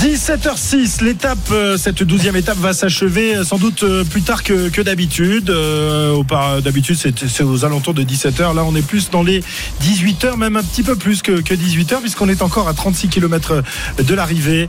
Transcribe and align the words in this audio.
17h06, 0.00 1.02
l'étape, 1.04 1.38
euh, 1.50 1.76
cette 1.76 2.02
douzième 2.02 2.36
étape 2.36 2.58
va 2.58 2.72
s'achever 2.72 3.36
euh, 3.36 3.44
sans 3.44 3.58
doute 3.58 3.84
euh, 3.84 4.04
plus 4.04 4.22
tard 4.22 4.42
que, 4.42 4.68
que 4.68 4.82
d'habitude. 4.82 5.50
Euh, 5.50 6.22
d'habitude, 6.62 6.96
c'est, 6.96 7.42
aux 7.42 7.64
alentours 7.64 7.94
de 7.94 8.02
17h. 8.02 8.54
Là, 8.54 8.64
on 8.64 8.74
est 8.74 8.86
plus 8.86 9.10
dans 9.10 9.22
les 9.22 9.42
18h, 9.82 10.36
même 10.36 10.56
un 10.56 10.62
petit 10.62 10.82
peu 10.82 10.96
plus 10.96 11.22
que, 11.22 11.40
que 11.40 11.54
18h, 11.54 12.00
puisqu'on 12.00 12.28
est 12.28 12.42
encore 12.42 12.68
à 12.68 12.74
36 12.74 13.08
km 13.08 13.62
de 13.98 14.14
l'arrivée, 14.14 14.68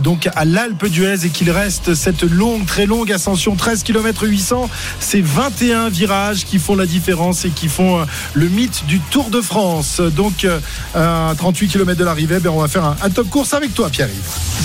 donc 0.00 0.28
à 0.34 0.44
l'Alpe 0.44 0.86
d'Huez, 0.86 1.26
et 1.26 1.28
qu'il 1.28 1.50
reste 1.50 1.94
cette 1.94 2.22
longue, 2.22 2.64
très 2.64 2.86
longue 2.86 3.12
ascension, 3.12 3.56
13 3.56 3.82
km 3.82 4.26
800. 4.26 4.70
C'est 5.00 5.22
21 5.22 5.88
virages 5.90 6.44
qui 6.44 6.58
font 6.58 6.76
la 6.76 6.86
différence 6.86 7.44
et 7.44 7.50
qui 7.50 7.68
font 7.68 8.06
le 8.34 8.48
mythe 8.48 8.86
du 8.86 9.00
Tour 9.00 9.30
de 9.30 9.40
France. 9.40 10.00
Donc, 10.00 10.46
à 10.94 11.34
38 11.36 11.68
km 11.68 11.98
de 11.98 12.04
l'arrivée, 12.04 12.38
ben, 12.38 12.50
on 12.50 12.60
va 12.60 12.68
faire 12.68 12.96
un 13.02 13.10
top 13.10 13.28
course 13.28 13.54
avec 13.54 13.74
toi, 13.74 13.90
Pierre-Yves. 13.90 14.61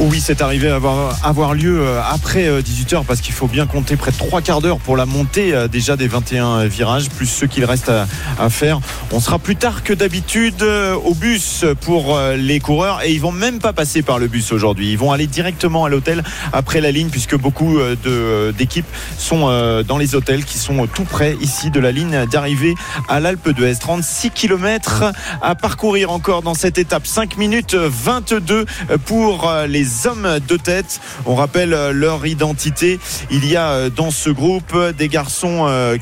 Oui, 0.00 0.20
c'est 0.20 0.42
arrivé 0.42 0.68
à 0.68 0.80
avoir, 1.22 1.54
lieu 1.54 1.80
euh, 1.80 2.00
après 2.02 2.60
18h 2.60 3.04
parce 3.04 3.20
qu'il 3.20 3.32
faut 3.32 3.46
bien 3.46 3.64
compter 3.64 3.96
près 3.96 4.10
de 4.10 4.16
trois 4.16 4.42
quarts 4.42 4.60
d'heure 4.60 4.78
pour 4.78 4.96
la 4.96 5.06
montée 5.06 5.54
euh, 5.54 5.68
déjà 5.68 5.96
des 5.96 6.08
21 6.08 6.66
virages, 6.66 7.08
plus 7.10 7.26
ceux 7.26 7.46
qu'il 7.46 7.64
reste 7.64 7.90
à, 7.90 8.06
faire. 8.50 8.80
On 9.12 9.20
sera 9.20 9.38
plus 9.38 9.56
tard 9.56 9.82
que 9.82 9.92
d'habitude 9.92 10.62
euh, 10.62 10.94
au 10.94 11.14
bus 11.14 11.64
pour 11.80 12.16
euh, 12.16 12.36
les 12.36 12.60
coureurs 12.60 13.02
et 13.02 13.12
ils 13.12 13.20
vont 13.20 13.32
même 13.32 13.58
pas 13.58 13.72
passer 13.72 14.02
par 14.02 14.18
le 14.18 14.26
bus 14.26 14.52
aujourd'hui. 14.52 14.90
Ils 14.90 14.98
vont 14.98 15.12
aller 15.12 15.26
directement 15.26 15.84
à 15.84 15.88
l'hôtel 15.88 16.22
après 16.52 16.80
la 16.80 16.90
ligne 16.90 17.08
puisque 17.08 17.36
beaucoup 17.36 17.78
euh, 17.78 18.52
d'équipes 18.52 18.86
sont 19.16 19.44
euh, 19.48 19.82
dans 19.82 19.96
les 19.96 20.14
hôtels 20.14 20.44
qui 20.44 20.58
sont 20.58 20.86
tout 20.86 21.04
près 21.04 21.36
ici 21.40 21.70
de 21.70 21.80
la 21.80 21.92
ligne 21.92 22.26
d'arrivée 22.26 22.74
à 23.08 23.20
l'Alpe 23.20 23.50
d'Huez. 23.50 23.76
36 23.76 24.30
km 24.30 25.04
à 25.40 25.54
parcourir 25.54 26.10
encore 26.10 26.42
dans 26.42 26.54
cette 26.54 26.78
étape. 26.78 27.06
5 27.06 27.36
minutes 27.36 27.74
22 27.74 28.66
pour 29.06 29.48
euh, 29.48 29.66
les 29.66 30.06
hommes 30.06 30.38
de 30.46 30.56
tête. 30.56 31.00
On 31.26 31.34
rappelle 31.34 31.74
euh, 31.74 31.92
leur 31.92 32.26
identité. 32.26 32.98
Il 33.30 33.46
y 33.46 33.56
a 33.56 33.70
euh, 33.70 33.90
dans 33.90 34.10
ce 34.10 34.30
groupe 34.30 34.76
des 34.96 35.08
garçons 35.08 35.44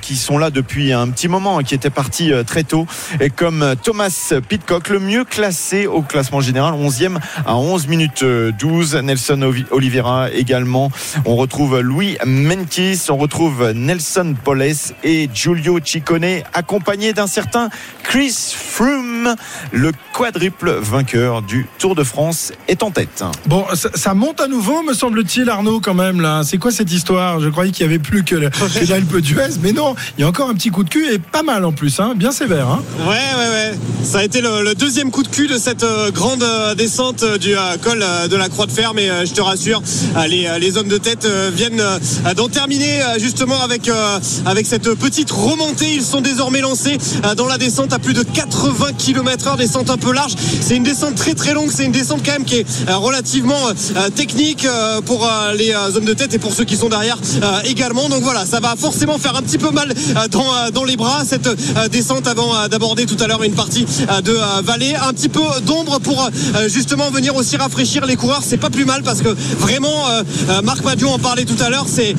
qui 0.00 0.16
sont 0.16 0.38
là 0.38 0.50
depuis 0.50 0.92
un 0.92 1.08
petit 1.08 1.28
moment, 1.28 1.58
qui 1.60 1.74
étaient 1.74 1.90
partis 1.90 2.32
très 2.46 2.64
tôt, 2.64 2.86
et 3.20 3.30
comme 3.30 3.74
Thomas 3.82 4.32
Pitcock, 4.48 4.88
le 4.88 5.00
mieux 5.00 5.24
classé 5.24 5.86
au 5.86 6.02
classement 6.02 6.40
général, 6.40 6.74
11e 6.74 7.18
à 7.46 7.56
11 7.56 7.86
minutes 7.88 8.22
euh, 8.22 8.52
12. 8.52 8.96
Nelson 8.96 9.52
Oliveira 9.70 10.30
également. 10.30 10.90
On 11.24 11.36
retrouve 11.36 11.80
Louis 11.80 12.16
Menkis, 12.24 13.06
on 13.08 13.16
retrouve 13.16 13.72
Nelson 13.72 14.34
Poles 14.42 14.62
et 15.02 15.28
Giulio 15.32 15.78
Ciccone, 15.82 16.42
accompagné 16.54 17.12
d'un 17.12 17.26
certain 17.26 17.70
Chris 18.02 18.54
Froome, 18.54 19.34
le 19.72 19.92
quadruple 20.12 20.70
vainqueur 20.80 21.42
du 21.42 21.66
Tour 21.78 21.94
de 21.94 22.04
France, 22.04 22.52
est 22.68 22.82
en 22.82 22.90
tête. 22.92 23.24
Bon, 23.46 23.64
ça, 23.74 23.88
ça 23.94 24.14
monte 24.14 24.40
à 24.40 24.46
nouveau, 24.48 24.82
me 24.82 24.94
semble-t-il, 24.94 25.48
Arnaud, 25.50 25.80
quand 25.80 25.94
même, 25.94 26.20
là. 26.20 26.42
C'est 26.44 26.58
quoi 26.58 26.70
cette 26.70 26.92
histoire? 26.92 27.40
Je 27.40 27.48
croyais 27.48 27.72
qu'il 27.72 27.86
n'y 27.86 27.92
avait 27.92 28.02
plus 28.02 28.22
que, 28.24 28.34
le- 28.36 28.50
que 28.50 28.88
l'Alpe 28.90 29.16
d'Huez, 29.18 29.56
mais 29.62 29.72
non, 29.72 29.94
il 30.18 30.22
y 30.22 30.24
a 30.24 30.28
encore 30.28 30.48
un 30.48 30.54
petit 30.54 30.70
coup 30.70 30.84
de 30.84 30.88
cul 30.90 31.06
et 31.12 31.18
pas 31.18 31.42
mal 31.42 31.64
en 31.64 31.72
plus, 31.72 31.98
hein, 32.00 32.12
bien 32.16 32.30
sévère. 32.32 32.68
Hein. 32.68 32.82
Ouais, 33.00 33.06
ouais, 33.08 33.50
ouais. 33.50 33.78
Ça 34.04 34.18
a 34.18 34.24
été 34.24 34.40
le, 34.40 34.62
le 34.62 34.74
deuxième 34.74 35.10
coup 35.10 35.22
de 35.22 35.28
cul 35.28 35.46
de 35.48 35.56
cette 35.58 35.84
euh, 35.84 36.10
grande 36.10 36.42
euh, 36.42 36.74
descente 36.74 37.22
euh, 37.22 37.38
du 37.38 37.56
euh, 37.56 37.76
col 37.82 38.00
euh, 38.02 38.28
de 38.28 38.36
la 38.36 38.48
Croix 38.48 38.66
de 38.66 38.72
Fer. 38.72 38.92
Mais 38.94 39.10
euh, 39.10 39.24
je 39.24 39.32
te 39.32 39.40
rassure, 39.40 39.82
euh, 40.16 40.26
les, 40.26 40.46
euh, 40.46 40.58
les 40.58 40.76
hommes 40.76 40.88
de 40.88 40.98
tête 40.98 41.24
euh, 41.24 41.50
viennent 41.54 41.80
euh, 41.80 42.34
d'en 42.34 42.48
terminer 42.48 43.02
euh, 43.02 43.18
justement 43.18 43.60
avec, 43.62 43.88
euh, 43.88 44.18
avec 44.46 44.66
cette 44.66 44.92
petite 44.94 45.30
remontée. 45.30 45.94
Ils 45.94 46.02
sont 46.04 46.20
désormais 46.20 46.60
lancés 46.60 46.98
euh, 47.24 47.34
dans 47.34 47.46
la 47.46 47.58
descente 47.58 47.92
à 47.92 47.98
plus 47.98 48.14
de 48.14 48.22
80 48.22 48.92
km 48.98 49.48
heure, 49.48 49.56
descente 49.56 49.90
un 49.90 49.96
peu 49.96 50.12
large. 50.12 50.32
C'est 50.60 50.76
une 50.76 50.82
descente 50.82 51.14
très 51.14 51.34
très 51.34 51.54
longue. 51.54 51.70
C'est 51.72 51.84
une 51.84 51.92
descente 51.92 52.20
quand 52.24 52.32
même 52.32 52.44
qui 52.44 52.56
est 52.56 52.66
relativement 52.88 53.68
euh, 53.68 54.08
technique 54.10 54.64
euh, 54.64 55.00
pour 55.00 55.24
euh, 55.26 55.52
les 55.54 55.72
euh, 55.72 55.96
hommes 55.96 56.04
de 56.04 56.14
tête 56.14 56.34
et 56.34 56.38
pour 56.38 56.54
ceux 56.54 56.64
qui 56.64 56.76
sont 56.76 56.88
derrière 56.88 57.18
euh, 57.42 57.60
également. 57.64 58.08
Donc 58.08 58.22
voilà, 58.22 58.46
ça 58.46 58.60
va 58.60 58.74
forcément 58.76 59.18
faire 59.18 59.36
un 59.36 59.42
petit 59.42 59.58
peu 59.58 59.70
mal 59.70 59.90
euh, 59.92 60.28
dans, 60.28 60.44
euh, 60.54 60.70
dans 60.70 60.84
les 60.84 60.96
bras 60.96 61.22
cette 61.26 61.46
euh, 61.46 61.88
descente 61.90 62.26
avant 62.26 62.54
euh, 62.56 62.68
d'aborder 62.68 63.06
tout 63.06 63.16
à 63.20 63.26
l'heure 63.26 63.42
une 63.42 63.54
partie 63.54 63.86
euh, 64.10 64.20
de 64.20 64.32
euh, 64.32 64.60
vallée. 64.62 64.94
Un 64.94 65.12
petit 65.12 65.28
peu 65.28 65.40
d'ombre 65.66 65.98
pour 66.00 66.22
euh, 66.24 66.68
justement 66.68 67.10
venir 67.10 67.34
aussi 67.36 67.56
rafraîchir 67.56 68.06
les 68.06 68.16
coureurs. 68.16 68.42
C'est 68.46 68.56
pas 68.58 68.70
plus 68.70 68.84
mal 68.84 69.02
parce 69.02 69.20
que 69.22 69.28
vraiment, 69.58 70.08
euh, 70.10 70.22
euh, 70.50 70.62
Marc 70.62 70.84
Madiot 70.84 71.08
en 71.08 71.18
parlait 71.18 71.44
tout 71.44 71.60
à 71.62 71.68
l'heure. 71.70 71.86
C'est 71.88 72.14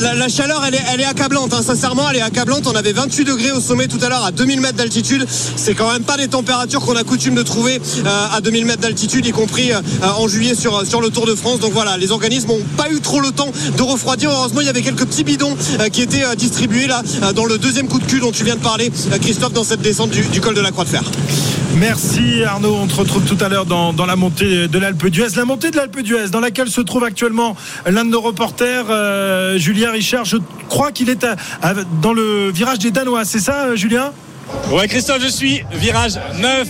la, 0.00 0.14
la- 0.14 0.28
chaleur, 0.28 0.64
elle 0.66 0.74
est, 0.74 0.82
elle 0.92 1.00
est 1.00 1.04
accablante. 1.04 1.52
hein. 1.54 1.60
Sincèrement, 1.64 2.08
elle 2.10 2.16
est 2.16 2.22
accablante. 2.22 2.66
On 2.66 2.74
avait 2.74 2.92
28 2.92 3.24
degrés 3.24 3.52
au 3.52 3.60
sommet 3.60 3.86
tout 3.88 3.98
à 4.02 4.08
l'heure 4.08 4.24
à 4.24 4.32
2000 4.32 4.60
mètres 4.60 4.76
d'altitude. 4.76 5.26
C'est 5.56 5.74
quand 5.74 5.90
même 5.92 6.02
pas 6.02 6.16
des 6.16 6.28
températures 6.28 6.80
qu'on 6.80 6.96
a 6.96 7.04
coutume 7.04 7.34
de 7.34 7.42
trouver 7.42 7.80
euh, 8.04 8.26
à 8.32 8.40
2000 8.40 8.64
mètres 8.66 8.80
d'altitude, 8.80 9.24
y 9.26 9.30
compris 9.32 9.72
euh, 9.72 9.80
en 10.02 10.28
juillet 10.28 10.54
sur 10.54 10.86
sur 10.86 11.00
le 11.00 11.10
Tour 11.10 11.26
de 11.26 11.34
France. 11.34 11.60
Donc 11.60 11.72
voilà, 11.72 11.96
les 11.96 12.10
organismes 12.12 12.48
n'ont 12.48 12.60
pas 12.76 12.90
eu 12.90 13.00
trop 13.00 13.20
le 13.20 13.30
temps 13.30 13.50
de 13.76 13.82
refroidir. 13.82 14.30
Heureusement, 14.30 14.60
il 14.60 14.66
y 14.66 14.70
avait 14.70 14.82
quelques 14.82 15.04
petits 15.06 15.24
bidons 15.24 15.56
euh, 15.80 15.88
qui 15.88 16.02
étaient 16.02 16.24
euh, 16.24 16.34
distribués 16.34 16.86
là 16.86 17.02
euh, 17.22 17.32
dans 17.32 17.44
le 17.44 17.58
deuxième 17.58 17.88
coup 17.88 17.98
de 17.98 18.04
cul 18.04 18.20
dont 18.20 18.32
tu 18.32 18.44
viens 18.44 18.56
de 18.56 18.60
parler, 18.60 18.90
euh, 19.12 19.18
Christophe, 19.18 19.52
dans 19.52 19.64
cette 19.64 19.80
descente 19.82 20.10
du, 20.10 20.22
du 20.22 20.40
col 20.40 20.54
de 20.54 20.60
la 20.60 20.70
Croix 20.70 20.84
de 20.84 20.88
Fer. 20.90 21.02
Merci 21.76 22.44
Arnaud, 22.44 22.76
on 22.80 22.86
te 22.86 22.94
retrouve 22.94 23.24
tout 23.24 23.36
à 23.44 23.48
l'heure 23.48 23.66
dans, 23.66 23.92
dans 23.92 24.06
la 24.06 24.14
montée 24.16 24.68
de 24.68 24.78
l'Alpe 24.78 25.08
d'Huez. 25.08 25.26
La 25.36 25.44
montée 25.44 25.70
de 25.70 25.76
l'Alpe 25.76 26.00
d'Huez, 26.00 26.28
dans 26.30 26.40
laquelle 26.40 26.68
se 26.68 26.80
trouve 26.80 27.02
actuellement 27.04 27.56
l'un 27.86 28.04
de 28.04 28.10
nos 28.10 28.20
reporters, 28.20 28.84
euh, 28.90 29.58
Julien 29.58 29.90
Richard. 29.90 30.24
Je 30.24 30.36
crois 30.68 30.92
qu'il 30.92 31.10
est 31.10 31.24
à- 31.24 31.34
à- 31.62 31.74
dans 32.00 32.12
le 32.12 32.50
virage 32.52 32.78
des 32.78 32.90
Danois, 32.92 33.24
c'est 33.24 33.40
ça, 33.40 33.64
euh, 33.66 33.76
Julien? 33.76 34.12
Ouais 34.70 34.86
Christophe, 34.86 35.22
je 35.22 35.28
suis 35.28 35.62
virage 35.72 36.12
9. 36.40 36.68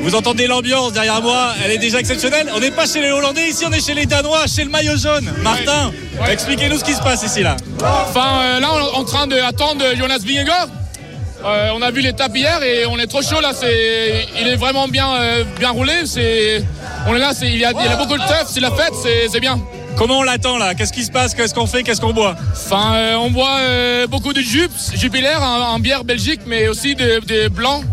Vous 0.00 0.14
entendez 0.14 0.46
l'ambiance 0.46 0.92
derrière 0.92 1.20
moi, 1.20 1.52
elle 1.64 1.72
est 1.72 1.78
déjà 1.78 1.98
exceptionnelle. 1.98 2.48
On 2.54 2.60
n'est 2.60 2.70
pas 2.70 2.86
chez 2.86 3.00
les 3.00 3.10
Hollandais 3.10 3.48
ici, 3.48 3.64
on 3.66 3.72
est 3.72 3.84
chez 3.84 3.94
les 3.94 4.06
Danois, 4.06 4.46
chez 4.46 4.64
le 4.64 4.70
maillot 4.70 4.96
jaune. 4.96 5.32
Martin, 5.42 5.92
expliquez-nous 6.30 6.78
ce 6.78 6.84
qui 6.84 6.94
se 6.94 7.02
passe 7.02 7.22
ici 7.22 7.42
là. 7.42 7.56
Enfin, 7.82 8.40
euh, 8.42 8.60
là, 8.60 8.68
on 8.72 8.78
est 8.78 8.96
en 8.96 9.04
train 9.04 9.26
d'attendre 9.26 9.84
Jonas 9.96 10.20
Vingegaard. 10.24 10.68
Euh, 11.44 11.70
on 11.74 11.82
a 11.82 11.90
vu 11.90 12.00
l'étape 12.00 12.36
hier 12.36 12.62
et 12.62 12.86
on 12.86 12.98
est 12.98 13.06
trop 13.06 13.22
chaud 13.22 13.40
là. 13.40 13.50
C'est, 13.54 14.26
il 14.40 14.48
est 14.48 14.56
vraiment 14.56 14.88
bien, 14.88 15.14
euh, 15.14 15.44
bien 15.58 15.70
roulé. 15.70 16.04
C'est, 16.04 16.64
on 17.06 17.14
est 17.14 17.18
là. 17.18 17.32
C'est, 17.32 17.46
il, 17.46 17.58
y 17.58 17.64
a, 17.64 17.72
il 17.72 17.84
y 17.84 17.88
a 17.88 17.96
beaucoup 17.96 18.16
de 18.18 18.26
teuf. 18.26 18.46
C'est 18.48 18.60
la 18.60 18.70
fête. 18.70 18.92
C'est, 19.30 19.40
bien. 19.40 19.60
Comment 19.96 20.18
on 20.18 20.22
l'attend 20.22 20.58
là? 20.58 20.74
Qu'est-ce 20.74 20.92
qui 20.92 21.04
se 21.04 21.10
passe? 21.10 21.34
Qu'est-ce 21.34 21.54
qu'on 21.54 21.66
fait? 21.66 21.82
Qu'est-ce 21.82 22.00
qu'on 22.00 22.12
boit? 22.12 22.34
Enfin, 22.52 22.94
euh, 22.94 23.14
on 23.16 23.30
boit 23.30 23.58
beaucoup 24.08 24.32
de 24.32 24.40
jupes, 24.40 24.72
jupiler 24.94 25.32
en, 25.40 25.78
bière 25.78 26.04
belgique, 26.04 26.40
mais 26.46 26.68
aussi 26.68 26.94
des 26.94 27.20
des 27.20 27.48
blancs. 27.48 27.84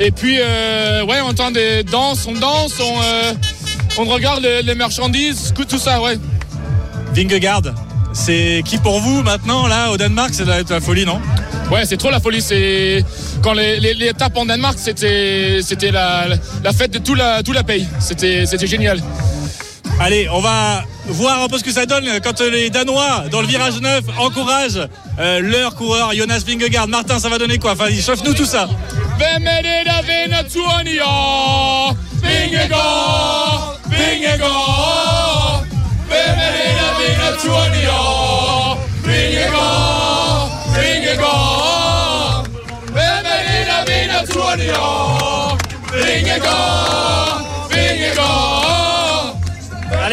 Et 0.00 0.10
puis, 0.10 0.38
euh, 0.40 1.04
ouais, 1.04 1.20
on 1.22 1.28
entend 1.28 1.50
des 1.50 1.84
danses, 1.84 2.26
on 2.26 2.32
danse, 2.32 2.74
on, 2.80 3.00
euh, 3.02 3.32
on 3.98 4.04
regarde 4.04 4.42
les, 4.42 4.62
les 4.62 4.74
marchandises, 4.74 5.54
tout 5.68 5.78
ça, 5.78 6.00
ouais. 6.00 6.18
Vingegaard, 7.14 7.62
c'est 8.12 8.62
qui 8.64 8.78
pour 8.78 8.98
vous 9.00 9.22
maintenant 9.22 9.68
là 9.68 9.90
au 9.92 9.96
Danemark? 9.96 10.30
C'est 10.32 10.44
de 10.44 10.48
la, 10.48 10.62
la 10.68 10.80
folie, 10.80 11.06
non? 11.06 11.20
Ouais, 11.70 11.84
c'est 11.86 11.96
trop 11.96 12.10
la 12.10 12.18
folie. 12.18 12.42
C'est 12.42 13.04
quand 13.40 13.52
les, 13.54 13.78
les, 13.78 13.94
les 13.94 14.08
étapes 14.08 14.36
en 14.36 14.44
Danemark, 14.46 14.76
c'était 14.78 15.60
c'était 15.62 15.92
la, 15.92 16.26
la 16.62 16.72
fête 16.72 16.90
de 16.90 16.98
tout 16.98 17.14
la 17.14 17.42
tout 17.44 17.52
la 17.52 17.62
pays. 17.62 17.86
C'était 18.00 18.46
c'était 18.46 18.66
génial. 18.66 19.00
Allez, 20.00 20.28
on 20.30 20.40
va 20.40 20.84
voir 21.06 21.42
un 21.42 21.48
peu 21.48 21.58
ce 21.58 21.64
que 21.64 21.72
ça 21.72 21.86
donne 21.86 22.04
quand 22.22 22.40
les 22.40 22.70
Danois, 22.70 23.24
dans 23.30 23.40
le 23.40 23.46
virage 23.46 23.80
9, 23.80 24.04
encouragent 24.18 24.88
euh, 25.18 25.40
leur 25.40 25.74
coureur 25.74 26.12
Jonas 26.12 26.42
Vingegaard. 26.46 26.88
Martin, 26.88 27.18
ça 27.18 27.28
va 27.28 27.38
donner 27.38 27.58
quoi 27.58 27.72
Enfin, 27.72 27.86
chauffe-nous 27.90 28.34
tout 28.34 28.44
ça. 28.44 28.68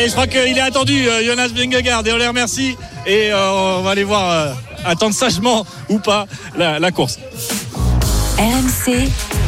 Je 0.08 0.12
crois 0.14 0.26
qu'il 0.26 0.58
est 0.58 0.62
attendu, 0.62 1.08
euh, 1.08 1.24
Jonas 1.24 1.50
Vingegaard, 1.50 2.06
et 2.08 2.14
on 2.14 2.18
les 2.18 2.28
remercie. 2.28 2.76
Et 3.06 3.32
euh, 3.32 3.78
on 3.78 3.82
va 3.82 3.92
aller 3.92 4.04
voir, 4.04 4.32
euh, 4.32 4.54
attendre 4.84 5.14
sagement 5.14 5.66
ou 5.90 6.00
pas 6.00 6.26
la, 6.58 6.92
course. 6.92 7.20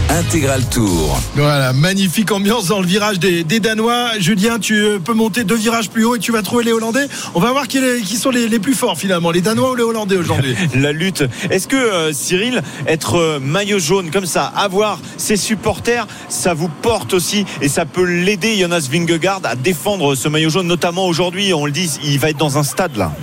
Intégral 0.09 0.63
Tour. 0.69 1.19
Voilà, 1.35 1.73
magnifique 1.73 2.31
ambiance 2.31 2.67
dans 2.67 2.79
le 2.79 2.85
virage 2.85 3.19
des, 3.19 3.43
des 3.43 3.59
Danois. 3.59 4.09
Julien, 4.19 4.59
tu 4.59 4.75
euh, 4.75 4.99
peux 4.99 5.13
monter 5.13 5.43
deux 5.43 5.55
virages 5.55 5.89
plus 5.89 6.05
haut 6.05 6.15
et 6.15 6.19
tu 6.19 6.31
vas 6.31 6.41
trouver 6.43 6.63
les 6.65 6.71
Hollandais. 6.71 7.07
On 7.33 7.39
va 7.39 7.51
voir 7.51 7.67
qui, 7.67 7.77
est- 7.79 8.01
qui 8.01 8.17
sont 8.17 8.29
les, 8.29 8.47
les 8.47 8.59
plus 8.59 8.75
forts 8.75 8.97
finalement, 8.97 9.31
les 9.31 9.41
Danois 9.41 9.71
ou 9.71 9.75
les 9.75 9.81
Hollandais 9.83 10.17
aujourd'hui. 10.17 10.55
La 10.75 10.91
lutte. 10.91 11.23
Est-ce 11.49 11.67
que 11.67 11.75
euh, 11.75 12.13
Cyril, 12.13 12.61
être 12.85 13.15
euh, 13.15 13.39
maillot 13.39 13.79
jaune 13.79 14.11
comme 14.11 14.25
ça, 14.27 14.45
avoir 14.55 14.99
ses 15.17 15.37
supporters, 15.37 16.05
ça 16.29 16.53
vous 16.53 16.69
porte 16.69 17.13
aussi 17.13 17.45
et 17.61 17.67
ça 17.69 17.85
peut 17.85 18.03
l'aider 18.05 18.57
Jonas 18.59 18.87
Vingegaard 18.91 19.41
à 19.45 19.55
défendre 19.55 20.13
ce 20.15 20.27
maillot 20.27 20.49
jaune, 20.49 20.67
notamment 20.67 21.07
aujourd'hui. 21.07 21.53
On 21.53 21.65
le 21.65 21.71
dit, 21.71 21.89
il 22.03 22.19
va 22.19 22.29
être 22.29 22.37
dans 22.37 22.57
un 22.59 22.63
stade 22.63 22.97
là. 22.97 23.13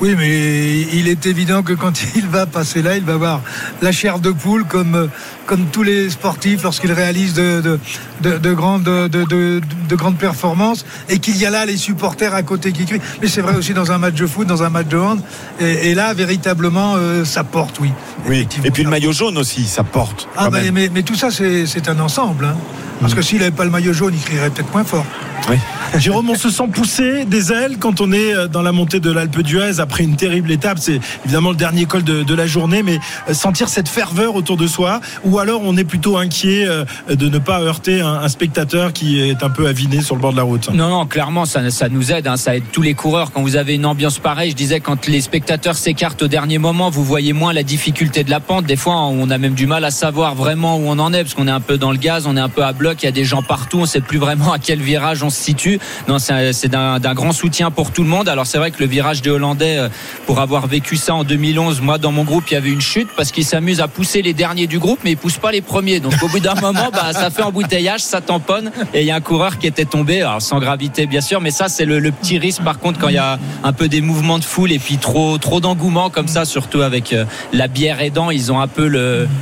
Oui, 0.00 0.14
mais 0.16 0.82
il 0.92 1.08
est 1.08 1.26
évident 1.26 1.64
que 1.64 1.72
quand 1.72 1.92
il 2.16 2.26
va 2.26 2.46
passer 2.46 2.82
là, 2.82 2.96
il 2.96 3.02
va 3.04 3.14
avoir 3.14 3.40
la 3.82 3.90
chair 3.90 4.20
de 4.20 4.30
poule 4.30 4.64
comme, 4.64 4.94
euh, 4.94 5.06
comme 5.48 5.64
tous 5.72 5.82
les 5.82 6.10
sportifs 6.10 6.62
lorsqu'ils 6.62 6.92
réalisent 6.92 7.32
de, 7.32 7.62
de, 7.62 7.80
de, 8.20 8.36
de 8.36 8.52
grandes, 8.52 8.84
de, 8.84 9.08
de, 9.08 9.60
de 9.88 9.96
grandes 9.96 10.18
performances 10.18 10.84
et 11.08 11.18
qu'il 11.20 11.38
y 11.38 11.46
a 11.46 11.50
là 11.50 11.64
les 11.64 11.78
supporters 11.78 12.34
à 12.34 12.42
côté 12.42 12.70
qui 12.72 12.84
crient. 12.84 13.00
Mais 13.22 13.28
c'est 13.28 13.40
vrai 13.40 13.54
aussi 13.56 13.72
dans 13.72 13.90
un 13.90 13.96
match 13.96 14.14
de 14.14 14.26
foot, 14.26 14.46
dans 14.46 14.62
un 14.62 14.68
match 14.68 14.88
de 14.88 14.98
hand. 14.98 15.20
Et, 15.58 15.90
et 15.90 15.94
là, 15.94 16.12
véritablement, 16.12 16.94
euh, 16.96 17.24
ça 17.24 17.44
porte, 17.44 17.80
oui. 17.80 17.90
Oui. 18.28 18.46
Et 18.62 18.70
puis 18.70 18.84
le 18.84 18.90
maillot 18.90 19.12
jaune 19.12 19.38
aussi, 19.38 19.64
ça 19.66 19.84
porte. 19.84 20.28
Ah 20.36 20.44
quand 20.44 20.50
bah, 20.50 20.60
même. 20.60 20.74
mais, 20.74 20.90
mais 20.92 21.02
tout 21.02 21.14
ça, 21.14 21.28
c'est 21.30 21.88
un 21.88 21.98
ensemble. 21.98 22.44
hein. 22.44 22.56
Parce 23.00 23.14
que 23.14 23.22
s'il 23.22 23.38
n'avait 23.38 23.52
pas 23.52 23.64
le 23.64 23.70
maillot 23.70 23.92
jaune, 23.94 24.12
il 24.14 24.20
crierait 24.20 24.50
peut-être 24.50 24.72
moins 24.72 24.84
fort. 24.84 25.06
Jérôme, 25.98 26.28
on 26.28 26.34
se 26.34 26.50
sent 26.50 26.68
pousser 26.70 27.24
des 27.24 27.52
ailes 27.52 27.78
quand 27.78 28.02
on 28.02 28.12
est 28.12 28.34
euh, 28.34 28.48
dans 28.48 28.60
la 28.60 28.72
montée 28.72 29.00
de 29.00 29.10
l'Alpe 29.10 29.40
d'Huez 29.40 29.80
après 29.80 30.04
une 30.04 30.16
terrible 30.16 30.50
étape. 30.50 30.78
C'est 30.78 31.00
évidemment 31.24 31.50
le 31.50 31.56
dernier 31.56 31.86
col 31.86 32.02
de, 32.04 32.22
de 32.22 32.34
la 32.34 32.46
journée, 32.46 32.82
mais 32.82 32.98
euh, 33.30 33.34
sentir 33.34 33.68
cette 33.70 33.88
ferveur 33.88 34.34
autour 34.34 34.58
de 34.58 34.66
soi, 34.66 35.00
ou 35.24 35.37
alors 35.38 35.62
on 35.64 35.76
est 35.76 35.84
plutôt 35.84 36.16
inquiet 36.16 36.66
euh, 36.66 36.84
de 37.08 37.28
ne 37.28 37.38
pas 37.38 37.60
heurter 37.60 38.00
un, 38.00 38.28
spectateur 38.28 38.92
qui 38.92 39.20
est 39.20 39.42
un 39.42 39.50
peu 39.50 39.66
aviné 39.66 40.02
sur 40.02 40.14
le 40.14 40.20
bord 40.20 40.32
de 40.32 40.36
la 40.36 40.42
route. 40.42 40.70
Non, 40.70 40.90
non, 40.90 41.06
clairement, 41.06 41.44
ça, 41.46 41.70
ça 41.70 41.88
nous 41.88 42.12
aide. 42.12 42.26
hein, 42.26 42.36
ça 42.36 42.56
aide 42.56 42.64
tous 42.72 42.82
les 42.82 42.94
coureurs. 42.94 43.32
Quand 43.32 43.42
vous 43.42 43.56
avez 43.56 43.74
une 43.74 43.86
ambiance 43.86 44.18
pareille, 44.18 44.50
je 44.50 44.56
disais, 44.56 44.80
quand 44.80 45.06
les 45.06 45.20
spectateurs 45.20 45.76
s'écartent 45.76 46.22
au 46.22 46.28
dernier 46.28 46.58
moment, 46.58 46.90
vous 46.90 47.04
voyez 47.04 47.32
moins 47.32 47.52
la 47.52 47.62
difficulté 47.62 48.24
de 48.24 48.30
la 48.30 48.40
pente. 48.40 48.66
Des 48.66 48.76
fois, 48.76 48.96
on 48.96 49.30
a 49.30 49.38
même 49.38 49.54
du 49.54 49.66
mal 49.66 49.84
à 49.84 49.90
savoir 49.90 50.34
vraiment 50.34 50.76
où 50.76 50.82
on 50.86 50.98
en 50.98 51.12
est, 51.12 51.22
parce 51.22 51.34
qu'on 51.34 51.48
est 51.48 51.52
un 51.52 51.60
peu 51.60 51.78
dans 51.78 51.92
le 51.92 51.98
gaz, 51.98 52.26
on 52.26 52.36
est 52.36 52.40
un 52.40 52.48
peu 52.48 52.64
à 52.64 52.72
bloc, 52.72 53.02
il 53.02 53.06
y 53.06 53.08
a 53.08 53.12
des 53.12 53.24
gens 53.24 53.42
partout, 53.42 53.78
on 53.80 53.86
sait 53.86 54.00
plus 54.00 54.18
vraiment 54.18 54.52
à 54.52 54.58
quel 54.58 54.80
virage 54.80 55.22
on 55.22 55.30
se 55.30 55.42
situe. 55.42 55.78
Non, 56.06 56.18
c'est 56.18 56.68
d'un 56.68 57.14
grand 57.14 57.32
soutien 57.32 57.70
pour 57.70 57.92
tout 57.92 58.02
le 58.02 58.08
monde. 58.08 58.28
Alors 58.28 58.46
c'est 58.46 58.58
vrai 58.58 58.70
que 58.70 58.80
le 58.80 58.86
virage 58.86 59.22
des 59.22 59.30
Hollandais, 59.30 59.78
euh, 59.78 59.88
pour 60.26 60.40
avoir 60.40 60.66
vécu 60.66 60.96
ça 60.96 61.14
en 61.14 61.24
2011, 61.24 61.80
moi 61.80 61.98
dans 61.98 62.12
mon 62.12 62.24
groupe, 62.24 62.44
il 62.50 62.54
y 62.54 62.56
avait 62.56 62.70
une 62.70 62.80
chute 62.80 63.08
parce 63.16 63.32
qu'ils 63.32 63.44
s'amusent 63.44 63.80
à 63.80 63.88
pousser 63.88 64.22
les 64.22 64.34
derniers 64.34 64.66
du 64.66 64.78
groupe, 64.78 65.00
mais 65.04 65.12
ils 65.12 65.16
pas 65.36 65.52
les 65.52 65.60
premiers. 65.60 66.00
Donc 66.00 66.14
au 66.22 66.28
bout 66.28 66.40
d'un 66.40 66.54
moment, 66.54 66.90
bah, 66.92 67.12
ça 67.12 67.30
fait 67.30 67.42
embouteillage, 67.42 68.00
ça 68.00 68.20
tamponne, 68.20 68.70
et 68.94 69.00
il 69.00 69.06
y 69.06 69.10
a 69.10 69.16
un 69.16 69.20
coureur 69.20 69.58
qui 69.58 69.66
était 69.66 69.84
tombé, 69.84 70.26
sans 70.38 70.58
gravité 70.58 71.06
bien 71.06 71.20
sûr, 71.20 71.40
mais 71.40 71.50
ça 71.50 71.68
c'est 71.68 71.84
le, 71.84 72.08
petit 72.08 72.38
risque 72.38 72.62
par 72.62 72.78
contre 72.78 72.98
quand 72.98 73.08
il 73.08 73.14
y 73.14 73.18
a 73.18 73.38
un 73.62 73.72
peu 73.72 73.88
des 73.88 74.00
mouvements 74.00 74.38
de 74.38 74.44
foule 74.44 74.72
et 74.72 74.78
puis 74.78 74.96
trop 74.96 75.36
trop 75.38 75.60
d'engouement 75.60 76.10
comme 76.10 76.28
ça, 76.28 76.44
surtout 76.44 76.80
avec 76.80 77.12
euh, 77.12 77.24
la 77.52 77.68
bière 77.68 78.00
aidant, 78.00 78.30
ils 78.30 78.50
ont 78.50 78.60
un 78.60 78.66
peu 78.66 78.86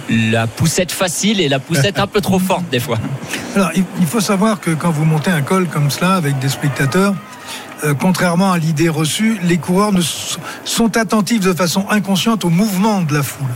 la 0.08 0.46
poussette 0.46 0.92
facile 0.92 1.40
et 1.40 1.48
la 1.48 1.58
poussette 1.58 1.98
un 1.98 2.06
peu 2.06 2.20
trop 2.20 2.38
forte 2.38 2.64
des 2.70 2.80
fois. 2.80 2.98
Alors, 3.54 3.70
il 3.74 4.06
faut 4.06 4.20
savoir 4.20 4.60
que 4.60 4.70
quand 4.70 4.90
vous 4.90 5.04
montez 5.04 5.30
un 5.30 5.42
col 5.42 5.66
comme 5.66 5.90
cela 5.90 6.14
avec 6.14 6.38
des 6.38 6.48
spectateurs, 6.48 7.14
euh, 7.84 7.94
contrairement 7.94 8.52
à 8.52 8.58
l'idée 8.58 8.88
reçue, 8.88 9.38
les 9.42 9.58
coureurs 9.58 9.92
sont 10.64 10.96
attentifs 10.96 11.40
de 11.40 11.52
façon 11.52 11.86
inconsciente 11.90 12.44
au 12.44 12.48
mouvement 12.48 13.02
de 13.02 13.12
la 13.14 13.22
foule. 13.22 13.48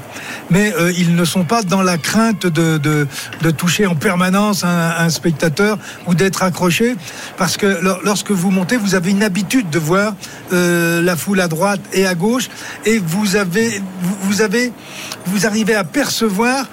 Mais 0.50 0.75
euh, 0.75 0.93
ils 0.96 1.14
ne 1.14 1.25
sont 1.25 1.44
pas 1.44 1.62
dans 1.62 1.82
la 1.82 1.96
crainte 1.96 2.46
de, 2.46 2.78
de, 2.78 3.06
de 3.40 3.50
toucher 3.50 3.87
en 3.87 3.94
permanence 3.94 4.64
un, 4.64 5.08
spectateur 5.11 5.78
ou 6.06 6.14
d'être 6.14 6.43
accroché. 6.43 6.96
Parce 7.37 7.56
que 7.56 7.67
lor- 7.67 8.00
lorsque 8.05 8.31
vous 8.31 8.50
montez, 8.50 8.76
vous 8.76 8.94
avez 8.94 9.11
une 9.11 9.22
habitude 9.22 9.70
de 9.70 9.78
voir 9.78 10.14
euh, 10.52 11.00
la 11.02 11.17
foule 11.17 11.40
à 11.40 11.49
droite 11.49 11.81
et 11.93 12.06
à 12.06 12.14
gauche. 12.14 12.49
Et 12.84 12.99
vous 12.99 13.37
avez, 13.37 13.81
avez, 14.40 14.72
vous 15.26 15.46
arrivez 15.46 15.75
à 15.75 15.84
percevoir 15.84 16.67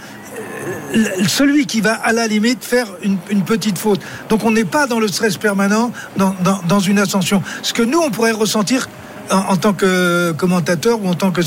celui 1.27 1.65
qui 1.65 1.81
va 1.81 1.93
à 1.93 2.13
la 2.13 2.27
limite 2.27 2.63
faire 2.63 2.87
une, 3.01 3.43
petite 3.43 3.77
faute. 3.77 4.01
Donc 4.29 4.43
on 4.43 4.51
n'est 4.51 4.65
pas 4.65 4.87
dans 4.87 4.99
le 4.99 5.07
stress 5.07 5.37
permanent 5.37 5.91
dans 6.15 6.79
une 6.79 6.99
ascension. 6.99 7.41
Ce 7.61 7.73
que 7.73 7.83
nous, 7.83 7.99
on 7.99 8.11
pourrait 8.11 8.31
ressentir 8.31 8.87
en, 9.31 9.53
en 9.53 9.57
tant 9.57 9.73
que 9.73 10.31
commentateur 10.33 11.01
ou 11.01 11.07
en 11.07 11.13
tant 11.13 11.31
que 11.31 11.41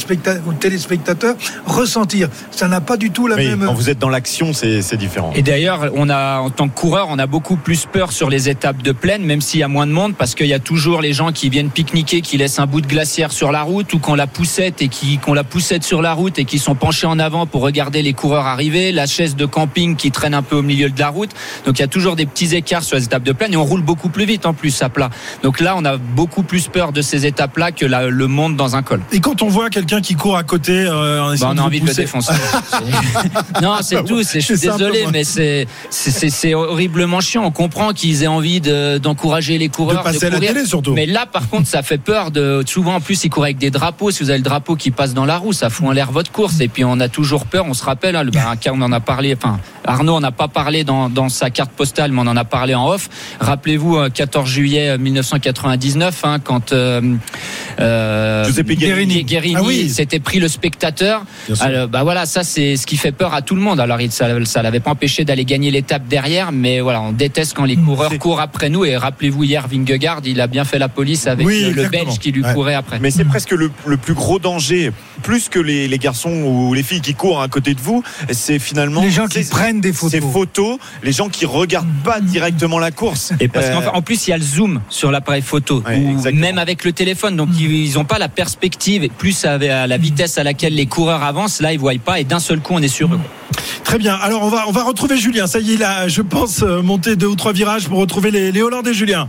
ou 0.47 0.53
téléspectateur, 0.55 1.37
ressentir. 1.67 2.29
Ça 2.51 2.69
n'a 2.69 2.81
pas 2.81 2.97
du 2.97 3.11
tout 3.11 3.27
la 3.27 3.37
Oui, 3.37 3.49
même... 3.49 3.65
quand 3.67 3.75
vous 3.75 3.91
êtes 3.91 3.99
dans 3.99 4.09
l'action, 4.09 4.53
c'est 4.53 4.83
c'est 4.83 4.97
différent. 4.97 5.33
Et 5.35 5.43
d'ailleurs, 5.43 5.91
on 5.95 6.09
a, 6.09 6.41
en 6.41 6.51
tant 6.51 6.69
que 6.69 6.75
coureur, 6.75 7.09
on 7.11 7.19
a 7.19 7.27
beaucoup 7.27 7.57
plus 7.57 7.87
peur 7.87 8.13
sur 8.13 8.31
les 8.31 8.49
étapes 8.49 8.83
de 8.83 8.93
plaine, 8.93 9.25
même 9.25 9.41
s'il 9.41 9.61
y 9.61 9.63
a 9.63 9.69
moins 9.69 9.87
de 9.87 9.93
monde, 9.93 10.15
parce 10.17 10.35
qu'il 10.35 10.47
y 10.47 10.55
a 10.55 10.59
toujours 10.59 11.01
les 11.01 11.13
gens 11.13 11.33
qui 11.33 11.49
viennent 11.49 11.71
pique-niquer, 11.71 12.21
qui 12.21 12.37
laissent 12.37 12.59
un 12.59 12.67
bout 12.67 12.81
de 12.81 12.87
glacière 12.87 13.33
sur 13.33 13.53
la 13.53 13.63
route, 13.63 13.93
ou 13.93 13.99
qu'on 13.99 14.15
la 14.15 14.27
poussette 14.27 14.83
et 14.83 14.89
qui, 14.89 15.19
qu'on 15.19 15.35
la 15.35 15.45
poussette 15.45 15.85
sur 15.85 16.03
la 16.03 16.13
route 16.13 16.39
et 16.39 16.45
qui 16.45 16.59
sont 16.59 16.75
penchés 16.75 17.07
en 17.07 17.19
avant 17.19 17.47
pour 17.47 17.63
regarder 17.63 18.03
les 18.03 18.13
coureurs 18.13 18.47
arriver, 18.47 18.93
la 18.93 19.07
chaise 19.07 19.37
de 19.37 19.47
camping 19.47 19.97
qui 19.97 20.11
traîne 20.11 20.35
un 20.35 20.43
peu 20.43 20.57
au 20.57 20.63
milieu 20.63 20.91
de 20.91 20.99
la 20.99 21.09
route. 21.09 21.31
Donc 21.67 21.79
il 21.79 21.83
y 21.83 21.85
a 21.85 21.89
toujours 21.89 22.17
des 22.17 22.27
petits 22.27 22.55
écarts 22.55 22.83
sur 22.83 22.97
les 22.97 23.05
étapes 23.05 23.23
de 23.23 23.33
plaine 23.33 23.53
et 23.53 23.57
on 23.57 23.65
roule 23.65 23.83
beaucoup 23.83 24.09
plus 24.09 24.25
vite 24.25 24.47
en 24.47 24.55
plus 24.55 24.83
à 24.83 24.89
plat. 24.89 25.11
Donc 25.43 25.61
là, 25.61 25.75
on 25.77 25.85
a 25.85 25.97
beaucoup 25.97 26.43
plus 26.43 26.69
peur 26.69 26.93
de 26.93 27.03
ces 27.03 27.27
étapes-là 27.27 27.70
que 27.73 27.87
la- 27.87 28.09
le 28.09 28.27
monde 28.27 28.57
dans 28.57 28.77
un 28.77 28.83
col. 28.83 29.01
Et 29.13 29.21
quand 29.21 29.43
on 29.43 29.49
voit 29.49 29.71
quelqu'un 29.71 30.01
qui 30.01 30.15
court 30.15 30.37
à 30.37 30.43
côté, 30.43 30.73
euh, 30.73 31.35
Bah, 31.41 31.49
on 31.51 31.55
de 31.55 31.61
a 31.61 31.63
envie 31.65 31.81
de 31.81 31.87
le 31.87 31.95
défoncer. 31.95 32.33
Non, 33.63 33.77
c'est 33.83 34.03
tout. 34.05 34.23
c'est- 34.23 34.41
Je 34.41 34.47
suis 34.55 34.59
désolé, 34.59 35.07
mais 35.13 35.25
c'est 35.25 36.55
horriblement 36.55 37.21
chiant. 37.21 37.45
On 37.45 37.51
comprend 37.51 37.93
qu'ils 37.93 38.23
aient 38.23 38.27
envie 38.29 38.61
de- 38.61 38.99
d'encourager 38.99 39.59
les 39.59 39.69
coureurs, 39.69 40.03
passer 40.03 40.27
à 40.27 40.31
la 40.31 40.39
télé, 40.41 40.65
surtout. 40.65 40.93
Mais 40.95 41.07
là, 41.07 41.27
par 41.27 41.49
contre, 41.49 41.67
ça 41.69 41.83
fait 41.83 41.99
peur. 41.99 42.31
De 42.31 42.63
souvent, 42.67 42.97
en 42.97 43.01
plus, 43.01 43.25
ils 43.25 43.31
courent 43.31 43.45
avec 43.45 43.59
des 43.59 43.71
drapeaux. 43.71 44.11
Si 44.11 44.23
vous 44.23 44.31
avez 44.31 44.39
le 44.39 44.45
drapeau 44.45 44.77
qui 44.77 44.91
passe 44.91 45.15
dans 45.15 45.25
la 45.25 45.37
roue, 45.39 45.53
ça 45.53 45.71
fout 45.71 45.87
en 45.87 45.93
l'air 45.93 46.11
votre 46.13 46.31
course. 46.33 46.61
Et 46.61 46.69
puis, 46.69 46.85
on 46.85 46.99
a 47.01 47.09
toujours 47.09 47.47
peur. 47.47 47.65
On 47.69 47.75
se 47.75 47.85
rappelle, 47.85 48.17
hein, 48.17 48.23
le 48.23 48.31
bah, 48.31 48.55
on 48.73 48.83
en 48.83 48.93
a 48.93 49.01
parlé. 49.01 49.37
Enfin, 49.37 49.59
Arnaud 49.85 50.15
en 50.15 50.23
a 50.23 50.33
pas 50.33 50.49
parlé 50.49 50.85
dans, 50.85 51.09
dans 51.09 51.29
sa 51.29 51.51
carte 51.51 51.71
postale, 51.73 52.13
mais 52.13 52.21
on 52.21 52.27
en 52.27 52.37
a 52.37 52.45
parlé 52.45 52.75
en 52.75 52.89
off. 52.89 53.09
Rappelez-vous, 53.41 53.97
euh, 53.97 54.09
14 54.11 54.49
juillet 54.49 54.97
1999, 54.99 56.21
hein, 56.25 56.39
quand 56.43 56.73
euh, 56.73 57.01
euh, 57.81 58.45
Giuseppe 58.45 58.73
Guerini. 58.73 59.25
Guerini 59.25 59.55
Ah 59.59 59.63
oui. 59.65 59.89
s'était 59.91 60.21
pris 60.21 60.39
le 60.41 60.49
spectateur. 60.49 61.25
Bien 61.47 61.55
sûr. 61.55 61.65
Alors, 61.65 61.89
bah 61.89 62.03
voilà, 62.03 62.27
ça 62.27 62.43
c'est 62.45 62.77
ce 62.77 62.87
qui 62.87 62.97
fait 62.97 63.13
peur 63.13 63.35
à 63.35 63.43
tout 63.43 63.55
le 63.55 63.61
monde. 63.61 63.81
Alors 63.81 64.01
il- 64.01 64.11
ça, 64.13 64.27
ça 64.45 64.63
l'avait 64.63 64.81
pas 64.81 64.91
empêché 64.93 65.25
d'aller 65.25 65.45
gagner 65.45 65.71
l'étape 65.71 66.07
derrière, 66.09 66.53
mais 66.53 66.81
voilà, 66.81 67.01
on 67.01 67.13
déteste 67.13 67.55
quand 67.55 67.65
les 67.65 67.77
coureurs 67.77 68.17
courent 68.19 68.41
après 68.41 68.69
nous. 68.69 68.85
Et 68.85 68.97
rappelez-vous 68.97 69.45
hier, 69.45 69.67
Vingegaard, 69.69 70.21
il 70.25 70.41
a 70.41 70.47
bien 70.47 70.65
fait 70.65 70.79
la 70.79 70.89
police 70.89 71.27
avec 71.27 71.47
Oui, 71.47 71.73
le. 71.75 71.89
Belge 71.91 72.19
qui 72.21 72.31
lui 72.31 72.43
Ouais. 72.45 72.55
courait 72.55 72.75
après. 72.75 72.99
Mais 73.01 73.11
c'est 73.11 73.25
presque 73.25 73.51
le, 73.51 73.71
le 73.85 73.97
plus 73.97 74.15
gros 74.15 74.39
danger, 74.39 74.93
plus 75.23 75.49
que 75.49 75.59
les, 75.59 75.89
les 75.89 75.99
garçons 75.99 76.31
ou 76.31 76.73
les 76.75 76.83
filles 76.85 77.01
qui 77.01 77.15
courent 77.15 77.43
à 77.43 77.49
côté 77.49 77.75
de 77.75 77.81
vous. 77.81 78.03
C'est 78.31 78.59
finalement 78.61 79.03
Les 79.03 79.11
gens 79.11 79.27
qui 79.27 79.43
prennent 79.45 79.81
des 79.81 79.93
photos. 79.93 80.11
Ces 80.13 80.21
photos, 80.21 80.79
les 81.03 81.13
gens 81.13 81.29
qui 81.29 81.47
regardent 81.47 81.89
pas 82.05 82.21
directement 82.21 82.79
la 82.79 82.91
course. 82.93 83.33
Et 83.41 83.49
parce 83.49 83.67
Euh, 83.67 83.75
qu'en 83.75 83.81
fait, 83.83 83.89
en 83.89 84.03
plus, 84.03 84.27
il 84.27 84.31
y 84.31 84.33
a 84.33 84.37
le 84.39 84.43
zoom 84.45 84.81
sur 84.89 85.11
l'appareil 85.11 85.43
photo, 85.43 85.83
Ouais, 85.87 85.97
ou 85.99 86.11
exactement. 86.13 86.41
même 86.41 86.59
avec 86.59 86.85
le 86.85 86.93
téléphone. 86.93 87.37
Donc, 87.37 87.50
ils 87.59 87.95
n'ont 87.95 88.05
pas 88.05 88.19
la 88.19 88.29
perspective. 88.29 89.05
Et 89.05 89.09
plus 89.09 89.45
à 89.45 89.59
la 89.59 89.97
vitesse 89.97 90.39
à 90.39 90.45
laquelle 90.45 90.75
les 90.75 90.87
coureurs 90.87 91.23
avancent, 91.23 91.61
là, 91.61 91.73
ils 91.73 91.79
voient 91.79 91.93
pas. 92.05 92.21
Et 92.21 92.25
d'un 92.25 92.41
seul 92.41 92.61
coup, 92.61 92.75
on 92.75 92.83
est 92.83 92.89
sur 92.89 93.13
eux. 93.13 93.21
Très 93.85 93.99
bien. 93.99 94.15
Alors 94.15 94.43
on 94.43 94.49
va 94.49 94.65
on 94.69 94.73
va 94.73 94.85
retrouver 94.85 95.17
Julien. 95.17 95.47
Ça 95.47 95.59
y 95.59 95.75
est, 95.75 95.77
là, 95.77 96.09
je 96.09 96.23
pense 96.23 96.63
euh, 96.63 96.83
monter 96.83 97.17
deux 97.17 97.27
ou 97.27 97.37
trois 97.37 97.53
virages 97.53 97.89
pour 97.89 97.99
retrouver 97.99 98.31
les, 98.31 98.53
les 98.53 98.63
Hollandais. 98.63 98.95
Julien. 98.95 99.29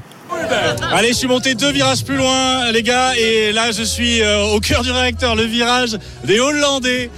Allez, 0.93 1.09
je 1.09 1.13
suis 1.13 1.27
monté 1.27 1.55
deux 1.55 1.71
virages 1.71 2.03
plus 2.03 2.17
loin, 2.17 2.71
les 2.71 2.83
gars, 2.83 3.13
et 3.15 3.51
là, 3.51 3.71
je 3.71 3.83
suis 3.83 4.21
euh, 4.21 4.43
au 4.53 4.59
cœur 4.59 4.81
du 4.81 4.91
réacteur, 4.91 5.35
le 5.35 5.43
virage 5.43 5.97
des 6.23 6.39
Hollandais. 6.39 7.09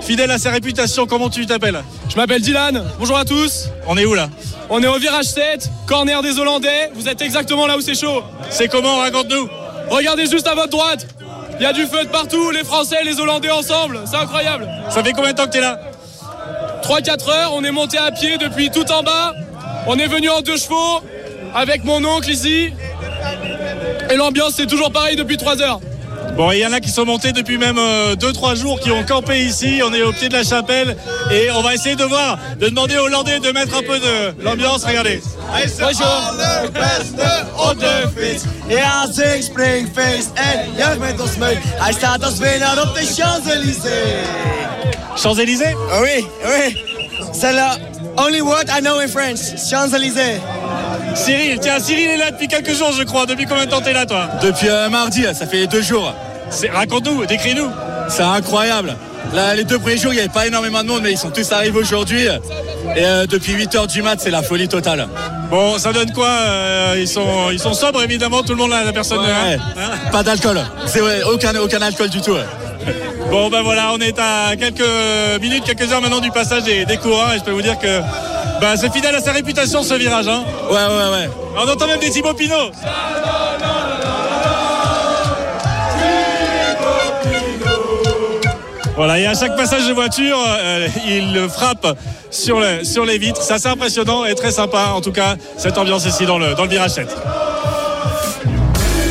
Fidèle 0.00 0.30
à 0.30 0.38
sa 0.38 0.50
réputation, 0.50 1.06
comment 1.06 1.28
tu 1.28 1.46
t'appelles? 1.46 1.82
Je 2.08 2.16
m'appelle 2.16 2.40
Dylan, 2.40 2.84
bonjour 2.98 3.16
à 3.16 3.24
tous. 3.24 3.68
On 3.86 3.96
est 3.96 4.04
où 4.04 4.14
là? 4.14 4.28
On 4.70 4.82
est 4.82 4.86
au 4.86 4.98
virage 4.98 5.26
7, 5.26 5.70
corner 5.86 6.22
des 6.22 6.38
Hollandais. 6.38 6.90
Vous 6.94 7.08
êtes 7.08 7.22
exactement 7.22 7.66
là 7.66 7.76
où 7.76 7.80
c'est 7.80 7.98
chaud. 7.98 8.22
C'est 8.50 8.68
comment? 8.68 8.98
Raconte-nous. 8.98 9.48
Regardez 9.90 10.26
juste 10.26 10.46
à 10.46 10.54
votre 10.54 10.70
droite. 10.70 11.06
Il 11.58 11.62
y 11.62 11.66
a 11.66 11.72
du 11.72 11.86
feu 11.86 12.04
de 12.04 12.08
partout, 12.08 12.50
les 12.50 12.64
Français 12.64 12.98
et 13.00 13.04
les 13.04 13.18
Hollandais 13.20 13.50
ensemble. 13.50 14.00
C'est 14.06 14.16
incroyable. 14.16 14.68
Ça 14.90 15.02
fait 15.02 15.12
combien 15.12 15.32
de 15.32 15.36
temps 15.36 15.46
que 15.46 15.50
t'es 15.50 15.60
là? 15.60 15.80
3-4 16.82 17.30
heures, 17.30 17.52
on 17.54 17.64
est 17.64 17.70
monté 17.70 17.98
à 17.98 18.10
pied 18.12 18.38
depuis 18.38 18.70
tout 18.70 18.90
en 18.92 19.02
bas. 19.02 19.34
On 19.86 19.98
est 19.98 20.06
venu 20.06 20.30
en 20.30 20.40
deux 20.40 20.56
chevaux 20.56 21.00
avec 21.54 21.84
mon 21.84 22.04
oncle 22.04 22.30
ici. 22.30 22.72
Et 24.10 24.16
l'ambiance 24.16 24.54
c'est 24.54 24.66
toujours 24.66 24.92
pareil 24.92 25.16
depuis 25.16 25.36
3 25.36 25.60
heures. 25.62 25.80
Bon, 26.36 26.52
il 26.52 26.58
y 26.58 26.66
en 26.66 26.72
a 26.72 26.80
qui 26.80 26.90
sont 26.90 27.04
montés 27.04 27.32
depuis 27.32 27.58
même 27.58 27.78
2-3 28.14 28.54
jours, 28.56 28.78
qui 28.78 28.90
ont 28.92 29.04
campé 29.04 29.40
ici. 29.40 29.80
On 29.84 29.92
est 29.92 30.02
au 30.02 30.12
pied 30.12 30.28
de 30.28 30.34
la 30.34 30.44
chapelle 30.44 30.96
et 31.32 31.50
on 31.50 31.62
va 31.62 31.74
essayer 31.74 31.96
de 31.96 32.04
voir, 32.04 32.38
de 32.60 32.68
demander 32.68 32.96
aux 32.96 33.06
Hollandais 33.06 33.40
de 33.40 33.50
mettre 33.50 33.76
un 33.76 33.82
peu 33.82 33.98
de 33.98 34.42
l'ambiance. 34.44 34.84
Regardez. 34.84 35.20
Bonjour. 35.80 36.34
Ja, 38.68 39.06
zeg 39.12 39.42
springfeest 39.42 40.30
en 40.34 40.74
juich 40.76 40.98
met 40.98 41.20
ons 41.20 41.36
mee. 41.36 41.58
Hij 41.62 41.92
staat 41.92 42.24
als 42.24 42.38
winnaar 42.38 42.82
op 42.82 42.94
de 42.94 43.00
Champs-Élysées. 43.00 44.22
Champs-Élysées? 45.16 45.74
Oh 45.74 46.00
oui, 46.02 46.26
oui. 46.44 46.76
C'est 47.32 47.52
le 47.52 47.66
only 48.16 48.40
word 48.40 48.68
I 48.68 48.80
know 48.80 49.00
in 49.00 49.08
French. 49.08 49.40
Champs-Élysées. 49.70 50.40
Cyril, 51.14 51.58
tiens, 51.60 51.78
Cyril 51.80 52.10
est 52.10 52.16
là 52.16 52.30
depuis 52.30 52.48
quelques 52.48 52.74
jours, 52.74 52.92
je 52.96 53.02
crois. 53.02 53.26
Depuis 53.26 53.44
combien 53.46 53.66
de 53.66 53.70
temps 53.70 53.80
t'es 53.80 53.92
là, 53.92 54.06
toi 54.06 54.28
Depuis 54.42 54.68
euh, 54.68 54.88
mardi, 54.88 55.22
là, 55.22 55.34
ça 55.34 55.46
fait 55.46 55.66
deux 55.66 55.82
jours. 55.82 56.14
Raconte-nous, 56.72 57.26
décris-nous. 57.26 57.68
C'est 58.08 58.22
incroyable. 58.22 58.96
Là, 59.34 59.54
les 59.54 59.64
deux 59.64 59.78
premiers 59.78 59.98
jours, 59.98 60.12
il 60.12 60.16
n'y 60.16 60.20
avait 60.20 60.28
pas 60.32 60.46
énormément 60.46 60.82
de 60.82 60.88
monde, 60.88 61.00
mais 61.02 61.12
ils 61.12 61.18
sont 61.18 61.30
tous 61.30 61.50
arrivés 61.52 61.78
aujourd'hui. 61.78 62.24
Et 62.96 63.04
euh, 63.04 63.26
depuis 63.26 63.52
8h 63.52 63.86
du 63.88 64.00
mat, 64.02 64.18
c'est 64.18 64.30
la 64.30 64.42
folie 64.42 64.68
totale. 64.68 65.06
Bon, 65.50 65.78
ça 65.78 65.92
donne 65.92 66.12
quoi 66.12 66.28
euh, 66.28 66.94
ils, 66.98 67.08
sont, 67.08 67.50
ils 67.52 67.58
sont 67.58 67.74
sobres, 67.74 68.02
évidemment, 68.02 68.42
tout 68.42 68.52
le 68.52 68.58
monde, 68.58 68.70
là, 68.70 68.84
la 68.84 68.92
personne. 68.92 69.18
Ouais. 69.18 69.58
hein 69.76 69.90
Pas 70.10 70.22
d'alcool. 70.22 70.60
Aucun, 71.30 71.54
aucun 71.56 71.82
alcool 71.82 72.08
du 72.08 72.20
tout. 72.22 72.32
ouais. 72.32 72.46
Bon, 73.30 73.50
ben 73.50 73.60
voilà, 73.60 73.92
on 73.92 73.98
est 73.98 74.18
à 74.18 74.56
quelques 74.56 74.80
minutes, 75.42 75.64
quelques 75.64 75.92
heures 75.92 76.00
maintenant 76.00 76.20
du 76.20 76.30
passage 76.30 76.62
des, 76.62 76.86
des 76.86 76.96
coureurs, 76.96 77.34
et 77.34 77.38
je 77.38 77.44
peux 77.44 77.50
vous 77.50 77.60
dire 77.60 77.78
que 77.78 78.00
bah, 78.60 78.76
c'est 78.76 78.92
fidèle 78.92 79.14
à 79.14 79.20
sa 79.20 79.32
réputation, 79.32 79.82
ce 79.82 79.94
virage. 79.94 80.28
Hein. 80.28 80.44
Ouais, 80.70 80.74
ouais, 80.76 81.10
ouais. 81.12 81.30
On 81.56 81.68
entend 81.68 81.86
même 81.86 82.00
des 82.00 82.10
Thibaut 82.10 82.34
Pinot. 82.34 82.70
Voilà, 88.96 89.18
et 89.20 89.26
à 89.26 89.34
chaque 89.34 89.56
passage 89.56 89.86
de 89.86 89.92
voiture, 89.92 90.38
euh, 90.48 90.88
il 91.06 91.48
frappe 91.48 91.96
sur, 92.30 92.58
le- 92.58 92.82
sur 92.82 93.04
les 93.04 93.16
vitres. 93.18 93.40
C'est 93.40 93.52
assez 93.54 93.68
impressionnant 93.68 94.24
et 94.24 94.34
très 94.34 94.50
sympa, 94.50 94.88
en 94.94 95.00
tout 95.00 95.12
cas, 95.12 95.36
cette 95.56 95.78
ambiance 95.78 96.04
ici 96.04 96.26
dans 96.26 96.38
le, 96.38 96.54
dans 96.54 96.64
le 96.64 96.68
virage 96.68 96.90
7. 96.90 97.06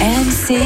RMC, 0.01 0.59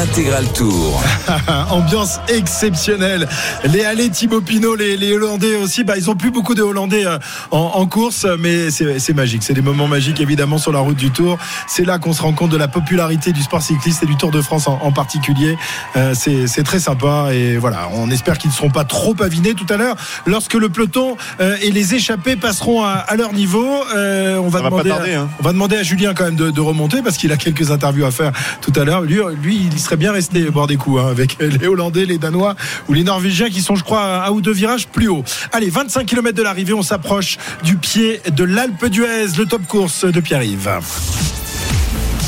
Intégral 0.00 0.46
Tour. 0.54 1.02
Ambiance 1.70 2.20
exceptionnelle. 2.28 3.28
Les 3.64 3.84
allées 3.84 4.08
Thibaut 4.08 4.40
Pinot, 4.40 4.74
les, 4.74 4.96
les 4.96 5.12
Hollandais 5.12 5.56
aussi. 5.56 5.84
Bah, 5.84 5.94
ils 5.98 6.08
ont 6.08 6.14
plus 6.14 6.30
beaucoup 6.30 6.54
de 6.54 6.62
Hollandais 6.62 7.04
euh, 7.04 7.18
en, 7.50 7.72
en 7.74 7.86
course, 7.86 8.26
mais 8.38 8.70
c'est 8.70 9.12
magique. 9.12 9.42
C'est 9.42 9.52
des 9.52 9.60
moments 9.60 9.88
magiques 9.88 10.18
évidemment 10.20 10.56
sur 10.56 10.72
la 10.72 10.78
route 10.78 10.96
du 10.96 11.10
Tour. 11.10 11.36
C'est 11.68 11.84
là 11.84 11.98
qu'on 11.98 12.14
se 12.14 12.22
rend 12.22 12.32
compte 12.32 12.50
de 12.50 12.56
la 12.56 12.66
popularité 12.66 13.32
du 13.32 13.42
sport 13.42 13.60
cycliste 13.60 14.02
et 14.02 14.06
du 14.06 14.16
Tour 14.16 14.30
de 14.30 14.40
France 14.40 14.68
en, 14.68 14.78
en 14.82 14.90
particulier. 14.90 15.58
Euh, 15.96 16.14
c'est 16.14 16.62
très 16.62 16.80
sympa 16.80 17.28
et 17.34 17.58
voilà. 17.58 17.90
On 17.92 18.10
espère 18.10 18.38
qu'ils 18.38 18.50
ne 18.50 18.54
seront 18.54 18.70
pas 18.70 18.84
trop 18.84 19.12
pavinés 19.12 19.52
tout 19.52 19.66
à 19.68 19.76
l'heure 19.76 19.96
lorsque 20.24 20.54
le 20.54 20.70
peloton 20.70 21.18
euh, 21.40 21.56
et 21.60 21.70
les 21.72 21.94
échappés 21.94 22.36
passeront 22.36 22.84
à, 22.84 22.92
à 22.92 23.16
leur 23.16 23.34
niveau. 23.34 23.68
Euh, 23.94 24.38
on 24.38 24.48
va 24.48 24.60
demander. 24.60 24.88
tarder, 24.88 25.12
à, 25.12 25.20
hein. 25.22 25.28
on 25.40 25.42
va 25.42 25.52
demander 25.52 25.76
à 25.76 25.82
Julien 25.82 26.14
quand 26.14 26.24
même 26.24 26.36
de, 26.36 26.50
de 26.50 26.60
remonter 26.62 27.02
parce 27.02 27.18
qu'il 27.18 27.32
a 27.32 27.36
quelques 27.36 27.70
interviews 27.70 28.06
à 28.06 28.10
faire 28.10 28.32
tout 28.62 28.72
à 28.76 28.84
l'heure. 28.84 29.02
Lui, 29.02 29.18
lui, 29.42 29.68
il 29.70 29.78
serait 29.90 29.98
bien 29.98 30.12
resté 30.12 30.42
boire 30.52 30.68
des 30.68 30.76
coups 30.76 31.00
hein, 31.00 31.08
avec 31.08 31.36
les 31.40 31.66
Hollandais, 31.66 32.04
les 32.04 32.16
Danois 32.16 32.54
ou 32.88 32.92
les 32.92 33.02
Norvégiens 33.02 33.50
qui 33.50 33.60
sont, 33.60 33.74
je 33.74 33.82
crois, 33.82 34.02
à 34.02 34.28
un 34.28 34.30
ou 34.30 34.40
deux 34.40 34.52
virages 34.52 34.86
plus 34.86 35.08
haut. 35.08 35.24
Allez, 35.50 35.68
25 35.68 36.06
km 36.06 36.36
de 36.36 36.44
l'arrivée, 36.44 36.74
on 36.74 36.82
s'approche 36.82 37.38
du 37.64 37.76
pied 37.76 38.20
de 38.30 38.44
l'Alpe 38.44 38.86
d'Huez, 38.86 39.36
le 39.36 39.46
top 39.46 39.66
course 39.66 40.04
de 40.04 40.20
Pierre-Yves. 40.20 40.70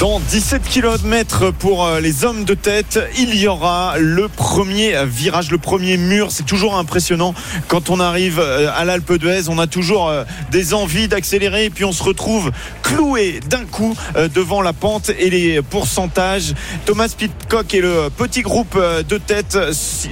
Dans 0.03 0.19
17 0.19 0.65
km 0.65 1.53
pour 1.53 1.87
euh, 1.87 2.01
les 2.01 2.25
hommes 2.25 2.43
de 2.43 2.55
tête, 2.55 2.99
il 3.19 3.37
y 3.37 3.47
aura 3.47 3.95
le 4.01 4.27
premier 4.27 4.97
virage, 5.07 5.53
le 5.53 5.59
premier 5.59 5.97
mur. 5.97 6.33
C'est 6.33 6.45
toujours 6.45 6.77
impressionnant 6.77 7.35
quand 7.69 7.89
on 7.89 8.01
arrive 8.01 8.41
euh, 8.41 8.69
à 8.75 8.85
l'Alpe 8.85 9.13
d'Huez. 9.13 9.49
On 9.49 9.61
a 9.61 9.69
toujours 9.69 10.09
euh, 10.09 10.25
des 10.51 10.75
envies 10.75 11.07
d'accélérer 11.07 11.67
et 11.67 11.71
puis 11.71 11.85
on 11.85 11.93
se 11.93 12.03
retrouve 12.03 12.51
cloué 12.83 13.39
d'un 13.49 13.65
coup 13.65 13.97
devant 14.35 14.61
la 14.61 14.73
pente 14.73 15.11
et 15.11 15.31
les 15.31 15.63
pourcentages. 15.63 16.53
Thomas 16.85 17.15
Pitcock 17.17 17.73
et 17.73 17.81
le 17.81 18.11
petit 18.11 18.43
groupe 18.43 18.77
de 18.77 19.19
tête, 19.19 19.57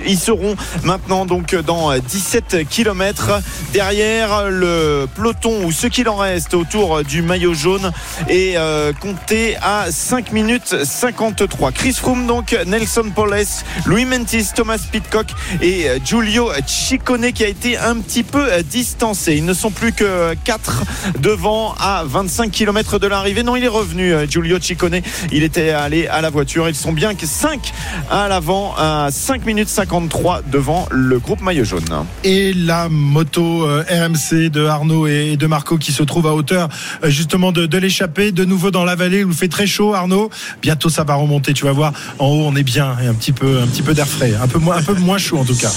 ils 0.07 0.19
seront 0.19 0.55
maintenant 0.85 1.27
donc 1.27 1.55
dans 1.57 1.93
17 1.99 2.69
km 2.71 3.43
derrière 3.73 4.49
le 4.49 5.07
peloton 5.15 5.65
ou 5.65 5.73
ce 5.73 5.89
qu'il 5.89 6.09
en 6.09 6.17
reste 6.17 6.55
autour 6.55 7.03
du 7.03 7.23
maillot 7.23 7.55
jaune 7.55 7.91
et 8.29 8.55
compté 9.01 9.57
à 9.57 9.80
5 9.91 10.33
minutes 10.33 10.85
53. 10.85 11.73
Chris 11.73 11.95
Froome 11.95 12.27
donc, 12.27 12.57
Nelson 12.67 13.11
Poles, 13.15 13.47
Louis 13.87 14.05
Mentis, 14.05 14.49
Thomas 14.55 14.79
Pitcock 14.91 15.27
et 15.63 15.89
euh, 15.89 15.99
Giulio 16.05 16.51
Ciccone 16.67 17.33
qui 17.33 17.45
a 17.45 17.49
été 17.49 17.77
un 17.79 17.97
petit 17.97 18.23
peu 18.23 18.53
euh, 18.53 18.63
distancé. 18.63 19.37
Ils 19.37 19.45
ne 19.45 19.55
sont 19.55 19.71
plus 19.71 19.93
que 19.93 20.35
4 20.45 20.83
devant 21.21 21.75
à 21.81 22.05
25 22.05 22.51
km 22.51 22.99
de 22.99 23.07
l'arrivée. 23.07 23.43
Non, 23.43 23.57
il 23.57 23.65
est 23.65 23.69
revenu 23.69 24.13
euh, 24.13 24.27
Giulio 24.27 24.59
Ciccone. 24.61 25.01
Il 25.33 25.43
était 25.43 25.71
allé 25.71 26.07
à 26.07 26.21
la 26.21 26.31
voiture. 26.31 26.69
Ils 26.69 26.75
sont 26.75 26.93
bien 26.93 27.15
que 27.15 27.27
5 27.27 27.73
à 28.11 28.29
l'avant 28.29 28.75
à 28.77 29.09
5 29.11 29.47
minutes 29.47 29.69
53 29.69 30.43
devant 30.51 30.87
le 30.91 31.19
groupe 31.19 31.41
maillot 31.41 31.65
jaune. 31.65 31.85
Et 32.25 32.53
la 32.53 32.89
moto 32.89 33.65
euh, 33.65 33.85
RMC 33.89 34.51
de 34.51 34.65
Arnaud 34.65 35.07
et 35.07 35.37
de 35.37 35.47
Marco 35.47 35.79
qui 35.79 35.93
se 35.93 36.03
trouve 36.03 36.27
à 36.27 36.35
hauteur 36.35 36.69
euh, 37.05 37.11
justement 37.11 37.53
de, 37.53 37.79
l'échappée, 37.79 38.33
de 38.33 38.45
nouveau 38.45 38.71
dans 38.71 38.85
la 38.85 38.95
vallée 38.95 39.25
où 39.25 39.33
fait 39.33 39.49
très 39.49 39.60
chaud 39.67 39.95
Arnaud. 39.95 40.31
Bientôt 40.63 40.89
ça 40.89 41.05
va 41.05 41.15
remonter, 41.15 41.53
tu 41.53 41.65
vas 41.65 41.73
voir. 41.73 41.93
En 42.19 42.27
haut 42.27 42.47
on 42.47 42.57
est 42.57 42.63
bien 42.63 42.97
et 43.03 43.07
un 43.07 43.15
petit 43.15 43.33
peu, 43.33 43.61
un 43.61 43.67
petit 43.67 43.83
peu 43.83 43.95
d'air 43.95 44.09
frais, 44.09 44.35
un 44.41 44.49
peu 44.49 44.59
moins, 44.59 44.77
un 44.77 44.83
peu 44.83 44.95
moins 44.95 45.19
chaud 45.19 45.39
en 45.39 45.45
tout 45.45 45.57
cas. 45.57 45.73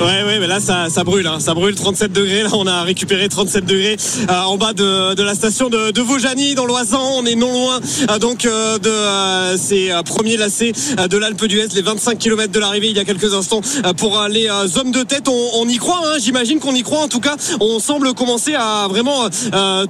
Ouais, 0.00 0.24
ouais, 0.24 0.40
mais 0.40 0.48
là, 0.48 0.58
ça, 0.58 0.90
ça 0.90 1.04
brûle, 1.04 1.26
hein. 1.28 1.38
ça 1.38 1.54
brûle 1.54 1.76
37 1.76 2.12
degrés. 2.12 2.42
Là, 2.42 2.48
on 2.54 2.66
a 2.66 2.82
récupéré 2.82 3.28
37 3.28 3.64
degrés 3.64 3.96
euh, 4.28 4.40
en 4.42 4.56
bas 4.56 4.72
de, 4.72 5.14
de 5.14 5.22
la 5.22 5.34
station 5.34 5.68
de, 5.70 5.92
de 5.92 6.54
dans 6.54 6.66
l'Oisan. 6.66 7.00
On 7.16 7.24
est 7.24 7.36
non 7.36 7.52
loin, 7.52 7.80
euh, 8.10 8.18
donc, 8.18 8.44
euh, 8.44 8.78
de 8.78 8.88
euh, 8.90 9.56
ces 9.56 9.92
euh, 9.92 10.02
premiers 10.02 10.36
lacets 10.36 10.72
euh, 10.98 11.06
de 11.06 11.16
l'Alpe 11.16 11.44
d'Huez, 11.46 11.68
les 11.74 11.82
25 11.82 12.18
km 12.18 12.52
de 12.52 12.58
l'arrivée 12.58 12.88
il 12.88 12.96
y 12.96 12.98
a 12.98 13.04
quelques 13.04 13.34
instants 13.34 13.60
pour 13.96 14.20
les 14.28 14.48
hommes 14.76 14.90
de 14.90 15.02
tête. 15.04 15.28
On, 15.28 15.50
on 15.60 15.68
y 15.68 15.76
croit, 15.76 16.00
hein. 16.04 16.16
j'imagine 16.20 16.58
qu'on 16.58 16.74
y 16.74 16.82
croit. 16.82 17.00
En 17.00 17.08
tout 17.08 17.20
cas, 17.20 17.36
on 17.60 17.78
semble 17.78 18.14
commencer 18.14 18.54
à 18.56 18.88
vraiment 18.88 19.28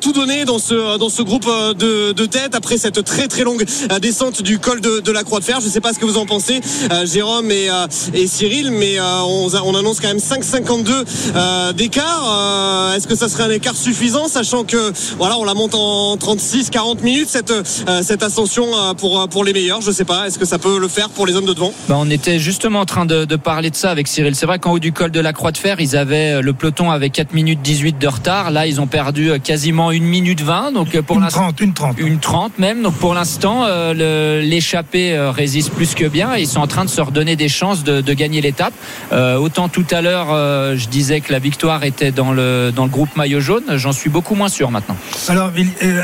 tout 0.01 0.13
donner 0.13 0.45
dans 0.45 0.59
ce, 0.59 0.99
dans 0.99 1.09
ce 1.09 1.23
groupe 1.23 1.47
de, 1.79 2.13
de 2.13 2.27
tête 2.27 2.55
après 2.55 2.77
cette 2.77 3.03
très 3.05 3.27
très 3.27 3.45
longue 3.45 3.65
descente 4.01 4.43
du 4.43 4.59
col 4.59 4.81
de, 4.81 5.13
la 5.13 5.25
Croix 5.25 5.41
de 5.41 5.45
Fer. 5.45 5.61
Je 5.63 5.69
sais 5.69 5.81
pas 5.81 5.93
ce 5.95 5.99
que 5.99 6.05
vous 6.05 6.19
en 6.19 6.27
pensez, 6.27 6.61
Jérôme 7.05 7.51
et, 7.51 7.71
et 8.13 8.27
Cyril, 8.27 8.71
mais 8.71 8.99
on, 9.01 9.49
on 9.65 9.75
annonce 9.75 9.94
quand 10.01 10.09
même 10.09 10.19
5,52 10.19 11.05
euh, 11.37 11.73
d'écart. 11.73 12.25
Euh, 12.29 12.95
Est-ce 12.97 13.07
que 13.07 13.15
ça 13.17 13.29
serait 13.29 13.45
un 13.45 13.51
écart 13.51 13.77
suffisant, 13.77 14.29
sachant 14.29 14.65
que 14.65 14.93
voilà, 15.19 15.37
on 15.39 15.45
la 15.45 15.55
monte 15.55 15.75
en 15.75 16.17
36-40 16.17 17.03
minutes 17.03 17.29
cette 17.29 17.51
euh, 17.51 18.03
cette 18.03 18.23
ascension 18.23 18.67
euh, 18.77 18.95
pour 18.95 19.29
pour 19.29 19.45
les 19.45 19.53
meilleurs. 19.53 19.81
Je 19.81 19.91
sais 19.91 20.05
pas. 20.05 20.27
Est-ce 20.27 20.39
que 20.39 20.45
ça 20.47 20.59
peut 20.59 20.79
le 20.79 20.89
faire 20.89 21.09
pour 21.11 21.27
les 21.27 21.37
hommes 21.37 21.47
de 21.47 21.53
devant? 21.55 21.73
Bah, 21.89 21.97
on 21.99 22.11
était 22.11 22.39
justement 22.39 22.81
en 22.81 22.87
train 22.87 23.07
de, 23.07 23.25
de 23.25 23.37
parler 23.37 23.71
de 23.71 23.77
ça 23.77 23.91
avec 23.91 24.09
Cyril. 24.09 24.35
C'est 24.35 24.47
vrai 24.47 24.59
qu'en 24.59 24.73
haut 24.73 24.79
du 24.79 24.93
col 24.93 25.11
de 25.11 25.21
la 25.21 25.33
Croix 25.33 25.53
de 25.53 25.59
Fer, 25.59 25.81
ils 25.81 25.97
avaient 25.97 26.41
le 26.43 26.53
peloton 26.53 26.91
avec 26.91 27.13
4 27.13 27.33
minutes 27.33 27.61
18 27.63 27.99
de 27.99 28.09
retard. 28.09 28.51
Là, 28.51 28.67
ils 28.67 28.81
ont 28.81 28.87
perdu 28.87 29.33
quasiment 29.43 29.91
1 29.91 30.01
minute 30.01 30.41
20. 30.41 30.73
Donc 30.73 30.99
pour 31.01 31.17
Une 31.17 31.23
l'instant, 31.23 31.41
30, 31.53 31.61
une 31.61 31.75
30. 31.75 31.97
une 31.99 32.19
30 32.19 32.59
même. 32.59 32.83
Donc 32.83 32.95
pour 32.95 33.15
l'instant, 33.15 33.65
euh, 33.67 34.41
l'échappée 34.43 35.15
euh, 35.15 35.31
résiste 35.31 35.71
plus 35.73 35.95
que 35.95 36.07
bien. 36.07 36.37
Ils 36.37 36.47
sont 36.47 36.61
en 36.61 36.67
train 36.67 36.85
de 36.85 36.91
se 36.91 37.01
redonner 37.01 37.37
des 37.37 37.49
chances 37.49 37.85
de, 37.85 38.01
de 38.01 38.13
gagner 38.13 38.41
l'étape. 38.41 38.75
Euh, 39.13 39.37
autant 39.37 39.69
tout 39.69 39.84
à 39.91 40.03
l'heure, 40.03 40.29
euh, 40.31 40.77
je 40.77 40.89
disais 40.89 41.21
que 41.21 41.33
la 41.33 41.39
victoire 41.39 41.85
était 41.85 42.11
dans 42.11 42.33
le 42.33 42.73
dans 42.75 42.85
le 42.85 42.91
groupe 42.91 43.15
maillot 43.17 43.41
jaune. 43.41 43.77
J'en 43.77 43.93
suis 43.93 44.11
beaucoup 44.11 44.35
moins 44.35 44.49
sûr 44.49 44.71
maintenant. 44.71 44.97
Alors, 45.29 45.51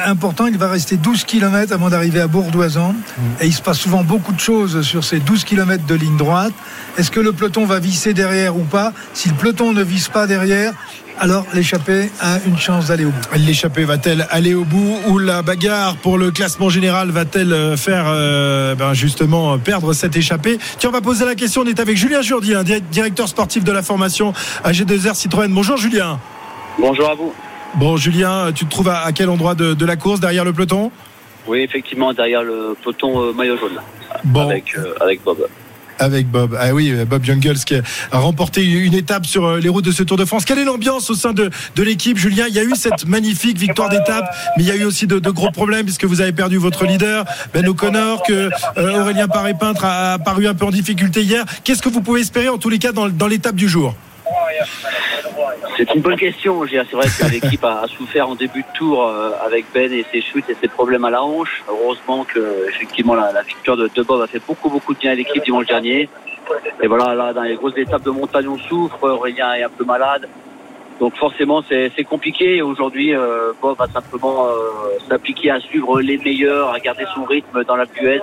important, 0.06 0.46
il 0.46 0.58
va 0.58 0.68
rester 0.68 0.96
12 0.96 1.24
km 1.24 1.72
avant 1.72 1.90
d'arriver 1.90 2.20
à 2.20 2.26
Bourdoisan. 2.26 2.94
Et 3.40 3.46
il 3.46 3.52
se 3.52 3.62
passe 3.62 3.78
souvent 3.78 4.02
beaucoup 4.02 4.32
de 4.32 4.40
choses 4.40 4.82
sur 4.82 5.04
ces 5.04 5.20
12 5.20 5.44
km 5.44 5.84
de 5.86 5.94
ligne 5.94 6.16
droite. 6.16 6.52
Est-ce 6.98 7.10
que 7.10 7.20
le 7.20 7.32
peloton 7.32 7.64
va 7.64 7.78
visser 7.78 8.14
derrière 8.14 8.56
ou 8.56 8.64
pas? 8.64 8.92
Si 9.14 9.28
le 9.28 9.34
peloton 9.34 9.72
ne 9.72 9.82
vise 9.82 10.08
pas 10.08 10.26
derrière, 10.26 10.72
alors 11.18 11.44
l'échappée 11.54 12.10
a 12.20 12.38
une 12.46 12.56
chance 12.58 12.86
d'aller 12.88 13.04
au 13.04 13.10
bout. 13.10 13.20
L'échappée 13.36 13.84
va-t-elle 13.84 14.26
aller 14.30 14.54
au 14.54 14.64
bout 14.64 14.96
ou 15.08 15.18
la 15.18 15.42
bagarre 15.42 15.96
pour 15.96 16.16
le 16.18 16.30
classement 16.30 16.68
général 16.70 17.10
va-t-elle 17.10 17.52
euh, 17.52 17.76
faire 17.76 18.04
euh, 18.08 18.74
ben, 18.74 18.94
justement 18.94 19.58
perdre 19.58 19.92
cette 19.92 20.16
échappée? 20.16 20.58
Tiens, 20.78 20.90
on 20.90 20.92
va 20.92 21.00
poser 21.00 21.24
la 21.24 21.34
question. 21.34 21.62
On 21.62 21.66
est 21.66 21.80
avec 21.80 21.96
Julien 21.96 22.22
Jourdi, 22.22 22.54
un 22.54 22.62
di- 22.62 22.80
directeur 22.80 23.28
sportif 23.28 23.64
de 23.64 23.72
la 23.72 23.82
formation 23.82 24.32
à 24.64 24.72
G2R 24.72 25.14
Citroën. 25.14 25.48
Bonjour 25.52 25.76
Julien. 25.76 26.18
Bonjour 26.78 27.10
à 27.10 27.14
vous. 27.14 27.34
Bon 27.74 27.96
Julien, 27.96 28.50
tu 28.54 28.64
te 28.64 28.70
trouves 28.70 28.88
à, 28.88 29.00
à 29.04 29.12
quel 29.12 29.28
endroit 29.28 29.54
de, 29.54 29.74
de 29.74 29.84
la 29.86 29.96
course 29.96 30.20
derrière 30.20 30.44
le 30.44 30.52
peloton? 30.52 30.90
Oui, 31.46 31.60
effectivement, 31.60 32.12
derrière 32.12 32.42
le 32.42 32.74
peloton 32.82 33.22
euh, 33.22 33.32
maillot 33.32 33.56
jaune, 33.58 33.78
Bon, 34.24 34.48
avec, 34.48 34.76
euh, 34.76 34.94
avec 35.00 35.22
Bob. 35.24 35.38
Avec 36.00 36.28
Bob. 36.28 36.56
Ah 36.58 36.74
oui, 36.74 36.92
Bob 37.08 37.24
Jungels 37.24 37.58
qui 37.64 37.76
a 37.76 38.18
remporté 38.18 38.64
une 38.64 38.94
étape 38.94 39.26
sur 39.26 39.44
euh, 39.44 39.60
les 39.60 39.68
routes 39.68 39.84
de 39.84 39.92
ce 39.92 40.02
Tour 40.02 40.16
de 40.16 40.24
France. 40.24 40.44
Quelle 40.44 40.58
est 40.58 40.64
l'ambiance 40.64 41.10
au 41.10 41.14
sein 41.14 41.32
de, 41.32 41.50
de 41.76 41.82
l'équipe, 41.82 42.16
Julien? 42.16 42.46
Il 42.48 42.54
y 42.54 42.58
a 42.58 42.64
eu 42.64 42.74
cette 42.74 43.06
magnifique 43.06 43.58
victoire 43.58 43.88
d'étape, 43.88 44.34
mais 44.56 44.64
il 44.64 44.68
y 44.68 44.72
a 44.72 44.76
eu 44.76 44.84
aussi 44.84 45.06
de, 45.06 45.18
gros 45.30 45.50
problèmes 45.50 45.84
puisque 45.84 46.04
vous 46.04 46.20
avez 46.20 46.32
perdu 46.32 46.56
votre 46.56 46.84
leader, 46.84 47.24
Ben 47.52 47.68
O'Connor, 47.68 48.22
que 48.22 48.50
euh, 48.78 49.00
Aurélien 49.00 49.28
Paré-Peintre 49.28 49.84
a 49.84 50.18
paru 50.18 50.48
un 50.48 50.54
peu 50.54 50.64
en 50.64 50.70
difficulté 50.70 51.22
hier. 51.22 51.44
Qu'est-ce 51.64 51.82
que 51.82 51.88
vous 51.88 52.00
pouvez 52.00 52.22
espérer 52.22 52.48
en 52.48 52.58
tous 52.58 52.70
les 52.70 52.78
cas 52.78 52.92
dans, 52.92 53.08
dans 53.08 53.26
l'étape 53.26 53.54
du 53.54 53.68
jour? 53.68 53.94
C'est 55.80 55.94
une 55.94 56.02
bonne 56.02 56.16
question. 56.16 56.62
C'est 56.68 56.92
vrai 56.92 57.06
que 57.06 57.32
l'équipe 57.32 57.64
a, 57.64 57.86
souffert 57.86 58.28
en 58.28 58.34
début 58.34 58.60
de 58.60 58.76
tour 58.76 59.02
euh, 59.02 59.30
avec 59.42 59.64
Ben 59.72 59.90
et 59.90 60.04
ses 60.12 60.20
chutes 60.20 60.44
et 60.50 60.56
ses 60.60 60.68
problèmes 60.68 61.06
à 61.06 61.10
la 61.10 61.22
hanche. 61.22 61.64
Heureusement 61.70 62.24
que 62.24 62.68
effectivement 62.68 63.14
la, 63.14 63.32
la 63.32 63.40
victoire 63.40 63.78
de, 63.78 63.88
Bob 64.02 64.20
a 64.20 64.26
fait 64.26 64.42
beaucoup 64.46 64.68
beaucoup 64.68 64.92
de 64.92 64.98
bien 64.98 65.12
à 65.12 65.14
l'équipe 65.14 65.42
dimanche 65.42 65.66
dernier. 65.66 66.10
Et 66.82 66.86
voilà, 66.86 67.14
là 67.14 67.32
dans 67.32 67.44
les 67.44 67.54
grosses 67.54 67.78
étapes 67.78 68.02
de 68.02 68.10
montagne 68.10 68.46
on 68.48 68.58
souffre. 68.58 69.02
Aurélien 69.02 69.54
est 69.54 69.62
un 69.62 69.70
peu 69.70 69.84
malade. 69.84 70.28
Donc 71.00 71.16
forcément 71.16 71.64
c'est 71.66 72.04
compliqué. 72.04 72.60
Aujourd'hui 72.60 73.14
euh, 73.14 73.52
Bob 73.62 73.78
va 73.78 73.86
simplement 73.86 74.48
euh, 74.48 74.98
s'appliquer 75.08 75.50
à 75.50 75.60
suivre 75.60 76.02
les 76.02 76.18
meilleurs, 76.18 76.74
à 76.74 76.78
garder 76.78 77.06
son 77.14 77.24
rythme 77.24 77.64
dans 77.64 77.76
la 77.76 77.86
Buez. 77.86 78.20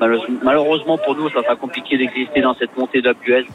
Malheureusement- 0.00 0.98
pour 0.98 1.16
nous, 1.16 1.28
ça 1.30 1.42
sera 1.42 1.56
compliqué 1.56 1.96
d'exister 1.96 2.40
dans 2.40 2.54
cette 2.54 2.76
montée 2.76 3.00
Buez. 3.00 3.46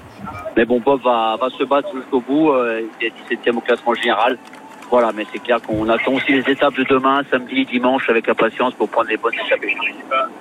Mais 0.57 0.65
bon, 0.65 0.79
Bob 0.79 1.01
va, 1.03 1.37
se 1.57 1.63
battre 1.63 1.89
jusqu'au 1.95 2.21
bout. 2.21 2.51
Euh, 2.51 2.81
il 2.99 3.07
est 3.07 3.13
17e 3.29 3.57
au 3.57 3.61
classement 3.61 3.93
général. 3.93 4.37
voilà, 4.89 5.11
mais 5.15 5.25
c'est 5.31 5.39
clair 5.39 5.61
qu'on 5.61 5.87
attend 5.87 6.11
aussi 6.11 6.33
les 6.33 6.51
étapes 6.51 6.75
de 6.75 6.83
demain, 6.83 7.21
samedi, 7.31 7.63
dimanche 7.63 8.09
avec 8.09 8.27
impatience 8.27 8.73
pour 8.73 8.89
prendre 8.89 9.07
les 9.07 9.15
bonnes 9.15 9.33
échappées. 9.45 9.73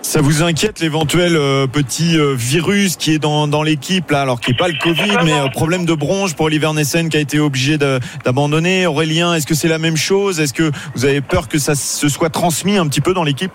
Ça 0.02 0.21
vous 0.21 0.42
inquiète 0.42 0.80
l'éventuel 0.80 1.37
euh, 1.37 1.69
petit 1.69 2.19
euh, 2.19 2.35
virus 2.35 2.97
qui 2.97 3.14
est 3.14 3.21
dans, 3.21 3.47
dans 3.47 3.62
l'équipe 3.62 4.11
là, 4.11 4.23
alors 4.23 4.40
qui 4.40 4.50
n'est 4.50 4.57
pas 4.57 4.66
le 4.66 4.75
Covid, 4.83 5.19
mais 5.25 5.35
euh, 5.35 5.49
problème 5.52 5.85
de 5.85 5.95
bronche 5.95 6.35
pour 6.35 6.47
Oliver 6.47 6.73
Nessen 6.75 7.09
qui 7.11 7.16
a 7.16 7.21
été 7.21 7.38
obligé 7.38 7.78
d'abandonner. 7.78 8.88
Aurélien, 8.88 9.35
est-ce 9.35 9.47
que 9.47 9.54
c'est 9.54 9.69
la 9.69 9.78
même 9.78 9.97
chose? 9.97 10.40
Est-ce 10.40 10.52
que 10.54 10.73
vous 10.97 11.04
avez 11.04 11.21
peur 11.21 11.47
que 11.47 11.59
ça 11.59 11.76
se 11.76 12.09
soit 12.09 12.30
transmis 12.30 12.76
un 12.76 12.88
petit 12.88 13.00
peu 13.00 13.14
dans 13.14 13.23
l'équipe? 13.23 13.52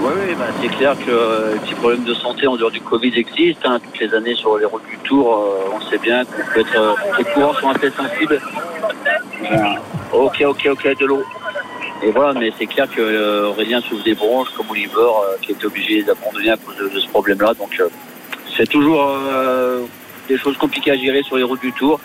Oui, 0.00 0.12
oui, 0.28 0.34
bah, 0.38 0.46
c'est 0.60 0.68
clair 0.68 0.94
que 0.98 1.10
euh, 1.10 1.52
les 1.54 1.58
petits 1.60 1.74
problèmes 1.74 2.04
de 2.04 2.14
santé 2.14 2.46
en 2.46 2.56
dehors 2.56 2.70
du 2.70 2.80
Covid 2.80 3.12
existent. 3.16 3.70
hein. 3.70 3.78
Toutes 3.80 3.98
les 3.98 4.14
années 4.14 4.34
sur 4.34 4.56
les 4.58 4.64
routes 4.64 4.86
du 4.88 4.98
Tour, 4.98 5.34
euh, 5.34 5.70
on 5.74 5.80
sait 5.90 5.98
bien 5.98 6.24
qu'on 6.24 6.42
peut 6.52 6.60
être, 6.60 6.76
euh, 6.78 6.94
les 7.18 7.24
coureurs 7.24 7.58
sont 7.60 7.70
assez 7.70 7.90
sensibles. 7.90 8.40
Ok, 10.12 10.42
ok, 10.46 10.68
ok, 10.72 10.98
de 11.00 11.06
l'eau. 11.06 11.22
Et 12.02 12.10
voilà, 12.12 12.38
mais 12.38 12.52
c'est 12.58 12.66
clair 12.66 12.86
que 12.88 13.00
euh, 13.00 13.48
Aurélien 13.48 13.80
souffre 13.80 14.04
des 14.04 14.14
bronches 14.14 14.50
comme 14.56 14.70
Oliver 14.70 14.92
euh, 14.96 15.36
qui 15.42 15.52
était 15.52 15.66
obligé 15.66 16.02
d'abandonner 16.02 16.50
à 16.50 16.56
cause 16.56 16.76
de, 16.76 16.88
de 16.88 17.00
ce 17.00 17.08
problème-là. 17.08 17.54
Donc 17.54 17.76
euh, 17.80 17.88
c'est 18.56 18.68
toujours 18.68 19.04
euh, 19.04 19.82
des 20.28 20.38
choses 20.38 20.56
compliquées 20.58 20.92
à 20.92 20.96
gérer 20.96 21.22
sur 21.24 21.36
les 21.36 21.42
routes 21.42 21.60
du 21.60 21.72
Tour. 21.72 21.98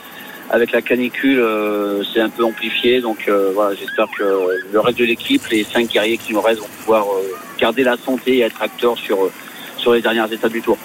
Avec 0.49 0.71
la 0.71 0.81
canicule, 0.81 1.39
euh, 1.39 2.03
c'est 2.13 2.19
un 2.19 2.29
peu 2.29 2.43
amplifié. 2.43 3.01
Donc 3.01 3.25
euh, 3.27 3.51
voilà, 3.53 3.75
j'espère 3.75 4.07
que 4.17 4.23
le 4.71 4.79
reste 4.79 4.99
de 4.99 5.05
l'équipe, 5.05 5.45
les 5.47 5.63
cinq 5.63 5.89
guerriers 5.89 6.17
qui 6.17 6.33
nous 6.33 6.41
restent, 6.41 6.61
vont 6.61 6.67
pouvoir 6.79 7.05
euh, 7.05 7.35
garder 7.59 7.83
la 7.83 7.97
santé 7.97 8.37
et 8.37 8.41
être 8.41 8.61
acteurs 8.61 8.97
sur, 8.97 9.29
sur 9.77 9.93
les 9.93 10.01
dernières 10.01 10.31
étapes 10.31 10.51
du 10.51 10.61
Tour. 10.61 10.77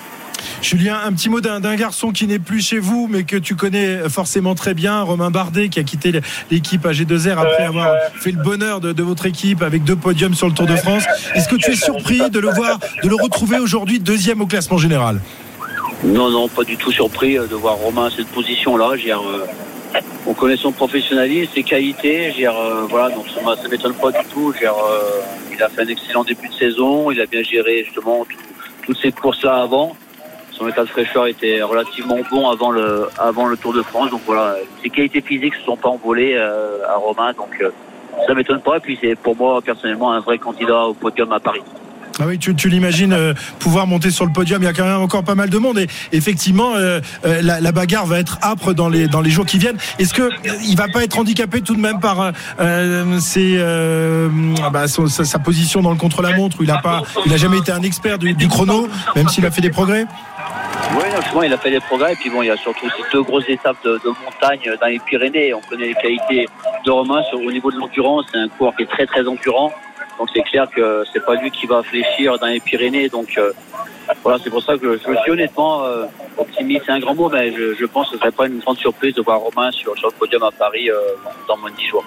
Julien, 0.62 1.00
un 1.04 1.12
petit 1.12 1.28
mot 1.28 1.40
d'un 1.40 1.60
d'un 1.60 1.76
garçon 1.76 2.10
qui 2.10 2.26
n'est 2.26 2.38
plus 2.38 2.60
chez 2.60 2.78
vous, 2.78 3.08
mais 3.08 3.24
que 3.24 3.36
tu 3.36 3.54
connais 3.54 4.08
forcément 4.08 4.54
très 4.54 4.74
bien, 4.74 5.02
Romain 5.02 5.30
Bardet, 5.30 5.68
qui 5.68 5.78
a 5.78 5.84
quitté 5.84 6.12
l'équipe 6.50 6.84
AG2R 6.84 7.38
après 7.38 7.64
avoir 7.64 7.94
fait 8.14 8.32
le 8.32 8.42
bonheur 8.42 8.80
de, 8.80 8.92
de 8.92 9.02
votre 9.02 9.26
équipe 9.26 9.62
avec 9.62 9.84
deux 9.84 9.96
podiums 9.96 10.34
sur 10.34 10.48
le 10.48 10.54
Tour 10.54 10.66
de 10.66 10.76
France. 10.76 11.04
Est-ce 11.34 11.48
que 11.48 11.56
tu 11.56 11.72
es 11.72 11.76
surpris 11.76 12.30
de 12.30 12.38
le 12.40 12.48
voir, 12.50 12.78
de 13.02 13.08
le 13.08 13.16
retrouver 13.16 13.58
aujourd'hui 13.58 14.00
deuxième 14.00 14.40
au 14.40 14.46
classement 14.46 14.78
général? 14.78 15.20
Non, 16.04 16.30
non, 16.30 16.48
pas 16.48 16.62
du 16.64 16.76
tout 16.76 16.92
surpris 16.92 17.36
euh, 17.38 17.46
de 17.46 17.54
voir 17.56 17.74
Romain 17.76 18.06
à 18.06 18.10
cette 18.10 18.28
position-là. 18.28 18.92
Euh, 19.06 19.44
on 20.26 20.34
connaît 20.34 20.56
son 20.56 20.70
professionnalisme, 20.72 21.50
ses 21.54 21.62
qualités. 21.64 22.32
Euh, 22.46 22.82
voilà, 22.88 23.10
donc 23.14 23.24
ça 23.28 23.40
ne 23.40 23.68
m'étonne 23.68 23.94
pas 23.94 24.12
du 24.12 24.24
tout. 24.32 24.52
Euh, 24.62 24.66
il 25.52 25.62
a 25.62 25.68
fait 25.68 25.82
un 25.82 25.86
excellent 25.88 26.22
début 26.24 26.48
de 26.48 26.54
saison. 26.54 27.10
Il 27.10 27.20
a 27.20 27.26
bien 27.26 27.42
géré 27.42 27.82
justement 27.84 28.24
tout- 28.28 28.36
toutes 28.86 28.98
ces 28.98 29.10
courses-là 29.12 29.62
avant. 29.62 29.96
Son 30.52 30.68
état 30.68 30.82
de 30.82 30.88
fraîcheur 30.88 31.26
était 31.26 31.62
relativement 31.62 32.18
bon 32.30 32.48
avant 32.48 32.70
le, 32.70 33.08
avant 33.18 33.46
le 33.46 33.56
Tour 33.56 33.72
de 33.72 33.82
France. 33.82 34.10
Donc 34.10 34.20
voilà, 34.26 34.56
ses 34.82 34.90
qualités 34.90 35.20
physiques 35.20 35.54
ne 35.54 35.58
se 35.60 35.64
sont 35.66 35.76
pas 35.76 35.88
envolées 35.88 36.34
euh, 36.36 36.78
à 36.88 36.94
Romain. 36.96 37.32
Donc 37.32 37.60
ça 38.26 38.34
m'étonne 38.34 38.60
pas. 38.60 38.76
Et 38.76 38.80
puis 38.80 38.96
c'est 39.00 39.16
pour 39.16 39.34
moi 39.36 39.60
personnellement 39.62 40.12
un 40.12 40.20
vrai 40.20 40.38
candidat 40.38 40.84
au 40.86 40.94
podium 40.94 41.32
à 41.32 41.40
Paris. 41.40 41.62
Ah 42.20 42.24
oui, 42.26 42.38
tu, 42.38 42.52
l'imagines 42.68 43.12
euh, 43.12 43.32
pouvoir 43.58 43.86
monter 43.86 44.10
sur 44.10 44.26
le 44.26 44.32
podium. 44.32 44.60
Il 44.62 44.66
y 44.66 44.68
a 44.68 44.72
quand 44.72 44.84
même 44.84 45.00
encore 45.00 45.24
pas 45.24 45.34
mal 45.34 45.50
de 45.50 45.58
monde 45.58 45.78
et 45.78 45.86
effectivement, 46.12 46.74
euh, 46.74 47.00
euh, 47.24 47.40
la, 47.42 47.60
la 47.60 47.72
bagarre 47.72 48.06
va 48.06 48.18
être 48.18 48.38
âpre 48.42 48.72
dans 48.74 48.88
les 48.88 49.06
dans 49.06 49.20
les 49.20 49.30
jours 49.30 49.46
qui 49.46 49.58
viennent. 49.58 49.78
Est-ce 49.98 50.12
que 50.12 50.22
euh, 50.22 50.30
il 50.66 50.76
va 50.76 50.88
pas 50.88 51.04
être 51.04 51.18
handicapé 51.18 51.60
tout 51.60 51.74
de 51.74 51.80
même 51.80 52.00
par 52.00 52.20
euh, 52.20 52.30
euh, 52.60 53.18
ses, 53.20 53.56
euh, 53.58 54.28
bah, 54.72 54.88
sa, 54.88 55.24
sa 55.24 55.38
position 55.38 55.80
dans 55.80 55.92
le 55.92 55.96
contre-la-montre 55.96 56.58
où 56.60 56.64
il 56.64 56.70
a 56.70 56.78
pas, 56.78 57.02
il 57.24 57.36
jamais 57.38 57.58
été 57.58 57.70
un 57.70 57.82
expert 57.82 58.18
du, 58.18 58.34
du 58.34 58.48
chrono, 58.48 58.88
même 59.14 59.28
s'il 59.28 59.46
a 59.46 59.50
fait 59.50 59.60
des 59.60 59.70
progrès? 59.70 60.06
Oui, 60.96 61.04
franchement, 61.12 61.42
il 61.42 61.52
a 61.52 61.58
fait 61.58 61.70
des 61.70 61.80
progrès. 61.80 62.14
Et 62.14 62.16
puis 62.16 62.30
bon, 62.30 62.42
il 62.42 62.46
y 62.46 62.50
a 62.50 62.56
surtout 62.56 62.86
ces 62.88 63.02
deux 63.12 63.22
grosses 63.22 63.48
étapes 63.48 63.76
de, 63.84 63.92
de 64.04 64.08
montagne 64.08 64.60
dans 64.80 64.86
les 64.86 64.98
Pyrénées. 64.98 65.54
On 65.54 65.60
connaît 65.60 65.88
les 65.88 65.94
qualités 65.94 66.48
de 66.84 66.90
Romain 66.90 67.22
sur, 67.28 67.38
au 67.40 67.52
niveau 67.52 67.70
de 67.70 67.76
l'endurance. 67.76 68.24
C'est 68.32 68.40
un 68.40 68.48
coureur 68.48 68.74
qui 68.76 68.82
est 68.82 68.86
très 68.86 69.06
très 69.06 69.26
endurant. 69.26 69.72
Donc 70.18 70.28
c'est 70.34 70.42
clair 70.42 70.66
que 70.74 71.04
c'est 71.12 71.24
pas 71.24 71.34
lui 71.36 71.50
qui 71.50 71.66
va 71.66 71.82
fléchir 71.82 72.38
dans 72.38 72.46
les 72.46 72.60
Pyrénées. 72.60 73.08
Donc 73.08 73.28
euh, 73.38 73.52
voilà, 74.22 74.38
c'est 74.42 74.50
pour 74.50 74.62
ça 74.62 74.76
que 74.76 74.94
je, 74.98 74.98
je 75.12 75.18
suis 75.22 75.30
honnêtement 75.30 75.84
euh, 75.84 76.04
optimiste. 76.36 76.82
C'est 76.86 76.92
un 76.92 76.98
grand 76.98 77.14
mot, 77.14 77.28
mais 77.32 77.52
je, 77.52 77.74
je 77.78 77.84
pense 77.86 78.08
que 78.08 78.14
ce 78.14 78.18
serait 78.18 78.32
pas 78.32 78.46
une 78.46 78.58
grande 78.58 78.78
surprise 78.78 79.14
de 79.14 79.22
voir 79.22 79.38
Romain 79.40 79.70
sur, 79.70 79.96
sur 79.96 80.08
le 80.08 80.14
podium 80.14 80.42
à 80.42 80.50
Paris 80.50 80.90
euh, 80.90 80.94
dans 81.46 81.56
moins 81.56 81.70
de 81.70 81.76
10 81.76 81.86
jours. 81.86 82.04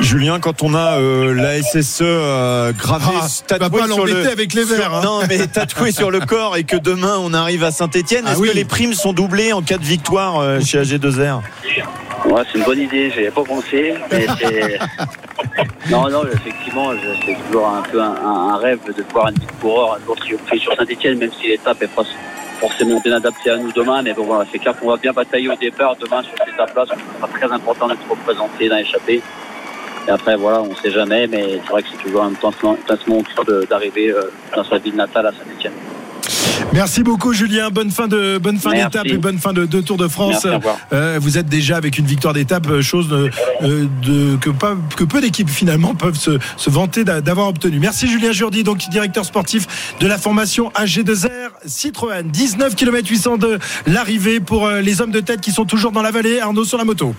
Julien, 0.00 0.40
quand 0.40 0.62
on 0.62 0.74
a 0.74 0.98
euh, 0.98 1.34
la 1.34 1.60
SSE 1.62 2.00
euh, 2.02 2.72
gravée, 2.72 3.04
Ah, 3.20 3.26
tatouée 3.46 3.86
sur 3.86 4.06
le 4.06 4.12
l'embêter 4.12 4.32
avec 4.32 4.52
les 4.54 4.64
verres, 4.64 4.94
hein. 4.94 5.00
non 5.04 5.20
mais 5.28 5.46
tatouée 5.46 5.92
sur 5.92 6.10
le 6.10 6.20
corps 6.20 6.56
et 6.56 6.64
que 6.64 6.76
demain 6.76 7.16
on 7.20 7.32
arrive 7.32 7.62
à 7.64 7.70
Saint-Étienne, 7.70 8.24
Ah 8.26 8.32
est-ce 8.32 8.40
oui. 8.40 8.48
que 8.50 8.54
les 8.54 8.64
primes 8.64 8.94
sont 8.94 9.12
doublées 9.12 9.52
en 9.52 9.62
cas 9.62 9.78
de 9.78 9.84
victoire 9.84 10.40
euh, 10.40 10.60
chez 10.60 10.80
AG2R 10.82 11.40
Ouais, 12.26 12.42
c'est 12.50 12.58
une 12.58 12.64
bonne 12.64 12.80
idée, 12.80 13.10
j'y 13.12 13.20
avais 13.20 13.30
pas 13.30 13.44
pensé. 13.44 13.94
Mais 14.10 14.26
non, 15.90 16.10
non, 16.10 16.24
effectivement, 16.26 16.90
c'est 17.24 17.36
toujours 17.48 17.68
un 17.68 17.82
peu 17.82 18.00
un, 18.00 18.56
rêve 18.58 18.80
de 18.94 19.02
voir 19.12 19.26
un 19.26 19.32
coureur 19.60 19.98
un 20.00 20.04
jour 20.04 20.16
sur 20.58 20.74
Saint-Etienne, 20.74 21.18
même 21.18 21.32
si 21.32 21.48
l'étape 21.48 21.82
est 21.82 21.90
forcément 22.60 23.00
bien 23.00 23.14
adaptée 23.14 23.50
à 23.50 23.56
nous 23.56 23.72
demain. 23.72 24.02
Mais 24.02 24.12
bon, 24.12 24.24
voilà, 24.24 24.44
c'est 24.52 24.58
clair 24.58 24.78
qu'on 24.78 24.90
va 24.90 24.96
bien 24.96 25.12
batailler 25.12 25.48
au 25.48 25.56
départ 25.56 25.96
demain 25.96 26.22
sur 26.22 26.32
cette 26.38 26.54
étape-là, 26.54 26.84
ce 26.86 26.94
sera 27.18 27.28
très 27.28 27.52
important 27.52 27.88
d'être 27.88 28.08
représenté 28.08 28.68
dans 28.68 28.76
l'échappée. 28.76 29.22
Et 30.06 30.10
après, 30.10 30.36
voilà, 30.36 30.62
on 30.62 30.74
sait 30.76 30.90
jamais, 30.90 31.26
mais 31.26 31.60
c'est 31.64 31.70
vrai 31.70 31.82
que 31.82 31.88
c'est 31.90 32.02
toujours 32.02 32.24
un 32.24 32.32
de- 33.44 33.66
d'arriver 33.68 34.10
euh, 34.10 34.22
dans 34.54 34.64
sa 34.64 34.78
ville 34.78 34.96
natale 34.96 35.26
à 35.26 35.32
Saint-Etienne. 35.32 35.72
Merci 36.72 37.02
beaucoup 37.02 37.32
Julien. 37.32 37.70
Bonne 37.70 37.90
fin 37.90 38.08
de 38.08 38.38
bonne 38.38 38.58
fin 38.58 38.70
d'étape 38.86 39.06
et 39.06 39.18
bonne 39.18 39.38
fin 39.38 39.52
de, 39.52 39.64
de 39.66 39.80
Tour 39.80 39.96
de 39.96 40.08
France. 40.08 40.46
Euh, 40.92 41.18
vous 41.20 41.38
êtes 41.38 41.48
déjà 41.48 41.76
avec 41.76 41.98
une 41.98 42.06
victoire 42.06 42.34
d'étape, 42.34 42.66
euh, 42.68 42.82
chose 42.82 43.08
de, 43.08 43.30
euh, 43.62 43.86
de- 44.02 44.36
que, 44.36 44.50
pas, 44.50 44.74
que 44.96 45.04
peu 45.04 45.20
d'équipes 45.20 45.48
finalement 45.50 45.94
peuvent 45.94 46.18
se, 46.18 46.38
se 46.56 46.70
vanter 46.70 47.04
d'a- 47.04 47.20
d'avoir 47.20 47.48
obtenu. 47.48 47.78
Merci 47.78 48.08
Julien 48.08 48.32
Jourdi, 48.32 48.62
donc 48.64 48.78
directeur 48.90 49.24
sportif 49.24 49.94
de 50.00 50.06
la 50.06 50.18
formation 50.18 50.70
AG2R 50.74 51.50
Citroën. 51.66 52.22
19 52.30 52.74
km 52.74 53.08
800 53.08 53.36
de 53.38 53.58
l'arrivée 53.86 54.40
pour 54.40 54.68
les 54.68 55.00
hommes 55.00 55.10
de 55.12 55.20
tête 55.20 55.40
qui 55.40 55.52
sont 55.52 55.64
toujours 55.64 55.92
dans 55.92 56.02
la 56.02 56.10
vallée. 56.10 56.40
Arnaud 56.40 56.64
sur 56.64 56.78
la 56.78 56.84
moto. 56.84 57.14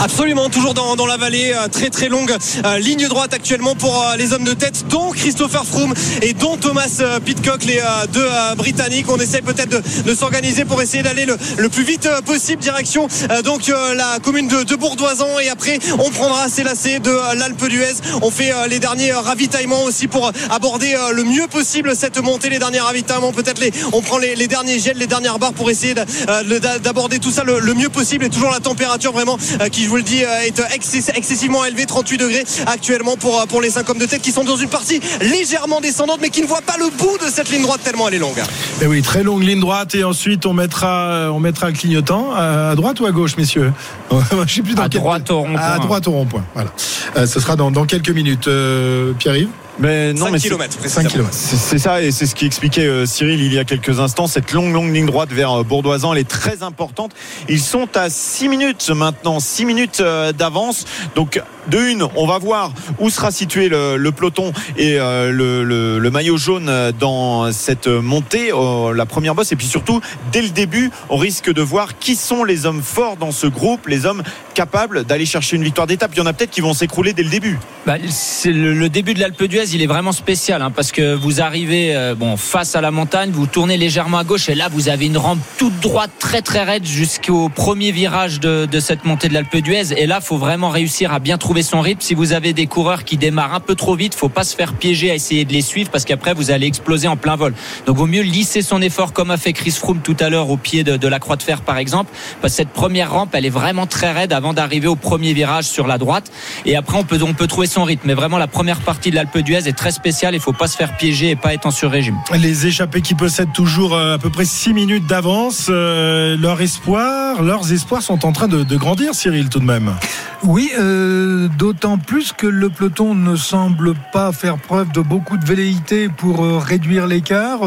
Absolument, 0.00 0.48
toujours 0.48 0.74
dans, 0.74 1.06
la 1.06 1.16
vallée, 1.16 1.52
euh, 1.54 1.68
très 1.68 1.90
très 1.90 2.08
longue 2.08 2.34
euh, 2.64 2.78
ligne 2.78 3.08
droite 3.08 3.32
actuellement 3.32 3.74
pour 3.74 4.02
euh, 4.02 4.16
les 4.16 4.32
hommes 4.32 4.44
de 4.44 4.52
tête, 4.52 4.86
dont 4.88 5.10
Christopher 5.10 5.64
Froome 5.64 5.94
et 6.22 6.32
dont 6.32 6.56
Thomas 6.56 7.02
Pitcock, 7.24 7.64
les 7.64 7.80
deux 8.12 8.26
Britanniques. 8.56 9.06
On 9.08 9.18
essaie 9.18 9.42
peut-être 9.42 9.82
de, 10.04 10.14
s'organiser 10.14 10.64
pour 10.64 10.80
essayer 10.82 11.02
d'aller 11.02 11.26
le, 11.26 11.68
plus 11.68 11.84
vite 11.84 12.08
possible 12.24 12.62
direction 12.62 13.08
donc 13.44 13.66
la 13.68 14.18
commune 14.22 14.48
de, 14.48 14.62
de 14.62 14.76
Bourdoisan 14.76 15.38
et 15.40 15.48
après 15.48 15.78
on 15.98 16.10
prendra 16.10 16.48
ces 16.48 16.62
lacets 16.62 17.00
de 17.00 17.10
l'Alpe 17.36 17.68
d'Huez. 17.68 17.94
On 18.22 18.30
fait 18.30 18.52
les 18.68 18.78
derniers 18.78 19.12
ravitaillements 19.12 19.84
aussi 19.84 20.08
pour 20.08 20.30
aborder 20.50 20.94
le 21.12 21.24
mieux 21.24 21.46
possible 21.48 21.94
cette 21.96 22.18
montée, 22.22 22.48
les 22.48 22.58
derniers 22.58 22.80
ravitaillements. 22.80 23.32
Peut-être 23.32 23.60
on 23.92 24.02
prend 24.02 24.18
les, 24.18 24.46
derniers 24.46 24.78
gels, 24.78 24.98
les 24.98 25.06
dernières 25.06 25.38
barres 25.38 25.52
pour 25.52 25.70
essayer 25.70 25.94
de- 25.94 26.02
de- 26.02 26.78
d'aborder 26.78 27.18
tout 27.18 27.30
ça 27.30 27.44
le, 27.44 27.74
mieux 27.74 27.90
possible 27.90 28.24
et 28.24 28.30
toujours 28.30 28.50
la 28.50 28.60
température 28.60 29.12
vraiment 29.12 29.38
qui 29.70 29.84
je 29.84 29.88
vous 29.88 29.96
le 29.96 30.02
dis 30.02 30.24
euh, 30.24 30.40
est 30.46 30.60
excess- 30.74 31.10
excessivement 31.14 31.64
élevée 31.64 31.86
38 31.86 32.18
degrés 32.18 32.44
actuellement 32.66 33.16
pour, 33.16 33.40
euh, 33.40 33.46
pour 33.46 33.60
les 33.60 33.70
5 33.70 33.88
hommes 33.90 33.98
de 33.98 34.06
tête 34.06 34.22
qui 34.22 34.32
sont 34.32 34.44
dans 34.44 34.56
une 34.56 34.68
partie 34.68 35.00
légèrement 35.20 35.80
descendante 35.80 36.18
mais 36.20 36.30
qui 36.30 36.42
ne 36.42 36.46
voient 36.46 36.60
pas 36.62 36.76
le 36.78 36.90
bout 36.96 37.18
de 37.24 37.30
cette 37.30 37.50
ligne 37.50 37.62
droite 37.62 37.80
tellement 37.84 38.08
elle 38.08 38.14
est 38.14 38.18
longue 38.18 38.38
Et 38.38 38.84
Eh 38.84 38.86
oui, 38.86 39.02
très 39.02 39.22
longue 39.22 39.42
ligne 39.42 39.60
droite 39.60 39.94
et 39.94 40.04
ensuite 40.04 40.46
on 40.46 40.52
mettra 40.52 41.30
on 41.32 41.40
mettra 41.40 41.68
un 41.68 41.72
clignotant 41.72 42.32
à 42.34 42.74
droite 42.74 43.00
ou 43.00 43.06
à 43.06 43.10
gauche, 43.12 43.36
messieurs? 43.36 43.72
Je 44.46 44.54
sais 44.54 44.62
plus 44.62 44.74
dans 44.74 44.82
À 44.84 44.88
quel- 44.88 45.00
droite 45.00 45.30
au 45.30 45.40
rond-point. 45.40 45.60
À 45.60 45.78
droite 45.78 46.08
au 46.08 46.12
rond-point. 46.12 46.44
Voilà. 46.54 46.70
Euh, 47.16 47.26
ce 47.26 47.40
sera 47.40 47.56
dans, 47.56 47.70
dans 47.70 47.84
quelques 47.86 48.10
minutes. 48.10 48.48
Euh, 48.48 49.12
Pierre-Yves. 49.18 49.48
Mais 49.78 50.12
non, 50.14 50.26
5 50.26 50.32
mais 50.32 50.38
c'est- 50.38 50.48
km 50.48 50.78
5 50.88 51.08
km. 51.08 51.28
C'est 51.32 51.78
ça, 51.78 52.02
et 52.02 52.10
c'est 52.10 52.26
ce 52.26 52.34
qui 52.34 52.46
expliquait 52.46 52.86
euh, 52.86 53.04
Cyril 53.06 53.42
il 53.42 53.52
y 53.52 53.58
a 53.58 53.64
quelques 53.64 54.00
instants. 54.00 54.26
Cette 54.26 54.52
longue, 54.52 54.72
longue 54.72 54.92
ligne 54.94 55.06
droite 55.06 55.30
vers 55.32 55.52
euh, 55.52 55.62
Bourdoisan, 55.64 56.14
elle 56.14 56.20
est 56.20 56.28
très 56.28 56.62
importante. 56.62 57.12
Ils 57.48 57.60
sont 57.60 57.88
à 57.94 58.08
6 58.08 58.48
minutes 58.48 58.88
maintenant, 58.90 59.38
6 59.38 59.64
minutes 59.66 60.00
euh, 60.00 60.32
d'avance. 60.32 60.84
Donc, 61.14 61.42
de 61.68 61.78
une, 61.78 62.06
on 62.14 62.26
va 62.26 62.38
voir 62.38 62.72
où 63.00 63.10
sera 63.10 63.30
situé 63.30 63.68
le, 63.68 63.96
le 63.96 64.12
peloton 64.12 64.52
et 64.76 64.98
euh, 65.00 65.30
le, 65.32 65.64
le- 65.64 65.98
le 65.98 66.10
maillot 66.10 66.36
jaune 66.36 66.70
dans 66.98 67.50
cette 67.52 67.88
montée, 67.88 68.52
euh, 68.52 68.94
la 68.94 69.04
première 69.04 69.34
bosse. 69.34 69.52
Et 69.52 69.56
puis 69.56 69.66
surtout, 69.66 70.00
dès 70.32 70.42
le 70.42 70.50
début, 70.50 70.90
on 71.10 71.16
risque 71.16 71.52
de 71.52 71.62
voir 71.62 71.98
qui 71.98 72.14
sont 72.16 72.44
les 72.44 72.66
hommes 72.66 72.82
forts 72.82 73.16
dans 73.16 73.32
ce 73.32 73.46
groupe, 73.46 73.88
les 73.88 74.06
hommes 74.06 74.22
capables 74.54 75.04
d'aller 75.04 75.26
chercher 75.26 75.56
une 75.56 75.64
victoire 75.64 75.86
d'étape. 75.86 76.12
Il 76.14 76.18
y 76.18 76.20
en 76.22 76.26
a 76.26 76.32
peut-être 76.32 76.50
qui 76.52 76.60
vont 76.60 76.72
s'écrouler 76.72 77.12
dès 77.12 77.24
le 77.24 77.30
début. 77.30 77.58
Bah, 77.84 77.96
c'est 78.08 78.52
le, 78.52 78.72
le 78.72 78.88
début 78.88 79.12
de 79.14 79.20
l'Alpe 79.20 79.42
d'Huez 79.44 79.65
il 79.72 79.82
est 79.82 79.86
vraiment 79.86 80.12
spécial 80.12 80.62
hein, 80.62 80.70
parce 80.70 80.92
que 80.92 81.14
vous 81.14 81.40
arrivez 81.40 81.94
euh, 81.94 82.14
bon 82.14 82.36
face 82.36 82.76
à 82.76 82.80
la 82.80 82.90
montagne, 82.90 83.30
vous 83.30 83.46
tournez 83.46 83.76
légèrement 83.76 84.18
à 84.18 84.24
gauche 84.24 84.48
et 84.48 84.54
là 84.54 84.68
vous 84.70 84.88
avez 84.88 85.06
une 85.06 85.18
rampe 85.18 85.38
toute 85.58 85.78
droite, 85.80 86.10
très 86.18 86.42
très 86.42 86.62
raide 86.62 86.84
jusqu'au 86.84 87.48
premier 87.48 87.92
virage 87.92 88.40
de, 88.40 88.68
cette 88.80 89.04
montée 89.04 89.28
de 89.28 89.34
l'Alpe 89.34 89.56
d'Huez. 89.56 89.92
Et 89.96 90.06
là, 90.06 90.20
faut 90.20 90.36
vraiment 90.36 90.68
réussir 90.68 91.12
à 91.12 91.18
bien 91.18 91.38
trouver 91.38 91.62
son 91.62 91.80
rythme. 91.80 92.00
Si 92.00 92.14
vous 92.14 92.32
avez 92.32 92.52
des 92.52 92.66
coureurs 92.66 93.04
qui 93.04 93.16
démarrent 93.16 93.54
un 93.54 93.60
peu 93.60 93.74
trop 93.74 93.96
vite, 93.96 94.14
faut 94.14 94.28
pas 94.28 94.44
se 94.44 94.54
faire 94.54 94.74
piéger 94.74 95.10
à 95.10 95.14
essayer 95.14 95.44
de 95.44 95.52
les 95.52 95.62
suivre 95.62 95.90
parce 95.90 96.04
qu'après 96.04 96.34
vous 96.34 96.50
allez 96.50 96.66
exploser 96.66 97.08
en 97.08 97.16
plein 97.16 97.36
vol. 97.36 97.54
Donc 97.86 97.96
vaut 97.96 98.06
mieux 98.06 98.22
lisser 98.22 98.62
son 98.62 98.82
effort 98.82 99.12
comme 99.12 99.30
a 99.30 99.36
fait 99.36 99.52
Chris 99.52 99.72
Froome 99.72 100.00
tout 100.00 100.16
à 100.20 100.28
l'heure 100.28 100.50
au 100.50 100.56
pied 100.56 100.84
de, 100.84 100.96
de 100.96 101.08
la 101.08 101.18
Croix 101.18 101.36
de 101.36 101.42
Fer 101.42 101.62
par 101.62 101.78
exemple, 101.78 102.12
parce 102.40 102.52
que 102.52 102.56
cette 102.56 102.70
première 102.70 103.12
rampe, 103.12 103.34
elle 103.34 103.46
est 103.46 103.50
vraiment 103.50 103.86
très 103.86 104.12
raide 104.12 104.32
avant 104.32 104.52
d'arriver 104.52 104.88
au 104.88 104.96
premier 104.96 105.32
virage 105.32 105.64
sur 105.64 105.86
la 105.86 105.98
droite. 105.98 106.30
Et 106.64 106.76
après 106.76 106.98
on 106.98 107.04
peut 107.04 107.18
on 107.22 107.34
peut 107.34 107.46
trouver 107.46 107.66
son 107.66 107.84
rythme. 107.84 108.06
Mais 108.06 108.14
vraiment 108.14 108.38
la 108.38 108.46
première 108.46 108.80
partie 108.80 109.10
de 109.10 109.16
l'Alpe 109.16 109.38
d'Huez 109.38 109.55
est 109.64 109.76
très 109.76 109.90
spéciale. 109.90 110.34
Il 110.34 110.40
faut 110.40 110.52
pas 110.52 110.68
se 110.68 110.76
faire 110.76 110.96
piéger 110.96 111.30
et 111.30 111.36
pas 111.36 111.54
être 111.54 111.66
en 111.66 111.70
sur-régime. 111.70 112.16
Les 112.38 112.66
échappés 112.66 113.00
qui 113.00 113.14
possèdent 113.14 113.52
toujours 113.52 113.94
euh, 113.94 114.14
à 114.14 114.18
peu 114.18 114.30
près 114.30 114.44
6 114.44 114.74
minutes 114.74 115.06
d'avance, 115.06 115.66
euh, 115.68 116.36
leur 116.36 116.60
espoir, 116.60 117.42
leurs 117.42 117.72
espoirs 117.72 118.02
sont 118.02 118.26
en 118.26 118.32
train 118.32 118.48
de, 118.48 118.62
de 118.62 118.76
grandir, 118.76 119.14
Cyril, 119.14 119.48
tout 119.48 119.60
de 119.60 119.64
même. 119.64 119.94
Oui, 120.42 120.70
euh, 120.78 121.48
d'autant 121.58 121.98
plus 121.98 122.32
que 122.32 122.46
le 122.46 122.68
peloton 122.68 123.14
ne 123.14 123.36
semble 123.36 123.94
pas 124.12 124.32
faire 124.32 124.58
preuve 124.58 124.92
de 124.92 125.00
beaucoup 125.00 125.38
de 125.38 125.44
velléité 125.44 126.08
pour 126.08 126.44
euh, 126.44 126.58
réduire 126.58 127.06
l'écart. 127.06 127.60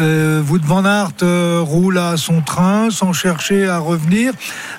Euh, 0.00 0.42
Wout 0.42 0.64
van 0.64 0.84
Aert 0.84 1.12
euh, 1.22 1.60
roule 1.62 1.98
à 1.98 2.16
son 2.16 2.40
train 2.40 2.90
sans 2.90 3.12
chercher 3.12 3.68
à 3.68 3.78
revenir. 3.78 4.32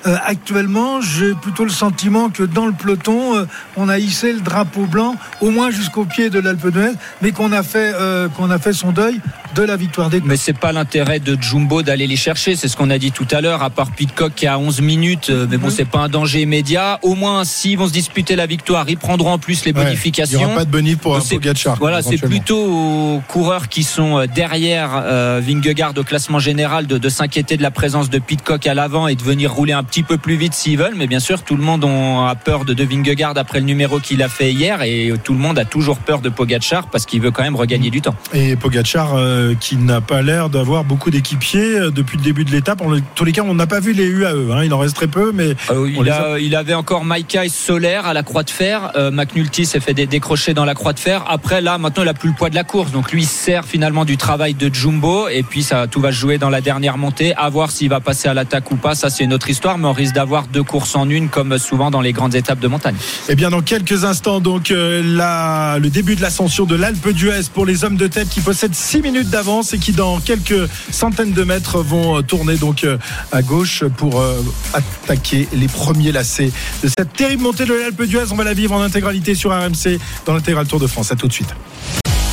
Euh, 0.06 0.16
actuellement, 0.24 1.00
j'ai 1.00 1.34
plutôt 1.34 1.64
le 1.64 1.70
sentiment 1.70 2.30
que 2.30 2.42
dans 2.42 2.66
le 2.66 2.72
peloton, 2.72 3.36
euh, 3.36 3.44
on 3.76 3.88
a 3.88 3.98
hissé 3.98 4.32
le 4.32 4.40
drapeau 4.40 4.86
blanc 4.86 5.14
au 5.40 5.50
moins 5.50 5.70
jusqu'au 5.70 6.04
pied 6.04 6.30
de 6.30 6.39
l'Alpe 6.40 6.68
d'Huez, 6.68 6.92
mais 7.22 7.32
qu'on 7.32 7.52
a 7.52 7.62
fait 7.62 7.92
euh, 7.94 8.28
qu'on 8.28 8.50
a 8.50 8.58
fait 8.58 8.72
son 8.72 8.92
deuil 8.92 9.20
de 9.54 9.62
la 9.62 9.76
victoire 9.76 10.10
des 10.10 10.20
Mais 10.24 10.36
c'est 10.36 10.52
pas 10.56 10.72
l'intérêt 10.72 11.18
de 11.18 11.36
Jumbo 11.40 11.82
d'aller 11.82 12.06
les 12.06 12.16
chercher, 12.16 12.56
c'est 12.56 12.68
ce 12.68 12.76
qu'on 12.76 12.90
a 12.90 12.98
dit 12.98 13.12
tout 13.12 13.26
à 13.30 13.40
l'heure, 13.40 13.62
à 13.62 13.70
part 13.70 13.90
Pitcock 13.90 14.32
qui 14.34 14.46
a 14.46 14.58
11 14.58 14.80
minutes, 14.80 15.30
euh, 15.30 15.46
mais 15.50 15.56
bon, 15.56 15.70
c'est 15.70 15.84
pas 15.84 15.98
un 15.98 16.08
danger 16.08 16.42
immédiat. 16.42 16.98
Au 17.02 17.14
moins, 17.14 17.44
s'ils 17.44 17.76
vont 17.78 17.86
se 17.88 17.92
disputer 17.92 18.36
la 18.36 18.46
victoire, 18.46 18.88
ils 18.88 18.96
prendront 18.96 19.32
en 19.32 19.38
plus 19.38 19.64
les 19.64 19.72
Ouais, 19.72 19.84
bonifications. 19.84 20.38
Il 20.38 20.44
n'y 20.44 20.46
aura 20.46 20.54
pas 20.56 20.64
de 20.64 20.70
bonif 20.70 20.98
pour 20.98 21.16
un 21.16 21.20
Pogacar. 21.20 21.76
Voilà, 21.78 22.02
c'est 22.02 22.18
plutôt 22.18 22.58
aux 22.58 23.22
coureurs 23.28 23.68
qui 23.68 23.82
sont 23.82 24.18
euh, 24.18 24.26
derrière 24.26 24.90
euh, 25.04 25.40
Vingegaard 25.44 25.92
au 25.96 26.02
classement 26.04 26.38
général 26.38 26.86
de, 26.86 26.98
de 26.98 27.08
s'inquiéter 27.08 27.56
de 27.56 27.62
la 27.62 27.70
présence 27.70 28.10
de 28.10 28.18
Pitcock 28.18 28.66
à 28.66 28.74
l'avant 28.74 29.08
et 29.08 29.14
de 29.14 29.22
venir 29.22 29.52
rouler 29.52 29.72
un 29.72 29.84
petit 29.84 30.02
peu 30.02 30.16
plus 30.18 30.36
vite 30.36 30.54
s'ils 30.54 30.78
veulent. 30.78 30.94
Mais 30.96 31.06
bien 31.06 31.20
sûr, 31.20 31.42
tout 31.42 31.56
le 31.56 31.62
monde 31.62 31.84
on 31.84 32.24
a 32.24 32.34
peur 32.34 32.64
de, 32.64 32.74
de 32.74 32.84
Vingegaard 32.84 33.34
après 33.36 33.60
le 33.60 33.66
numéro 33.66 34.00
qu'il 34.00 34.22
a 34.22 34.28
fait 34.28 34.52
hier 34.52 34.82
et 34.82 35.12
tout 35.22 35.32
le 35.32 35.38
monde 35.38 35.58
a 35.58 35.64
toujours 35.64 35.98
peur 35.98 36.20
de 36.20 36.28
Pogacar 36.30 36.88
parce 36.88 37.06
qu'il 37.06 37.20
veut 37.20 37.30
quand 37.30 37.42
même 37.42 37.56
regagner 37.56 37.90
du 37.90 38.00
temps. 38.00 38.14
Et 38.32 38.56
Pogacar 38.56 39.14
euh, 39.16 39.54
qui 39.58 39.76
n'a 39.76 40.00
pas 40.00 40.22
l'air 40.22 40.48
d'avoir 40.50 40.84
beaucoup 40.84 41.10
d'équipiers 41.10 41.78
euh, 41.78 41.90
depuis 41.90 42.16
le 42.16 42.22
début 42.22 42.44
de 42.44 42.50
l'étape. 42.50 42.80
En 42.82 42.90
tous 43.14 43.24
les 43.24 43.32
cas, 43.32 43.42
on 43.44 43.54
n'a 43.54 43.66
pas 43.66 43.80
vu 43.80 43.92
les 43.92 44.06
UAE. 44.06 44.52
Hein. 44.52 44.64
Il 44.64 44.72
en 44.74 44.78
reste 44.78 44.96
très 44.96 45.06
peu, 45.06 45.32
mais 45.34 45.54
Euh, 45.70 45.88
il, 45.88 46.02
les 46.02 46.10
a- 46.10 46.38
il 46.38 46.54
avait 46.56 46.74
encore 46.74 47.04
Maika 47.04 47.44
et 47.44 47.48
Solaire 47.48 48.06
à 48.06 48.12
la 48.14 48.22
croix 48.22 48.42
de 48.42 48.50
fer. 48.50 48.92
Euh, 48.96 49.10
McNulty 49.10 49.66
s'est 49.66 49.80
fait 49.80 49.94
dé- 49.94 50.06
décrocher 50.06 50.54
dans 50.54 50.64
la 50.64 50.74
croix 50.74 50.92
de 50.92 50.98
fer. 51.00 51.24
Après, 51.28 51.60
là, 51.60 51.78
maintenant, 51.78 52.02
il 52.02 52.08
a 52.08 52.14
plus 52.14 52.30
le 52.30 52.34
poids 52.34 52.50
de 52.50 52.54
la 52.54 52.64
course. 52.64 52.90
Donc, 52.92 53.12
lui, 53.12 53.22
il 53.22 53.26
sert 53.26 53.64
finalement 53.64 54.04
du 54.04 54.16
travail 54.16 54.54
de 54.54 54.72
Jumbo. 54.72 55.28
Et 55.28 55.42
puis, 55.42 55.62
ça, 55.62 55.86
tout 55.86 56.00
va 56.00 56.10
jouer 56.10 56.38
dans 56.38 56.50
la 56.50 56.60
dernière 56.60 56.98
montée. 56.98 57.34
À 57.36 57.48
voir 57.48 57.70
s'il 57.70 57.88
va 57.90 58.00
passer 58.00 58.28
à 58.28 58.34
l'attaque 58.34 58.70
ou 58.70 58.76
pas. 58.76 58.94
Ça, 58.94 59.10
c'est 59.10 59.24
une 59.24 59.32
autre 59.32 59.48
histoire. 59.50 59.78
Mais 59.78 59.86
on 59.86 59.92
risque 59.92 60.14
d'avoir 60.14 60.46
deux 60.46 60.62
courses 60.62 60.94
en 60.96 61.08
une, 61.08 61.28
comme 61.28 61.58
souvent 61.58 61.90
dans 61.90 62.00
les 62.00 62.12
grandes 62.12 62.34
étapes 62.34 62.60
de 62.60 62.68
montagne. 62.68 62.96
Eh 63.28 63.34
bien, 63.34 63.50
dans 63.50 63.60
quelques 63.62 64.04
instants, 64.04 64.40
donc, 64.40 64.72
la- 64.72 65.78
le 65.78 65.88
début 65.90 66.16
de 66.16 66.19
l'ascension 66.20 66.64
de 66.64 66.74
l'Alpe 66.76 67.08
d'Huez 67.08 67.48
pour 67.52 67.66
les 67.66 67.84
hommes 67.84 67.96
de 67.96 68.06
tête 68.06 68.28
qui 68.28 68.40
possèdent 68.40 68.74
6 68.74 69.02
minutes 69.02 69.30
d'avance 69.30 69.72
et 69.72 69.78
qui, 69.78 69.92
dans 69.92 70.20
quelques 70.20 70.68
centaines 70.90 71.32
de 71.32 71.44
mètres, 71.44 71.80
vont 71.80 72.18
euh, 72.18 72.22
tourner 72.22 72.56
donc 72.56 72.84
euh, 72.84 72.98
à 73.32 73.42
gauche 73.42 73.84
pour 73.96 74.20
euh, 74.20 74.42
attaquer 74.72 75.48
les 75.52 75.68
premiers 75.68 76.12
lacets 76.12 76.52
de 76.82 76.88
cette 76.88 77.12
terrible 77.12 77.42
montée 77.42 77.64
de 77.64 77.74
l'Alpe 77.74 78.02
d'Huez. 78.02 78.24
On 78.30 78.36
va 78.36 78.44
la 78.44 78.54
vivre 78.54 78.74
en 78.74 78.82
intégralité 78.82 79.34
sur 79.34 79.50
RMC 79.50 79.98
dans 80.26 80.34
l'intégral 80.34 80.66
Tour 80.66 80.80
de 80.80 80.86
France. 80.86 81.10
À 81.12 81.16
tout 81.16 81.28
de 81.28 81.32
suite. 81.32 81.54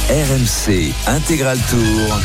RMC 0.09 0.93
Intégral 1.07 1.57
Tour. 1.69 2.19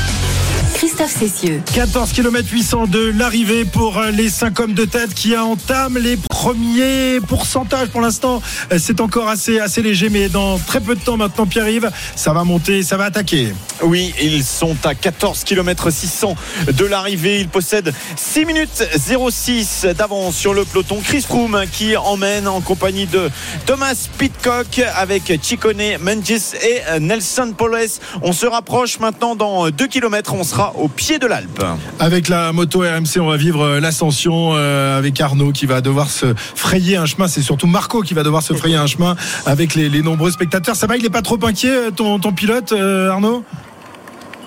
Christophe 0.82 1.16
Cessieux. 1.16 1.62
14 1.74 2.10
km 2.10 2.48
800 2.50 2.86
de 2.88 3.12
l'arrivée 3.16 3.64
pour 3.64 3.98
euh, 3.98 4.10
les 4.10 4.28
5 4.28 4.58
hommes 4.58 4.74
de 4.74 4.84
tête 4.84 5.14
qui 5.14 5.36
entament 5.36 5.96
les 5.96 6.16
premiers 6.16 7.20
pourcentages 7.20 7.86
pour 7.90 8.00
l'instant. 8.00 8.42
euh, 8.72 8.78
C'est 8.80 9.00
encore 9.00 9.28
assez, 9.28 9.60
assez 9.60 9.80
léger, 9.80 10.08
mais 10.08 10.28
dans 10.28 10.58
très 10.58 10.80
peu 10.80 10.96
de 10.96 11.00
temps 11.00 11.16
maintenant, 11.16 11.46
Pierre-Yves, 11.46 11.88
ça 12.16 12.32
va 12.32 12.42
monter, 12.42 12.82
ça 12.82 12.96
va 12.96 13.04
attaquer. 13.04 13.54
Oui, 13.84 14.12
ils 14.20 14.42
sont 14.42 14.76
à 14.82 14.96
14 14.96 15.44
km 15.44 15.88
600 15.92 16.34
de 16.72 16.84
l'arrivée. 16.84 17.38
Ils 17.38 17.48
possèdent 17.48 17.94
6 18.16 18.44
minutes 18.44 18.84
06 19.30 19.86
d'avance 19.96 20.34
sur 20.34 20.52
le 20.52 20.64
peloton. 20.64 20.98
Chris 21.00 21.22
Froome 21.22 21.62
qui 21.70 21.96
emmène 21.96 22.48
en 22.48 22.60
compagnie 22.60 23.06
de 23.06 23.30
Thomas 23.66 24.08
Pitcock 24.18 24.80
avec 24.96 25.32
Chicone 25.40 25.96
Mengis 26.00 26.54
et 26.60 26.98
Nelson 26.98 27.54
Poles. 27.56 27.86
On 28.22 28.32
se 28.32 28.46
rapproche 28.46 28.98
maintenant 28.98 29.36
dans 29.36 29.70
2 29.70 29.86
km. 29.86 30.34
On 30.34 30.42
sera 30.42 30.71
au 30.76 30.88
pied 30.88 31.18
de 31.18 31.26
l'Alpe. 31.26 31.62
Avec 32.00 32.28
la 32.28 32.52
moto 32.52 32.80
RMC, 32.80 33.20
on 33.20 33.26
va 33.28 33.36
vivre 33.36 33.78
l'ascension 33.78 34.52
euh, 34.54 34.98
avec 34.98 35.20
Arnaud 35.20 35.52
qui 35.52 35.66
va 35.66 35.80
devoir 35.80 36.10
se 36.10 36.34
frayer 36.54 36.96
un 36.96 37.06
chemin. 37.06 37.28
C'est 37.28 37.42
surtout 37.42 37.66
Marco 37.66 38.02
qui 38.02 38.14
va 38.14 38.22
devoir 38.22 38.42
se 38.42 38.54
frayer 38.54 38.76
un 38.76 38.86
chemin 38.86 39.16
avec 39.46 39.74
les, 39.74 39.88
les 39.88 40.02
nombreux 40.02 40.30
spectateurs. 40.30 40.76
Ça 40.76 40.86
va, 40.86 40.96
il 40.96 41.02
n'est 41.02 41.10
pas 41.10 41.22
trop 41.22 41.38
inquiet, 41.44 41.70
euh, 41.70 41.90
ton, 41.90 42.18
ton 42.18 42.32
pilote, 42.32 42.72
euh, 42.72 43.10
Arnaud? 43.10 43.44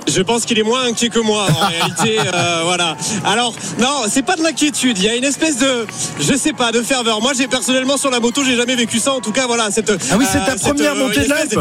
Je 0.08 0.22
pense 0.22 0.46
qu'il 0.46 0.60
est 0.60 0.64
moins 0.64 0.86
inquiet 0.86 1.10
que 1.10 1.18
moi 1.18 1.48
en 1.50 1.66
réalité. 1.68 2.20
euh, 2.32 2.62
voilà. 2.64 2.96
Alors 3.26 3.56
non, 3.80 4.04
c'est 4.08 4.22
pas 4.22 4.36
de 4.36 4.44
l'inquiétude. 4.44 5.00
Il 5.00 5.04
y 5.04 5.10
a 5.10 5.16
une 5.16 5.24
espèce 5.24 5.58
de, 5.58 5.88
je 6.20 6.36
sais 6.36 6.54
pas, 6.54 6.72
de 6.72 6.82
ferveur. 6.84 7.22
Moi, 7.22 7.32
j'ai 7.36 7.48
personnellement 7.48 7.98
sur 7.98 8.12
la 8.12 8.20
moto, 8.20 8.44
j'ai 8.44 8.56
jamais 8.56 8.76
vécu 8.76 9.00
ça. 9.00 9.14
En 9.14 9.20
tout 9.20 9.32
cas, 9.32 9.48
voilà. 9.48 9.72
Cette, 9.72 9.90
Ah 10.12 10.16
oui, 10.20 10.26
c'est 10.32 10.38
euh, 10.38 10.46
ta 10.46 10.52
cette, 10.52 10.62
première 10.62 10.94
euh, 10.94 11.08
montée 11.08 11.24
de 11.24 11.30
l'Alpe 11.30 11.60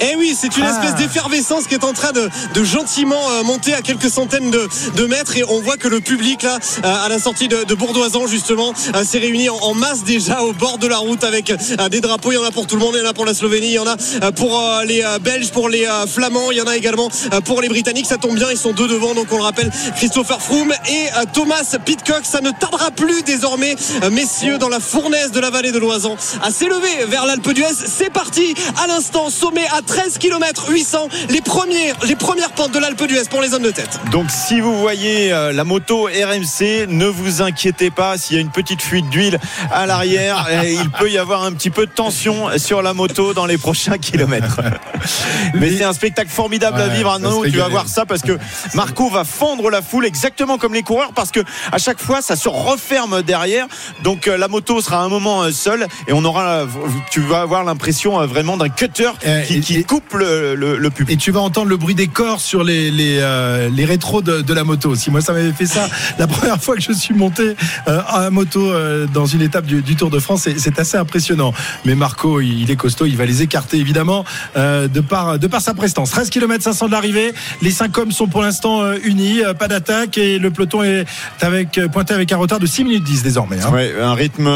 Eh 0.00 0.16
oui, 0.16 0.36
c'est 0.38 0.56
une 0.56 0.64
Ah. 0.64 0.70
espèce 0.70 0.94
d'effervescence 0.96 1.66
qui 1.66 1.74
est 1.74 1.84
en 1.84 1.92
train 1.92 2.12
de, 2.12 2.28
de 2.54 2.64
gentiment 2.64 3.20
euh, 3.30 3.42
monter 3.42 3.74
à 3.74 3.82
quelques 3.82 4.10
centaines 4.10 4.50
de, 4.50 4.68
de 4.96 5.06
mètres 5.06 5.36
et 5.36 5.44
on 5.48 5.60
voit 5.60 5.76
que 5.76 5.88
le 5.88 6.00
public 6.00 6.42
là, 6.42 6.58
euh, 6.84 7.04
à 7.04 7.08
la 7.08 7.18
sortie 7.18 7.48
de, 7.48 7.64
de 7.64 7.74
Bourdoisan 7.74 8.26
justement, 8.26 8.72
euh, 8.94 9.04
s'est 9.04 9.18
réuni 9.18 9.48
en, 9.48 9.56
en 9.56 9.74
masse 9.74 10.04
déjà 10.04 10.42
au 10.42 10.52
bord 10.52 10.78
de 10.78 10.86
la 10.86 10.98
route 10.98 11.24
avec 11.24 11.50
euh, 11.50 11.88
des 11.88 12.00
drapeaux. 12.00 12.32
Il 12.32 12.36
y 12.36 12.38
en 12.38 12.44
a 12.44 12.50
pour 12.50 12.66
tout 12.66 12.76
le 12.76 12.80
monde, 12.82 12.94
il 12.96 13.02
y 13.02 13.06
en 13.06 13.10
a 13.10 13.14
pour 13.14 13.24
la 13.26 13.34
Slovénie, 13.34 13.68
il 13.68 13.72
y 13.72 13.78
en 13.78 13.86
a 13.86 13.96
euh, 14.22 14.30
pour 14.32 14.60
euh, 14.60 14.84
les 14.84 15.02
euh, 15.02 15.18
Belges, 15.18 15.50
pour 15.50 15.68
les 15.68 15.86
euh, 15.86 16.06
Flamands, 16.06 16.50
il 16.50 16.58
y 16.58 16.62
en 16.62 16.66
a 16.66 16.76
également 16.76 17.08
euh, 17.32 17.40
pour 17.40 17.60
les 17.60 17.68
Britanniques. 17.68 18.06
Ça 18.06 18.18
tombe 18.18 18.36
bien, 18.36 18.50
ils 18.50 18.56
sont 18.58 18.72
deux 18.72 18.88
devant, 18.88 19.14
donc 19.14 19.26
on 19.32 19.36
le 19.36 19.42
rappelle, 19.42 19.70
Christopher 19.96 20.40
Froome 20.40 20.72
et 20.88 21.06
euh, 21.18 21.24
Thomas 21.32 21.76
Pitcock. 21.84 22.22
Ça 22.24 22.40
ne 22.40 22.50
tardera 22.50 22.90
plus 22.90 23.22
désormais, 23.22 23.74
messieurs, 24.10 24.58
dans 24.58 24.68
la 24.68 24.80
fournaise 24.80 25.32
de 25.32 25.40
la 25.40 25.50
vallée 25.50 25.72
de 25.72 25.78
l'Oisan, 25.78 26.16
à 26.42 26.50
s'élever 26.50 27.04
vers 27.06 27.26
l'Alpe 27.26 27.52
d'Huez. 27.52 27.66
C'est 27.86 28.10
parti 28.12 28.54
à 28.82 28.86
l'instant, 28.86 29.30
sommet 29.30 29.66
à 29.76 29.82
13 29.88 30.18
km 30.18 30.68
800, 30.68 31.08
les 31.30 31.40
premières, 31.40 31.96
les 32.06 32.14
premières 32.14 32.52
pentes 32.52 32.72
de 32.72 32.78
l'Alpe 32.78 33.02
d'Huez 33.04 33.24
pour 33.30 33.40
les 33.40 33.54
hommes 33.54 33.62
de 33.62 33.70
tête. 33.70 33.98
Donc 34.12 34.26
si 34.30 34.60
vous 34.60 34.78
voyez 34.78 35.32
euh, 35.32 35.52
la 35.52 35.64
moto 35.64 36.04
RMC, 36.04 36.86
ne 36.88 37.06
vous 37.06 37.40
inquiétez 37.42 37.90
pas 37.90 38.18
s'il 38.18 38.36
y 38.36 38.38
a 38.38 38.42
une 38.42 38.50
petite 38.50 38.82
fuite 38.82 39.08
d'huile 39.08 39.38
à 39.72 39.86
l'arrière, 39.86 40.46
et 40.62 40.74
il 40.74 40.90
peut 40.90 41.10
y 41.10 41.16
avoir 41.16 41.42
un 41.42 41.52
petit 41.52 41.70
peu 41.70 41.86
de 41.86 41.90
tension 41.90 42.48
sur 42.58 42.82
la 42.82 42.92
moto 42.92 43.32
dans 43.32 43.46
les 43.46 43.56
prochains 43.56 43.98
kilomètres. 43.98 44.60
Mais 45.54 45.70
c'est 45.70 45.84
un 45.84 45.94
spectacle 45.94 46.30
formidable 46.30 46.80
à 46.80 46.88
vivre 46.88 47.10
Arnaud, 47.10 47.44
se 47.44 47.50
tu 47.50 47.56
vas 47.56 47.68
voir 47.68 47.88
ça 47.88 48.04
parce 48.04 48.22
que 48.22 48.38
Marco 48.74 49.08
va 49.08 49.24
fendre 49.24 49.70
la 49.70 49.80
foule 49.80 50.04
exactement 50.04 50.58
comme 50.58 50.74
les 50.74 50.82
coureurs 50.82 51.12
parce 51.14 51.30
que 51.30 51.40
à 51.72 51.78
chaque 51.78 52.00
fois 52.00 52.20
ça 52.20 52.36
se 52.36 52.48
referme 52.48 53.22
derrière. 53.22 53.66
Donc 54.02 54.28
euh, 54.28 54.36
la 54.36 54.48
moto 54.48 54.80
sera 54.82 55.02
un 55.02 55.08
moment 55.08 55.44
euh, 55.44 55.50
seule 55.50 55.86
et 56.06 56.12
on 56.12 56.24
aura 56.24 56.66
tu 57.10 57.20
vas 57.20 57.40
avoir 57.40 57.64
l'impression 57.64 58.24
vraiment 58.26 58.56
d'un 58.56 58.68
cutter 58.68 58.98
Euh, 59.26 59.42
qui, 59.42 59.77
et- 59.80 59.84
coupe 59.84 60.14
le, 60.14 60.54
le- 60.54 60.76
le 60.76 60.90
public. 60.90 61.14
Et 61.14 61.18
tu 61.18 61.30
vas 61.30 61.40
entendre 61.40 61.68
le 61.68 61.76
bruit 61.76 61.94
des 61.94 62.08
corps 62.08 62.40
sur 62.40 62.62
les, 62.64 62.90
les, 62.90 63.18
euh, 63.20 63.68
les 63.74 63.84
rétros 63.84 64.22
de, 64.22 64.40
de 64.42 64.54
la 64.54 64.64
moto 64.64 64.90
aussi. 64.90 65.10
Moi, 65.10 65.20
ça 65.20 65.32
m'avait 65.32 65.52
fait 65.52 65.66
ça 65.66 65.88
la 66.18 66.26
première 66.26 66.62
fois 66.62 66.74
que 66.76 66.82
je 66.82 66.92
suis 66.92 67.14
monté 67.14 67.54
euh, 67.88 68.00
à 68.06 68.30
moto 68.30 68.70
euh, 68.70 69.06
dans 69.12 69.26
une 69.26 69.42
étape 69.42 69.66
du, 69.66 69.82
du 69.82 69.96
Tour 69.96 70.10
de 70.10 70.18
France. 70.18 70.42
C'est- 70.56 70.78
assez 70.78 70.96
impressionnant. 70.96 71.52
Mais 71.84 71.94
Marco, 71.96 72.40
il, 72.40 72.62
il 72.62 72.70
est 72.70 72.76
costaud. 72.76 73.06
Il 73.06 73.16
va 73.16 73.24
les 73.26 73.42
écarter, 73.42 73.78
évidemment, 73.78 74.24
euh, 74.56 74.86
de, 74.86 75.00
par, 75.00 75.38
de 75.38 75.46
par 75.48 75.60
sa 75.60 75.74
prestance. 75.74 76.10
13 76.10 76.30
km 76.30 76.62
500 76.62 76.86
de 76.86 76.92
l'arrivée. 76.92 77.32
Les 77.62 77.70
cinq 77.72 77.96
hommes 77.98 78.12
sont 78.12 78.28
pour 78.28 78.42
l'instant 78.42 78.82
euh, 78.82 78.96
unis. 79.04 79.42
euh, 79.42 79.54
pas 79.54 79.66
d'attaque. 79.66 80.18
Et 80.18 80.38
le 80.38 80.50
peloton 80.50 80.82
est 80.84 81.04
avec, 81.40 81.78
euh, 81.78 81.88
pointé 81.88 82.14
avec 82.14 82.30
un 82.32 82.36
retard 82.36 82.60
de 82.60 82.66
6 82.66 82.84
minutes 82.84 83.04
10 83.04 83.22
désormais. 83.22 83.60
hein. 83.62 83.70
Ouais, 83.72 83.92
un 84.00 84.14
rythme. 84.14 84.48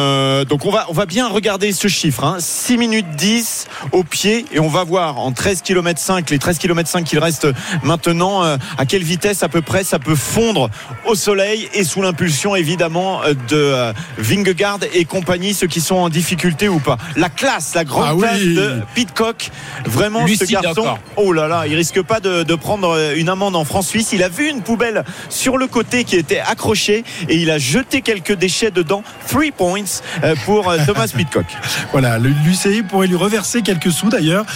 Donc 0.45 0.65
on 0.67 0.71
va, 0.71 0.87
on 0.89 0.93
va 0.93 1.07
bien 1.07 1.27
regarder 1.29 1.73
ce 1.73 1.89
chiffre. 1.89 2.25
Hein. 2.25 2.37
6 2.39 2.77
minutes 2.79 3.07
10 3.17 3.67
au 3.93 4.05
pied 4.05 4.45
et 4.53 4.61
on 4.61 4.69
va 4.69 4.85
voir 4.85 5.12
en 5.19 5.33
13 5.33 5.63
km 5.63 6.01
5, 6.01 6.31
les 6.31 6.39
13 6.39 6.59
km 6.59 6.89
5 6.89 7.05
qu'il 7.05 7.19
reste 7.19 7.47
maintenant, 7.83 8.45
euh, 8.45 8.57
à 8.79 8.87
quelle 8.87 9.03
vitesse 9.03 9.43
à 9.43 9.49
peu 9.49 9.63
près 9.63 9.85
ça 9.85 9.99
peut 9.99 10.15
fondre 10.15 10.71
au 11.07 11.15
soleil 11.15 11.69
et 11.75 11.85
sous 11.85 12.03
l'impulsion 12.03 12.55
évidemment 12.57 13.23
euh, 13.23 13.35
de 13.35 13.57
euh, 13.57 13.93
Vingegaard 14.19 14.81
et 14.95 15.05
compagnie, 15.05 15.55
ceux 15.55 15.67
qui 15.67 15.81
sont 15.81 15.97
en 15.97 16.09
difficulté 16.09 16.69
ou 16.69 16.79
pas. 16.79 16.99
La 17.17 17.29
classe, 17.29 17.75
la 17.75 17.85
grande 17.85 18.05
Ah 18.09 18.15
oui. 18.15 18.23
classe 18.23 18.41
de 18.41 18.81
Pitcock, 18.95 19.51
vraiment 19.85 20.25
Lucide 20.25 20.47
ce 20.47 20.53
garçon. 20.53 20.87
Oh 21.17 21.33
là 21.33 21.49
là, 21.49 21.67
il 21.67 21.75
risque 21.75 22.03
pas 22.03 22.21
de, 22.21 22.43
de 22.43 22.55
prendre 22.55 23.13
une 23.17 23.29
amende 23.29 23.57
en 23.57 23.65
France-Suisse. 23.65 24.11
Il 24.13 24.23
a 24.23 24.29
vu 24.29 24.49
une 24.49 24.63
poubelle 24.63 25.05
sur 25.29 25.59
le 25.59 25.67
côté 25.67 26.05
qui 26.05 26.17
était 26.17 26.41
accrochée 26.41 27.05
et 27.29 27.37
il 27.37 27.51
a 27.51 27.59
jeté 27.59 28.03
quelques 28.03 28.35
déchets 28.35 28.71
dedans. 28.71 29.03
Three 29.29 29.51
points 29.51 29.85
pour 30.45 30.73
Thomas 30.87 31.09
Pitcock. 31.15 31.47
Voilà, 31.93 32.19
l'UCI 32.19 32.83
pourrait 32.83 33.07
lui 33.07 33.17
reverser 33.17 33.61
quelques 33.63 33.93
sous 33.93 34.09
d'ailleurs, 34.09 34.47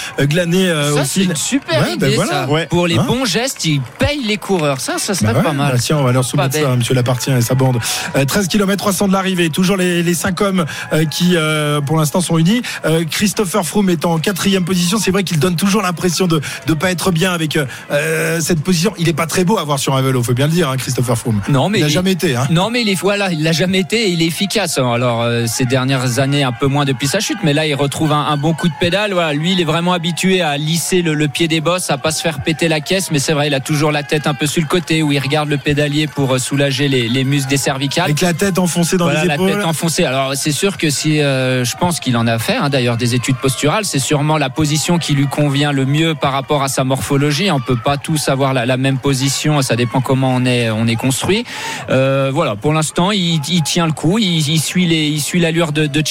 euh, 0.55 0.95
Ça, 0.95 1.01
au 1.03 1.05
c'est 1.05 1.21
fil. 1.21 1.31
une 1.31 1.37
super 1.37 1.81
Ouais, 1.83 1.97
ben 1.97 2.07
idée, 2.09 2.17
voilà. 2.17 2.31
ça. 2.31 2.49
Ouais. 2.49 2.67
Pour 2.67 2.87
les 2.87 2.97
Hein 2.99 3.05
bons 3.07 3.25
gestes, 3.25 3.65
ils 3.65 3.81
payent 3.99 4.23
les 4.25 4.37
coureurs. 4.37 4.81
Ça, 4.81 4.95
ça 4.99 5.15
serait 5.15 5.33
Bah 5.33 5.39
ouais, 5.39 5.45
pas 5.45 5.53
mal. 5.53 5.73
bah 5.73 5.79
tiens, 5.79 5.99
on 5.99 6.05
va 6.05 6.13
leur 6.13 6.25
soumettre 6.25 6.51
Pas 6.53 6.59
ça, 6.61 6.69
bête. 6.69 6.79
Monsieur 6.79 6.95
Lapartien 6.95 7.37
et 7.37 7.41
sa 7.43 7.55
bande. 7.55 7.79
Euh, 8.17 8.25
13 8.25 8.49
km 8.49 8.77
300 8.77 9.09
de 9.09 9.13
l'arrivée. 9.13 9.51
Toujours 9.51 9.77
les, 9.77 10.03
les 10.03 10.15
cinq 10.15 10.41
hommes 10.41 10.65
euh, 10.93 11.05
qui, 11.05 11.33
euh, 11.37 11.81
pour 11.81 11.97
l'instant, 11.99 12.21
sont 12.21 12.39
unis. 12.39 12.63
Euh, 12.85 13.05
Christopher 13.11 13.65
Froome 13.65 13.91
est 13.91 14.05
en 14.05 14.19
quatrième 14.19 14.65
position. 14.65 14.99
C'est 14.99 15.11
vrai 15.11 15.25
qu'il 15.25 15.39
donne 15.39 15.57
toujours 15.57 15.83
l'impression 15.83 16.27
de 16.27 16.41
ne 16.69 16.75
pas 16.75 16.91
être 16.91 17.11
bien 17.11 17.33
avec 17.33 17.59
euh, 17.91 18.41
cette 18.41 18.63
position. 18.63 18.93
Il 18.99 19.09
est 19.09 19.13
pas 19.13 19.27
très 19.27 19.45
beau 19.45 19.59
à 19.59 19.65
voir 19.65 19.79
sur 19.79 19.95
un 19.97 20.03
vélo, 20.03 20.23
faut 20.23 20.35
bien 20.35 20.47
le 20.47 20.53
dire, 20.53 20.69
hein, 20.71 20.77
Christopher 20.77 21.17
Froome. 21.19 21.41
Non, 21.49 21.69
mais 21.69 21.79
il 21.79 21.83
n'a 21.83 21.89
jamais 21.89 22.13
été. 22.13 22.37
Hein. 22.37 22.47
Non, 22.51 22.71
mais 22.71 22.83
il 22.83 22.89
est 22.89 22.95
voilà, 23.01 23.31
il 23.33 23.43
l'a 23.43 23.53
jamais 23.53 23.81
été. 23.81 24.09
et 24.09 24.11
Il 24.11 24.23
est 24.23 24.27
efficace. 24.27 24.79
Alors 24.79 25.23
euh, 25.23 25.47
ces 25.47 25.65
dernières 25.65 26.19
années, 26.19 26.43
un 26.43 26.53
peu 26.53 26.67
moins 26.67 26.85
depuis 26.85 27.07
sa 27.07 27.21
chute, 27.21 27.39
mais 27.45 27.53
là, 27.53 27.67
il 27.67 27.75
retrouve 27.75 28.13
un, 28.13 28.27
un 28.27 28.37
bon 28.37 28.53
coup 28.55 28.69
de 28.69 28.75
pédale. 28.81 29.13
Voilà, 29.13 29.33
lui, 29.33 29.53
il 29.53 29.61
est 29.61 29.65
vraiment 29.65 29.93
habitué 29.93 30.26
à 30.35 30.57
lisser 30.59 31.03
le, 31.03 31.15
le 31.15 31.29
pied 31.29 31.49
des 31.49 31.61
bosses, 31.61 31.91
à 31.91 31.99
pas 31.99 32.11
se 32.11 32.21
faire 32.23 32.43
péter 32.43 32.69
la 32.69 32.81
caisse. 32.81 33.11
Mais 33.11 33.19
c'est 33.19 33.33
vrai, 33.33 33.47
il 33.49 33.55
a 33.55 33.61
toujours 33.61 33.93
la 33.93 34.03
tête 34.03 34.27
un 34.27 34.35
peu 34.35 34.47
sur 34.47 34.61
le 34.63 34.69
côté 34.69 35.03
où 35.03 35.13
il 35.13 35.19
regarde 35.19 35.49
le 35.49 35.57
pédalier 35.59 36.07
pour 36.07 36.35
euh, 36.35 36.39
soulager 36.39 36.89
les, 36.89 37.09
les 37.09 37.25
muscles 37.25 37.49
des 37.51 37.57
cervicales. 37.57 38.05
Avec 38.07 38.21
la 38.21 38.35
tête 38.35 38.59
enfoncée 38.59 38.97
dans 38.97 39.05
Voilà, 39.05 39.23
les 39.23 39.29
la 39.29 39.35
épaules. 39.35 39.53
tête 39.53 39.65
enfoncée. 39.65 40.05
Alors 40.05 40.33
c'est 40.35 40.53
sûr 40.53 40.77
que 40.77 40.91
si 40.91 41.21
euh, 41.21 41.65
je 41.65 41.77
pense 41.77 42.01
qu'il 42.01 42.17
en 42.17 42.27
a 42.27 42.39
fait 42.39 42.57
hein, 42.57 42.69
d'ailleurs 42.69 42.97
des 42.97 43.15
études 43.15 43.37
posturales, 43.37 43.85
c'est 43.85 43.99
sûrement 43.99 44.37
la 44.39 44.51
position 44.51 44.99
qui 44.99 45.13
lui 45.15 45.27
convient 45.27 45.73
le 45.73 45.87
mieux 45.87 46.15
par 46.15 46.33
rapport 46.33 46.63
à 46.63 46.69
sa 46.69 46.85
morphologie. 46.85 47.51
On 47.51 47.61
peut 47.61 47.77
pas 47.77 47.97
tous 47.97 48.29
avoir 48.29 48.53
la, 48.53 48.67
la 48.67 48.77
même 48.77 48.99
position, 48.99 49.63
ça 49.63 49.77
dépend 49.77 50.01
comment 50.01 50.35
on 50.35 50.45
est 50.45 50.71
on 50.71 50.87
est 50.87 50.97
construit. 50.97 51.45
Euh, 51.91 52.31
voilà, 52.33 52.57
pour 52.57 52.73
l'instant 52.73 53.13
il, 53.13 53.41
il 53.49 53.63
tient 53.63 53.87
le 53.87 53.93
coup, 53.93 54.19
il, 54.19 54.49
il 54.49 54.61
suit 54.61 54.87
les 54.87 55.07
il 55.09 55.21
suit 55.21 55.41
l'allure 55.41 55.73
de, 55.73 55.87
de. 55.87 56.03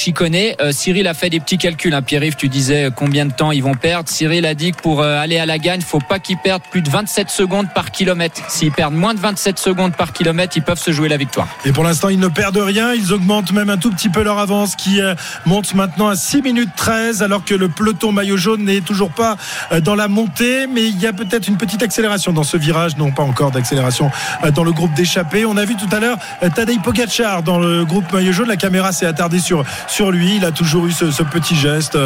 Euh, 0.60 0.72
Cyril 0.72 1.06
a 1.08 1.14
fait 1.14 1.30
des 1.30 1.40
petits 1.40 1.58
calculs. 1.58 1.92
Hein. 1.94 2.02
Pierre-Yves, 2.02 2.36
tu 2.36 2.48
disais 2.48 2.90
combien 2.94 3.26
de 3.26 3.32
temps 3.32 3.50
ils 3.50 3.62
vont 3.62 3.74
perdre. 3.74 4.05
Cyril 4.08 4.46
a 4.46 4.54
dit 4.54 4.72
que 4.72 4.80
pour 4.80 5.02
euh, 5.02 5.18
aller 5.18 5.38
à 5.38 5.46
la 5.46 5.58
gagne, 5.58 5.80
faut 5.80 5.98
pas 5.98 6.18
qu'ils 6.18 6.38
perdent 6.38 6.62
plus 6.70 6.82
de 6.82 6.90
27 6.90 7.30
secondes 7.30 7.68
par 7.74 7.90
kilomètre. 7.90 8.40
S'ils 8.48 8.72
perdent 8.72 8.94
moins 8.94 9.14
de 9.14 9.20
27 9.20 9.58
secondes 9.58 9.94
par 9.94 10.12
kilomètre, 10.12 10.56
ils 10.56 10.62
peuvent 10.62 10.78
se 10.78 10.90
jouer 10.90 11.08
la 11.08 11.16
victoire. 11.16 11.48
Et 11.64 11.72
pour 11.72 11.84
l'instant, 11.84 12.08
ils 12.08 12.18
ne 12.18 12.28
perdent 12.28 12.56
rien. 12.58 12.92
Ils 12.94 13.12
augmentent 13.12 13.52
même 13.52 13.70
un 13.70 13.76
tout 13.76 13.90
petit 13.90 14.08
peu 14.08 14.22
leur 14.22 14.38
avance 14.38 14.76
qui 14.76 15.00
euh, 15.00 15.14
monte 15.44 15.74
maintenant 15.74 16.08
à 16.08 16.16
6 16.16 16.42
minutes 16.42 16.70
13 16.76 17.22
alors 17.22 17.44
que 17.44 17.54
le 17.54 17.68
peloton 17.68 18.12
maillot 18.12 18.36
jaune 18.36 18.64
n'est 18.64 18.80
toujours 18.80 19.10
pas 19.10 19.36
euh, 19.72 19.80
dans 19.80 19.94
la 19.94 20.08
montée. 20.08 20.66
Mais 20.66 20.84
il 20.84 21.00
y 21.00 21.06
a 21.06 21.12
peut-être 21.12 21.48
une 21.48 21.56
petite 21.56 21.82
accélération 21.82 22.32
dans 22.32 22.44
ce 22.44 22.56
virage. 22.56 22.96
Non, 22.96 23.10
pas 23.10 23.22
encore 23.22 23.50
d'accélération 23.50 24.10
dans 24.54 24.64
le 24.64 24.72
groupe 24.72 24.94
d'échappés. 24.94 25.44
On 25.44 25.56
a 25.56 25.64
vu 25.64 25.76
tout 25.76 25.94
à 25.94 26.00
l'heure 26.00 26.18
Tadej 26.54 26.80
Pogacar 26.82 27.42
dans 27.42 27.58
le 27.58 27.84
groupe 27.84 28.12
maillot 28.12 28.32
jaune. 28.32 28.48
La 28.48 28.56
caméra 28.56 28.92
s'est 28.92 29.06
attardée 29.06 29.38
sur, 29.38 29.64
sur 29.88 30.10
lui. 30.10 30.36
Il 30.36 30.44
a 30.44 30.52
toujours 30.52 30.86
eu 30.86 30.92
ce, 30.92 31.10
ce 31.10 31.22
petit 31.22 31.56
geste 31.56 31.98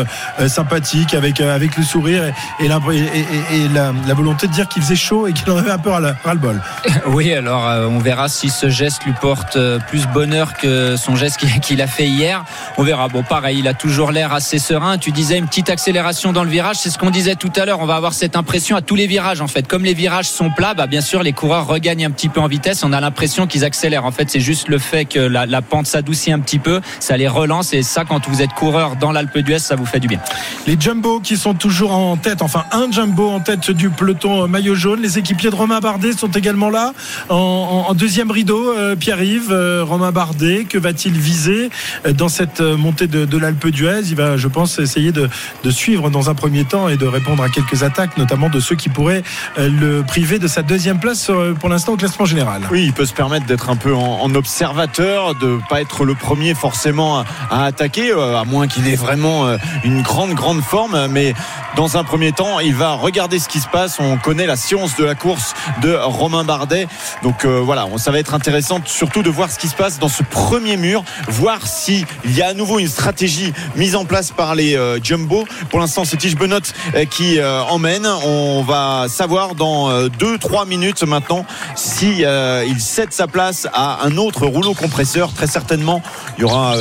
sympathique 0.49 1.15
avec, 1.15 1.41
avec 1.41 1.77
le 1.77 1.83
sourire 1.91 2.25
et, 2.25 2.65
et, 2.65 2.69
la, 2.69 2.79
et- 2.93 2.99
et- 2.99 3.57
et 3.65 3.69
la- 3.69 3.93
la 4.07 4.15
volonté 4.15 4.47
de 4.47 4.53
dire 4.53 4.69
qu'il 4.69 4.83
faisait 4.83 4.97
chaud 4.97 5.27
et 5.27 5.33
qu'il 5.33 5.51
en 5.51 5.57
avait 5.57 5.71
un 5.71 5.79
peu 5.79 5.91
ras 5.91 6.01
le 6.01 6.15
ras 6.25 6.35
le 6.35 6.41
bol. 6.41 6.61
Oui, 7.07 7.33
alors 7.35 7.67
euh, 7.67 7.87
on 7.89 7.99
verra 7.99 8.29
si 8.29 8.51
ce 8.51 8.69
geste 8.69 9.05
lui 9.05 9.13
porte 9.21 9.57
euh, 9.57 9.79
plus 9.89 10.07
bonheur 10.07 10.55
que 10.55 10.97
son 10.97 11.17
geste 11.17 11.39
qu'il 11.39 11.51
qu'il 11.61 11.83
a 11.83 11.87
fait 11.87 12.07
hier. 12.07 12.45
On 12.79 12.83
verra. 12.85 13.09
Bon, 13.09 13.23
pareil, 13.23 13.59
il 13.59 13.69
a 13.69 13.75
toujours 13.75 14.13
l'air 14.13 14.33
assez 14.33 14.59
serein. 14.59 14.99
Tu 14.99 15.11
disais 15.13 15.39
une 15.39 15.47
petite 15.47 15.71
accélération 15.71 16.33
dans 16.33 16.45
le 16.45 16.51
virage. 16.51 16.77
C'est 16.77 16.91
ce 16.91 16.99
qu'on 16.99 17.11
disait 17.11 17.35
tout 17.35 17.53
à 17.57 17.65
l'heure. 17.65 17.81
On 17.81 17.87
va 17.87 17.97
avoir 17.97 18.13
cette 18.13 18.37
impression 18.37 18.77
à 18.77 18.83
tous 18.83 18.95
les 18.95 19.07
virages, 19.07 19.41
en 19.41 19.49
fait. 19.49 19.67
Comme 19.67 19.85
les 19.85 19.95
virages 19.95 20.29
sont 20.29 20.51
plats, 20.51 20.75
bah, 20.75 20.87
bien 20.87 21.01
sûr, 21.01 21.23
les 21.23 21.33
coureurs 21.33 21.67
regagnent 21.67 22.07
un 22.07 22.11
petit 22.11 22.29
peu 22.29 22.41
en 22.41 22.47
vitesse. 22.47 22.85
On 22.85 22.93
a 22.93 23.01
l'impression 23.01 23.47
qu'ils 23.47 23.65
accélèrent. 23.65 24.05
En 24.05 24.13
fait, 24.13 24.31
c'est 24.31 24.41
juste 24.41 24.69
le 24.69 24.79
fait 24.79 25.05
que 25.07 25.19
la, 25.19 25.47
la 25.47 25.63
pente 25.63 25.87
s'adoucit 25.87 26.31
un 26.33 26.41
petit 26.41 26.59
peu. 26.59 26.81
Ça 27.01 27.17
les 27.17 27.29
relance. 27.29 27.73
Et 27.73 27.83
ça, 27.83 28.05
quand 28.05 28.29
vous 28.29 28.43
êtes 28.43 28.53
coureur 28.53 28.97
dans 28.97 29.11
l'Alpe 29.13 29.39
d'Huez, 29.39 29.59
ça 29.59 29.75
vous 29.77 29.87
fait 29.87 30.01
du 30.01 30.09
bien. 30.09 30.21
Les 30.67 30.77
Jumbo 30.79 31.21
qui 31.21 31.37
sont 31.37 31.55
toujours 31.55 31.80
en 31.89 32.17
tête, 32.17 32.43
enfin 32.43 32.65
un 32.73 32.91
Jumbo 32.91 33.29
en 33.29 33.41
tête 33.41 33.71
du 33.71 33.91
peloton 33.91 34.47
maillot 34.49 34.75
jaune. 34.75 35.01
Les 35.01 35.19
équipiers 35.19 35.51
de 35.51 35.55
Romain 35.55 35.81
Bardet 35.81 36.13
sont 36.13 36.31
également 36.31 36.71
là 36.71 36.93
en, 37.29 37.93
deuxième 37.95 38.31
rideau. 38.31 38.73
Euh, 38.77 38.97
Pierre-Yves, 38.97 39.51
euh, 39.51 39.85
Romain 39.85 40.13
Bardet, 40.13 40.65
que 40.65 40.79
va-t-il 40.79 41.13
viser 41.13 41.71
euh, 42.07 42.13
dans 42.13 42.29
cette 42.29 42.61
euh, 42.61 42.77
montée 42.77 43.07
de, 43.07 43.25
de 43.25 43.39
l'Alpe 43.39 43.69
d'Huez? 43.69 44.03
Il 44.09 44.17
va, 44.17 44.37
je 44.37 44.49
pense, 44.49 44.79
essayer 44.79 45.13
de, 45.13 45.29
suivre 45.71 46.11
dans 46.11 46.31
un 46.31 46.35
premier 46.35 46.65
temps 46.65 46.89
et 46.89 46.97
de 46.97 47.07
répondre 47.07 47.43
à 47.43 47.49
quelques 47.49 47.83
attaques, 47.83 48.17
notamment 48.19 48.49
de 48.49 48.59
ceux 48.61 48.75
qui 48.75 48.89
pourraient 48.89 49.23
euh, 49.59 49.69
le 49.69 50.03
priver 50.03 50.39
de 50.39 50.49
sa 50.49 50.63
deuxième 50.63 50.99
place 50.99 51.29
euh, 51.31 51.55
pour 51.55 51.69
l'instant 51.69 51.93
au 51.93 51.97
classement 51.97 52.25
général. 52.25 52.63
Oui, 52.71 52.85
il 52.85 52.93
peut 52.93 53.07
se 53.07 53.13
permettre 53.13 53.47
d'être 53.47 53.71
un 53.71 53.77
peu 53.77 53.95
en, 53.95 54.35
observateur, 54.35 55.35
de 55.35 55.59
pas 55.69 55.81
être 55.81 56.05
le 56.05 56.15
premier 56.15 56.55
forcément 56.55 57.21
à, 57.21 57.25
à 57.51 57.65
attaquer, 57.65 58.13
euh, 58.13 58.39
à 58.39 58.45
moins 58.45 58.67
qu'il 58.67 58.89
ait 58.89 58.97
vraiment 58.97 59.47
euh, 59.47 59.57
une 59.85 60.03
grande 60.03 60.35
grande 60.35 60.63
forme. 60.63 61.09
Mais 61.11 61.35
dans 61.77 61.97
un 61.97 62.05
premier 62.05 62.33
temps, 62.33 62.61
il 62.61 62.75
va 62.75 62.93
regarder 62.93 63.39
ce 63.39 63.49
qui 63.49 63.61
se 63.61 63.69
passe. 63.69 63.99
On 64.01 64.17
connaît 64.17 64.47
la 64.47 64.57
science 64.57 64.97
de 64.97 65.05
la 65.05 65.15
course 65.15 65.55
de 65.83 65.95
Romain 65.95 66.45
Bardet, 66.45 66.87
donc 67.23 67.45
euh, 67.45 67.61
voilà, 67.61 67.87
ça 67.97 68.11
va 68.11 68.19
être 68.19 68.35
intéressant 68.35 68.81
surtout 68.85 69.23
de 69.23 69.31
voir 69.31 69.51
ce 69.51 69.59
qui 69.59 69.69
se 69.69 69.75
passe 69.75 69.99
dans 69.99 70.09
ce 70.09 70.23
premier 70.23 70.77
mur, 70.77 71.05
voir 71.29 71.67
si 71.67 72.05
il 72.25 72.37
y 72.37 72.43
a 72.43 72.49
à 72.49 72.55
nouveau 72.55 72.79
une 72.79 72.89
stratégie 72.89 73.53
mise 73.77 73.97
en 73.97 74.05
place 74.05 74.31
par 74.31 74.55
les 74.55 74.77
euh, 74.77 74.99
Jumbo. 75.03 75.45
Pour 75.71 75.81
l'instant, 75.81 76.05
c'est 76.05 76.17
Tige 76.17 76.37
Benot 76.37 76.59
euh, 76.95 77.05
qui 77.05 77.41
emmène. 77.43 78.07
On 78.07 78.63
va 78.63 79.07
savoir 79.09 79.55
dans 79.55 79.91
2-3 80.09 80.67
minutes 80.67 81.03
maintenant 81.03 81.45
si 81.75 82.23
il 82.23 82.81
cède 82.81 83.13
sa 83.13 83.27
place 83.27 83.67
à 83.73 84.05
un 84.05 84.17
autre 84.17 84.47
rouleau 84.47 84.75
compresseur. 84.75 85.33
Très 85.33 85.47
certainement, 85.47 86.03
il 86.39 86.43
y 86.43 86.45
aura 86.45 86.75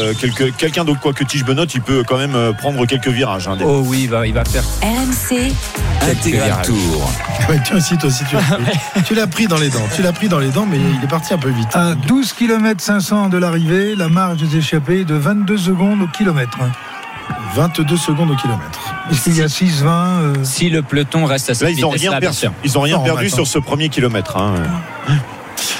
quelqu'un 0.57 0.83
d'autre. 0.83 0.99
Quoique 0.99 1.23
Tige 1.23 1.45
Benot, 1.45 1.65
il 1.65 1.81
peut 1.81 2.03
quand 2.07 2.17
même 2.17 2.53
prendre 2.57 2.85
quelques 2.85 3.07
virages. 3.07 3.47
hein, 3.47 3.57
Oh 3.63 3.83
oui, 3.85 4.09
il 4.25 4.33
va 4.33 4.45
faire. 4.45 4.63
RMC, 4.81 5.51
Intégral 6.09 6.61
Tour. 6.63 7.11
Ouais, 7.49 7.59
aussi, 7.73 7.97
toi 7.97 8.09
aussi, 8.09 8.23
tu 8.29 8.35
l'as 8.35 8.41
pris. 8.43 9.03
Tu 9.05 9.15
l'as 9.15 9.25
pris 9.27 9.47
dans 9.47 9.57
les 9.57 9.69
dents. 9.69 9.87
Tu 9.95 10.03
l'as 10.03 10.11
pris 10.11 10.29
dans 10.29 10.37
les 10.37 10.49
dents, 10.49 10.67
mais 10.69 10.77
il 10.77 11.03
est 11.03 11.07
parti 11.07 11.33
un 11.33 11.39
peu 11.39 11.49
vite. 11.49 11.69
À 11.73 11.95
12 11.95 12.33
km 12.33 12.79
500 12.79 13.29
de 13.29 13.37
l'arrivée, 13.39 13.95
la 13.95 14.07
marge 14.07 14.37
des 14.37 14.57
échappés 14.57 15.01
est 15.01 15.05
de 15.05 15.15
22 15.15 15.57
secondes 15.57 16.01
au 16.03 16.07
kilomètre. 16.07 16.59
22 17.55 17.97
secondes 17.97 18.29
au 18.29 18.35
kilomètre. 18.35 18.93
Est-ce 19.09 19.23
qu'il 19.23 19.37
y 19.37 19.41
a 19.41 19.47
6-20 19.47 19.83
euh, 19.87 20.33
Si 20.43 20.69
le 20.69 20.83
peloton 20.83 21.25
reste 21.25 21.49
à 21.49 21.55
cette 21.55 21.63
Là, 21.63 21.71
ils 21.71 21.81
n'ont 21.81 21.89
rien 21.89 22.11
perdu. 22.19 22.37
sûr. 22.37 22.51
Ils 22.63 22.77
ont 22.77 22.81
rien 22.81 22.97
Non, 22.97 23.03
perdu 23.03 23.25
attends. 23.25 23.35
sur 23.37 23.47
ce 23.47 23.57
premier 23.57 23.89
kilomètre. 23.89 24.37
hein. 24.37 24.53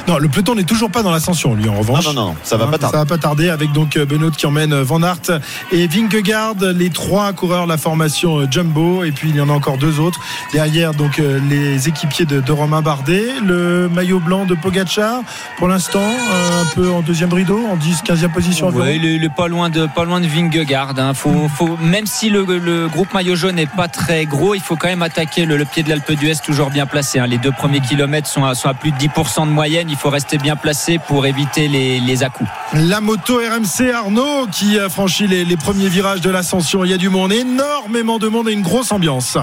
Non, 0.09 0.17
le 0.17 0.27
peloton 0.27 0.55
n'est 0.55 0.63
toujours 0.63 0.89
pas 0.89 1.03
dans 1.03 1.11
l'ascension, 1.11 1.53
lui, 1.53 1.69
en 1.69 1.75
revanche. 1.75 2.05
Non, 2.07 2.13
non, 2.13 2.25
non, 2.29 2.35
ça 2.43 2.57
va 2.57 2.65
pas 2.65 2.79
tarder. 2.79 2.93
Ça 2.93 3.03
va 3.03 3.05
pas 3.05 3.17
tarder 3.19 3.49
avec 3.49 3.71
donc 3.73 3.95
euh, 3.95 4.05
Benoît 4.05 4.31
qui 4.35 4.47
emmène 4.47 4.73
euh, 4.73 4.83
Van 4.83 5.03
Aert 5.03 5.39
et 5.71 5.85
Vingegaard, 5.85 6.55
les 6.75 6.89
trois 6.89 7.31
coureurs 7.33 7.65
de 7.65 7.69
la 7.69 7.77
formation 7.77 8.39
euh, 8.39 8.47
Jumbo. 8.49 9.03
Et 9.03 9.11
puis 9.11 9.29
il 9.29 9.35
y 9.35 9.41
en 9.41 9.49
a 9.49 9.53
encore 9.53 9.77
deux 9.77 9.99
autres. 9.99 10.19
Derrière, 10.51 10.95
donc 10.95 11.21
les 11.49 11.87
équipiers 11.87 12.25
de, 12.25 12.41
de 12.41 12.51
Romain 12.51 12.81
Bardet, 12.81 13.23
le 13.45 13.87
maillot 13.87 14.19
blanc 14.19 14.45
de 14.45 14.55
Pogacar, 14.55 15.21
pour 15.57 15.67
l'instant, 15.67 16.01
un 16.01 16.65
peu 16.73 16.89
en 16.91 17.01
deuxième 17.01 17.31
rideau, 17.31 17.63
en 17.71 17.75
10, 17.75 18.01
15e 18.03 18.29
position. 18.31 18.69
Ouais, 18.69 18.95
il 18.95 19.05
est, 19.05 19.15
il 19.15 19.23
est 19.23 19.29
pas 19.35 19.47
loin 19.47 19.69
de 19.69 19.85
pas 19.85 20.05
loin 20.05 20.19
de 20.21 20.25
Vingegaard. 20.27 20.93
hein. 20.97 21.13
Faut, 21.13 21.47
faut, 21.55 21.77
même 21.81 22.07
si 22.07 22.29
le, 22.31 22.43
le 22.45 22.87
groupe 22.87 23.13
maillot 23.13 23.35
jaune 23.35 23.55
n'est 23.55 23.65
pas 23.67 23.87
très 23.87 24.25
gros, 24.25 24.55
il 24.55 24.61
faut 24.61 24.75
quand 24.75 24.87
même 24.87 25.03
attaquer 25.03 25.45
le, 25.45 25.55
le 25.57 25.65
pied 25.65 25.83
de 25.83 25.89
l'Alpe 25.89 26.11
d'Huez 26.13 26.33
toujours 26.43 26.71
bien 26.71 26.87
placé. 26.87 27.19
hein. 27.19 27.27
Les 27.27 27.37
deux 27.37 27.51
premiers 27.51 27.81
kilomètres 27.81 28.27
sont 28.27 28.43
à, 28.43 28.55
sont 28.55 28.69
à 28.69 28.73
plus 28.73 28.91
de 28.91 28.97
10% 28.97 29.45
de 29.45 29.51
moyenne. 29.51 29.87
Il 29.89 29.97
faut 29.99 30.09
rester 30.09 30.37
bien 30.37 30.55
placé 30.55 30.97
pour 30.97 31.25
éviter 31.25 31.67
les, 31.67 31.99
les 31.99 32.23
à-coups. 32.23 32.49
La 32.73 33.01
moto 33.01 33.37
RMC 33.37 33.91
Arnaud 33.93 34.47
qui 34.47 34.79
a 34.79 34.87
franchi 34.87 35.27
les, 35.27 35.43
les 35.43 35.57
premiers 35.57 35.89
virages 35.89 36.21
de 36.21 36.29
l'ascension. 36.29 36.85
Il 36.85 36.91
y 36.91 36.93
a 36.93 36.97
du 36.97 37.09
monde, 37.09 37.33
énormément 37.33 38.17
de 38.17 38.29
monde 38.29 38.47
et 38.47 38.53
une 38.53 38.61
grosse 38.61 38.91
ambiance. 38.91 39.37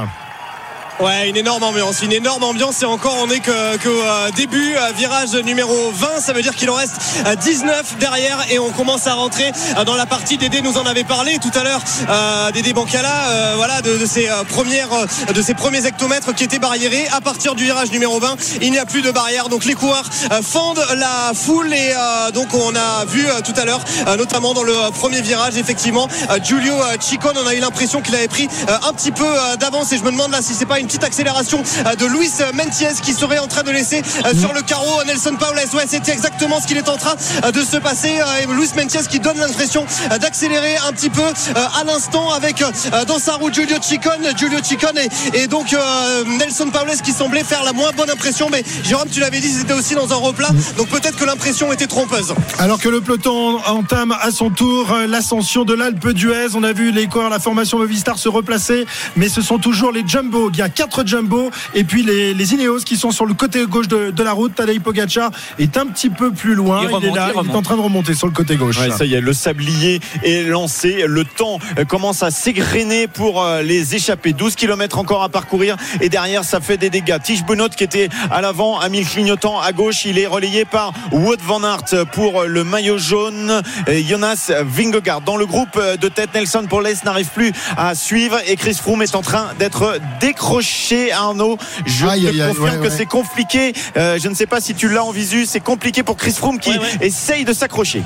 Ouais, 0.98 1.28
une 1.28 1.36
énorme 1.36 1.62
ambiance, 1.62 2.00
une 2.00 2.12
énorme 2.12 2.42
ambiance. 2.42 2.80
Et 2.80 2.86
encore 2.86 3.18
on 3.20 3.28
est 3.28 3.40
que, 3.40 3.76
que 3.76 3.88
euh, 3.88 4.30
début, 4.34 4.74
euh, 4.76 4.92
virage 4.96 5.34
numéro 5.34 5.90
20, 5.92 6.20
ça 6.20 6.32
veut 6.32 6.40
dire 6.40 6.54
qu'il 6.54 6.70
en 6.70 6.74
reste 6.74 6.94
euh, 7.26 7.34
19 7.36 7.98
derrière. 7.98 8.38
Et 8.50 8.58
on 8.58 8.70
commence 8.70 9.06
à 9.06 9.12
rentrer 9.12 9.52
euh, 9.76 9.84
dans 9.84 9.94
la 9.94 10.06
partie. 10.06 10.38
Dédé 10.38 10.62
nous 10.62 10.78
en 10.78 10.86
avait 10.86 11.04
parlé 11.04 11.38
tout 11.38 11.50
à 11.54 11.64
l'heure 11.64 11.82
euh, 12.08 12.50
Dédé 12.50 12.72
Bancala 12.72 13.28
euh, 13.28 13.52
voilà 13.56 13.82
de, 13.82 13.98
de 13.98 14.06
ses 14.06 14.26
euh, 14.30 14.42
premières 14.44 14.90
euh, 14.94 15.32
de 15.34 15.42
ses 15.42 15.52
premiers 15.52 15.84
hectomètres 15.84 16.34
qui 16.34 16.44
étaient 16.44 16.58
barriérés. 16.58 17.06
À 17.12 17.20
partir 17.20 17.54
du 17.56 17.64
virage 17.64 17.90
numéro 17.90 18.18
20 18.18 18.36
il 18.62 18.70
n'y 18.70 18.78
a 18.78 18.86
plus 18.86 19.02
de 19.02 19.10
barrière. 19.10 19.50
Donc 19.50 19.66
les 19.66 19.74
coureurs 19.74 20.08
euh, 20.32 20.40
fendent 20.40 20.84
la 20.96 21.32
foule. 21.34 21.74
Et 21.74 21.92
euh, 21.94 22.30
donc 22.30 22.54
on 22.54 22.74
a 22.74 23.04
vu 23.04 23.26
euh, 23.26 23.42
tout 23.44 23.54
à 23.60 23.66
l'heure 23.66 23.84
euh, 24.08 24.16
notamment 24.16 24.54
dans 24.54 24.62
le 24.62 24.74
euh, 24.74 24.90
premier 24.92 25.20
virage 25.20 25.58
effectivement 25.58 26.08
euh, 26.30 26.38
Giulio 26.42 26.72
euh, 26.72 26.96
Chicone. 26.98 27.36
On 27.36 27.46
a 27.46 27.54
eu 27.54 27.60
l'impression 27.60 28.00
qu'il 28.00 28.14
avait 28.14 28.28
pris 28.28 28.48
euh, 28.70 28.78
un 28.88 28.94
petit 28.94 29.12
peu 29.12 29.26
euh, 29.26 29.56
d'avance. 29.56 29.92
Et 29.92 29.98
je 29.98 30.02
me 30.02 30.10
demande 30.10 30.30
là 30.30 30.40
si 30.40 30.54
c'est 30.54 30.64
pas 30.64 30.80
une 30.80 30.85
petite 30.86 31.04
accélération 31.04 31.62
euh, 31.86 31.94
de 31.94 32.06
Luis 32.06 32.30
Mentiez 32.54 32.88
qui 33.02 33.12
serait 33.12 33.38
en 33.38 33.46
train 33.46 33.62
de 33.62 33.70
laisser 33.70 34.02
euh, 34.24 34.34
sur 34.38 34.52
le 34.52 34.62
carreau 34.62 35.02
Nelson 35.06 35.36
Paules 35.38 35.56
ouais 35.74 35.84
c'était 35.86 36.12
exactement 36.12 36.60
ce 36.60 36.66
qu'il 36.66 36.76
est 36.76 36.88
en 36.88 36.96
train 36.96 37.14
euh, 37.44 37.50
de 37.50 37.62
se 37.62 37.76
passer 37.76 38.20
euh, 38.20 38.42
et 38.42 38.46
Luis 38.46 38.70
Mentiez 38.76 39.00
qui 39.08 39.20
donne 39.20 39.38
l'impression 39.38 39.84
euh, 40.10 40.18
d'accélérer 40.18 40.76
un 40.88 40.92
petit 40.92 41.10
peu 41.10 41.22
euh, 41.22 41.80
à 41.80 41.84
l'instant 41.84 42.30
avec 42.30 42.62
euh, 42.62 43.04
dans 43.06 43.18
sa 43.18 43.34
roue 43.34 43.52
Giulio 43.52 43.76
Chicone 43.82 44.26
Giulio 44.36 44.58
Chicone 44.62 44.98
et, 45.34 45.46
donc 45.46 45.72
euh, 45.72 46.24
Nelson 46.38 46.70
Paules 46.70 46.96
qui 47.02 47.12
semblait 47.12 47.44
faire 47.44 47.64
la 47.64 47.72
moins 47.72 47.90
bonne 47.96 48.10
impression 48.10 48.48
mais 48.50 48.62
Jérôme 48.84 49.08
tu 49.10 49.20
l'avais 49.20 49.40
dit 49.40 49.50
c'était 49.50 49.74
aussi 49.74 49.94
dans 49.94 50.12
un 50.12 50.16
replat 50.16 50.50
donc 50.76 50.88
peut-être 50.88 51.16
que 51.16 51.24
l'impression 51.24 51.72
était 51.72 51.86
trompeuse 51.86 52.34
Alors 52.58 52.78
que 52.78 52.88
le 52.88 53.00
peloton 53.00 53.58
entame 53.66 54.14
à 54.20 54.30
son 54.30 54.50
tour 54.50 54.92
euh, 54.92 55.06
l'ascension 55.06 55.64
de 55.64 55.74
l'Alpe 55.74 56.08
d'Huez, 56.10 56.54
on 56.54 56.62
a 56.62 56.72
vu 56.72 56.90
les 56.90 57.06
coureurs, 57.06 57.30
la 57.30 57.38
formation 57.38 57.78
Movistar 57.78 58.18
se 58.18 58.28
replacer, 58.28 58.86
mais 59.16 59.28
ce 59.28 59.40
sont 59.42 59.58
toujours 59.58 59.92
les 59.92 60.06
jumbo. 60.06 60.50
Il 60.52 60.58
quatre 60.76 61.06
jumbo 61.06 61.50
et 61.74 61.82
puis 61.82 62.02
les, 62.02 62.34
les 62.34 62.54
Ineos 62.54 62.80
qui 62.80 62.96
sont 62.96 63.10
sur 63.10 63.26
le 63.26 63.34
côté 63.34 63.64
gauche 63.66 63.88
de, 63.88 64.10
de 64.10 64.22
la 64.22 64.32
route. 64.32 64.54
Tadej 64.54 64.78
Pogacar 64.80 65.30
est 65.58 65.76
un 65.76 65.86
petit 65.86 66.10
peu 66.10 66.30
plus 66.30 66.54
loin. 66.54 66.82
Il 66.82 66.90
est 66.90 66.94
remonte, 66.94 67.16
là, 67.16 67.32
il 67.34 67.40
il 67.46 67.50
est 67.50 67.56
en 67.56 67.62
train 67.62 67.76
de 67.76 67.80
remonter 67.80 68.14
sur 68.14 68.26
le 68.26 68.32
côté 68.32 68.56
gauche. 68.56 68.78
Ouais, 68.78 68.90
ça 68.90 69.04
y 69.04 69.14
est, 69.14 69.20
le 69.20 69.32
sablier 69.32 70.00
est 70.22 70.42
lancé. 70.42 71.04
Le 71.06 71.24
temps 71.24 71.58
commence 71.88 72.22
à 72.22 72.30
s'égrener 72.30 73.08
pour 73.08 73.42
euh, 73.42 73.62
les 73.62 73.94
échapper. 73.94 74.34
12 74.34 74.54
km 74.54 74.98
encore 74.98 75.22
à 75.22 75.28
parcourir 75.30 75.76
et 76.00 76.08
derrière, 76.08 76.44
ça 76.44 76.60
fait 76.60 76.76
des 76.76 76.90
dégâts. 76.90 77.18
Tige 77.22 77.44
Benoît 77.44 77.70
qui 77.70 77.84
était 77.84 78.08
à 78.30 78.42
l'avant, 78.42 78.78
a 78.78 78.88
mis 78.90 79.00
le 79.00 79.06
clignotant 79.06 79.60
à 79.60 79.72
gauche. 79.72 80.04
Il 80.04 80.18
est 80.18 80.26
relayé 80.26 80.66
par 80.66 80.92
Wout 81.10 81.38
van 81.42 81.62
Aert 81.64 82.06
pour 82.12 82.44
le 82.44 82.64
maillot 82.64 82.98
jaune. 82.98 83.62
Et 83.86 84.04
Jonas 84.04 84.52
Vingegaard 84.64 85.22
dans 85.22 85.38
le 85.38 85.46
groupe 85.46 85.80
de 86.00 86.08
tête. 86.08 86.34
Nelson 86.34 86.66
Paules 86.68 86.86
n'arrive 87.04 87.28
plus 87.28 87.52
à 87.78 87.94
suivre 87.94 88.38
et 88.46 88.56
Chris 88.56 88.74
Froome 88.74 89.02
est 89.02 89.14
en 89.14 89.22
train 89.22 89.48
d'être 89.58 89.98
décroché. 90.20 90.65
Arnaud, 91.12 91.58
je 91.86 92.06
Aïe, 92.06 92.22
te 92.22 92.28
aïe, 92.28 92.42
aïe, 92.42 92.48
confirme 92.48 92.64
ouais, 92.68 92.76
que 92.78 92.82
ouais. 92.84 92.96
c'est 92.96 93.06
compliqué. 93.06 93.72
Euh, 93.96 94.18
je 94.20 94.28
ne 94.28 94.34
sais 94.34 94.46
pas 94.46 94.60
si 94.60 94.74
tu 94.74 94.88
l'as 94.88 95.04
en 95.04 95.10
visu. 95.12 95.46
C'est 95.46 95.60
compliqué 95.60 96.02
pour 96.02 96.16
Chris 96.16 96.32
Froome 96.32 96.58
qui 96.58 96.70
Ouais, 96.70 96.78
ouais. 96.78 97.06
essaye 97.06 97.44
de 97.44 97.52
s'accrocher. 97.52 98.02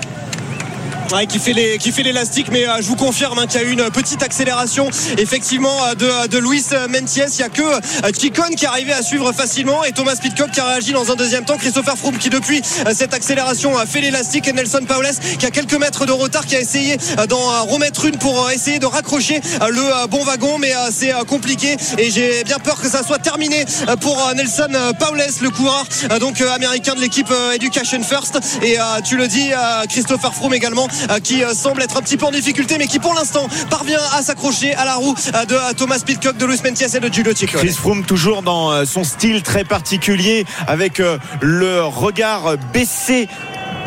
Ouais, 1.12 1.26
qui 1.26 1.40
fait 1.40 1.52
les 1.52 1.76
qui 1.78 1.90
fait 1.90 2.04
l'élastique 2.04 2.48
mais 2.52 2.68
euh, 2.68 2.76
je 2.80 2.86
vous 2.86 2.94
confirme 2.94 3.36
hein, 3.40 3.46
qu'il 3.48 3.60
y 3.60 3.64
a 3.64 3.66
eu 3.66 3.72
une 3.72 3.90
petite 3.90 4.22
accélération 4.22 4.88
effectivement 5.18 5.74
euh, 5.86 5.94
de, 5.94 6.28
de 6.28 6.38
Luis 6.38 6.64
Mentiès 6.88 7.36
il 7.36 7.40
y 7.40 7.42
a 7.42 7.48
que 7.48 7.62
euh, 7.62 8.12
Chicone 8.16 8.54
qui 8.54 8.64
est 8.64 8.68
arrivé 8.68 8.92
à 8.92 9.02
suivre 9.02 9.32
facilement 9.32 9.82
et 9.82 9.90
Thomas 9.90 10.14
Pitcock 10.14 10.52
qui 10.52 10.60
a 10.60 10.66
réagi 10.66 10.92
dans 10.92 11.10
un 11.10 11.16
deuxième 11.16 11.44
temps. 11.44 11.56
Christopher 11.56 11.96
Froome 11.98 12.16
qui 12.16 12.30
depuis 12.30 12.62
euh, 12.86 12.92
cette 12.94 13.12
accélération 13.12 13.76
a 13.76 13.86
fait 13.86 14.00
l'élastique 14.00 14.46
et 14.46 14.52
Nelson 14.52 14.84
Paules 14.86 15.10
qui 15.38 15.46
a 15.46 15.50
quelques 15.50 15.74
mètres 15.74 16.06
de 16.06 16.12
retard 16.12 16.46
qui 16.46 16.54
a 16.54 16.60
essayé 16.60 16.96
euh, 17.18 17.26
d'en 17.26 17.40
euh, 17.50 17.62
remettre 17.62 18.04
une 18.04 18.16
pour 18.16 18.46
euh, 18.46 18.50
essayer 18.50 18.78
de 18.78 18.86
raccrocher 18.86 19.40
euh, 19.62 19.68
le 19.68 19.82
euh, 19.82 20.06
bon 20.06 20.22
wagon 20.22 20.58
mais 20.58 20.76
euh, 20.76 20.90
c'est 20.92 21.12
euh, 21.12 21.24
compliqué 21.24 21.76
et 21.98 22.10
j'ai 22.10 22.44
bien 22.44 22.60
peur 22.60 22.80
que 22.80 22.88
ça 22.88 23.02
soit 23.02 23.18
terminé 23.18 23.64
euh, 23.88 23.96
pour 23.96 24.16
euh, 24.28 24.34
Nelson 24.34 24.68
euh, 24.74 24.92
Paules 24.92 25.20
le 25.42 25.50
coureur 25.50 25.84
euh, 26.12 26.20
donc 26.20 26.40
euh, 26.40 26.52
américain 26.52 26.94
de 26.94 27.00
l'équipe 27.00 27.30
euh, 27.32 27.52
Education 27.52 28.00
First. 28.02 28.38
Et 28.62 28.78
euh, 28.78 28.82
tu 29.04 29.16
le 29.16 29.26
dis 29.26 29.50
euh, 29.52 29.86
Christopher 29.88 30.32
Froome 30.34 30.54
également 30.54 30.86
euh, 30.86 30.99
qui 31.22 31.42
euh, 31.42 31.54
semble 31.54 31.82
être 31.82 31.96
un 31.96 32.02
petit 32.02 32.16
peu 32.16 32.26
en 32.26 32.30
difficulté 32.30 32.76
mais 32.78 32.86
qui 32.86 32.98
pour 32.98 33.14
l'instant 33.14 33.46
parvient 33.68 34.00
à 34.16 34.22
s'accrocher 34.22 34.74
à 34.74 34.84
la 34.84 34.94
roue 34.94 35.14
euh, 35.34 35.44
de 35.44 35.54
euh, 35.54 35.72
Thomas 35.76 36.00
Pitcock 36.04 36.36
de 36.36 36.46
Luis 36.46 36.60
Mentiès 36.64 36.94
et 36.94 37.00
de 37.00 37.12
Giulio 37.12 37.34
Ciccone 37.34 37.60
Chris 37.60 37.72
Froome 37.72 38.04
toujours 38.04 38.42
dans 38.42 38.70
euh, 38.70 38.84
son 38.84 39.04
style 39.04 39.42
très 39.42 39.64
particulier 39.64 40.44
avec 40.66 41.00
euh, 41.00 41.18
le 41.40 41.82
regard 41.82 42.56
baissé 42.72 43.28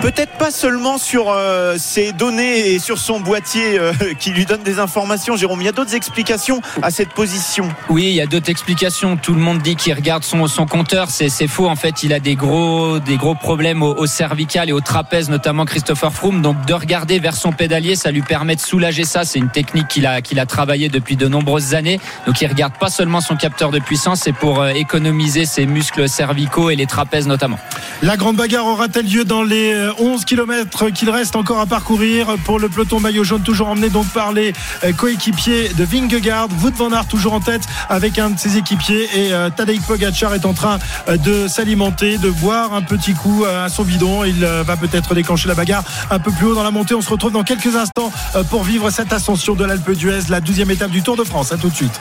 Peut-être 0.04 0.38
pas 0.38 0.52
seulement 0.52 0.98
sur 0.98 1.30
euh, 1.30 1.78
ses 1.78 2.12
données 2.12 2.74
et 2.74 2.80
sur 2.80 2.98
son 2.98 3.22
boîtier 3.22 3.80
euh, 3.80 3.94
qui 4.20 4.32
lui 4.32 4.46
donne 4.46 4.62
des 4.62 4.80
informations, 4.80 5.38
Jérôme. 5.38 5.62
Il 5.62 5.64
y 5.64 5.70
a 5.70 5.72
d'autres 5.72 5.96
explications 5.96 6.60
à 6.82 6.92
cette 6.92 7.14
position. 7.14 7.70
Oui, 7.88 8.08
il 8.08 8.16
y 8.16 8.20
a 8.20 8.26
d'autres 8.26 8.50
explications. 8.50 9.16
Tout 9.16 9.34
le 9.34 9.40
monde 9.40 9.62
dit 9.62 9.78
qu'il 9.78 9.94
regarde 9.94 10.26
son, 10.26 10.46
son 10.48 10.66
compteur. 10.66 11.08
C'est, 11.10 11.30
faux. 11.48 11.70
En 11.70 11.78
fait, 11.78 12.04
il 12.04 12.12
a 12.12 12.20
des 12.20 12.36
gros, 12.36 13.00
des 13.00 13.16
gros 13.16 13.34
problèmes 13.34 13.82
au, 13.82 13.96
au 13.96 14.06
cervical 14.06 14.68
et 14.68 14.74
au 14.74 14.82
trapèze, 14.82 15.30
notamment 15.30 15.64
Christopher 15.64 16.12
Froome. 16.12 16.42
Donc, 16.42 16.66
de 16.66 16.74
regarder 16.74 17.20
vers 17.20 17.38
son 17.38 17.54
pédalier, 17.54 17.96
ça 17.96 18.12
lui 18.12 18.24
permet 18.24 18.58
de 18.58 18.62
soulager 18.62 19.06
ça. 19.06 19.24
C'est 19.24 19.40
une 19.40 19.52
technique 19.52 19.88
qu'il 19.88 20.06
a, 20.06 20.22
qu'il 20.22 20.38
a 20.42 20.46
travaillé 20.46 20.90
depuis 20.90 21.16
de 21.16 21.30
nombreuses 21.30 21.76
années. 21.76 22.02
Donc, 22.28 22.42
il 22.42 22.48
regarde 22.48 22.74
pas 22.78 22.90
seulement 22.90 23.22
son 23.22 23.38
capteur 23.38 23.72
de 23.72 23.80
puissance, 23.80 24.20
c'est 24.20 24.34
pour 24.34 24.60
euh, 24.60 24.72
économiser 24.72 25.46
ses 25.46 25.66
muscles 25.66 26.10
cervicaux 26.10 26.70
et 26.72 26.76
les 26.76 26.88
trapèzes 26.88 27.26
notamment. 27.26 27.58
La 28.02 28.18
grande 28.18 28.36
bagarre 28.36 28.66
aura-t-elle 28.66 29.10
lieu 29.10 29.24
dans 29.24 29.44
les 29.44 29.93
11 30.00 30.26
km 30.26 30.90
qu'il 30.90 31.10
reste 31.10 31.36
encore 31.36 31.60
à 31.60 31.66
parcourir 31.66 32.36
pour 32.46 32.60
le 32.60 32.70
peloton 32.70 33.00
maillot 33.00 33.24
jaune, 33.24 33.42
toujours 33.42 33.68
emmené 33.68 33.90
donc 33.90 34.08
par 34.08 34.32
les 34.32 34.54
euh, 34.84 34.94
coéquipiers 34.94 35.70
de 35.70 35.84
Vingegaard, 35.84 36.48
Wout 36.62 36.76
van 36.76 36.92
Aert 36.92 37.08
toujours 37.08 37.34
en 37.34 37.40
tête 37.40 37.64
avec 37.90 38.20
un 38.20 38.32
de 38.32 38.40
ses 38.40 38.58
équipiers 38.58 39.10
et 39.14 39.34
euh, 39.34 39.50
Tadej 39.50 39.82
Pogacar 39.82 40.34
est 40.34 40.46
en 40.46 40.54
train 40.54 40.80
euh, 41.08 41.18
de 41.18 41.48
s'alimenter, 41.48 42.18
de 42.18 42.30
boire 42.30 42.74
un 42.74 42.82
petit 42.82 43.14
coup 43.14 43.46
euh, 43.46 43.66
à 43.66 43.70
son 43.70 43.84
bidon. 43.84 44.24
Il 44.24 44.44
euh, 44.44 44.64
va 44.64 44.78
peut-être 44.78 45.14
déclencher 45.16 45.48
la 45.48 45.56
bagarre 45.56 45.84
un 46.10 46.20
peu 46.20 46.32
plus 46.32 46.48
haut 46.48 46.56
dans 46.56 46.64
la 46.64 46.72
montée. 46.72 46.96
On 46.96 47.02
se 47.02 47.10
retrouve 47.10 47.32
dans 47.32 47.44
quelques 47.44 47.76
instants 47.76 48.12
pour 48.50 48.64
vivre 48.64 48.90
cette 48.90 49.14
ascension 49.14 49.56
de 49.56 49.66
l'Alpe 49.66 49.92
d'Huez, 49.92 50.22
la 50.30 50.42
12e 50.42 50.72
étape 50.72 50.92
du 50.92 51.02
Tour 51.02 51.16
de 51.16 51.24
France. 51.24 51.52
À 51.52 51.58
tout 51.58 51.70
de 51.70 51.76
suite. 51.76 52.00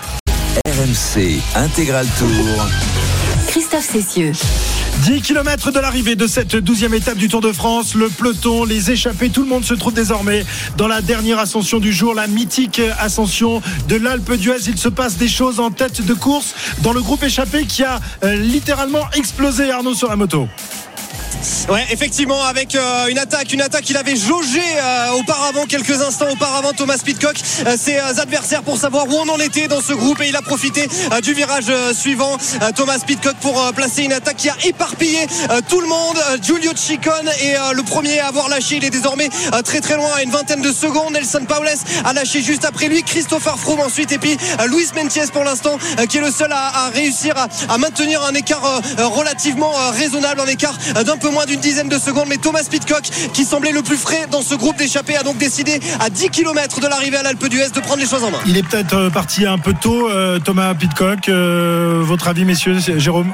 RMC 0.66 1.40
Intégral 1.54 2.06
Tour. 2.18 2.66
Christophe 3.48 3.84
Cessieux. 3.84 4.32
10 5.00 5.22
km 5.22 5.72
de 5.72 5.80
l'arrivée 5.80 6.14
de 6.14 6.26
cette 6.26 6.54
12e 6.54 6.94
étape 6.94 7.16
du 7.16 7.28
Tour 7.28 7.40
de 7.40 7.52
France. 7.52 7.94
Le 7.94 8.08
peloton, 8.08 8.64
les 8.64 8.90
échappés, 8.90 9.30
tout 9.30 9.42
le 9.42 9.48
monde 9.48 9.64
se 9.64 9.74
trouve 9.74 9.92
désormais 9.92 10.44
dans 10.76 10.86
la 10.88 11.00
dernière 11.00 11.38
ascension 11.38 11.80
du 11.80 11.92
jour, 11.92 12.14
la 12.14 12.26
mythique 12.26 12.80
ascension 12.98 13.60
de 13.88 13.96
l'Alpe 13.96 14.32
d'Huez. 14.34 14.68
Il 14.68 14.78
se 14.78 14.88
passe 14.88 15.16
des 15.16 15.28
choses 15.28 15.60
en 15.60 15.70
tête 15.70 16.04
de 16.04 16.14
course 16.14 16.54
dans 16.82 16.92
le 16.92 17.00
groupe 17.00 17.22
échappé 17.24 17.64
qui 17.64 17.82
a 17.82 18.00
euh, 18.22 18.36
littéralement 18.36 19.08
explosé 19.14 19.70
Arnaud 19.70 19.94
sur 19.94 20.08
la 20.08 20.16
moto. 20.16 20.48
Ouais, 21.68 21.84
effectivement, 21.90 22.40
avec 22.44 22.76
euh, 22.76 23.06
une 23.08 23.18
attaque, 23.18 23.52
une 23.52 23.62
attaque 23.62 23.82
qu'il 23.82 23.96
avait 23.96 24.14
jaugé 24.14 24.60
euh, 24.60 25.10
auparavant, 25.18 25.64
quelques 25.66 26.00
instants 26.00 26.30
auparavant, 26.30 26.72
Thomas 26.72 26.98
Pitcock, 27.04 27.34
euh, 27.66 27.76
ses 27.76 27.98
adversaires 27.98 28.62
pour 28.62 28.78
savoir 28.78 29.08
où 29.08 29.14
on 29.14 29.28
en 29.28 29.38
était 29.38 29.66
dans 29.66 29.80
ce 29.80 29.92
groupe 29.92 30.20
et 30.20 30.28
il 30.28 30.36
a 30.36 30.42
profité 30.42 30.88
du 31.22 31.34
virage 31.34 31.72
suivant, 31.94 32.36
Thomas 32.76 32.98
Pitcock, 33.04 33.34
pour 33.40 33.72
placer 33.74 34.04
une 34.04 34.12
attaque 34.12 34.36
qui 34.36 34.50
a 34.50 34.56
éparpillé 34.64 35.26
tout 35.68 35.80
le 35.80 35.86
monde. 35.88 36.16
Giulio 36.42 36.72
Ciccone 36.76 37.28
est 37.40 37.56
le 37.74 37.82
premier 37.82 38.20
à 38.20 38.28
avoir 38.28 38.48
lâché, 38.48 38.76
il 38.76 38.84
est 38.84 38.90
désormais 38.90 39.28
très 39.64 39.80
très 39.80 39.96
loin 39.96 40.10
à 40.16 40.22
une 40.22 40.30
vingtaine 40.30 40.62
de 40.62 40.72
secondes. 40.72 41.12
Nelson 41.12 41.44
Paules 41.48 41.68
a 42.04 42.12
lâché 42.12 42.42
juste 42.42 42.64
après 42.64 42.88
lui, 42.88 43.02
Christopher 43.02 43.58
Froome 43.58 43.80
ensuite 43.80 44.12
et 44.12 44.18
puis 44.18 44.36
Luis 44.68 44.88
Mentiès 44.94 45.30
pour 45.30 45.44
l'instant 45.44 45.78
qui 46.08 46.18
est 46.18 46.20
le 46.22 46.30
seul 46.30 46.52
à, 46.52 46.88
réussir 46.92 47.34
à, 47.36 47.48
à 47.72 47.78
maintenir 47.78 48.22
un 48.24 48.34
écart 48.34 48.80
relativement 48.98 49.72
raisonnable, 49.92 50.40
un 50.40 50.46
écart 50.46 50.76
d'un 51.04 51.16
peu 51.16 51.30
moins 51.32 51.46
d'une 51.46 51.60
dizaine 51.60 51.88
de 51.88 51.98
secondes. 51.98 52.26
Mais 52.28 52.36
Thomas 52.36 52.64
Pitcock, 52.70 53.02
qui 53.32 53.44
semblait 53.44 53.72
le 53.72 53.82
plus 53.82 53.96
frais 53.96 54.26
dans 54.30 54.42
ce 54.42 54.54
groupe 54.54 54.76
d'échappés, 54.76 55.16
a 55.16 55.22
donc 55.22 55.38
décidé 55.38 55.80
à 56.00 56.10
10 56.10 56.30
km 56.30 56.80
de 56.80 56.86
l'arrivée 56.86 57.16
à 57.16 57.22
l'Alpe 57.22 57.46
d'Huez 57.48 57.70
de 57.74 57.80
prendre 57.80 58.00
les 58.00 58.08
choses 58.08 58.24
en 58.24 58.30
main. 58.30 58.38
Il 58.46 58.56
est 58.56 58.62
peut-être 58.62 58.94
euh, 58.94 59.10
parti 59.10 59.46
un 59.46 59.58
peu 59.58 59.74
tôt, 59.74 60.08
euh, 60.08 60.38
Thomas 60.38 60.74
Pitcock. 60.74 61.28
Euh, 61.28 62.00
votre 62.02 62.28
avis, 62.28 62.44
messieurs, 62.44 62.78
Jérôme? 62.96 63.32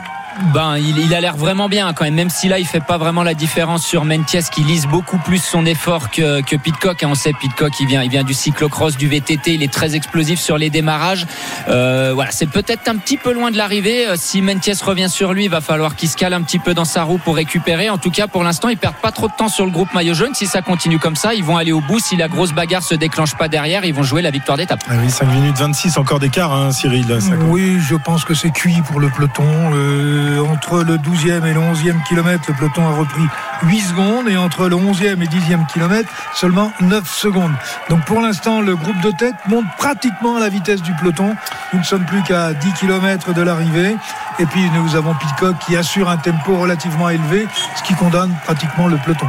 Ben, 0.54 0.76
il, 0.78 0.98
il 0.98 1.14
a 1.14 1.20
l'air 1.20 1.36
vraiment 1.36 1.68
bien 1.68 1.92
quand 1.92 2.04
même, 2.04 2.14
même 2.14 2.30
si 2.30 2.48
là 2.48 2.58
il 2.58 2.66
fait 2.66 2.80
pas 2.80 2.96
vraiment 2.98 3.22
la 3.22 3.34
différence 3.34 3.84
sur 3.84 4.04
Mentiès 4.04 4.50
qui 4.50 4.62
lise 4.62 4.86
beaucoup 4.86 5.18
plus 5.18 5.38
son 5.42 5.66
effort 5.66 6.10
que, 6.10 6.40
que 6.42 6.56
Pitcock. 6.56 7.02
hein. 7.02 7.08
On 7.10 7.14
sait 7.14 7.32
Pitcock, 7.32 7.72
il 7.80 7.86
vient, 7.86 8.02
il 8.02 8.10
vient 8.10 8.22
du 8.24 8.34
cyclocross, 8.34 8.96
du 8.96 9.08
VTT, 9.08 9.54
il 9.54 9.62
est 9.62 9.72
très 9.72 9.94
explosif 9.96 10.38
sur 10.40 10.56
les 10.58 10.70
démarrages. 10.70 11.26
Euh, 11.68 12.12
voilà, 12.14 12.30
c'est 12.30 12.46
peut-être 12.50 12.88
un 12.88 12.96
petit 12.96 13.16
peu 13.16 13.32
loin 13.32 13.50
de 13.50 13.56
l'arrivée. 13.56 14.06
Euh, 14.08 14.14
Si 14.16 14.40
Mentiès 14.42 14.80
revient 14.82 15.08
sur 15.08 15.32
lui, 15.32 15.44
il 15.44 15.50
va 15.50 15.60
falloir 15.60 15.96
qu'il 15.96 16.08
se 16.08 16.16
cale 16.16 16.32
un 16.34 16.42
petit 16.42 16.58
peu 16.58 16.72
dans 16.74 16.84
sa 16.84 17.02
roue 17.02 17.18
pour 17.18 17.36
récupérer. 17.36 17.90
En 17.90 17.98
tout 17.98 18.10
cas, 18.10 18.26
pour 18.28 18.44
l'instant, 18.44 18.68
ils 18.68 18.76
perdent 18.78 18.94
pas 19.02 19.10
trop 19.12 19.26
de 19.28 19.32
temps 19.36 19.48
sur 19.48 19.64
le 19.64 19.70
groupe 19.72 19.92
maillot 19.94 20.14
jaune. 20.14 20.34
Si 20.34 20.46
ça 20.46 20.62
continue 20.62 20.98
comme 20.98 21.16
ça, 21.16 21.34
ils 21.34 21.44
vont 21.44 21.56
aller 21.56 21.72
au 21.72 21.80
bout. 21.80 21.98
Si 21.98 22.16
la 22.16 22.28
grosse 22.28 22.52
bagarre 22.52 22.82
se 22.82 22.94
déclenche 22.94 23.34
pas 23.36 23.48
derrière, 23.48 23.84
ils 23.84 23.94
vont 23.94 24.02
jouer 24.04 24.22
la 24.22 24.30
victoire 24.30 24.56
d'étape. 24.56 24.80
Ah 24.88 24.94
oui, 25.02 25.10
5 25.10 25.26
minutes 25.32 25.56
26 25.58 25.96
encore 25.98 26.20
d'écart, 26.20 26.52
hein, 26.52 26.70
Cyril. 26.72 27.06
Ça- 27.20 27.32
Oui, 27.48 27.78
je 27.80 27.96
pense 27.96 28.24
que 28.24 28.34
c'est 28.34 28.50
cuit 28.50 28.80
pour 28.86 29.00
le 29.00 29.08
peloton. 29.08 29.44
Euh, 29.72 30.27
entre 30.40 30.82
le 30.82 30.96
12e 30.96 31.44
et 31.46 31.54
le 31.54 31.60
11e 31.60 32.02
kilomètre, 32.04 32.44
le 32.48 32.54
peloton 32.54 32.86
a 32.86 32.92
repris 32.92 33.22
8 33.64 33.80
secondes 33.80 34.28
et 34.28 34.36
entre 34.36 34.68
le 34.68 34.76
11e 34.76 35.22
et 35.22 35.26
10e 35.26 35.66
kilomètre, 35.66 36.10
seulement 36.34 36.72
9 36.80 37.08
secondes. 37.08 37.52
Donc 37.88 38.04
pour 38.04 38.20
l'instant, 38.20 38.60
le 38.60 38.76
groupe 38.76 39.00
de 39.00 39.10
tête 39.10 39.34
monte 39.48 39.66
pratiquement 39.78 40.36
à 40.36 40.40
la 40.40 40.48
vitesse 40.48 40.82
du 40.82 40.92
peloton. 40.94 41.34
Nous 41.72 41.78
ne 41.80 41.84
sommes 41.84 42.04
plus 42.04 42.22
qu'à 42.22 42.52
10 42.52 42.72
km 42.74 43.32
de 43.32 43.42
l'arrivée. 43.42 43.96
Et 44.38 44.46
puis 44.46 44.70
nous 44.70 44.96
avons 44.96 45.14
Pitcock 45.14 45.58
qui 45.66 45.76
assure 45.76 46.08
un 46.08 46.16
tempo 46.16 46.56
relativement 46.56 47.08
élevé, 47.08 47.46
ce 47.76 47.82
qui 47.82 47.94
condamne 47.94 48.34
pratiquement 48.44 48.86
le 48.86 48.96
peloton 48.96 49.26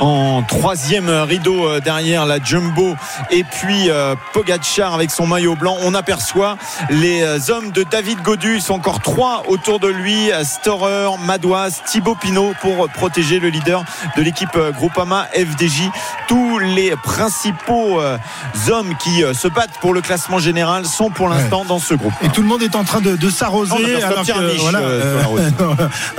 en 0.00 0.42
troisième 0.42 1.08
rideau 1.08 1.68
euh, 1.68 1.80
derrière 1.80 2.26
la 2.26 2.42
Jumbo 2.42 2.96
et 3.30 3.44
puis 3.44 3.90
euh, 3.90 4.14
Pogacar 4.32 4.94
avec 4.94 5.10
son 5.10 5.26
maillot 5.26 5.56
blanc 5.56 5.76
on 5.82 5.94
aperçoit 5.94 6.56
les 6.90 7.22
euh, 7.22 7.38
hommes 7.48 7.70
de 7.70 7.84
David 7.84 8.22
Godu 8.22 8.56
ils 8.56 8.62
sont 8.62 8.74
encore 8.74 9.00
trois 9.00 9.44
autour 9.48 9.80
de 9.80 9.88
lui 9.88 10.30
Storer, 10.42 11.10
Madouas, 11.24 11.82
Thibaut 11.86 12.14
Pinot 12.14 12.54
pour 12.60 12.88
protéger 12.88 13.40
le 13.40 13.48
leader 13.48 13.84
de 14.16 14.22
l'équipe 14.22 14.56
Groupama 14.74 15.28
FDJ 15.34 15.90
tous 16.28 16.58
les 16.58 16.94
principaux 16.96 18.00
hommes 18.70 18.94
qui 18.98 19.22
se 19.34 19.48
battent 19.48 19.78
pour 19.80 19.92
le 19.92 20.00
classement 20.00 20.38
général 20.38 20.86
sont 20.86 21.10
pour 21.10 21.28
l'instant 21.28 21.64
dans 21.64 21.78
ce 21.78 21.94
groupe. 21.94 22.12
Et 22.22 22.28
tout 22.28 22.42
le 22.42 22.48
monde 22.48 22.62
est 22.62 22.76
en 22.76 22.84
train 22.84 23.00
de, 23.00 23.30
s'arroser 23.30 24.02
alors 24.02 24.24
que, 24.24 24.60
voilà, 24.60 24.80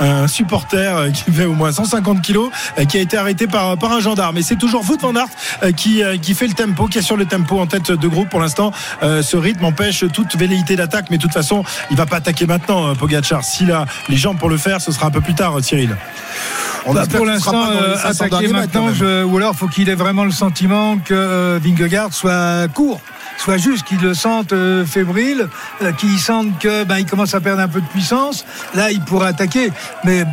un 0.00 0.28
supporter 0.28 1.10
qui 1.12 1.32
fait 1.32 1.44
au 1.44 1.54
moins 1.54 1.72
150 1.72 2.22
kilos 2.22 2.50
qui 2.88 2.98
a 2.98 3.00
été 3.00 3.16
arrêté 3.16 3.45
par, 3.46 3.76
par 3.78 3.92
un 3.92 4.00
gendarme. 4.00 4.38
Et 4.38 4.42
c'est 4.42 4.56
toujours 4.56 4.84
Wout 4.88 4.98
van 5.00 5.14
Aert 5.14 5.28
euh, 5.62 5.72
qui, 5.72 6.02
euh, 6.02 6.16
qui 6.16 6.34
fait 6.34 6.46
le 6.46 6.54
tempo, 6.54 6.86
qui 6.86 6.98
assure 6.98 7.16
le 7.16 7.26
tempo 7.26 7.58
en 7.58 7.66
tête 7.66 7.90
de 7.90 8.08
groupe 8.08 8.28
pour 8.28 8.40
l'instant. 8.40 8.72
Euh, 9.02 9.22
ce 9.22 9.36
rythme 9.36 9.64
empêche 9.64 10.04
toute 10.12 10.36
velléité 10.36 10.76
d'attaque, 10.76 11.06
mais 11.10 11.16
de 11.16 11.22
toute 11.22 11.32
façon, 11.32 11.64
il 11.90 11.96
va 11.96 12.06
pas 12.06 12.16
attaquer 12.16 12.46
maintenant, 12.46 12.94
Pogachar. 12.94 13.44
S'il 13.44 13.72
a 13.72 13.86
les 14.08 14.16
jambes 14.16 14.38
pour 14.38 14.48
le 14.48 14.56
faire, 14.56 14.80
ce 14.80 14.92
sera 14.92 15.06
un 15.06 15.10
peu 15.10 15.20
plus 15.20 15.34
tard, 15.34 15.54
Cyril. 15.62 15.96
On 16.86 16.94
bah, 16.94 17.04
pour 17.06 17.26
l'instant, 17.26 17.66
attaquer 18.04 18.48
maintenant, 18.48 18.88
ou 19.26 19.36
alors 19.36 19.54
faut 19.54 19.68
qu'il 19.68 19.88
ait 19.88 19.94
vraiment 19.94 20.24
le 20.24 20.30
sentiment 20.30 20.98
que 20.98 21.58
Vingegaard 21.58 22.12
soit 22.12 22.68
court 22.68 23.00
soit 23.38 23.58
juste 23.58 23.84
qu'il 23.84 24.00
le 24.00 24.14
sente 24.14 24.54
fébrile, 24.86 25.48
qu'il 25.98 26.18
sente 26.18 26.58
que 26.58 26.84
ben, 26.84 26.96
il 26.96 27.04
commence 27.04 27.34
à 27.34 27.40
perdre 27.40 27.60
un 27.60 27.68
peu 27.68 27.82
de 27.82 27.86
puissance. 27.86 28.46
Là, 28.74 28.90
il 28.90 29.02
pourrait 29.02 29.28
attaquer, 29.28 29.72
mais 30.04 30.24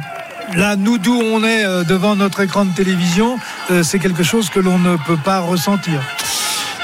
là, 0.56 0.76
nous 0.76 0.98
d'où 0.98 1.14
on 1.14 1.44
est 1.44 1.66
euh, 1.66 1.84
devant 1.84 2.16
notre 2.16 2.42
écran 2.42 2.66
de 2.66 2.74
télévision, 2.74 3.38
euh, 3.72 3.84
c'est 3.84 4.00
quelque 4.00 4.24
chose 4.24 4.50
que 4.50 4.60
l'on 4.60 4.80
ne 4.80 4.98
peut 4.98 5.18
pas 5.18 5.40
ressentir. 5.40 6.02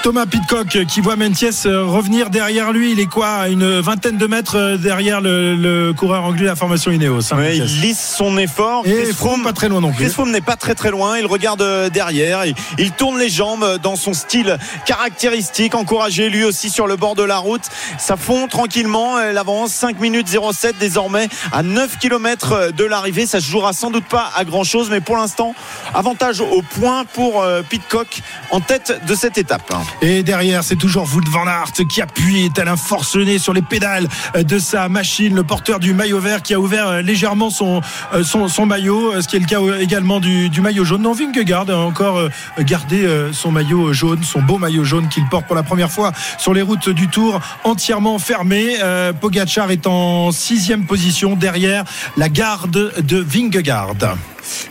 Thomas 0.03 0.25
Pitcock 0.25 0.85
qui 0.87 1.01
voit 1.01 1.17
Mentiès 1.17 1.65
euh, 1.65 1.83
revenir 1.83 2.29
derrière 2.29 2.71
lui. 2.71 2.93
Il 2.93 2.99
est 2.99 3.05
quoi 3.05 3.27
à 3.29 3.47
une 3.49 3.79
vingtaine 3.81 4.17
de 4.17 4.27
mètres 4.27 4.55
euh, 4.55 4.77
derrière 4.77 5.19
le, 5.19 5.91
coureur 5.91 6.23
anglais 6.23 6.43
de 6.43 6.47
la 6.47 6.55
formation 6.55 6.91
Ineos. 6.91 7.33
Hein, 7.33 7.43
il 7.53 7.81
lisse 7.81 8.15
son 8.17 8.37
effort. 8.37 8.83
Et 8.85 8.93
Chris 8.93 9.13
Froome 9.13 9.43
pas 9.43 9.51
très 9.51 9.67
loin 9.67 9.81
non 9.81 9.91
plus. 9.91 10.05
Chris 10.05 10.13
Froome 10.13 10.31
n'est 10.31 10.41
pas 10.41 10.55
très 10.55 10.73
très 10.73 10.89
loin. 10.89 11.17
Il 11.17 11.25
regarde 11.25 11.61
euh, 11.61 11.89
derrière. 11.89 12.43
Il, 12.77 12.91
tourne 12.91 13.19
les 13.19 13.29
jambes 13.29 13.77
dans 13.83 13.97
son 13.97 14.13
style 14.13 14.57
caractéristique. 14.85 15.75
Encouragé 15.75 16.29
lui 16.29 16.45
aussi 16.45 16.69
sur 16.69 16.87
le 16.87 16.95
bord 16.95 17.15
de 17.15 17.23
la 17.23 17.37
route. 17.37 17.63
Ça 17.97 18.15
fond 18.15 18.47
tranquillement. 18.47 19.19
Elle 19.19 19.37
avance 19.37 19.71
5 19.73 19.99
minutes 19.99 20.27
07 20.29 20.77
désormais 20.79 21.27
à 21.51 21.61
9 21.61 21.97
km 21.99 22.71
de 22.71 22.83
l'arrivée. 22.85 23.25
Ça 23.25 23.41
se 23.41 23.49
jouera 23.49 23.73
sans 23.73 23.91
doute 23.91 24.05
pas 24.05 24.31
à 24.35 24.45
grand 24.45 24.63
chose. 24.63 24.89
Mais 24.89 25.01
pour 25.01 25.17
l'instant, 25.17 25.55
avantage 25.93 26.39
au 26.39 26.61
point 26.61 27.03
pour 27.03 27.45
Pitcock 27.69 28.21
en 28.49 28.61
tête 28.61 29.01
de 29.05 29.15
cette 29.15 29.37
étape. 29.37 29.71
Et 30.01 30.23
derrière, 30.23 30.63
c'est 30.63 30.75
toujours 30.75 31.07
Wout 31.13 31.27
van 31.29 31.47
Aert 31.47 31.73
qui 31.87 32.01
appuie 32.01 32.49
tel 32.53 32.67
un 32.67 32.77
forcené 32.77 33.37
sur 33.37 33.53
les 33.53 33.61
pédales 33.61 34.07
de 34.35 34.59
sa 34.59 34.89
machine. 34.89 35.35
Le 35.35 35.43
porteur 35.43 35.79
du 35.79 35.93
maillot 35.93 36.19
vert 36.19 36.41
qui 36.41 36.53
a 36.53 36.59
ouvert 36.59 36.87
euh, 36.87 37.01
légèrement 37.01 37.49
son, 37.49 37.81
euh, 38.13 38.65
maillot, 38.65 39.13
euh, 39.13 39.21
ce 39.21 39.27
qui 39.27 39.35
est 39.35 39.39
le 39.39 39.45
cas 39.45 39.59
également 39.79 40.19
du, 40.19 40.49
du 40.49 40.61
maillot 40.61 40.85
jaune. 40.85 41.01
Non, 41.01 41.13
Vingegaard 41.13 41.69
a 41.69 41.77
encore 41.77 42.29
gardé 42.59 43.07
son 43.31 43.51
maillot 43.51 43.93
jaune, 43.93 44.23
son 44.23 44.41
beau 44.41 44.57
maillot 44.57 44.83
jaune 44.83 45.07
qu'il 45.09 45.25
porte 45.27 45.45
pour 45.45 45.55
la 45.55 45.63
première 45.63 45.91
fois 45.91 46.11
sur 46.37 46.53
les 46.53 46.61
routes 46.61 46.89
du 46.89 47.07
Tour, 47.07 47.39
entièrement 47.63 48.19
fermé. 48.19 48.75
Pogachar 49.19 49.71
est 49.71 49.87
en 49.87 50.31
sixième 50.31 50.85
position 50.85 51.35
derrière 51.35 51.83
la 52.17 52.29
garde 52.29 52.93
de 53.01 53.17
Vingegaard. 53.17 53.95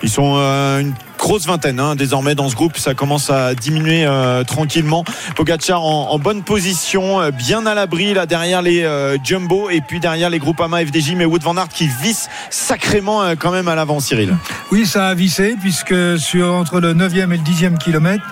Ils 0.02 0.10
sont 0.10 0.36
une 0.80 0.94
grosse 1.18 1.46
vingtaine 1.46 1.80
hein, 1.80 1.96
désormais 1.96 2.34
dans 2.34 2.48
ce 2.48 2.54
groupe. 2.54 2.78
Ça 2.78 2.94
commence 2.94 3.28
à 3.28 3.54
diminuer 3.54 4.06
euh, 4.06 4.44
tranquillement. 4.44 5.04
Pogacar 5.36 5.84
en, 5.84 6.18
bonne 6.18 6.42
position, 6.42 7.20
euh, 7.20 7.30
bien 7.30 7.66
à 7.66 7.74
l'abri 7.74 8.14
là 8.14 8.24
derrière 8.24 8.62
les 8.62 8.84
euh, 8.84 9.18
Jumbo 9.22 9.68
et 9.68 9.80
puis 9.80 10.00
derrière 10.00 10.30
les 10.30 10.38
groupes 10.38 10.60
AMA 10.60 10.86
FDJ. 10.86 11.14
Mais 11.16 11.24
Wood 11.24 11.42
van 11.42 11.56
Aert 11.56 11.68
qui 11.68 11.88
visse 12.02 12.28
sacrément 12.48 13.22
quand 13.38 13.50
même 13.50 13.68
à 13.68 13.74
l'avant, 13.74 14.00
Cyril. 14.00 14.34
Oui, 14.70 14.86
ça 14.86 15.08
a 15.08 15.14
vissé 15.14 15.56
puisque 15.60 16.18
sur 16.18 16.54
entre 16.54 16.80
le 16.80 16.94
9e 16.94 17.32
et 17.32 17.36
le 17.36 17.42
10e 17.42 17.78
kilomètre, 17.78 18.24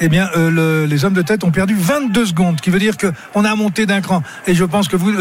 eh 0.00 0.08
bien, 0.08 0.28
les 0.36 1.04
hommes 1.04 1.14
de 1.14 1.22
tête 1.22 1.44
ont 1.44 1.50
perdu 1.50 1.74
22 1.76 2.26
secondes, 2.26 2.60
qui 2.60 2.70
veut 2.70 2.78
dire 2.78 2.94
qu'on 2.96 3.44
a 3.44 3.54
monté 3.54 3.86
d'un 3.86 4.00
cran. 4.00 4.22
Et 4.46 4.54
je 4.54 4.64
pense 4.64 4.88
que 4.88 4.96
vous, 4.96 5.12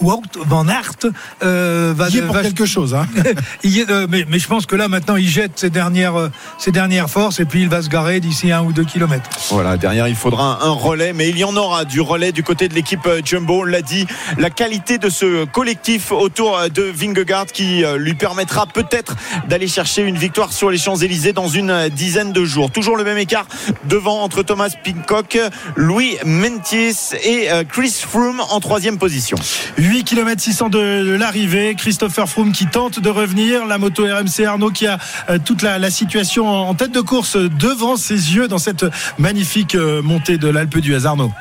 Wout 0.00 0.22
van 0.44 0.68
Aert 0.68 1.12
va, 1.40 2.08
il 2.08 2.18
est 2.18 2.22
pour 2.22 2.40
quelque 2.40 2.66
chose. 2.66 2.94
Hein. 2.94 3.06
mais, 4.08 4.26
mais, 4.28 4.38
je 4.38 4.48
pense 4.48 4.66
que 4.66 4.76
là 4.76 4.88
maintenant, 4.88 5.07
il 5.16 5.28
jette 5.28 5.58
ses 5.58 5.70
dernières 5.70 6.30
ses 6.58 6.72
dernières 6.72 7.08
forces 7.08 7.40
et 7.40 7.44
puis 7.44 7.62
il 7.62 7.68
va 7.68 7.82
se 7.82 7.88
garer 7.88 8.20
d'ici 8.20 8.52
un 8.52 8.62
ou 8.62 8.72
deux 8.72 8.84
kilomètres. 8.84 9.28
Voilà, 9.50 9.76
derrière 9.76 10.08
il 10.08 10.14
faudra 10.14 10.64
un 10.64 10.70
relais, 10.70 11.12
mais 11.12 11.28
il 11.28 11.38
y 11.38 11.44
en 11.44 11.56
aura 11.56 11.84
du 11.84 12.00
relais 12.00 12.32
du 12.32 12.42
côté 12.42 12.68
de 12.68 12.74
l'équipe 12.74 13.06
euh, 13.06 13.20
Jumbo. 13.24 13.60
On 13.60 13.64
l'a 13.64 13.82
dit, 13.82 14.06
la 14.38 14.50
qualité 14.50 14.98
de 14.98 15.08
ce 15.08 15.44
collectif 15.46 16.12
autour 16.12 16.56
euh, 16.56 16.68
de 16.68 16.82
Vingegaard 16.82 17.46
qui 17.46 17.84
euh, 17.84 17.96
lui 17.96 18.14
permettra 18.14 18.66
peut-être 18.66 19.16
d'aller 19.46 19.68
chercher 19.68 20.02
une 20.02 20.16
victoire 20.16 20.52
sur 20.52 20.70
les 20.70 20.78
Champs-Élysées 20.78 21.32
dans 21.32 21.48
une 21.48 21.88
dizaine 21.88 22.32
de 22.32 22.44
jours. 22.44 22.70
Toujours 22.70 22.96
le 22.96 23.04
même 23.04 23.18
écart 23.18 23.46
devant 23.84 24.22
entre 24.22 24.42
Thomas 24.42 24.70
Pincock, 24.84 25.38
Louis 25.76 26.16
Mentis 26.24 27.14
et 27.24 27.48
Chris 27.70 27.94
Froome 28.06 28.40
en 28.40 28.60
troisième 28.60 28.98
position. 28.98 29.36
8 29.78 30.04
km 30.04 30.40
600 30.40 30.68
de 30.68 31.16
l'arrivée. 31.18 31.74
Christopher 31.76 32.28
Froome 32.28 32.52
qui 32.52 32.66
tente 32.66 33.00
de 33.00 33.08
revenir. 33.08 33.66
La 33.66 33.78
moto 33.78 34.04
RMC 34.04 34.44
Arnaud 34.44 34.70
qui 34.70 34.86
a 34.86 34.97
toute 35.44 35.62
la, 35.62 35.90
situation 35.90 36.46
en 36.46 36.74
tête 36.74 36.92
de 36.92 37.00
course 37.00 37.36
devant 37.36 37.96
ses 37.96 38.34
yeux 38.34 38.48
dans 38.48 38.58
cette 38.58 38.84
magnifique 39.18 39.74
euh, 39.74 40.02
montée 40.02 40.36
de 40.38 40.48
l'Alpe 40.48 40.78
du 40.78 40.94
Hasarno. 40.94 41.32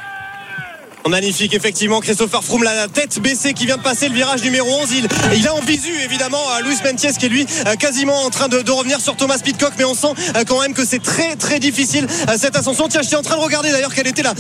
Magnifique, 1.06 1.54
effectivement. 1.54 2.02
Christopher 2.02 2.44
Froome, 2.44 2.64
la 2.64 2.90
tête 2.90 3.20
baissée 3.20 3.54
qui 3.54 3.66
vient 3.66 3.78
de 3.78 3.82
passer 3.82 4.10
le 4.10 4.16
virage 4.16 4.44
numéro 4.44 4.68
11. 4.82 4.92
Il, 4.92 5.08
il 5.38 5.48
a 5.48 5.54
en 5.54 5.62
visu, 5.62 5.94
évidemment, 6.04 6.42
Louis 6.64 6.76
Mentiès 6.84 7.18
qui 7.18 7.28
est 7.28 7.30
lui 7.30 7.46
euh, 7.66 7.76
quasiment 7.76 8.24
en 8.24 8.30
train 8.30 8.50
de, 8.50 8.70
revenir 8.70 9.00
sur 9.00 9.16
Thomas 9.16 9.38
Pitcock. 9.42 9.72
Mais 9.78 9.86
on 9.86 9.94
sent 9.94 10.14
euh, 10.36 10.44
quand 10.46 10.62
même 10.62 10.74
que 10.74 10.86
c'est 10.86 11.02
très, 11.02 11.38
très 11.38 11.60
difficile 11.60 12.08
euh, 12.30 12.36
cette 12.38 12.58
ascension. 12.58 12.90
Tiens, 12.90 13.02
j'étais 13.04 13.16
en 13.16 13.22
train 13.22 13.38
de 13.38 13.42
regarder 13.42 13.72
d'ailleurs 13.72 13.94
quelle 13.94 14.08
était 14.08 14.24
la, 14.24 14.34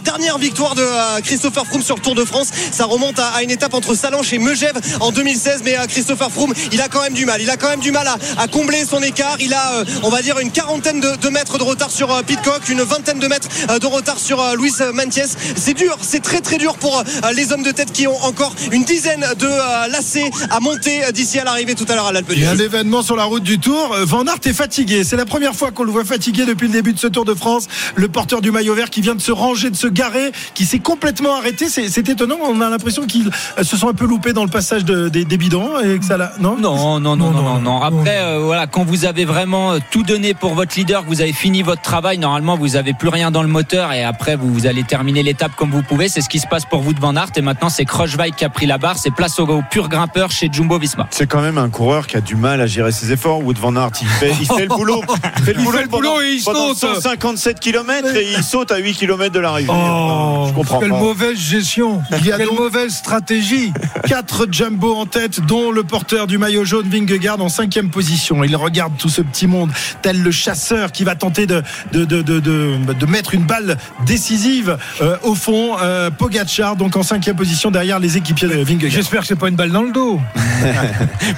dernière 0.00 0.36
victoire 0.36 0.74
de 0.74 0.86
Christopher 1.22 1.64
Froome 1.64 1.82
sur 1.82 1.96
le 1.96 2.02
Tour 2.02 2.14
de 2.14 2.24
France. 2.24 2.48
Ça 2.72 2.84
remonte 2.84 3.18
à, 3.18 3.42
une 3.42 3.50
étape 3.50 3.72
entre 3.72 3.94
Salanches 3.94 4.32
et 4.32 4.38
Megève 4.38 4.78
en 5.00 5.12
2016. 5.12 5.62
Mais 5.64 5.76
Christopher 5.88 6.30
Froome, 6.30 6.52
il 6.72 6.80
a 6.82 6.88
quand 6.88 7.00
même 7.00 7.14
du 7.14 7.24
mal. 7.24 7.40
Il 7.40 7.48
a 7.48 7.56
quand 7.56 7.68
même 7.68 7.80
du 7.80 7.92
mal 7.92 8.06
à, 8.36 8.48
combler 8.48 8.84
son 8.84 9.02
écart. 9.02 9.36
Il 9.40 9.54
a, 9.54 9.84
on 10.02 10.10
va 10.10 10.20
dire, 10.20 10.38
une 10.40 10.50
quarantaine 10.50 11.00
de, 11.00 11.28
mètres 11.28 11.56
de 11.56 11.62
retard 11.62 11.90
sur 11.90 12.22
Pitcock, 12.24 12.68
une 12.68 12.82
vingtaine 12.82 13.18
de 13.18 13.28
mètres 13.28 13.48
de 13.78 13.86
retard 13.86 14.18
sur 14.18 14.44
Louis 14.56 14.72
Mentiès. 14.92 15.36
C'est 15.56 15.74
dur 15.74 15.91
c'est 16.00 16.20
très 16.20 16.40
très 16.40 16.58
dur 16.58 16.74
pour 16.76 16.98
euh, 16.98 17.32
les 17.34 17.52
hommes 17.52 17.62
de 17.62 17.70
tête 17.70 17.92
qui 17.92 18.06
ont 18.06 18.24
encore 18.24 18.54
une 18.70 18.84
dizaine 18.84 19.24
de 19.38 19.46
euh, 19.46 19.88
lacets 19.88 20.30
à 20.50 20.60
monter 20.60 21.04
euh, 21.04 21.12
d'ici 21.12 21.38
à 21.38 21.44
l'arrivée 21.44 21.74
tout 21.74 21.86
à 21.88 21.94
l'heure 21.94 22.06
à 22.06 22.12
l'Alpe 22.12 22.30
Il 22.32 22.42
y 22.42 22.46
a 22.46 22.50
un 22.50 22.58
événement 22.58 23.02
sur 23.02 23.16
la 23.16 23.24
route 23.24 23.42
du 23.42 23.58
Tour. 23.58 23.96
Van 24.04 24.24
Aert 24.26 24.40
est 24.44 24.52
fatigué. 24.52 25.04
C'est 25.04 25.16
la 25.16 25.26
première 25.26 25.54
fois 25.54 25.70
qu'on 25.70 25.84
le 25.84 25.92
voit 25.92 26.04
fatigué 26.04 26.44
depuis 26.46 26.66
le 26.66 26.72
début 26.72 26.92
de 26.92 26.98
ce 26.98 27.06
Tour 27.06 27.24
de 27.24 27.34
France. 27.34 27.68
Le 27.94 28.08
porteur 28.08 28.40
du 28.40 28.50
maillot 28.50 28.74
vert 28.74 28.90
qui 28.90 29.00
vient 29.00 29.14
de 29.14 29.20
se 29.20 29.32
ranger, 29.32 29.70
de 29.70 29.76
se 29.76 29.86
garer, 29.86 30.32
qui 30.54 30.64
s'est 30.64 30.78
complètement 30.78 31.36
arrêté. 31.36 31.66
C'est 31.68 32.08
étonnant. 32.08 32.38
On 32.42 32.60
a 32.60 32.70
l'impression 32.70 33.06
qu'ils 33.06 33.30
se 33.62 33.76
sont 33.76 33.88
un 33.88 33.94
peu 33.94 34.06
loupés 34.06 34.32
dans 34.32 34.44
le 34.44 34.50
passage 34.50 34.84
des, 34.84 35.24
bidons 35.24 35.78
et 35.80 35.98
que 35.98 36.04
ça 36.04 36.16
non, 36.38 36.56
non, 36.56 37.00
non, 37.00 37.16
non, 37.16 37.30
non, 37.30 37.58
non, 37.58 37.82
Après, 37.82 38.38
voilà, 38.38 38.66
quand 38.66 38.84
vous 38.84 39.04
avez 39.04 39.24
vraiment 39.24 39.78
tout 39.90 40.02
donné 40.02 40.34
pour 40.34 40.54
votre 40.54 40.78
leader, 40.78 41.02
que 41.02 41.08
vous 41.08 41.20
avez 41.20 41.32
fini 41.32 41.62
votre 41.62 41.82
travail, 41.82 42.18
normalement, 42.18 42.56
vous 42.56 42.76
avez 42.76 42.92
plus 42.92 43.08
rien 43.08 43.30
dans 43.30 43.42
le 43.42 43.48
moteur 43.48 43.92
et 43.92 44.04
après, 44.04 44.36
vous, 44.36 44.52
vous 44.52 44.66
allez 44.66 44.84
terminer 44.84 45.22
l'étape 45.22 45.52
comme 45.56 45.70
vous 45.70 45.81
pouvez. 45.82 46.08
C'est 46.08 46.20
ce 46.20 46.28
qui 46.28 46.38
se 46.38 46.46
passe 46.46 46.64
pour 46.64 46.80
vous 46.82 46.92
de 46.92 47.00
Van 47.00 47.14
Aert. 47.16 47.30
Et 47.36 47.42
maintenant 47.42 47.68
c'est 47.68 47.84
Kruijswijk 47.84 48.36
qui 48.36 48.44
a 48.44 48.48
pris 48.48 48.66
la 48.66 48.78
barre. 48.78 48.98
C'est 48.98 49.10
place 49.10 49.38
au, 49.38 49.62
pur 49.70 49.88
grimpeur 49.88 50.30
chez 50.30 50.48
Jumbo 50.50 50.78
Visma. 50.78 51.06
C'est 51.10 51.26
quand 51.26 51.42
même 51.42 51.58
un 51.58 51.68
coureur 51.68 52.06
qui 52.06 52.16
a 52.16 52.20
du 52.20 52.36
mal 52.36 52.60
à 52.60 52.66
gérer 52.66 52.92
ses 52.92 53.12
efforts 53.12 53.44
Wood 53.44 53.58
Van 53.58 53.74
Aert. 53.76 53.92
Il 54.00 54.08
fait, 54.08 54.32
il 54.40 54.46
fait 54.46 54.62
le 54.62 54.68
boulot. 54.68 55.02
Il 55.38 55.44
fait 55.44 55.82
le 55.82 55.88
boulot, 55.88 56.20
et 56.20 56.34
il 56.34 56.40
saute. 56.40 56.76
157 56.76 57.60
km 57.60 58.14
et 58.16 58.32
il 58.36 58.42
saute 58.42 58.70
à 58.70 58.78
8 58.78 58.94
km 58.94 59.32
de 59.32 59.40
l'arrivée 59.40 59.70
oh, 59.72 60.46
je 60.48 60.52
comprends 60.52 60.80
quelle 60.80 60.90
mauvaise 60.90 61.38
gestion. 61.38 62.02
Il 62.18 62.26
y 62.26 62.32
a 62.32 62.36
quelle 62.36 62.52
mauvaise 62.52 62.92
stratégie. 62.94 63.72
4 64.06 64.46
Jumbo 64.50 64.94
en 64.94 65.06
tête 65.06 65.40
dont 65.40 65.70
le 65.70 65.82
porteur 65.84 66.26
du 66.26 66.38
maillot 66.38 66.64
jaune 66.64 66.88
Vingegaard 66.88 67.40
en 67.40 67.48
cinquième 67.48 67.90
position. 67.90 68.44
Il 68.44 68.56
regarde 68.56 68.96
tout 68.98 69.08
ce 69.08 69.22
petit 69.22 69.46
monde 69.46 69.70
tel 70.02 70.22
le 70.22 70.30
chasseur 70.30 70.92
qui 70.92 71.04
va 71.04 71.14
tenter 71.14 71.46
de, 71.46 71.62
de, 71.92 72.04
de, 72.04 72.22
de, 72.22 72.40
de 72.40 73.06
mettre 73.06 73.34
une 73.34 73.44
balle 73.44 73.76
décisive 74.06 74.78
euh, 75.00 75.16
au 75.22 75.34
fond 75.34 75.71
euh, 75.80 76.10
Pogacar, 76.10 76.76
donc 76.76 76.96
en 76.96 77.02
cinquième 77.02 77.36
position 77.36 77.70
derrière 77.70 77.98
les 77.98 78.16
équipiers 78.16 78.48
de 78.48 78.54
Vingegaard. 78.62 78.90
J'espère 78.90 79.20
que 79.22 79.26
c'est 79.26 79.36
pas 79.36 79.48
une 79.48 79.56
balle 79.56 79.70
dans 79.70 79.82
le 79.82 79.92
dos. 79.92 80.20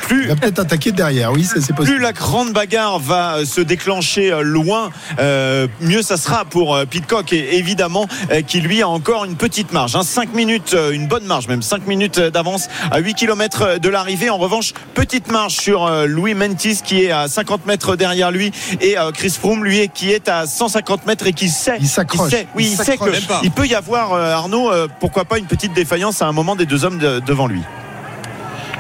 plus, 0.03 0.23
Il 0.23 0.29
va 0.29 0.37
peut-être 0.37 0.59
attaquer 0.61 0.93
derrière, 0.93 1.33
oui, 1.33 1.45
c'est 1.45 1.75
possible. 1.75 1.97
plus 1.97 1.99
la 1.99 2.13
grande 2.13 2.53
bagarre 2.53 2.99
va 2.99 3.37
euh, 3.39 3.45
se 3.45 3.61
déclencher 3.61 4.33
euh, 4.33 4.43
loin, 4.43 4.91
euh, 5.19 5.67
mieux 5.81 6.03
ça 6.03 6.17
sera 6.17 6.45
pour 6.45 6.79
Pitcock 6.91 7.33
et 7.33 7.57
évidemment 7.59 8.07
euh, 8.31 8.43
qui 8.43 8.61
lui 8.61 8.83
a 8.83 8.89
encore 8.89 9.25
une 9.25 9.37
petite 9.37 9.73
marge. 9.73 9.97
5 10.01 10.35
minutes, 10.35 10.75
euh, 10.75 10.93
une 10.93 11.07
bonne 11.07 11.25
marge 11.25 11.49
même, 11.49 11.63
5 11.63 11.87
minutes 11.87 12.21
d'avance 12.21 12.69
à 12.91 12.99
8 12.99 13.15
km 13.15 13.79
de 13.79 13.89
l'arrivée. 13.89 14.31
En 14.31 14.39
revanche, 14.39 14.73
petite 14.95 15.31
marge 15.31 15.53
sur 15.55 15.85
euh, 15.87 16.07
Louis 16.07 16.35
Mentis 16.35 16.81
qui 16.85 17.03
est 17.05 17.11
à 17.11 17.29
50 17.29 17.67
mètres 17.67 17.97
derrière 17.97 18.31
lui 18.31 18.53
et 18.81 18.99
euh, 18.99 19.11
Chris 19.13 19.31
Froome 19.39 19.65
lui 19.65 19.89
qui 19.93 20.11
est 20.13 20.29
à 20.29 20.47
150 20.47 21.07
mètres 21.07 21.27
et 21.27 21.33
qui 21.33 21.49
sait, 21.49 21.77
Il 21.81 21.89
s'accroche. 21.89 22.31
sait- 22.31 22.47
oui, 22.55 22.65
Il 22.67 22.73
il, 22.73 22.77
sait 22.77 22.85
s'accroche. 22.85 23.09
que 23.11 23.15
Même 23.15 23.23
pas. 23.25 23.41
il 23.43 23.51
peut 23.51 23.67
y 23.67 23.75
avoir 23.75 24.13
euh, 24.13 24.24
Arnaud, 24.33 24.71
euh, 24.71 24.89
pourquoi 25.01 25.25
pas 25.25 25.39
une 25.39 25.47
petite 25.47 25.73
défaillance 25.73 26.23
à 26.23 26.27
un 26.27 26.33
moment 26.33 26.57
des 26.57 26.67
deux 26.67 26.85
hommes 26.85 26.99
de- 26.99 27.21
devant 27.21 27.47
lui? 27.47 27.63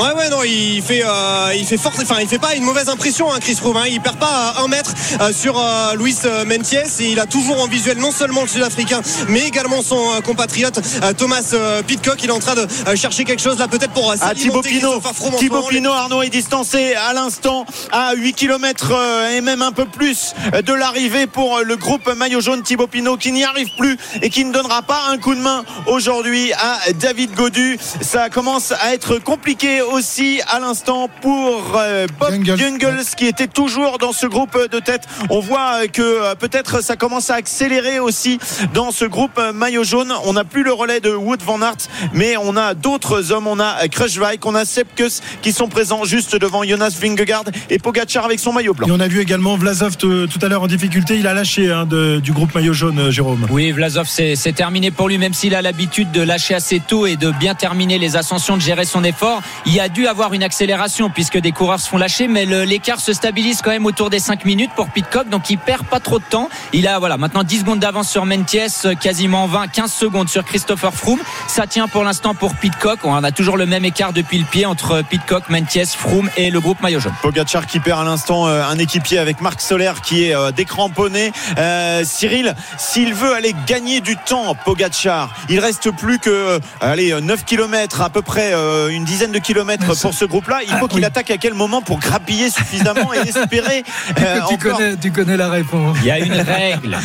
Ouais 0.01 0.13
ouais 0.13 0.29
non 0.29 0.43
il 0.45 0.83
fait 0.83 1.03
euh, 1.05 1.55
il 1.57 1.65
fait 1.65 1.77
fort 1.77 1.93
enfin 2.03 2.17
il 2.21 2.27
fait 2.27 2.39
pas 2.41 2.55
une 2.57 2.65
mauvaise 2.65 2.89
impression 2.89 3.33
hein, 3.33 3.39
Chris 3.41 3.55
Froome 3.55 3.77
hein. 3.77 3.85
il 3.89 4.01
perd 4.01 4.17
pas 4.19 4.55
un 4.59 4.67
mètre 4.67 4.93
euh, 5.21 5.33
sur 5.33 5.57
euh, 5.59 5.95
Luis 5.95 6.17
euh, 6.25 6.45
Mentiès 6.45 7.01
et 7.01 7.11
il 7.11 7.21
a 7.21 7.27
toujours 7.27 7.63
en 7.63 7.69
visuel 7.69 7.99
non 7.99 8.11
seulement 8.11 8.43
le 8.43 8.49
Sud-Africain 8.49 9.01
mais 9.29 9.47
également 9.47 9.83
son 9.83 9.97
euh, 10.17 10.21
compatriote 10.21 10.81
euh, 11.05 11.13
Thomas 11.13 11.49
euh, 11.55 11.83
Pitcock 11.85 12.21
il 12.25 12.29
est 12.29 12.33
en 12.33 12.41
train 12.41 12.57
de 12.57 12.67
euh, 12.89 12.97
chercher 12.97 13.25
quelque 13.25 13.41
chose 13.41 13.59
là 13.59 13.69
peut-être 13.69 13.93
pour 13.93 14.11
euh, 14.11 14.17
Ah, 14.21 14.35
Thibaut 14.35 14.63
Pinot, 14.63 15.01
Thibaut. 15.39 15.63
Pinot, 15.63 15.93
Arnaud 15.93 16.23
est 16.23 16.29
distancé 16.29 16.95
à 16.95 17.13
l'instant 17.13 17.65
à 17.93 18.15
8 18.15 18.33
km 18.35 18.93
et 19.33 19.41
même 19.43 19.63
un 19.63 19.73
peu 19.73 19.85
plus 19.85 20.35
de 20.67 20.73
l'arrivée 20.73 21.27
pour 21.29 21.61
le 21.61 21.77
groupe 21.77 22.13
maillot 22.17 22.41
jaune 22.41 22.63
Thibaut 22.63 22.89
Pinot 22.89 23.17
qui 23.17 23.31
n'y 23.31 23.45
arrive 23.45 23.69
plus 23.79 23.97
et 24.23 24.29
qui 24.29 24.45
ne 24.45 24.53
donnera 24.53 24.83
pas 24.83 25.03
un 25.11 25.19
coup 25.19 25.35
de 25.37 25.41
main 25.41 25.65
aujourd'hui 25.87 26.53
à 26.55 26.93
David 26.95 27.33
Godu. 27.35 27.79
Ça 28.01 28.29
commence 28.29 28.73
à 28.73 28.93
être 28.93 29.19
compliqué 29.19 29.83
aussi 29.93 30.41
à 30.49 30.61
l'instant 30.61 31.09
pour 31.21 31.73
euh, 31.77 32.07
Bob 32.19 32.31
Jungels. 32.33 32.59
Jungels 32.59 33.05
qui 33.17 33.27
était 33.27 33.47
toujours 33.47 33.99
dans 33.99 34.13
ce 34.13 34.27
groupe 34.27 34.57
de 34.71 34.79
tête. 34.81 35.03
On 35.31 35.41
voit 35.41 35.87
que 35.89 36.03
euh, 36.03 36.35
peut-être 36.35 36.83
ça 36.83 36.97
commence 36.97 37.31
à 37.31 37.35
accélérer 37.35 37.99
aussi 37.99 38.39
dans 38.73 38.91
ce 38.91 39.05
groupe 39.05 39.39
euh, 39.39 39.53
maillot 39.53 39.85
jaune. 39.85 40.13
On 40.25 40.33
n'a 40.35 40.45
plus 40.45 40.63
le 40.63 40.73
relais 40.73 41.01
de 41.01 41.11
Wood 41.11 41.43
Van 41.43 41.61
Aert, 41.63 41.77
mais 42.13 42.37
on 42.37 42.57
a 42.57 42.75
d'autres 42.75 43.33
hommes. 43.33 43.47
On 43.47 43.61
a 43.61 43.89
Kruijswijk, 43.89 44.45
on 44.47 44.55
a 44.55 44.65
Sepkus 44.65 45.21
qui 45.43 45.53
sont 45.53 45.69
présents 45.69 46.05
juste 46.05 46.37
devant 46.37 46.63
Jonas 46.65 46.97
Vingegaard 47.01 47.45
et 47.71 47.79
Pogacar 47.79 48.25
avec 48.25 48.41
son 48.41 48.53
maillot 48.53 48.75
blanc. 48.75 48.89
Et 48.89 48.93
on 48.93 49.01
a 49.01 49.09
vu 49.09 49.21
également 49.21 49.57
Vlasov 49.57 49.97
tout 49.97 50.29
à 50.43 50.49
l'heure 50.49 50.63
en 50.63 50.67
difficulté. 50.67 51.19
Il 51.19 51.27
a 51.27 51.35
lâché 51.35 51.71
hein, 51.71 51.87
de- 51.87 52.21
du 52.21 52.33
groupe 52.33 52.55
maillot 52.55 52.73
jaune, 52.73 52.99
euh, 52.99 53.11
Jérôme. 53.11 53.47
Oui, 53.51 53.73
Vlasov, 53.73 54.07
c'est 54.09 54.37
c'est 54.37 54.53
terminé 54.53 54.91
pour 54.91 55.09
lui, 55.09 55.19
même 55.19 55.35
s'il 55.35 55.55
a 55.55 55.63
l'habitude 55.63 56.11
de 56.13 56.23
lâcher 56.23 56.55
assez 56.55 56.81
tôt 56.81 57.07
et 57.07 57.17
de 57.17 57.31
bien 57.31 57.55
terminer 57.55 57.99
les 57.99 58.17
ascensions, 58.17 58.57
de 58.57 58.63
gérer 58.63 58.85
son 58.85 59.05
effort. 59.05 59.43
Il 59.67 59.73
a 59.81 59.89
dû 59.89 60.07
avoir 60.07 60.35
une 60.35 60.43
accélération 60.43 61.11
puisque 61.11 61.39
des 61.39 61.53
coureurs 61.53 61.81
se 61.81 61.89
font 61.89 61.99
lâcher, 61.99 62.29
mais 62.29 62.45
l'écart 62.45 63.01
se 63.01 63.13
stabilise 63.13 63.63
quand 63.63 63.71
même 63.71 63.87
autour 63.87 64.11
des 64.11 64.19
5 64.19 64.45
minutes 64.45 64.71
pour 64.77 64.91
Pitcock, 64.91 65.29
donc 65.29 65.51
il 65.51 65.59
perd 65.59 65.85
pas 65.87 66.01
trop 66.01 66.19
de 66.19 66.25
temps. 66.25 66.49
Il 66.73 66.87
a 66.87 66.99
voilà 66.99 67.17
maintenant 67.17 67.43
10 67.43 67.61
secondes 67.61 67.79
d'avance 67.79 68.09
sur 68.09 68.27
Mentiès, 68.27 68.87
quasiment 69.01 69.47
20, 69.47 69.69
15 69.69 69.93
secondes 69.93 70.29
sur 70.29 70.45
Christopher 70.45 70.93
Froome. 70.95 71.21
Ça 71.49 71.67
tient 71.67 71.89
pour 71.89 72.05
l'instant 72.05 72.35
pour 72.35 72.55
Pitcock. 72.55 73.01
On 73.05 73.25
a 73.25 73.33
toujours 73.33 73.57
le 73.57 73.67
même 73.67 73.85
écart 73.85 74.13
depuis 74.13 74.39
le 74.39 74.45
pied 74.45 74.67
entre 74.67 75.03
Pitcock, 75.03 75.49
Mentiès, 75.49 75.95
Froome 75.95 76.31
et 76.37 76.51
le 76.51 76.61
groupe 76.61 76.81
maillot 76.81 77.01
jaune. 77.01 77.15
Pogacar 77.23 77.67
qui 77.67 77.81
perd 77.81 78.01
à 78.01 78.05
l'instant 78.05 78.47
euh, 78.47 78.63
un 78.63 78.79
équipier 78.79 79.19
avec 79.19 79.41
Marc 79.41 79.61
Soler 79.61 79.93
qui 80.03 80.25
est 80.25 80.35
euh, 80.35 80.53
décramponné. 80.53 81.33
Euh, 81.59 82.03
Cyril, 82.05 82.55
s'il 82.79 83.15
veut 83.15 83.35
aller 83.35 83.55
gagner 83.67 84.01
du 84.01 84.17
temps, 84.17 84.55
Pogacar, 84.55 85.35
il 85.49 85.59
reste 85.59 85.91
plus 85.91 86.19
que 86.19 86.31
euh, 86.31 86.59
allez 86.81 87.19
9 87.21 87.45
km 87.45 88.01
à 88.01 88.11
peu 88.11 88.23
près 88.23 88.53
euh, 88.53 88.89
une 88.89 89.05
dizaine 89.05 89.33
de 89.33 89.39
kilomètres 89.39 89.64
C'est- 89.95 90.03
pour 90.03 90.15
ce 90.15 90.25
groupe-là. 90.25 90.61
Il 90.63 90.69
faut 90.69 90.85
Ah, 90.85 90.89
qu'il 90.89 90.99
oui. 91.01 91.05
attaque 91.05 91.31
à 91.31 91.37
quel 91.39 91.55
moment 91.55 91.83
pour 91.83 91.99
grappiller 91.99 92.51
suffisamment 92.51 93.13
et 93.15 93.19
espérer 93.29 93.85
euh, 94.21 94.41
tu, 94.49 94.59
connais, 94.59 94.97
tu 94.97 95.11
connais 95.13 95.37
la 95.37 95.49
réponse. 95.49 95.97
Il 96.01 96.07
y 96.07 96.11
a 96.11 96.19
une 96.19 96.33
règle. 96.33 96.99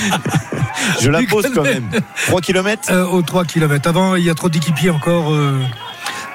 Je 1.02 1.10
la 1.10 1.20
tu 1.20 1.28
pose 1.28 1.50
quand 1.54 1.64
même. 1.64 1.90
3 2.28 2.42
km. 2.42 2.90
Euh, 2.92 3.06
aux 3.06 3.22
3 3.22 3.46
km. 3.46 3.88
Avant, 3.90 4.16
il 4.16 4.24
y 4.24 4.30
a 4.30 4.36
trop 4.36 4.50
d'équipiers 4.50 4.90
encore. 4.90 5.34
euh, 5.34 5.60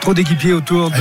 trop 0.04 0.12
d'équipiers 0.12 0.52
autour 0.52 0.90
de, 0.90 0.96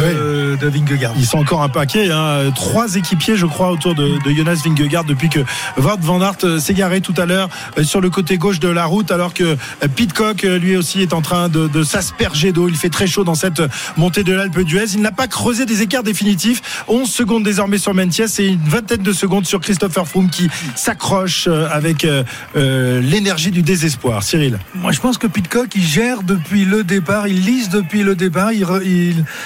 Ah 0.56 0.62
de 0.64 0.68
Vingegaard. 0.70 1.12
Ils 1.18 1.26
sont 1.26 1.38
encore 1.38 1.62
un 1.62 1.68
paquet. 1.68 2.10
Hein. 2.10 2.52
Trois 2.56 2.96
équipiers, 2.96 3.36
je 3.36 3.46
crois, 3.46 3.70
autour 3.70 3.96
de, 3.96 4.18
de 4.24 4.32
Jonas 4.34 4.62
Vingegaard 4.64 5.04
depuis 5.04 5.28
que 5.28 5.40
Wout 5.78 6.00
van 6.00 6.22
Aert 6.22 6.38
s'est 6.62 6.74
garé 6.74 7.02
tout 7.02 7.14
à 7.18 7.26
l'heure 7.26 7.50
euh, 7.78 7.84
sur 7.84 8.00
le 8.00 8.10
côté 8.10 8.38
gauche 8.38 8.62
de 8.62 8.70
la 8.70 8.86
route, 8.86 9.12
alors 9.12 9.34
que 9.34 9.44
euh, 9.44 9.88
Pitcock, 9.94 10.46
euh, 10.46 10.58
lui 10.58 10.78
aussi, 10.78 11.02
est 11.02 11.12
en 11.12 11.20
train 11.22 11.50
de, 11.50 11.68
de 11.68 11.84
s'asperger 11.84 12.54
d'eau. 12.54 12.70
Il 12.70 12.76
fait 12.78 12.88
très 12.88 13.06
chaud 13.06 13.26
dans 13.26 13.36
cette 13.36 13.62
montée 13.98 14.24
de 14.24 14.32
l'Alpe 14.32 14.62
d'Huez. 14.62 14.94
Il 14.94 15.02
n'a 15.02 15.12
pas 15.12 15.28
creusé 15.28 15.66
des 15.66 15.82
écarts 15.82 16.04
définitifs. 16.04 16.62
11 16.88 17.10
secondes 17.10 17.44
désormais 17.44 17.80
sur 17.80 17.94
Mentiès 17.94 18.40
et 18.40 18.46
une 18.48 18.62
vingtaine 18.70 19.02
de 19.04 19.12
secondes 19.12 19.46
sur 19.46 19.60
Christopher 19.60 20.08
Froome 20.08 20.30
qui 20.30 20.48
s'accroche 20.78 21.50
avec 21.74 22.06
euh, 22.06 23.02
l'énergie 23.02 23.52
du 23.52 23.64
désespoir. 23.64 24.24
Cyril. 24.24 24.60
Moi, 24.76 24.94
je 24.94 25.02
pense 25.02 25.18
que 25.18 25.28
Pitcock, 25.28 25.76
il 25.76 25.84
gère 25.84 26.24
depuis 26.24 26.64
le 26.64 26.86
départ, 26.86 27.28
il 27.28 27.42
lise 27.44 27.68
depuis 27.68 28.04
le 28.04 28.16
départ, 28.16 28.54
il, 28.54 28.64
re- 28.64 28.82
il- 28.82 28.93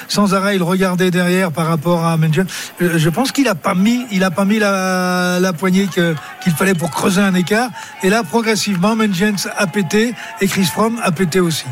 sans 0.08 0.34
arrêt, 0.34 0.56
il 0.56 0.64
regardait 0.64 1.12
derrière 1.12 1.52
par 1.52 1.68
rapport 1.68 2.06
à 2.06 2.18
Mengen. 2.18 2.46
Je 2.80 3.10
pense 3.10 3.32
qu'il 3.32 3.48
a 3.48 3.56
pas 3.56 3.76
mis, 3.76 4.06
il 4.12 4.24
a 4.24 4.32
pas 4.32 4.46
mis 4.46 4.60
la, 4.60 5.40
la 5.40 5.54
poignée 5.54 5.88
que- 5.88 6.16
qu'il 6.44 6.54
fallait 6.54 6.74
pour 6.74 6.92
creuser 6.92 7.22
un 7.22 7.34
écart. 7.36 7.70
Et 8.04 8.10
là, 8.10 8.24
progressivement, 8.24 8.96
Mengens 8.96 9.48
a 9.58 9.68
pété 9.68 10.14
et 10.42 10.48
Chris 10.48 10.66
Froome 10.66 11.00
a 11.04 11.12
pété 11.12 11.40
aussi. 11.40 11.66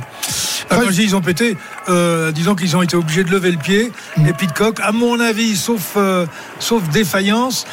Enfin, 0.69 0.81
quand 0.81 0.89
je 0.89 0.95
dis 0.95 1.03
ils 1.03 1.15
ont 1.15 1.21
pété, 1.21 1.57
euh, 1.89 2.31
disons 2.31 2.55
qu'ils 2.55 2.75
ont 2.75 2.81
été 2.81 2.95
obligés 2.95 3.23
de 3.23 3.29
lever 3.29 3.51
le 3.51 3.57
pied. 3.57 3.91
Et 4.27 4.33
Pitcock, 4.33 4.79
à 4.81 4.91
mon 4.91 5.19
avis, 5.19 5.55
sauf, 5.55 5.93
euh, 5.95 6.25
sauf 6.59 6.81
défaillance, 6.89 7.67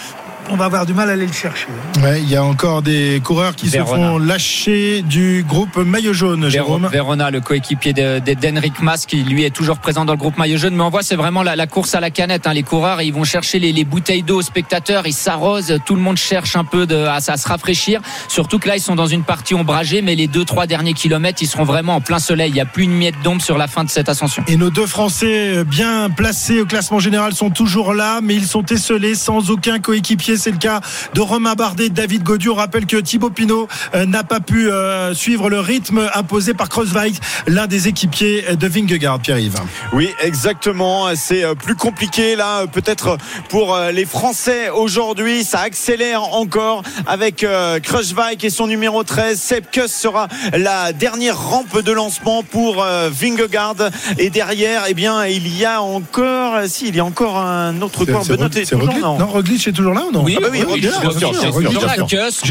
on 0.51 0.57
va 0.57 0.67
avoir 0.67 0.87
du 0.87 0.93
mal 0.95 1.09
à 1.09 1.13
aller 1.13 1.27
le 1.27 1.33
chercher. 1.33 1.67
Ouais, 2.03 2.21
il 2.21 2.29
y 2.29 2.37
a 2.37 2.45
encore 2.45 2.83
des 2.83 3.21
coureurs 3.25 3.55
qui 3.55 3.69
Verona. 3.69 3.91
se 3.91 4.09
font 4.11 4.19
lâcher 4.19 5.03
du 5.03 5.45
groupe 5.49 5.77
maillot 5.77 6.13
jaune, 6.13 6.49
Jérôme. 6.49 6.89
Verona, 6.91 7.31
le 7.31 7.41
coéquipier 7.41 7.93
d'Henrik 7.93 8.81
Mas, 8.83 9.07
qui 9.07 9.23
lui 9.23 9.45
est 9.45 9.51
toujours 9.55 9.79
présent 9.79 10.05
dans 10.05 10.13
le 10.13 10.19
groupe 10.19 10.37
maillot 10.39 10.59
jaune. 10.59 10.75
Mais 10.75 10.83
on 10.83 10.91
voit, 10.91 11.03
c'est 11.03 11.17
vraiment 11.17 11.43
la, 11.43 11.57
la 11.57 11.67
course 11.67 11.95
à 11.95 12.01
la 12.01 12.11
canette. 12.11 12.47
hein. 12.47 12.53
Les 12.53 12.63
coureurs, 12.63 13.01
ils 13.03 13.13
vont 13.13 13.25
chercher 13.25 13.59
les, 13.59 13.73
les 13.73 13.85
bouteilles 13.85 14.23
d'eau 14.23 14.39
aux 14.39 14.43
spectateurs, 14.43 15.07
ils 15.07 15.13
s'arrosent. 15.13 15.79
Tout 15.87 15.95
le 15.95 16.01
monde 16.01 16.17
cherche 16.17 16.57
un 16.57 16.65
peu 16.65 16.87
de, 16.87 16.97
à, 16.97 17.15
à 17.17 17.21
se 17.37 17.49
rafraîchir. 17.49 18.01
Surtout 18.29 18.59
que 18.59 18.69
là, 18.69 18.77
ils 18.77 18.81
sont 18.83 18.95
dans 18.97 19.07
une 19.07 19.23
partie 19.23 19.55
ombragée, 19.55 20.03
mais 20.03 20.15
les 20.15 20.27
deux, 20.27 20.45
trois 20.45 20.67
derniers 20.67 20.95
kilomètres, 20.95 21.41
ils 21.43 21.47
seront 21.49 21.65
vraiment 21.65 21.97
en 21.97 22.01
plein 22.01 22.19
soleil. 22.19 22.51
Il 22.51 22.55
n'y 22.55 22.61
a 22.61 22.67
plus 22.67 22.85
une 22.85 22.95
miette 22.97 23.21
d'ombre 23.23 23.43
sur 23.43 23.59
la 23.59 23.67
fin 23.69 23.85
de 23.85 23.91
cette 23.91 24.09
ascension. 24.09 24.43
Et 24.49 24.57
nos 24.57 24.71
deux 24.71 24.87
Français 24.87 25.57
euh, 25.59 25.65
bien 25.65 26.11
placés 26.11 26.61
au 26.61 26.67
classement 26.67 26.99
général 26.99 27.33
sont 27.35 27.51
toujours 27.51 27.95
là, 27.95 28.21
mais 28.23 28.35
ils 28.35 28.47
sont 28.47 28.65
esselés 28.67 29.15
sans 29.15 29.51
aucun 29.51 29.79
coéquipier. 29.79 30.32
C'est 30.37 30.51
le 30.51 30.59
cas 30.59 30.81
de 31.15 31.21
Romain 31.21 31.55
Bardet, 31.55 31.89
David 31.89 32.23
Gaudu. 32.23 32.49
On 32.49 32.55
rappelle 32.55 32.87
que 32.87 32.97
Thibaut 32.97 33.31
Pinot 33.31 33.69
euh, 33.95 34.07
n'a 34.07 34.25
pas 34.25 34.41
pu 34.41 34.71
euh, 34.71 35.15
suivre 35.15 35.51
le 35.51 35.61
rythme 35.61 36.09
imposé 36.15 36.55
par 36.55 36.69
Crosswijk, 36.69 37.17
l'un 37.47 37.67
des 37.67 37.89
équipiers 37.89 38.57
de 38.57 38.67
Vingegaard, 38.67 39.21
Pierre-Yves. 39.21 39.61
Oui, 39.93 40.11
exactement. 40.21 41.15
C'est 41.15 41.45
euh, 41.45 41.55
plus 41.55 41.75
compliqué 41.75 42.37
là, 42.37 42.67
peut-être 42.67 43.19
pour 43.49 43.79
les 43.93 44.05
Français 44.05 44.71
aujourd'hui. 44.71 45.45
Ça 45.45 45.61
accélère 45.61 46.23
encore 46.35 46.83
avec 47.07 47.45
Kruijswijk 47.83 48.45
et 48.45 48.51
son 48.51 48.67
numéro 48.67 49.03
13. 49.03 49.39
Sepkus 49.39 49.89
sera 49.89 50.29
la 50.57 50.93
dernière 50.93 51.39
rampe 51.39 51.83
de 51.83 51.93
lancement 51.93 52.43
pour 52.43 52.85
Vingegaard. 53.11 53.77
Et 54.19 54.31
derrière, 54.31 54.85
eh 54.89 54.95
bien, 54.95 55.25
il 55.27 55.57
y 55.57 55.65
a 55.65 55.83
encore, 55.83 56.61
si, 56.67 56.89
il 56.89 56.97
y 56.97 57.01
a 57.01 57.05
encore 57.05 57.39
un 57.39 57.81
autre 57.83 58.05
coureur. 58.05 58.25
C'est 58.25 58.75
Roglic 58.75 59.01
non? 59.01 59.19
Non, 59.19 59.27
Roglic 59.27 59.67
est 59.67 59.73
toujours 59.73 59.95
là 59.95 60.05
ou 60.09 60.13
non? 60.13 60.22
Oui, 60.23 60.37
Ah 60.39 60.41
bah 60.43 60.49
oui, 60.53 60.63
Roglic, 60.63 60.91
bien 61.17 61.33
sûr, 61.33 61.53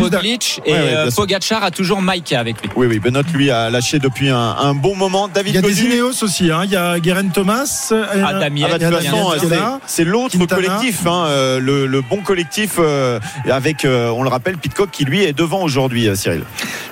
Roglic, 0.04 0.62
et 0.66 0.74
euh. 0.74 1.10
Pogacar 1.16 1.64
a 1.64 1.72
toujours 1.72 2.02
Mike 2.02 2.34
avec 2.34 2.62
lui. 2.62 2.70
Oui, 2.76 2.88
oui, 2.88 3.00
Benoît 3.00 3.22
lui 3.34 3.50
a 3.52 3.70
lâché 3.70 4.00
depuis 4.00 4.30
un, 4.30 4.38
un 4.38 4.74
bon 4.74 4.96
moment. 4.96 5.28
David 5.28 5.54
Il 5.54 5.56
y 5.56 5.58
a 5.58 5.62
des. 5.62 5.84
Ineos 5.84 6.24
aussi. 6.24 6.52
hein. 6.52 6.62
Il 6.66 6.72
y 6.72 6.76
a 6.76 7.00
Guerin 7.00 7.30
Thomas. 7.30 7.90
euh, 7.92 8.06
Ah, 8.26 8.34
Damiens, 8.36 8.68
Ah 8.70 8.72
bah, 8.74 8.78
de 8.78 8.86
toute 8.96 9.04
façon, 9.04 9.32
c'est- 9.88 10.04
l'autre 10.04 10.46
collectif, 10.46 11.06
hein, 11.06 11.26
euh, 11.28 11.60
le, 11.60 11.86
le 11.86 12.02
bon 12.02 12.18
collectif 12.18 12.76
euh, 12.80 13.20
avec, 13.50 13.86
euh, 13.86 14.10
on 14.10 14.24
le 14.24 14.30
rappelle, 14.30 14.58
Pitcock 14.58 14.90
qui 14.92 15.06
lui 15.06 15.24
est 15.24 15.34
devant 15.34 15.62
aujourd'hui, 15.62 16.10
Cyril. 16.16 16.44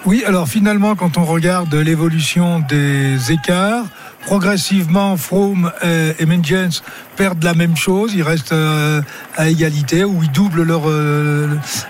Oui, 0.06 0.24
alors 0.26 0.48
finalement, 0.48 0.96
quand 0.96 1.18
on 1.18 1.26
regarde 1.26 1.74
l'évolution 1.76 2.60
des 2.70 3.32
écarts, 3.32 3.84
progressivement, 4.26 5.18
Froome 5.18 5.72
et, 5.84 6.14
et 6.20 6.26
Mengens 6.26 6.84
perdent 7.16 7.44
la 7.44 7.54
même 7.54 7.76
chose. 7.76 8.14
Ils 8.14 8.24
restent 8.24 8.54
euh, 8.54 9.02
à 9.36 9.50
égalité 9.50 10.04
ou 10.04 10.24
ils 10.24 10.32
doublent 10.32 10.64
leur, 10.64 10.90
euh, 10.90 11.48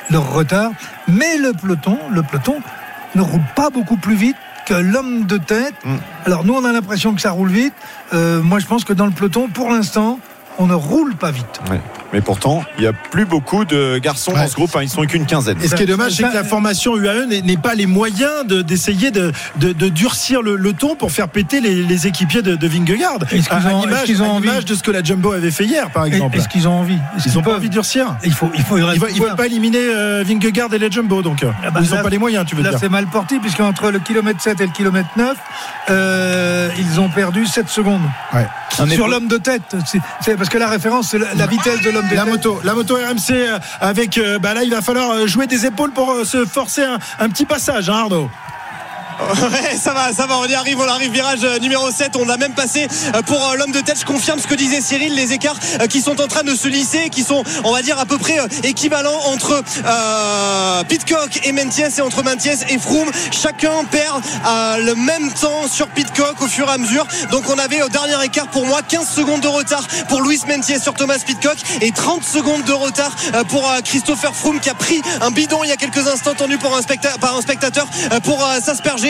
leur 0.10 0.34
retard. 0.34 0.72
Mais 1.08 1.38
le 1.38 1.54
peloton, 1.54 1.98
le 2.12 2.24
peloton 2.24 2.62
ne 3.16 3.22
roule 3.22 3.44
pas 3.56 3.70
beaucoup 3.70 3.98
plus 3.98 4.16
vite 4.16 4.38
que 4.66 4.74
l'homme 4.74 5.26
de 5.26 5.38
tête. 5.38 5.74
Mm. 5.84 5.96
Alors 6.26 6.46
nous, 6.46 6.54
on 6.54 6.64
a 6.64 6.72
l'impression 6.72 7.14
que 7.14 7.22
ça 7.22 7.32
roule 7.32 7.50
vite. 7.50 7.74
Euh, 8.14 8.42
moi, 8.42 8.60
je 8.60 8.66
pense 8.66 8.86
que 8.86 8.94
dans 8.94 9.06
le 9.06 9.12
peloton, 9.12 9.50
pour 9.50 9.70
l'instant, 9.70 10.20
on 10.58 10.68
ne 10.68 10.76
roule 10.76 11.16
pas 11.16 11.32
vite. 11.32 11.62
Mais 12.14 12.22
pourtant, 12.22 12.64
il 12.78 12.82
n'y 12.82 12.88
a 12.88 12.94
plus 12.94 13.26
beaucoup 13.26 13.66
de 13.66 13.98
garçons 14.00 14.32
dans 14.34 14.48
ce 14.48 14.56
groupe. 14.56 14.76
hein. 14.76 14.80
Ils 14.82 14.90
sont 14.90 15.04
qu'une 15.06 15.26
quinzaine. 15.26 15.58
Et 15.62 15.68
ce 15.68 15.76
qui 15.76 15.84
est 15.84 15.86
dommage, 15.86 16.14
c'est 16.14 16.24
que 16.24 16.34
la 16.34 16.44
formation 16.44 16.98
UAE 16.98 17.26
n'est 17.28 17.42
n'est 17.42 17.58
pas 17.58 17.76
les 17.76 17.86
moyens 17.86 18.46
de- 18.46 18.62
d'essayer 18.62 19.12
de, 19.12 19.32
de, 19.58 19.74
de 19.74 19.90
durcir 19.90 20.42
le, 20.42 20.56
le 20.56 20.74
ton 20.74 20.96
pour 20.96 21.12
faire 21.12 21.28
péter 21.30 21.62
les, 21.62 21.84
les 21.84 22.08
équipiers 22.08 22.42
de, 22.42 22.56
de 22.56 22.68
Vingegaard. 22.68 23.20
Est-ce 23.32 23.48
qu'ils 23.50 23.68
ont- 23.68 23.82
l'image- 23.82 23.94
est-ce 24.00 24.04
qu'ils 24.06 24.22
ont 24.24 24.26
à 24.26 24.30
envie 24.34 24.48
l'image 24.48 24.66
de 24.66 24.76
ce 24.76 24.84
que 24.84 24.92
la 24.92 25.04
Jumbo 25.04 25.32
avait 25.34 25.52
fait 25.52 25.66
hier, 25.66 25.90
par 25.92 26.06
exemple. 26.06 26.38
Est-ce 26.38 26.48
qu'ils 26.50 26.68
ont 26.68 26.74
envie 26.80 26.98
Ils 27.26 27.34
n'ont 27.34 27.42
pas 27.44 27.56
envie 27.56 27.68
de 27.70 27.74
durcir. 27.74 28.16
Il 28.24 28.34
faut, 28.34 28.50
il 28.56 28.64
faut, 28.64 28.78
il 28.78 28.86
pas 29.38 29.46
éliminer 29.46 29.78
euh, 29.80 30.24
Vingegaard 30.26 30.74
et 30.74 30.80
les 30.80 30.92
Jumbo, 30.92 31.22
donc. 31.22 31.44
Ah 31.44 31.70
bah 31.72 31.80
ils 31.84 31.90
n'ont 31.96 32.02
pas 32.02 32.10
les 32.10 32.18
moyens, 32.18 32.46
tu 32.46 32.56
veux 32.56 32.64
Là, 32.64 32.72
dire. 32.72 32.80
c'est 32.80 32.90
mal 32.90 33.06
parti, 33.08 33.40
puisqu'entre 33.40 33.92
le 33.92 34.00
kilomètre 34.00 34.42
7 34.42 34.60
et 34.62 34.66
le 34.66 34.72
kilomètre 34.72 35.10
9, 35.16 35.38
euh, 35.90 36.70
ils 36.78 37.00
ont 37.00 37.10
perdu 37.10 37.46
7 37.46 37.70
secondes. 37.70 38.02
Ouais. 38.34 38.48
Sur 38.90 39.08
l'homme 39.08 39.28
de 39.28 39.38
tête. 39.38 39.62
C'est- 39.86 40.00
c'est- 40.22 40.36
parce 40.36 40.50
que 40.50 40.58
la 40.58 40.70
référence, 40.70 41.10
c'est 41.10 41.18
la, 41.20 41.34
la 41.36 41.48
vitesse 41.48 41.82
de 41.82 41.90
l'homme 41.90 41.99
de 42.02 42.16
La 42.16 42.24
tête. 42.24 42.34
moto, 42.34 42.60
la 42.64 42.74
moto 42.74 42.96
RMC 42.96 43.32
euh, 43.32 43.60
avec. 43.82 44.18
euh, 44.18 44.40
bah 44.40 44.54
là, 44.54 44.64
il 44.64 44.72
va 44.72 44.82
falloir 44.82 45.12
euh, 45.12 45.28
jouer 45.28 45.48
des 45.48 45.66
épaules 45.66 45.92
pour 45.92 46.26
se 46.26 46.46
forcer 46.46 46.84
un, 46.84 46.98
un 47.20 47.30
petit 47.30 47.46
passage, 47.46 47.90
hein, 47.90 47.94
Arnaud. 48.04 48.30
Ouais, 49.52 49.78
ça 49.78 49.94
va, 49.94 50.14
ça 50.14 50.26
va, 50.26 50.38
on 50.38 50.46
y 50.46 50.54
arrive, 50.54 50.80
on 50.80 50.88
arrive, 50.88 51.12
virage 51.12 51.40
euh, 51.44 51.60
numéro 51.60 51.90
7, 51.92 52.16
on 52.16 52.30
a 52.30 52.38
même 52.38 52.54
passé 52.54 52.88
euh, 53.16 53.22
pour 53.22 53.50
euh, 53.50 53.56
l'homme 53.56 53.72
de 53.72 53.80
tête, 53.80 54.00
je 54.00 54.06
confirme 54.06 54.40
ce 54.40 54.48
que 54.48 54.56
disait 54.56 54.82
Cyril, 54.82 55.16
les 55.16 55.34
écarts 55.34 55.58
qui 55.90 56.02
sont 56.02 56.22
en 56.22 56.28
train 56.28 56.44
de 56.44 56.56
se 56.56 56.68
lisser, 56.68 57.10
qui 57.10 57.24
sont, 57.24 57.44
on 57.64 57.74
va 57.74 57.82
dire, 57.82 58.00
à 58.00 58.06
peu 58.06 58.18
près 58.18 58.38
équivalents 58.64 59.20
entre 59.26 59.62
euh, 59.86 60.84
Pitcock 60.84 61.42
et 61.44 61.52
Mentiès 61.52 61.98
et 61.98 62.02
entre 62.02 62.24
Mentiès 62.24 62.66
et 62.70 62.78
Froome, 62.78 63.10
chacun 63.32 63.84
perd 63.90 64.22
le 64.80 64.94
même 64.96 65.32
temps 65.34 65.68
sur 65.68 65.88
Pitcock 65.88 66.42
au 66.42 66.48
fur 66.48 66.68
et 66.70 66.74
à 66.74 66.78
mesure, 66.78 67.06
donc 67.32 67.50
on 67.50 67.58
avait 67.58 67.82
au 67.82 67.90
dernier 67.90 68.24
écart 68.24 68.48
pour 68.48 68.66
moi 68.66 68.82
15 68.88 69.08
secondes 69.08 69.42
de 69.42 69.48
retard 69.48 69.86
pour 70.08 70.22
Louis 70.22 70.40
Mentiès 70.48 70.82
sur 70.82 70.94
Thomas 70.94 71.20
Pitcock 71.26 71.58
et 71.82 71.92
30 71.92 72.24
secondes 72.24 72.64
de 72.64 72.74
retard 72.74 73.12
pour 73.50 73.70
Christopher 73.84 74.36
Froome 74.36 74.60
qui 74.60 74.70
a 74.70 74.74
pris 74.74 75.02
un 75.22 75.32
bidon 75.32 75.64
il 75.64 75.70
y 75.70 75.74
a 75.74 75.78
quelques 75.78 76.08
instants 76.08 76.36
tendu 76.36 76.58
par 76.58 76.74
un 76.76 76.82
spectateur 76.82 77.88
pour 78.24 78.46
euh, 78.46 78.60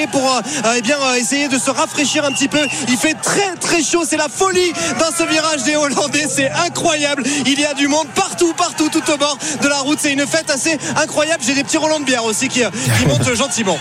pour 0.08 0.22
euh, 0.22 0.41
euh, 0.66 0.74
eh 0.78 0.82
bien 0.82 0.97
euh, 1.02 1.16
essayer 1.16 1.47
de 1.47 1.58
se 1.58 1.70
rafraîchir 1.70 2.26
un 2.26 2.32
petit 2.32 2.47
peu. 2.47 2.62
Il 2.88 2.97
fait 2.97 3.16
très 3.16 3.56
très 3.60 3.84
chaud, 3.84 4.04
c'est 4.08 4.18
la 4.18 4.30
folie 4.30 4.72
dans 5.00 5.12
ce 5.16 5.24
virage 5.24 5.64
des 5.64 5.76
Hollandais, 5.76 6.26
c'est 6.30 6.50
incroyable. 6.52 7.24
Il 7.45 7.60
y 7.60 7.66
a 7.66 7.74
du 7.74 7.88
monde 7.88 8.08
partout, 8.16 8.54
partout, 8.54 8.89
tout 8.89 9.12
au 9.12 9.18
bord 9.18 9.38
de 9.62 9.68
la 9.68 9.78
route. 9.80 10.00
C'est 10.02 10.14
une 10.14 10.26
fête 10.26 10.50
assez 10.50 10.78
incroyable. 10.95 11.43
J'ai 11.45 11.54
des 11.54 11.64
petits 11.64 11.78
Roland 11.78 12.00
de 12.00 12.06
bière 12.06 12.26
aussi 12.26 12.47
qui, 12.47 12.62
qui 12.62 13.06
montent 13.08 13.34
gentiment. 13.36 13.78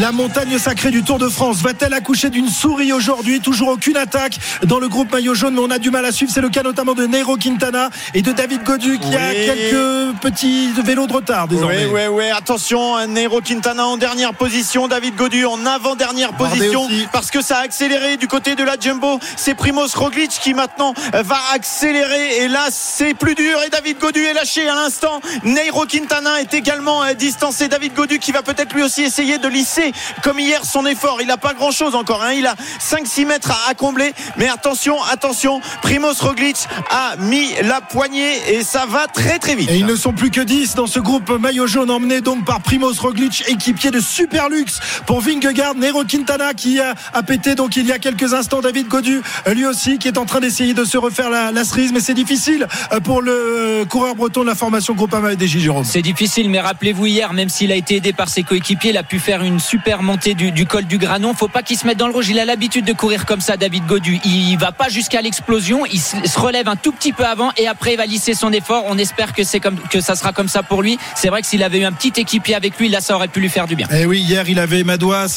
La 0.00 0.12
montagne 0.12 0.58
sacrée 0.58 0.90
du 0.90 1.02
Tour 1.02 1.18
de 1.18 1.28
France 1.28 1.58
va-t-elle 1.58 1.94
accoucher 1.94 2.30
d'une 2.30 2.48
souris 2.48 2.92
aujourd'hui? 2.92 3.40
Toujours 3.40 3.68
aucune 3.68 3.96
attaque 3.96 4.38
dans 4.64 4.78
le 4.78 4.88
groupe 4.88 5.12
maillot 5.12 5.34
jaune, 5.34 5.54
mais 5.54 5.60
on 5.60 5.70
a 5.70 5.78
du 5.78 5.90
mal 5.90 6.04
à 6.04 6.12
suivre. 6.12 6.32
C'est 6.32 6.40
le 6.40 6.50
cas 6.50 6.62
notamment 6.62 6.94
de 6.94 7.06
Nero 7.06 7.36
Quintana 7.36 7.90
et 8.14 8.22
de 8.22 8.32
David 8.32 8.62
Godu 8.62 8.98
qui 8.98 9.14
a 9.16 9.32
quelques 9.32 10.16
petits 10.20 10.70
vélos 10.84 11.06
de 11.06 11.12
retard 11.12 11.48
désormais. 11.48 11.86
Oui, 11.86 11.92
oui, 11.92 12.06
oui. 12.10 12.30
Attention, 12.30 13.06
Nero 13.06 13.40
Quintana 13.40 13.86
en 13.86 13.96
dernière 13.96 14.34
position, 14.34 14.88
David 14.88 15.16
Godu 15.16 15.41
en 15.44 15.64
avant-dernière 15.66 16.32
position 16.34 16.88
parce 17.12 17.30
que 17.30 17.42
ça 17.42 17.58
a 17.58 17.60
accéléré 17.62 18.16
du 18.16 18.28
côté 18.28 18.54
de 18.54 18.64
la 18.64 18.76
Jumbo. 18.78 19.18
C'est 19.36 19.54
Primoz 19.54 19.94
Roglic 19.94 20.30
qui 20.30 20.54
maintenant 20.54 20.94
va 21.12 21.38
accélérer 21.54 22.38
et 22.38 22.48
là 22.48 22.66
c'est 22.70 23.14
plus 23.14 23.34
dur 23.34 23.60
et 23.64 23.70
David 23.70 23.98
Godu 23.98 24.22
est 24.24 24.32
lâché 24.34 24.68
à 24.68 24.74
l'instant. 24.74 25.20
Nero 25.44 25.84
Quintana 25.86 26.40
est 26.40 26.54
également 26.54 27.02
euh, 27.04 27.14
distancé. 27.14 27.68
David 27.68 27.94
Godu 27.94 28.18
qui 28.18 28.32
va 28.32 28.42
peut-être 28.42 28.72
lui 28.74 28.82
aussi 28.82 29.02
essayer 29.02 29.38
de 29.38 29.48
lisser 29.48 29.92
comme 30.22 30.38
hier 30.38 30.64
son 30.64 30.86
effort. 30.86 31.18
Il 31.20 31.26
n'a 31.28 31.36
pas 31.36 31.54
grand 31.54 31.70
chose 31.70 31.94
encore. 31.94 32.22
hein. 32.22 32.32
Il 32.32 32.46
a 32.46 32.54
5-6 32.80 33.26
mètres 33.26 33.50
à, 33.50 33.70
à 33.70 33.74
combler. 33.74 34.12
Mais 34.36 34.48
attention, 34.48 35.02
attention, 35.04 35.60
Primoz 35.82 36.20
Roglic 36.20 36.56
a 36.90 37.16
mis 37.18 37.48
la 37.62 37.80
poignée 37.80 38.54
et 38.54 38.62
ça 38.64 38.84
va 38.86 39.06
très 39.06 39.38
très 39.38 39.54
vite. 39.54 39.70
Et 39.70 39.76
ils 39.76 39.86
ne 39.86 39.96
sont 39.96 40.12
plus 40.12 40.30
que 40.30 40.40
10 40.40 40.74
dans 40.74 40.86
ce 40.86 40.98
groupe 41.00 41.30
maillot 41.30 41.66
jaune 41.66 41.90
emmené 41.90 42.20
donc 42.20 42.44
par 42.44 42.60
Primoz 42.60 42.98
Roglic, 43.00 43.44
équipier 43.48 43.90
de 43.90 44.00
Super 44.00 44.48
Luxe 44.48 44.80
pour 45.06 45.20
Vingegaard, 45.32 45.74
Nero 45.76 46.04
Quintana 46.04 46.52
qui 46.52 46.78
a, 46.78 46.94
a 47.14 47.22
pété 47.22 47.54
donc 47.54 47.76
il 47.76 47.86
y 47.86 47.92
a 47.92 47.98
quelques 47.98 48.34
instants, 48.34 48.60
David 48.60 48.88
Godu 48.88 49.22
euh, 49.46 49.54
lui 49.54 49.64
aussi 49.64 49.98
qui 49.98 50.08
est 50.08 50.18
en 50.18 50.26
train 50.26 50.40
d'essayer 50.40 50.74
de 50.74 50.84
se 50.84 50.98
refaire 50.98 51.30
la, 51.30 51.52
la 51.52 51.64
cerise, 51.64 51.90
mais 51.92 52.00
c'est 52.00 52.14
difficile 52.14 52.66
euh, 52.92 53.00
pour 53.00 53.22
le 53.22 53.32
euh, 53.32 53.84
coureur 53.86 54.14
breton 54.14 54.42
de 54.42 54.46
la 54.46 54.54
formation 54.54 54.94
Groupama 54.94 55.32
et 55.32 55.36
des 55.36 55.48
Jérôme. 55.48 55.84
C'est 55.84 56.02
difficile, 56.02 56.50
mais 56.50 56.60
rappelez-vous 56.60 57.06
hier, 57.06 57.32
même 57.32 57.48
s'il 57.48 57.72
a 57.72 57.76
été 57.76 57.96
aidé 57.96 58.12
par 58.12 58.28
ses 58.28 58.42
coéquipiers, 58.42 58.90
il 58.90 58.96
a 58.96 59.02
pu 59.02 59.18
faire 59.18 59.42
une 59.42 59.58
super 59.58 60.02
montée 60.02 60.34
du, 60.34 60.50
du 60.50 60.66
col 60.66 60.84
du 60.84 60.98
Granon. 60.98 61.34
Faut 61.34 61.48
pas 61.48 61.62
qu'il 61.62 61.78
se 61.78 61.86
mette 61.86 61.98
dans 61.98 62.08
le 62.08 62.12
rouge. 62.12 62.28
Il 62.28 62.38
a 62.38 62.44
l'habitude 62.44 62.84
de 62.84 62.92
courir 62.92 63.24
comme 63.26 63.40
ça, 63.40 63.56
David 63.56 63.86
Godu. 63.86 64.18
Il 64.24 64.56
va 64.56 64.72
pas 64.72 64.88
jusqu'à 64.88 65.22
l'explosion. 65.22 65.84
Il 65.86 66.00
se 66.00 66.38
relève 66.38 66.68
un 66.68 66.76
tout 66.76 66.92
petit 66.92 67.12
peu 67.12 67.24
avant 67.24 67.52
et 67.56 67.68
après 67.68 67.94
il 67.94 67.96
va 67.96 68.06
lisser 68.06 68.34
son 68.34 68.52
effort. 68.52 68.84
On 68.86 68.98
espère 68.98 69.32
que 69.32 69.44
c'est 69.44 69.60
comme 69.60 69.78
que 69.90 70.00
ça 70.00 70.14
sera 70.14 70.32
comme 70.32 70.48
ça 70.48 70.62
pour 70.62 70.82
lui. 70.82 70.98
C'est 71.16 71.28
vrai 71.28 71.40
que 71.42 71.46
s'il 71.46 71.62
avait 71.62 71.78
eu 71.80 71.84
un 71.84 71.92
petit 71.92 72.12
équipier 72.20 72.54
avec 72.54 72.78
lui, 72.78 72.88
là, 72.88 73.00
ça 73.00 73.14
aurait 73.14 73.28
pu 73.28 73.40
lui 73.40 73.48
faire 73.48 73.66
du 73.66 73.76
bien. 73.76 73.86
Et 73.90 74.02
Eh 74.02 74.06
oui, 74.06 74.20
hier 74.20 74.48
il 74.48 74.58
avait 74.58 74.84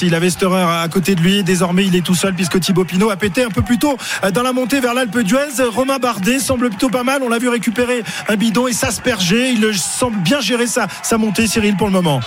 Il 0.01 0.15
avait 0.15 0.29
Storer 0.29 0.61
à 0.61 0.88
côté 0.88 1.15
de 1.15 1.21
lui. 1.21 1.43
Désormais, 1.43 1.86
il 1.86 1.95
est 1.95 2.01
tout 2.05 2.15
seul 2.15 2.33
puisque 2.33 2.59
Thibaut 2.59 2.83
Pinot 2.86 3.09
a 3.09 3.15
pété 3.15 3.43
un 3.43 3.49
peu 3.49 3.61
plus 3.61 3.77
tôt 3.77 3.97
euh, 4.23 4.31
dans 4.31 4.41
la 4.43 4.53
montée 4.53 4.79
vers 4.79 4.93
l'Alpe 4.93 5.19
d'Huez. 5.19 5.63
Romain 5.73 5.97
Bardet 5.99 6.39
semble 6.39 6.69
plutôt 6.69 6.89
pas 6.89 7.03
mal. 7.03 7.21
On 7.23 7.29
l'a 7.29 7.38
vu 7.38 7.49
récupérer 7.49 8.03
un 8.27 8.36
bidon 8.36 8.67
et 8.67 8.73
s'asperger. 8.73 9.51
Il 9.51 9.73
semble 9.77 10.17
bien 10.17 10.41
gérer 10.41 10.67
sa, 10.67 10.88
sa 11.03 11.17
montée, 11.17 11.47
Cyril, 11.47 11.75
pour 11.77 11.88
le 11.88 11.93
moment. 11.93 12.19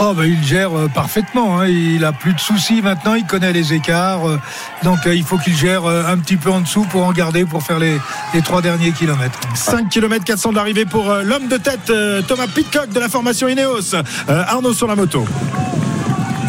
Oh, 0.00 0.12
bah, 0.14 0.26
il 0.26 0.42
gère 0.44 0.76
euh, 0.76 0.88
parfaitement. 0.88 1.60
hein. 1.60 1.66
Il 1.66 2.04
a 2.04 2.12
plus 2.12 2.32
de 2.32 2.40
soucis 2.40 2.82
maintenant. 2.82 3.14
Il 3.14 3.24
connaît 3.26 3.52
les 3.52 3.72
écarts. 3.72 4.28
euh, 4.28 4.38
donc, 4.82 4.98
il 5.06 5.24
faut 5.24 5.38
qu'il 5.38 5.56
gère 5.56 5.86
un 5.86 6.18
petit 6.18 6.36
peu 6.36 6.50
en 6.50 6.60
dessous 6.60 6.84
pour 6.90 7.04
en 7.04 7.12
garder 7.12 7.44
pour 7.44 7.62
faire 7.62 7.78
les, 7.78 7.98
les 8.34 8.42
trois 8.42 8.62
derniers 8.62 8.92
kilomètres. 8.92 9.38
5 9.54 9.88
km 9.88 10.24
400 10.24 10.50
de 10.50 10.56
l'arrivée 10.56 10.84
pour 10.84 11.12
l'homme 11.24 11.48
de 11.48 11.56
tête 11.56 11.92
Thomas 12.26 12.46
Pitcock 12.46 12.90
de 12.90 13.00
la 13.00 13.08
formation 13.08 13.48
Ineos. 13.48 13.94
Arnaud 14.28 14.72
sur 14.74 14.86
la 14.86 14.94
moto. 14.96 15.26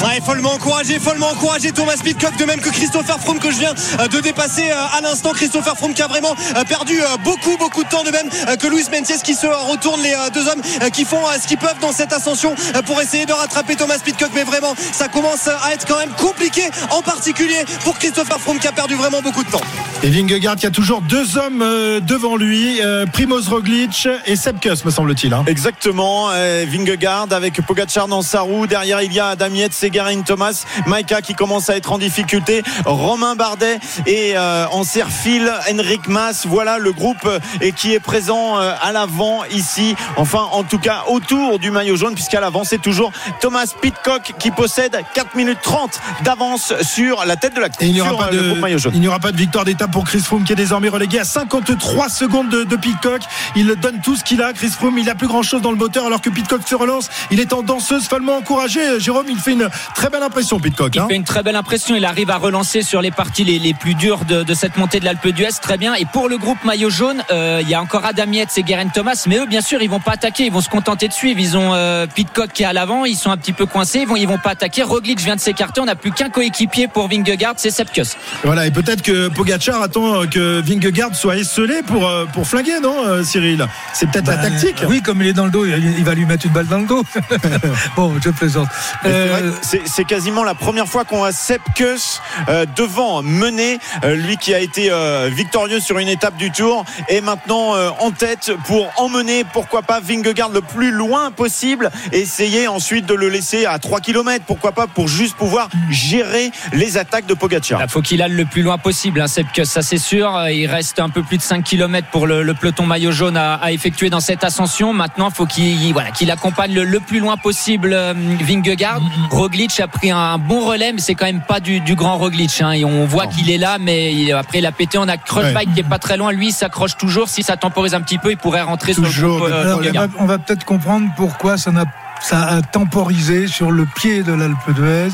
Ouais, 0.01 0.21
follement 0.25 0.53
encouragé, 0.53 0.97
follement 0.97 1.27
encouragé 1.27 1.73
Thomas 1.73 1.97
Pitcock, 2.01 2.37
de 2.37 2.45
même 2.45 2.61
que 2.61 2.69
Christopher 2.69 3.19
Froome 3.19 3.39
que 3.39 3.51
je 3.51 3.57
viens 3.57 3.73
euh, 3.99 4.07
de 4.07 4.21
dépasser 4.21 4.69
euh, 4.71 4.97
à 4.97 5.01
l'instant. 5.01 5.31
Christopher 5.31 5.75
Froome 5.75 5.93
qui 5.93 6.01
a 6.01 6.07
vraiment 6.07 6.33
euh, 6.55 6.63
perdu 6.63 7.01
beaucoup, 7.25 7.57
beaucoup 7.57 7.83
de 7.83 7.89
temps, 7.89 8.03
de 8.03 8.11
même 8.11 8.29
que 8.57 8.67
Luis 8.67 8.85
Mentiès 8.91 9.21
qui 9.21 9.35
se 9.35 9.45
retourne, 9.45 10.01
les 10.01 10.15
deux 10.33 10.47
hommes 10.47 10.61
qui 10.93 11.03
font 11.03 11.19
ce 11.41 11.47
qu'ils 11.47 11.57
peuvent 11.57 11.79
dans 11.81 11.91
cette 11.91 12.13
ascension 12.13 12.55
pour 12.85 13.01
essayer 13.01 13.25
de 13.25 13.33
rattraper 13.33 13.75
Thomas 13.75 13.99
Pitcock. 13.99 14.29
Mais 14.33 14.43
vraiment, 14.43 14.73
ça 14.93 15.09
commence 15.09 15.47
à 15.47 15.73
être 15.73 15.85
quand 15.85 15.97
même 15.99 16.11
compliqué, 16.17 16.63
en 16.91 17.01
particulier 17.01 17.65
pour 17.83 17.97
Christopher 17.99 18.39
Froome 18.39 18.59
qui 18.59 18.67
a 18.67 18.71
perdu 18.71 18.95
vraiment 18.95 19.21
beaucoup 19.21 19.43
de 19.43 19.49
temps. 19.49 19.61
Et 20.01 20.09
Vingegaard 20.09 20.55
qui 20.55 20.65
a 20.65 20.71
toujours 20.71 21.01
deux 21.01 21.37
hommes 21.37 21.59
devant 22.01 22.37
lui, 22.37 22.79
Primoz 23.11 23.49
Roglic 23.49 24.07
et 24.25 24.35
Seb 24.37 24.59
Kuss, 24.59 24.85
me 24.85 24.91
semble-t-il. 24.91 25.33
hein. 25.33 25.43
Exactement, 25.47 26.29
Vingegaard 26.29 27.27
avec 27.31 27.61
Pogacar 27.65 28.07
dans 28.07 28.21
sa 28.21 28.41
roue. 28.41 28.65
Derrière, 28.65 29.01
il 29.01 29.11
y 29.11 29.19
a 29.19 29.29
Adam 29.29 29.49
Yates 29.89 29.95
et 29.95 29.97
Geraint 29.97 30.21
Thomas. 30.21 30.65
Maika 30.87 31.21
qui 31.21 31.33
commence 31.33 31.69
à 31.69 31.77
être 31.77 31.91
en 31.91 31.97
difficulté. 31.97 32.63
Romain 32.85 33.35
Bardet 33.35 33.79
et 34.05 34.33
euh, 34.35 34.65
en 34.71 34.83
serre-fil, 34.83 35.51
Henrik 35.71 36.07
Mas. 36.07 36.45
Voilà 36.45 36.77
le 36.77 36.91
groupe 36.91 37.25
euh, 37.25 37.39
et 37.61 37.71
qui 37.71 37.93
est 37.93 37.99
présent 37.99 38.59
euh, 38.59 38.73
à 38.81 38.91
l'avant 38.91 39.43
ici. 39.45 39.95
Enfin, 40.17 40.47
en 40.51 40.63
tout 40.63 40.79
cas, 40.79 41.03
autour 41.07 41.59
du 41.59 41.71
maillot 41.71 41.95
jaune, 41.95 42.15
puisqu'à 42.15 42.39
l'avant, 42.39 42.63
c'est 42.63 42.81
toujours 42.81 43.11
Thomas 43.41 43.73
Pitcock 43.81 44.33
qui 44.39 44.51
possède 44.51 44.97
4 45.13 45.35
minutes 45.35 45.59
30 45.61 45.99
d'avance 46.23 46.73
sur 46.81 47.25
la 47.25 47.35
tête 47.35 47.55
de 47.55 47.61
la 47.61 47.69
il 47.81 47.93
n'y 47.93 48.01
aura, 48.01 48.17
pas 48.17 48.33
euh, 48.33 48.41
de, 48.41 48.47
groupe 48.47 48.59
maillot 48.59 48.77
jaune. 48.77 48.91
il 48.95 49.01
n'y 49.01 49.07
aura 49.07 49.19
pas 49.19 49.31
de 49.31 49.37
victoire 49.37 49.65
d'étape 49.65 49.91
pour 49.91 50.03
Chris 50.03 50.19
Froome 50.19 50.43
qui 50.43 50.53
est 50.53 50.55
désormais 50.55 50.89
relégué 50.89 51.19
à 51.19 51.23
53 51.23 52.09
secondes 52.09 52.49
de, 52.49 52.63
de 52.63 52.75
Pitcock. 52.75 53.21
Il 53.55 53.67
donne 53.75 54.01
tout 54.01 54.15
ce 54.15 54.23
qu'il 54.23 54.41
a. 54.41 54.53
Chris 54.53 54.69
Froome, 54.69 54.97
il 54.97 55.09
a 55.09 55.15
plus 55.15 55.27
grand 55.27 55.43
chose 55.43 55.61
dans 55.61 55.71
le 55.71 55.77
moteur 55.77 56.05
alors 56.05 56.21
que 56.21 56.29
Pitcock 56.29 56.67
se 56.67 56.75
relance. 56.75 57.09
Il 57.31 57.39
est 57.39 57.53
en 57.53 57.63
danseuse 57.63 58.07
follement 58.07 58.37
encouragé. 58.37 58.99
Jérôme, 58.99 59.27
il 59.29 59.39
fait 59.39 59.53
une 59.53 59.69
très 59.95 60.09
belle 60.09 60.23
impression, 60.23 60.59
Pitcock. 60.59 60.95
Il 60.95 60.99
hein. 60.99 61.07
fait 61.09 61.15
une 61.15 61.23
très 61.23 61.43
belle 61.43 61.55
impression. 61.55 61.95
Il 61.95 62.05
arrive 62.05 62.29
à 62.29 62.37
relancer 62.37 62.81
sur 62.81 63.01
les 63.01 63.11
parties 63.11 63.43
les, 63.43 63.59
les 63.59 63.73
plus 63.73 63.95
dures 63.95 64.25
de, 64.25 64.43
de 64.43 64.53
cette 64.53 64.77
montée 64.77 64.99
de 64.99 65.05
l'Alpe 65.05 65.27
d'Huez. 65.27 65.49
Très 65.61 65.77
bien. 65.77 65.93
Et 65.95 66.05
pour 66.05 66.29
le 66.29 66.37
groupe 66.37 66.63
maillot 66.63 66.89
jaune, 66.89 67.23
euh, 67.31 67.59
il 67.61 67.69
y 67.69 67.73
a 67.73 67.81
encore 67.81 68.05
Adam 68.05 68.31
Yates 68.31 68.57
et 68.57 68.63
Geraint 68.65 68.89
Thomas. 68.89 69.23
Mais 69.27 69.37
eux, 69.37 69.45
bien 69.45 69.61
sûr, 69.61 69.81
ils 69.81 69.89
vont 69.89 69.99
pas 69.99 70.13
attaquer. 70.13 70.45
Ils 70.45 70.51
vont 70.51 70.61
se 70.61 70.69
contenter 70.69 71.07
de 71.07 71.13
suivre. 71.13 71.39
Ils 71.39 71.57
ont 71.57 71.73
euh, 71.73 72.07
Pitcock 72.07 72.51
qui 72.53 72.63
est 72.63 72.67
à 72.67 72.73
l'avant. 72.73 73.05
Ils 73.05 73.15
sont 73.15 73.31
un 73.31 73.37
petit 73.37 73.53
peu 73.53 73.65
coincés. 73.65 73.99
Ils 73.99 74.07
vont, 74.07 74.15
ils 74.15 74.27
vont 74.27 74.37
pas 74.37 74.51
attaquer. 74.51 74.83
Roglic 74.83 75.19
vient 75.19 75.35
de 75.35 75.41
s'écarter. 75.41 75.81
On 75.81 75.85
n'a 75.85 75.95
plus 75.95 76.11
qu'un 76.11 76.29
coéquipier 76.29 76.87
pour 76.87 77.07
Vingegaard. 77.07 77.53
C'est 77.57 77.71
Sepkus. 77.71 78.15
Voilà, 78.43 78.67
et 78.67 78.71
peut-être 78.71 79.01
que 79.01 79.27
Pogacar 79.27 79.81
attend 79.81 80.27
que 80.27 80.61
Vingegaard 80.61 81.15
soit 81.15 81.37
esselé 81.37 81.81
pour, 81.85 82.07
euh, 82.07 82.25
pour 82.25 82.47
flinguer, 82.47 82.79
non, 82.81 83.05
euh, 83.05 83.23
Cyril? 83.23 83.67
C'est 83.93 84.09
peut-être 84.09 84.27
la 84.27 84.37
Ben, 84.37 84.51
tactique. 84.51 84.83
Oui, 84.87 85.01
comme 85.01 85.21
il 85.21 85.27
est 85.27 85.33
dans 85.33 85.45
le 85.45 85.51
dos, 85.51 85.65
il 85.65 86.03
va 86.03 86.13
lui 86.13 86.25
mettre 86.25 86.45
une 86.45 86.51
balle 86.51 86.67
dans 86.67 86.79
le 86.79 86.85
dos. 86.85 87.03
bon, 87.95 88.13
je 88.23 88.29
plaisante. 88.29 88.67
Euh, 89.05 89.51
c'est 89.69 89.81
c'est 89.85 90.03
quasiment 90.03 90.43
la 90.43 90.55
première 90.55 90.87
fois 90.87 91.05
qu'on 91.05 91.23
a 91.23 91.31
Sepp 91.31 91.61
Kuss 91.75 92.21
euh, 92.47 92.65
devant, 92.75 93.21
mené, 93.21 93.77
euh, 94.03 94.15
lui 94.15 94.37
qui 94.37 94.51
a 94.55 94.59
été 94.59 94.89
euh, 94.89 95.29
victorieux 95.31 95.79
sur 95.79 95.99
une 95.99 96.07
étape 96.07 96.37
du 96.37 96.49
Tour, 96.49 96.85
et 97.07 97.21
maintenant 97.21 97.75
euh, 97.75 97.91
en 97.99 98.09
tête 98.09 98.51
pour 98.65 98.91
emmener, 98.97 99.43
pourquoi 99.43 99.83
pas, 99.83 99.99
Vingegaard 99.99 100.49
le 100.49 100.61
plus 100.61 100.89
loin 100.89 101.29
possible, 101.29 101.91
essayer 102.11 102.67
ensuite 102.67 103.05
de 103.05 103.13
le 103.13 103.29
laisser 103.29 103.67
à 103.67 103.77
3 103.77 103.99
km, 103.99 104.43
pourquoi 104.47 104.71
pas, 104.71 104.87
pour 104.87 105.07
juste 105.07 105.35
pouvoir 105.35 105.69
gérer 105.91 106.49
les 106.73 106.97
attaques 106.97 107.27
de 107.27 107.35
Pogacar. 107.35 107.79
Il 107.83 107.89
faut 107.89 108.01
qu'il 108.01 108.23
aille 108.23 108.31
le 108.31 108.45
plus 108.45 108.63
loin 108.63 108.79
possible, 108.79 109.21
hein, 109.21 109.27
Sepp 109.27 109.51
Kuss, 109.53 109.69
ça 109.69 109.83
c'est 109.83 109.99
sûr. 109.99 110.31
Il 110.49 110.65
reste 110.65 110.99
un 110.99 111.09
peu 111.09 111.21
plus 111.21 111.37
de 111.37 111.43
5 111.43 111.63
km 111.63 112.07
pour 112.11 112.25
le, 112.25 112.41
le 112.41 112.53
peloton 112.55 112.87
maillot 112.87 113.11
jaune 113.11 113.37
à, 113.37 113.55
à 113.55 113.71
effectuer 113.71 114.09
dans 114.09 114.19
cette 114.19 114.43
ascension. 114.43 114.93
Maintenant, 114.93 115.29
il 115.29 115.35
faut 115.35 115.45
qu'il 115.45 115.93
voilà, 115.93 116.09
qu'il 116.09 116.31
accompagne 116.31 116.73
le, 116.73 116.85
le 116.85 116.99
plus 116.99 117.19
loin 117.19 117.37
possible 117.37 117.93
euh, 117.93 118.13
Vingegaard. 118.41 119.01
Roglic 119.29 119.58
a 119.79 119.87
pris 119.87 120.11
un 120.11 120.37
bon 120.37 120.65
relais, 120.65 120.93
mais 120.93 121.01
c'est 121.01 121.15
quand 121.15 121.25
même 121.25 121.41
pas 121.41 121.59
du, 121.59 121.79
du 121.81 121.95
grand 121.95 122.17
Roglic. 122.17 122.61
Hein. 122.61 122.71
Et 122.71 122.85
on 122.85 123.05
voit 123.05 123.27
qu'il 123.27 123.49
est 123.49 123.57
là, 123.57 123.77
mais 123.79 124.13
il- 124.13 124.31
après 124.33 124.59
il 124.59 124.65
a 124.65 124.71
pété. 124.71 124.97
On 124.97 125.07
a 125.07 125.17
Kreuzweig 125.17 125.73
qui 125.73 125.79
est 125.81 125.83
pas 125.89 125.99
très 125.99 126.17
loin. 126.17 126.31
Lui, 126.31 126.47
il 126.47 126.51
s'accroche 126.53 126.95
toujours. 126.97 127.29
Si 127.29 127.43
ça 127.43 127.57
temporise 127.57 127.93
un 127.93 128.01
petit 128.01 128.17
peu, 128.17 128.31
il 128.31 128.37
pourrait 128.37 128.61
rentrer 128.61 128.93
sur 128.93 129.03
le 129.03 129.09
groupe. 129.09 129.49
euh, 129.49 129.61
Alors, 129.61 130.07
on, 130.19 130.25
va, 130.25 130.37
peut-être 130.37 130.63
comprendre 130.65 131.07
pourquoi 131.17 131.57
ça 131.57 131.71
n'a 131.71 131.85
ça 132.21 132.43
a 132.43 132.61
temporisé 132.61 133.47
sur 133.47 133.71
le 133.71 133.85
pied 133.85 134.23
de 134.23 134.33
l'Alpe 134.33 134.71
d'Huez. 134.75 135.07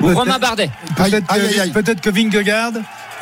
Romain 0.00 0.38
Bardet. 0.40 0.70
Peut-être 0.96 1.26
que, 1.26 1.68
peut-être 1.70 2.00
que 2.00 2.10
Vingegaard 2.10 2.72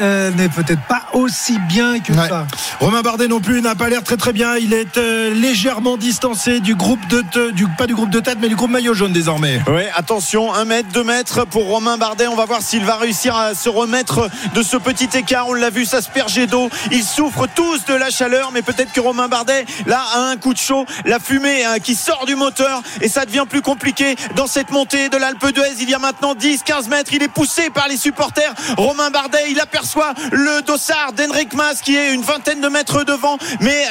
euh, 0.01 0.30
n'est 0.32 0.49
peut-être 0.49 0.82
pas 0.88 1.03
aussi 1.12 1.59
bien 1.68 2.01
que 2.01 2.12
Ouais. 2.12 2.28
ça. 2.28 2.46
Romain 2.80 3.03
Bardet 3.03 3.28
non 3.28 3.40
plus 3.40 3.61
n'a 3.62 3.74
pas 3.74 3.88
l'air 3.88 4.03
très 4.03 4.16
très 4.16 4.32
bien. 4.32 4.57
Il 4.57 4.72
est 4.72 4.96
euh, 4.99 5.32
légèrement 5.34 5.96
distancé 5.96 6.61
du 6.61 6.74
groupe 6.74 7.07
de 7.09 7.22
te- 7.30 7.51
du 7.51 7.66
pas 7.68 7.86
du 7.86 7.94
groupe 7.94 8.11
de 8.11 8.20
tête 8.20 8.38
mais 8.40 8.49
du 8.49 8.57
groupe 8.57 8.70
maillot 8.70 8.94
jaune 8.94 9.12
désormais. 9.12 9.61
Oui, 9.68 9.82
attention, 9.94 10.53
1 10.55 10.64
mètre, 10.64 10.88
2 10.92 11.05
mètres 11.05 11.44
pour 11.46 11.66
Romain 11.66 11.96
Bardet. 11.99 12.26
On 12.26 12.36
va 12.36 12.44
voir 12.44 12.62
s'il 12.62 12.84
va 12.84 12.96
réussir 12.96 13.36
à 13.36 13.55
se 13.55 13.68
remettre 13.68 14.28
de 14.55 14.62
ce 14.62 14.76
petit 14.76 15.09
écart. 15.16 15.49
On 15.49 15.55
l'a 15.55 15.70
vu 15.70 15.84
s'asperger 15.84 16.46
d'eau. 16.46 16.70
Ils 16.92 17.05
souffrent 17.05 17.46
tous 17.55 17.84
de 17.86 17.94
la 17.94 18.11
chaleur, 18.11 18.51
mais 18.53 18.62
peut-être 18.62 18.92
que 18.92 19.01
Romain 19.01 19.28
Bardet, 19.28 19.64
là, 19.86 20.03
a 20.14 20.20
un 20.30 20.36
coup 20.36 20.53
de 20.55 20.59
chaud. 20.59 20.84
La 21.05 21.18
fumée 21.18 21.64
hein, 21.64 21.78
qui 21.78 21.94
sort 21.94 22.24
du 22.26 22.36
moteur 22.36 22.82
et 23.01 23.09
ça 23.09 23.24
devient 23.24 23.44
plus 23.49 23.62
compliqué 23.62 24.16
dans 24.36 24.46
cette 24.46 24.70
montée 24.70 25.09
de 25.09 25.16
l'Alpe 25.16 25.53
d'Huez. 25.53 25.74
Il 25.80 25.90
y 25.90 25.94
a 25.94 25.99
maintenant 25.99 26.34
10, 26.34 26.62
15 26.64 26.88
mètres. 26.88 27.11
Il 27.12 27.22
est 27.22 27.28
poussé 27.28 27.70
par 27.70 27.88
les 27.88 27.96
supporters. 27.96 28.53
Romain 28.76 29.11
Bardet, 29.11 29.51
il 29.51 29.61
aperçoit 29.61 29.88
le 30.32 30.62
dossard 30.62 31.12
d'Henrik 31.16 31.55
Mas 31.55 31.80
qui 31.82 31.97
est 31.97 32.14
une 32.14 32.22
vingtaine 32.22 32.61
de 32.61 32.68
mètres 32.68 33.05
devant, 33.05 33.39
mais 33.61 33.84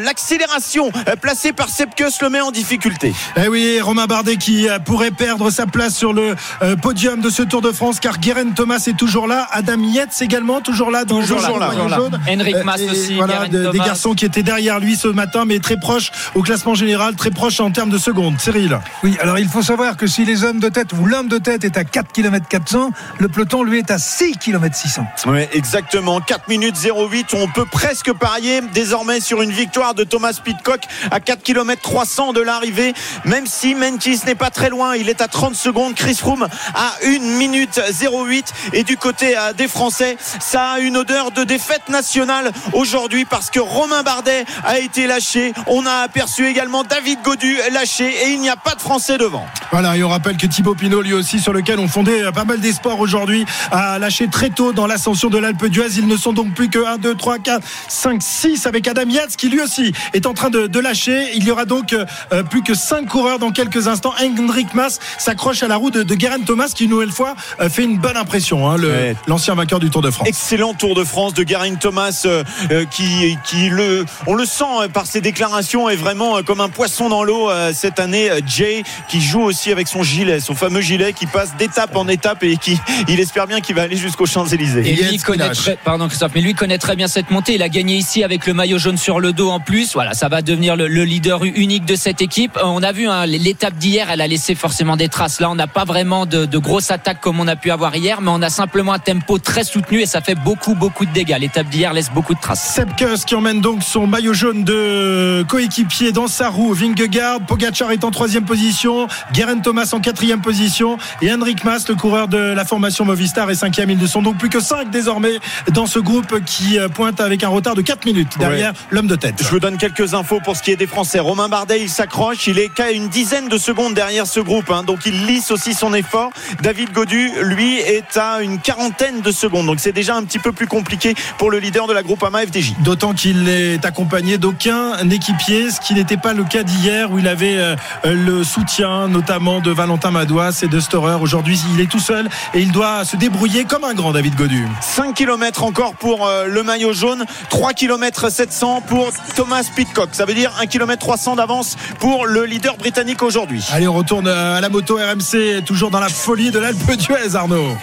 l'accélération 0.00 0.90
euh, 1.08 1.16
placée 1.16 1.52
par 1.52 1.68
Sepkus 1.68 2.20
le 2.22 2.30
met 2.30 2.40
en 2.40 2.50
difficulté. 2.50 3.14
Eh 3.36 3.48
oui, 3.48 3.80
Romain 3.80 4.06
Bardet 4.06 4.36
qui 4.36 4.68
euh, 4.68 4.78
pourrait 4.78 5.10
perdre 5.10 5.50
sa 5.50 5.66
place 5.66 5.94
sur 5.94 6.12
le 6.12 6.34
euh, 6.62 6.76
podium 6.76 7.20
de 7.20 7.30
ce 7.30 7.42
Tour 7.42 7.62
de 7.62 7.72
France 7.72 8.00
car 8.00 8.18
Guérin 8.18 8.50
Thomas 8.50 8.82
est 8.86 8.96
toujours 8.96 9.26
là, 9.26 9.46
Adam 9.52 9.78
Yates 9.82 10.20
également 10.20 10.60
toujours 10.60 10.90
là 10.90 11.04
dans 11.04 11.20
Toujours 11.20 11.38
le 11.38 11.42
là, 11.60 11.68
maillot 11.68 11.70
toujours 11.72 11.88
là. 11.88 11.96
jaune. 11.96 12.20
Henrik 12.28 12.56
Mas 12.64 12.80
et 12.80 12.88
aussi, 12.90 13.14
Voilà, 13.14 13.46
de- 13.48 13.58
des 13.58 13.78
Thomas. 13.78 13.84
garçons 13.86 14.14
qui 14.14 14.24
étaient 14.24 14.42
derrière 14.42 14.80
lui 14.80 14.96
ce 14.96 15.08
matin 15.08 15.44
mais 15.46 15.58
très 15.58 15.76
proches 15.78 16.10
au 16.34 16.42
classement 16.42 16.74
général, 16.74 17.14
très 17.14 17.30
proches 17.30 17.60
en 17.60 17.70
termes 17.70 17.90
de 17.90 17.98
secondes. 17.98 18.34
Cyril. 18.40 18.78
Oui, 19.02 19.16
alors 19.20 19.38
il 19.38 19.48
faut 19.48 19.62
savoir 19.62 19.96
que 19.96 20.06
si 20.06 20.24
les 20.24 20.44
hommes 20.44 20.60
de 20.60 20.68
tête 20.68 20.92
ou 20.92 21.04
l'homme 21.06 21.28
de 21.28 21.38
tête 21.38 21.64
est 21.64 21.76
à 21.76 21.84
4 21.84 22.12
km 22.12 22.46
400, 22.48 22.90
le 23.18 23.28
peloton 23.28 23.62
lui 23.62 23.78
est 23.78 23.90
à 23.90 23.98
6 23.98 24.36
km 24.38 24.74
600. 24.76 24.95
Oui, 25.26 25.40
exactement. 25.52 26.20
4 26.20 26.48
minutes 26.48 26.76
08. 26.84 27.34
On 27.34 27.48
peut 27.48 27.64
presque 27.64 28.12
parier 28.12 28.60
désormais 28.72 29.20
sur 29.20 29.42
une 29.42 29.52
victoire 29.52 29.94
de 29.94 30.04
Thomas 30.04 30.38
Pitcock 30.42 30.80
à 31.10 31.20
4 31.20 31.42
km 31.42 31.80
300 31.82 32.32
de 32.32 32.40
l'arrivée. 32.40 32.94
Même 33.24 33.46
si 33.46 33.74
Menkis 33.74 34.20
n'est 34.26 34.34
pas 34.34 34.50
très 34.50 34.70
loin, 34.70 34.96
il 34.96 35.08
est 35.08 35.20
à 35.20 35.28
30 35.28 35.54
secondes. 35.54 35.94
Chris 35.94 36.16
Froome 36.16 36.48
à 36.74 36.94
1 37.04 37.18
minute 37.38 37.80
08. 38.00 38.52
Et 38.72 38.82
du 38.82 38.96
côté 38.96 39.36
euh, 39.36 39.52
des 39.52 39.68
Français, 39.68 40.16
ça 40.40 40.72
a 40.72 40.78
une 40.78 40.96
odeur 40.96 41.30
de 41.30 41.44
défaite 41.44 41.88
nationale 41.88 42.52
aujourd'hui 42.72 43.24
parce 43.24 43.50
que 43.50 43.60
Romain 43.60 44.02
Bardet 44.02 44.44
a 44.64 44.78
été 44.78 45.06
lâché. 45.06 45.52
On 45.66 45.86
a 45.86 46.02
aperçu 46.04 46.46
également 46.46 46.84
David 46.84 47.20
Godu 47.22 47.56
lâché 47.72 48.06
et 48.06 48.30
il 48.30 48.40
n'y 48.40 48.50
a 48.50 48.56
pas 48.56 48.74
de 48.74 48.80
Français 48.80 49.18
devant. 49.18 49.46
Voilà, 49.70 49.96
et 49.96 50.02
on 50.02 50.08
rappelle 50.08 50.36
que 50.36 50.46
Thibaut 50.46 50.74
Pinot, 50.74 51.02
lui 51.02 51.12
aussi, 51.12 51.40
sur 51.40 51.52
lequel 51.52 51.78
on 51.78 51.88
fondait 51.88 52.24
euh, 52.24 52.32
pas 52.32 52.44
mal 52.44 52.60
d'espoir 52.60 53.00
aujourd'hui, 53.00 53.44
a 53.70 53.98
lâché 53.98 54.28
très 54.28 54.50
tôt 54.50 54.72
dans 54.72 54.85
l'ascension 54.86 55.28
de 55.30 55.38
l'Alpe 55.38 55.66
d'Huez. 55.66 55.96
Ils 55.98 56.06
ne 56.06 56.16
sont 56.16 56.32
donc 56.32 56.54
plus 56.54 56.68
que 56.68 56.84
1, 56.84 56.98
2, 56.98 57.14
3, 57.14 57.38
4, 57.38 57.66
5, 57.88 58.22
6 58.22 58.66
avec 58.66 58.86
Adam 58.88 59.08
Yates 59.08 59.36
qui 59.36 59.48
lui 59.48 59.60
aussi 59.60 59.92
est 60.14 60.26
en 60.26 60.34
train 60.34 60.50
de, 60.50 60.66
de 60.66 60.80
lâcher. 60.80 61.30
Il 61.34 61.44
y 61.44 61.50
aura 61.50 61.64
donc 61.64 61.92
euh, 61.92 62.42
plus 62.44 62.62
que 62.62 62.74
5 62.74 63.06
coureurs 63.06 63.38
dans 63.38 63.50
quelques 63.50 63.88
instants. 63.88 64.14
Hendrik 64.20 64.74
Mas 64.74 64.98
s'accroche 65.18 65.62
à 65.62 65.68
la 65.68 65.76
roue 65.76 65.90
de, 65.90 66.02
de 66.02 66.14
Guerin 66.14 66.40
Thomas 66.40 66.72
qui, 66.74 66.84
une 66.84 66.90
nouvelle 66.90 67.12
fois, 67.12 67.34
euh, 67.60 67.68
fait 67.68 67.84
une 67.84 67.98
bonne 67.98 68.16
impression, 68.16 68.70
hein, 68.70 68.76
Ouais. 68.78 69.16
l'ancien 69.26 69.54
vainqueur 69.54 69.80
du 69.80 69.90
Tour 69.90 70.02
de 70.02 70.10
France. 70.10 70.28
Excellent 70.28 70.74
Tour 70.74 70.94
de 70.94 71.02
France 71.04 71.34
de 71.34 71.42
Garin 71.42 71.74
Thomas 71.76 72.22
euh, 72.26 72.44
qui, 72.90 73.36
qui 73.44 73.68
le, 73.70 74.04
on 74.26 74.34
le 74.34 74.44
sent 74.44 74.64
par 74.92 75.06
ses 75.06 75.20
déclarations 75.20 75.88
est 75.88 75.96
vraiment 75.96 76.42
comme 76.42 76.60
un 76.60 76.68
poisson 76.68 77.08
dans 77.08 77.24
l'eau 77.24 77.50
cette 77.72 77.98
année. 77.98 78.30
Jay 78.46 78.82
qui 79.08 79.20
joue 79.20 79.42
aussi 79.42 79.72
avec 79.72 79.88
son 79.88 80.02
gilet, 80.02 80.40
son 80.40 80.54
fameux 80.54 80.80
gilet 80.80 81.12
qui 81.12 81.26
passe 81.26 81.56
d'étape 81.56 81.96
en 81.96 82.06
étape 82.08 82.42
et 82.42 82.56
qui, 82.56 82.78
il 83.08 83.18
espère 83.20 83.46
bien 83.46 83.60
qu'il 83.60 83.74
va 83.74 83.82
aller 83.82 83.96
jusqu'aux 83.96 84.26
Champs 84.26 84.46
Et 84.84 84.94
lui 84.94 85.18
connaît 85.18 85.50
très, 85.50 85.76
pardon 85.84 86.08
Christophe, 86.08 86.32
mais 86.34 86.40
lui 86.40 86.54
connaît 86.54 86.78
très 86.78 86.96
bien 86.96 87.08
cette 87.08 87.30
montée. 87.30 87.54
Il 87.54 87.62
a 87.62 87.68
gagné 87.68 87.96
ici 87.96 88.24
avec 88.24 88.46
le 88.46 88.54
maillot 88.54 88.78
jaune 88.78 88.96
sur 88.96 89.20
le 89.20 89.32
dos 89.32 89.50
en 89.50 89.60
plus. 89.60 89.94
Voilà, 89.94 90.14
ça 90.14 90.28
va 90.28 90.42
devenir 90.42 90.76
le, 90.76 90.88
le 90.88 91.04
leader 91.04 91.44
unique 91.44 91.84
de 91.84 91.96
cette 91.96 92.20
équipe. 92.20 92.56
Euh, 92.56 92.62
On 92.64 92.82
a 92.82 92.92
vu 92.92 93.08
hein, 93.08 93.26
l'étape 93.26 93.74
d'hier, 93.74 94.10
elle 94.10 94.20
a 94.20 94.26
laissé 94.26 94.54
forcément 94.54 94.96
des 94.96 95.08
traces. 95.08 95.40
Là, 95.40 95.50
on 95.50 95.54
n'a 95.54 95.66
pas 95.66 95.84
vraiment 95.84 96.26
de, 96.26 96.44
de 96.44 96.58
grosses 96.58 96.90
attaques 96.90 97.20
comme 97.20 97.40
on 97.40 97.48
a 97.48 97.56
pu 97.56 97.70
avoir 97.70 97.94
hier, 97.96 98.20
mais 98.20 98.30
on 98.30 98.42
a 98.42 98.50
simplement 98.50 98.92
un 98.92 98.98
tempo 98.98 99.38
très 99.38 99.64
soutenu 99.64 100.00
et 100.00 100.06
ça 100.06 100.20
fait 100.20 100.34
beaucoup 100.34 100.74
beaucoup 100.74 101.06
de 101.06 101.12
dégâts. 101.12 101.36
L'étape 101.38 101.68
d'hier 101.68 101.92
laisse 101.92 102.10
beaucoup 102.10 102.34
de 102.34 102.40
traces. 102.40 102.74
Sepkus 102.74 103.24
qui 103.26 103.34
emmène 103.34 103.60
donc 103.60 103.82
son 103.82 104.06
maillot 104.06 104.34
jaune 104.34 104.64
de 104.64 105.44
coéquipier 105.48 106.12
dans 106.12 106.28
sa 106.28 106.48
roue. 106.48 106.74
Vingegaard, 106.74 107.40
Pogacar 107.40 107.92
est 107.92 108.04
en 108.04 108.10
troisième 108.10 108.44
position, 108.44 109.08
Guerin 109.32 109.58
Thomas 109.58 109.90
en 109.92 110.00
quatrième 110.00 110.40
position 110.40 110.98
et 111.22 111.32
Henrik 111.32 111.64
Mas, 111.64 111.88
le 111.88 111.94
coureur 111.94 112.28
de 112.28 112.38
la 112.38 112.64
formation 112.64 113.04
Movistar, 113.04 113.50
est 113.50 113.54
cinquième. 113.54 113.90
Ils 113.90 113.98
ne 113.98 114.06
sont 114.06 114.22
donc 114.22 114.38
plus 114.38 114.48
que 114.48 114.60
cinq 114.66 114.90
désormais 114.90 115.38
dans 115.72 115.86
ce 115.86 115.98
groupe 115.98 116.44
qui 116.44 116.78
euh, 116.78 116.88
pointe 116.88 117.20
avec 117.20 117.44
un 117.44 117.48
retard 117.48 117.74
de 117.74 117.82
4 117.82 118.04
minutes 118.04 118.36
derrière 118.38 118.72
l'homme 118.90 119.06
de 119.06 119.14
tête. 119.16 119.36
Je 119.42 119.48
vous 119.48 119.60
donne 119.60 119.76
quelques 119.78 120.14
infos 120.14 120.40
pour 120.44 120.56
ce 120.56 120.62
qui 120.62 120.72
est 120.72 120.76
des 120.76 120.86
Français. 120.86 121.20
Romain 121.20 121.48
Bardet, 121.48 121.80
il 121.80 121.88
s'accroche. 121.88 122.46
Il 122.48 122.58
est 122.58 122.68
qu'à 122.68 122.90
une 122.90 123.08
dizaine 123.08 123.48
de 123.48 123.58
secondes 123.58 123.94
derrière 123.94 124.26
ce 124.26 124.40
groupe. 124.40 124.70
hein. 124.70 124.82
donc 124.82 125.06
il 125.06 125.26
lisse 125.26 125.50
aussi 125.50 125.72
son 125.74 125.94
effort. 125.94 126.30
David 126.62 126.92
Godu, 126.92 127.30
lui, 127.42 127.78
est 127.78 128.16
à 128.16 128.40
une 128.42 128.58
quarantaine 128.58 129.20
de 129.20 129.30
secondes. 129.30 129.66
Donc 129.66 129.78
c'est 129.78 129.92
déjà 129.92 130.16
un 130.16 130.24
petit 130.24 130.38
peu 130.40 130.52
plus 130.52 130.66
compliqué 130.66 131.14
pour 131.38 131.50
le 131.50 131.58
leader 131.58 131.86
de 131.86 131.92
la 131.92 132.02
groupe 132.02 132.22
AMA 132.24 132.40
FDJ. 132.46 132.74
D'autant 132.80 133.12
qu'il 133.14 133.48
est 133.48 133.84
accompagné 133.84 134.38
d'aucun 134.38 134.96
équipier, 135.10 135.70
ce 135.70 135.80
qui 135.80 135.94
n'était 135.94 136.16
pas 136.16 136.34
le 136.34 136.44
cas 136.44 136.62
d'hier 136.64 137.10
où 137.12 137.18
il 137.18 137.28
avait 137.28 137.56
euh, 137.58 137.76
le 138.04 138.42
soutien 138.42 139.06
notamment 139.08 139.60
de 139.60 139.70
Valentin 139.70 140.10
Madouas 140.10 140.60
et 140.62 140.68
de 140.68 140.80
Storer. 140.80 141.14
Aujourd'hui, 141.20 141.60
il 141.74 141.80
est 141.80 141.90
tout 141.90 142.00
seul 142.00 142.28
et 142.54 142.60
il 142.60 142.72
doit 142.72 143.04
se 143.04 143.16
débrouiller 143.16 143.64
comme 143.64 143.84
un 143.84 143.94
grand 143.94 144.12
David 144.12 144.34
Godu. 144.34 144.45
5 144.80 145.14
km 145.14 145.64
encore 145.64 145.94
pour 145.94 146.26
euh, 146.26 146.46
le 146.46 146.62
maillot 146.62 146.92
jaune, 146.92 147.24
3 147.50 147.72
km 147.72 148.30
700 148.30 148.82
pour 148.82 149.10
Thomas 149.34 149.68
Pitcock. 149.74 150.10
Ça 150.12 150.24
veut 150.24 150.34
dire 150.34 150.52
1 150.60 150.66
km 150.66 150.98
300 150.98 151.36
d'avance 151.36 151.76
pour 151.98 152.26
le 152.26 152.44
leader 152.44 152.76
britannique 152.76 153.22
aujourd'hui. 153.22 153.64
Allez, 153.72 153.88
on 153.88 153.94
retourne 153.94 154.28
euh, 154.28 154.56
à 154.56 154.60
la 154.60 154.68
moto 154.68 154.96
RMC, 154.96 155.64
toujours 155.64 155.90
dans 155.90 156.00
la 156.00 156.08
folie 156.08 156.50
de 156.50 156.58
l'Alpe 156.58 156.92
d'Huez, 156.92 157.34
Arnaud. 157.34 157.76